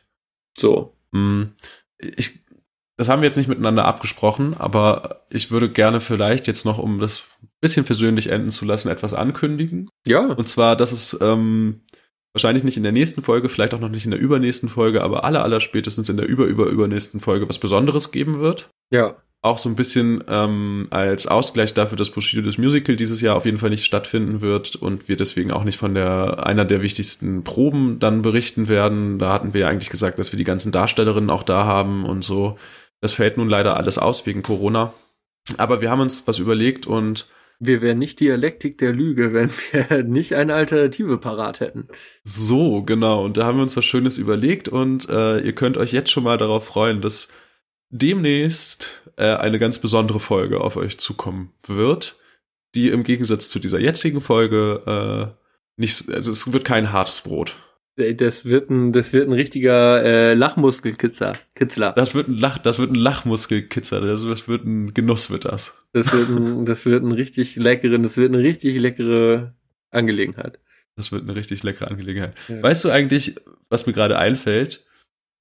So. 0.57 0.95
Mm, 1.11 1.43
ich, 1.99 2.39
das 2.97 3.09
haben 3.09 3.21
wir 3.21 3.27
jetzt 3.27 3.35
nicht 3.35 3.49
miteinander 3.49 3.85
abgesprochen, 3.85 4.55
aber 4.57 5.25
ich 5.29 5.51
würde 5.51 5.69
gerne 5.69 5.99
vielleicht 5.99 6.47
jetzt 6.47 6.65
noch, 6.65 6.77
um 6.77 6.99
das 6.99 7.23
bisschen 7.59 7.85
versöhnlich 7.85 8.27
enden 8.27 8.49
zu 8.49 8.65
lassen, 8.65 8.89
etwas 8.89 9.13
ankündigen. 9.13 9.89
Ja. 10.07 10.27
Und 10.27 10.47
zwar, 10.47 10.75
dass 10.77 10.93
es 10.93 11.17
ähm, 11.21 11.81
wahrscheinlich 12.33 12.63
nicht 12.63 12.77
in 12.77 12.83
der 12.83 12.91
nächsten 12.91 13.21
Folge, 13.21 13.49
vielleicht 13.49 13.73
auch 13.73 13.79
noch 13.79 13.89
nicht 13.89 14.05
in 14.05 14.11
der 14.11 14.19
übernächsten 14.19 14.69
Folge, 14.69 15.03
aber 15.03 15.23
aller, 15.23 15.43
aller 15.43 15.59
spätestens 15.59 16.07
in 16.07 16.17
der 16.17 16.27
über, 16.27 16.45
über, 16.45 16.67
übernächsten 16.67 17.19
Folge 17.19 17.49
was 17.49 17.59
Besonderes 17.59 18.11
geben 18.11 18.39
wird. 18.39 18.69
Ja. 18.91 19.15
Auch 19.43 19.57
so 19.57 19.67
ein 19.67 19.75
bisschen 19.75 20.23
ähm, 20.29 20.87
als 20.89 21.27
Ausgleich 21.27 21.73
dafür, 21.73 21.97
dass 21.97 22.11
Bushido 22.11 22.41
das 22.41 22.57
Musical 22.57 22.95
dieses 22.95 23.19
Jahr 23.19 23.35
auf 23.35 23.43
jeden 23.43 23.57
Fall 23.57 23.71
nicht 23.71 23.83
stattfinden 23.83 24.39
wird 24.39 24.77
und 24.77 25.09
wir 25.09 25.17
deswegen 25.17 25.51
auch 25.51 25.65
nicht 25.65 25.77
von 25.77 25.93
der 25.93 26.45
einer 26.47 26.63
der 26.63 26.81
wichtigsten 26.81 27.43
Proben 27.43 27.99
dann 27.99 28.21
berichten 28.21 28.69
werden. 28.69 29.19
Da 29.19 29.33
hatten 29.33 29.53
wir 29.53 29.61
ja 29.61 29.67
eigentlich 29.67 29.89
gesagt, 29.89 30.17
dass 30.17 30.31
wir 30.31 30.37
die 30.37 30.45
ganzen 30.45 30.71
Darstellerinnen 30.71 31.29
auch 31.29 31.43
da 31.43 31.65
haben 31.65 32.05
und 32.05 32.23
so. 32.23 32.57
Das 33.01 33.11
fällt 33.11 33.35
nun 33.35 33.49
leider 33.49 33.75
alles 33.75 33.97
aus 33.97 34.25
wegen 34.25 34.43
Corona. 34.43 34.93
Aber 35.57 35.81
wir 35.81 35.91
haben 35.91 35.99
uns 35.99 36.25
was 36.25 36.39
überlegt 36.39 36.87
und 36.87 37.27
wir 37.59 37.81
wären 37.81 37.99
nicht 37.99 38.21
Dialektik 38.21 38.77
der 38.77 38.93
Lüge, 38.93 39.33
wenn 39.33 39.49
wir 39.49 40.03
nicht 40.05 40.35
eine 40.35 40.53
Alternative 40.53 41.17
parat 41.17 41.59
hätten. 41.59 41.89
So, 42.23 42.81
genau. 42.83 43.25
Und 43.25 43.35
da 43.35 43.45
haben 43.45 43.57
wir 43.57 43.63
uns 43.63 43.75
was 43.75 43.83
Schönes 43.83 44.17
überlegt 44.17 44.69
und 44.69 45.09
äh, 45.09 45.39
ihr 45.39 45.53
könnt 45.53 45.77
euch 45.77 45.91
jetzt 45.91 46.11
schon 46.11 46.23
mal 46.23 46.37
darauf 46.37 46.65
freuen, 46.65 47.01
dass 47.01 47.27
demnächst 47.89 49.02
äh, 49.17 49.35
eine 49.35 49.59
ganz 49.59 49.79
besondere 49.79 50.19
Folge 50.19 50.61
auf 50.61 50.77
euch 50.77 50.97
zukommen 50.99 51.53
wird, 51.65 52.17
die 52.75 52.89
im 52.89 53.03
Gegensatz 53.03 53.49
zu 53.49 53.59
dieser 53.59 53.79
jetzigen 53.79 54.21
Folge 54.21 55.35
äh, 55.35 55.43
nicht, 55.77 56.09
also 56.11 56.31
es 56.31 56.51
wird 56.51 56.65
kein 56.65 56.91
hartes 56.91 57.21
Brot. 57.21 57.55
Das 57.95 58.45
wird 58.45 58.71
ein, 58.71 58.91
das 58.91 59.13
wird 59.13 59.27
ein 59.27 59.33
richtiger 59.33 60.03
äh, 60.03 60.33
Lachmuskelkitzler. 60.33 61.37
Kitzler. 61.53 61.93
Das 61.93 62.15
wird 62.15 62.27
ein 62.27 62.37
Lach, 62.37 62.57
das 62.57 62.79
wird 62.79 62.91
ein 62.91 62.95
Lachmuskelkitzer. 62.95 64.01
Das 64.01 64.25
wird, 64.25 64.47
wird 64.47 64.65
ein 64.65 64.93
Genuss 64.95 65.29
wird 65.29 65.45
das. 65.45 65.75
Das 65.93 66.11
wird 66.11 66.29
ein, 66.29 66.65
das 66.65 66.85
wird 66.85 67.03
ein 67.03 67.11
richtig 67.11 67.55
leckeren, 67.55 68.01
das 68.01 68.17
wird 68.17 68.33
eine 68.33 68.41
richtig 68.41 68.79
leckere 68.79 69.53
Angelegenheit. 69.91 70.59
Das 70.95 71.11
wird 71.11 71.23
eine 71.23 71.35
richtig 71.35 71.61
leckere 71.61 71.89
Angelegenheit. 71.89 72.35
Ja. 72.47 72.63
Weißt 72.63 72.83
du 72.83 72.89
eigentlich, 72.89 73.35
was 73.69 73.85
mir 73.85 73.93
gerade 73.93 74.17
einfällt? 74.17 74.85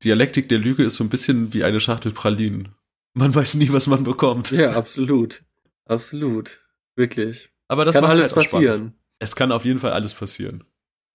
Dialektik 0.05 0.49
der 0.49 0.59
Lüge 0.59 0.85
ist 0.85 0.97
so 0.97 1.05
ein 1.05 1.11
bisschen 1.11 1.55
wie 1.55 1.65
eine 1.65 1.81
Schachtel 1.81 2.13
Pralinen. 2.13 2.75
Man 3.15 3.35
weiß 3.35 3.55
nie, 3.57 3.71
was 3.73 3.87
man 3.87 4.05
bekommt. 4.05 4.51
Ja, 4.51 4.73
absolut. 4.73 5.43
Absolut. 5.85 6.61
Wirklich. 6.97 7.51
Aber 7.69 7.85
das 7.85 7.95
kann 7.95 8.05
alles 8.05 8.21
halt 8.21 8.35
passieren. 8.35 8.65
Spannend. 8.65 8.95
Es 9.19 9.37
kann 9.37 9.53
auf 9.53 9.65
jeden 9.65 9.79
Fall 9.79 9.93
alles 9.93 10.15
passieren. 10.15 10.65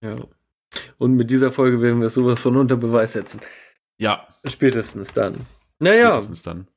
Ja. 0.02 0.16
Und 0.98 1.14
mit 1.14 1.32
dieser 1.32 1.52
Folge 1.52 1.82
werden 1.82 2.02
wir 2.02 2.10
sowas 2.10 2.40
von 2.40 2.56
unter 2.56 2.78
Beweis 2.78 3.14
setzen. 3.14 3.42
Ja. 3.98 4.28
Spätestens 4.46 5.14
dann. 5.14 5.46
Naja. 5.80 6.10
Spätestens 6.10 6.44
dann. 6.44 6.68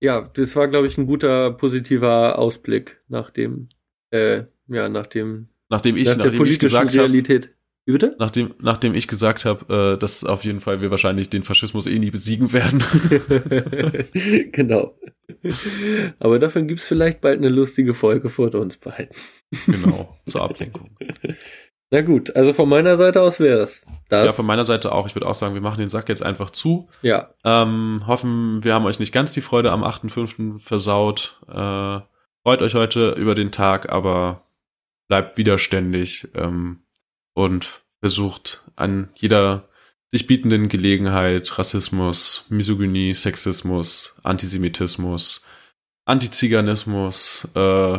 Ja, 0.00 0.28
das 0.34 0.54
war, 0.56 0.68
glaube 0.68 0.86
ich, 0.86 0.98
ein 0.98 1.06
guter, 1.06 1.52
positiver 1.52 2.38
Ausblick 2.38 3.02
nach 3.08 3.30
dem, 3.30 3.68
äh, 4.10 4.44
ja, 4.68 4.88
nach 4.88 5.06
dem, 5.06 5.48
nachdem 5.70 5.96
ich, 5.96 6.08
nach 6.08 6.16
der 6.16 6.32
nachdem 6.32 6.46
ich 6.46 6.58
gesagt 6.58 6.94
Realität. 6.94 7.53
Wie 7.86 7.92
bitte? 7.92 8.16
Nachdem, 8.18 8.54
nachdem 8.60 8.94
ich 8.94 9.08
gesagt 9.08 9.44
habe, 9.44 9.94
äh, 9.94 9.98
dass 9.98 10.24
auf 10.24 10.44
jeden 10.44 10.60
Fall 10.60 10.80
wir 10.80 10.90
wahrscheinlich 10.90 11.28
den 11.28 11.42
Faschismus 11.42 11.86
eh 11.86 11.98
nie 11.98 12.10
besiegen 12.10 12.52
werden. 12.52 12.82
genau. 14.52 14.98
Aber 16.18 16.38
dafür 16.38 16.62
gibt's 16.62 16.88
vielleicht 16.88 17.20
bald 17.20 17.38
eine 17.38 17.50
lustige 17.50 17.92
Folge 17.92 18.30
vor 18.30 18.54
uns 18.54 18.78
beiden. 18.78 19.14
genau, 19.66 20.16
zur 20.26 20.42
Ablenkung. 20.42 20.96
Na 21.90 22.00
gut, 22.00 22.34
also 22.34 22.52
von 22.54 22.68
meiner 22.68 22.96
Seite 22.96 23.20
aus 23.20 23.38
wäre 23.38 23.60
es. 23.60 23.84
Ja, 24.10 24.32
von 24.32 24.46
meiner 24.46 24.64
Seite 24.64 24.90
auch. 24.90 25.06
Ich 25.06 25.14
würde 25.14 25.28
auch 25.28 25.34
sagen, 25.34 25.54
wir 25.54 25.60
machen 25.60 25.78
den 25.78 25.90
Sack 25.90 26.08
jetzt 26.08 26.22
einfach 26.22 26.50
zu. 26.50 26.88
Ja. 27.02 27.34
Ähm, 27.44 28.02
hoffen, 28.06 28.64
wir 28.64 28.74
haben 28.74 28.86
euch 28.86 28.98
nicht 28.98 29.12
ganz 29.12 29.32
die 29.32 29.42
Freude 29.42 29.70
am 29.70 29.84
8.5. 29.84 30.58
versaut. 30.58 31.40
Äh, 31.46 32.00
freut 32.42 32.62
euch 32.62 32.74
heute 32.74 33.10
über 33.10 33.34
den 33.34 33.52
Tag, 33.52 33.92
aber 33.92 34.42
bleibt 35.08 35.36
widerständig 35.36 36.28
ähm, 36.34 36.83
und 37.34 37.82
versucht 38.00 38.64
an 38.76 39.10
jeder 39.16 39.68
sich 40.10 40.26
bietenden 40.26 40.68
Gelegenheit 40.68 41.58
Rassismus, 41.58 42.46
Misogynie, 42.48 43.14
Sexismus, 43.14 44.16
Antisemitismus, 44.22 45.44
Antiziganismus 46.04 47.48
äh, 47.54 47.98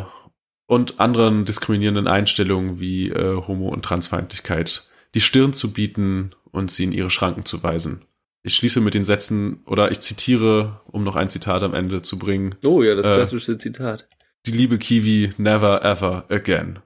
und 0.68 1.00
anderen 1.00 1.46
diskriminierenden 1.46 2.08
Einstellungen 2.08 2.80
wie 2.80 3.10
äh, 3.10 3.36
Homo- 3.36 3.70
und 3.70 3.84
Transfeindlichkeit 3.84 4.90
die 5.14 5.22
Stirn 5.22 5.54
zu 5.54 5.72
bieten 5.72 6.36
und 6.52 6.72
sie 6.72 6.84
in 6.84 6.92
ihre 6.92 7.10
Schranken 7.10 7.46
zu 7.46 7.64
weisen. 7.64 8.06
Ich 8.44 8.56
schließe 8.56 8.80
mit 8.80 8.94
den 8.94 9.06
Sätzen 9.06 9.64
oder 9.66 9.90
ich 9.92 10.00
zitiere, 10.00 10.82
um 10.86 11.04
noch 11.04 11.16
ein 11.16 11.30
Zitat 11.30 11.64
am 11.64 11.74
Ende 11.74 12.02
zu 12.02 12.20
bringen. 12.20 12.56
Oh 12.64 12.84
ja, 12.84 12.94
das 12.96 13.08
äh, 13.08 13.16
klassische 13.16 13.58
Zitat. 13.58 14.08
Die 14.46 14.52
liebe 14.52 14.78
Kiwi, 14.78 15.34
never 15.38 15.84
ever 15.84 16.26
again. 16.30 16.80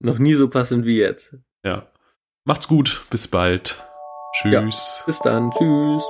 Noch 0.00 0.18
nie 0.18 0.34
so 0.34 0.48
passend 0.50 0.84
wie 0.84 0.98
jetzt. 0.98 1.36
Ja. 1.64 1.88
Macht's 2.46 2.68
gut, 2.68 3.06
bis 3.08 3.26
bald. 3.26 3.82
Tschüss. 4.34 4.52
Ja, 4.52 5.04
bis 5.06 5.18
dann, 5.20 5.50
tschüss. 5.50 6.04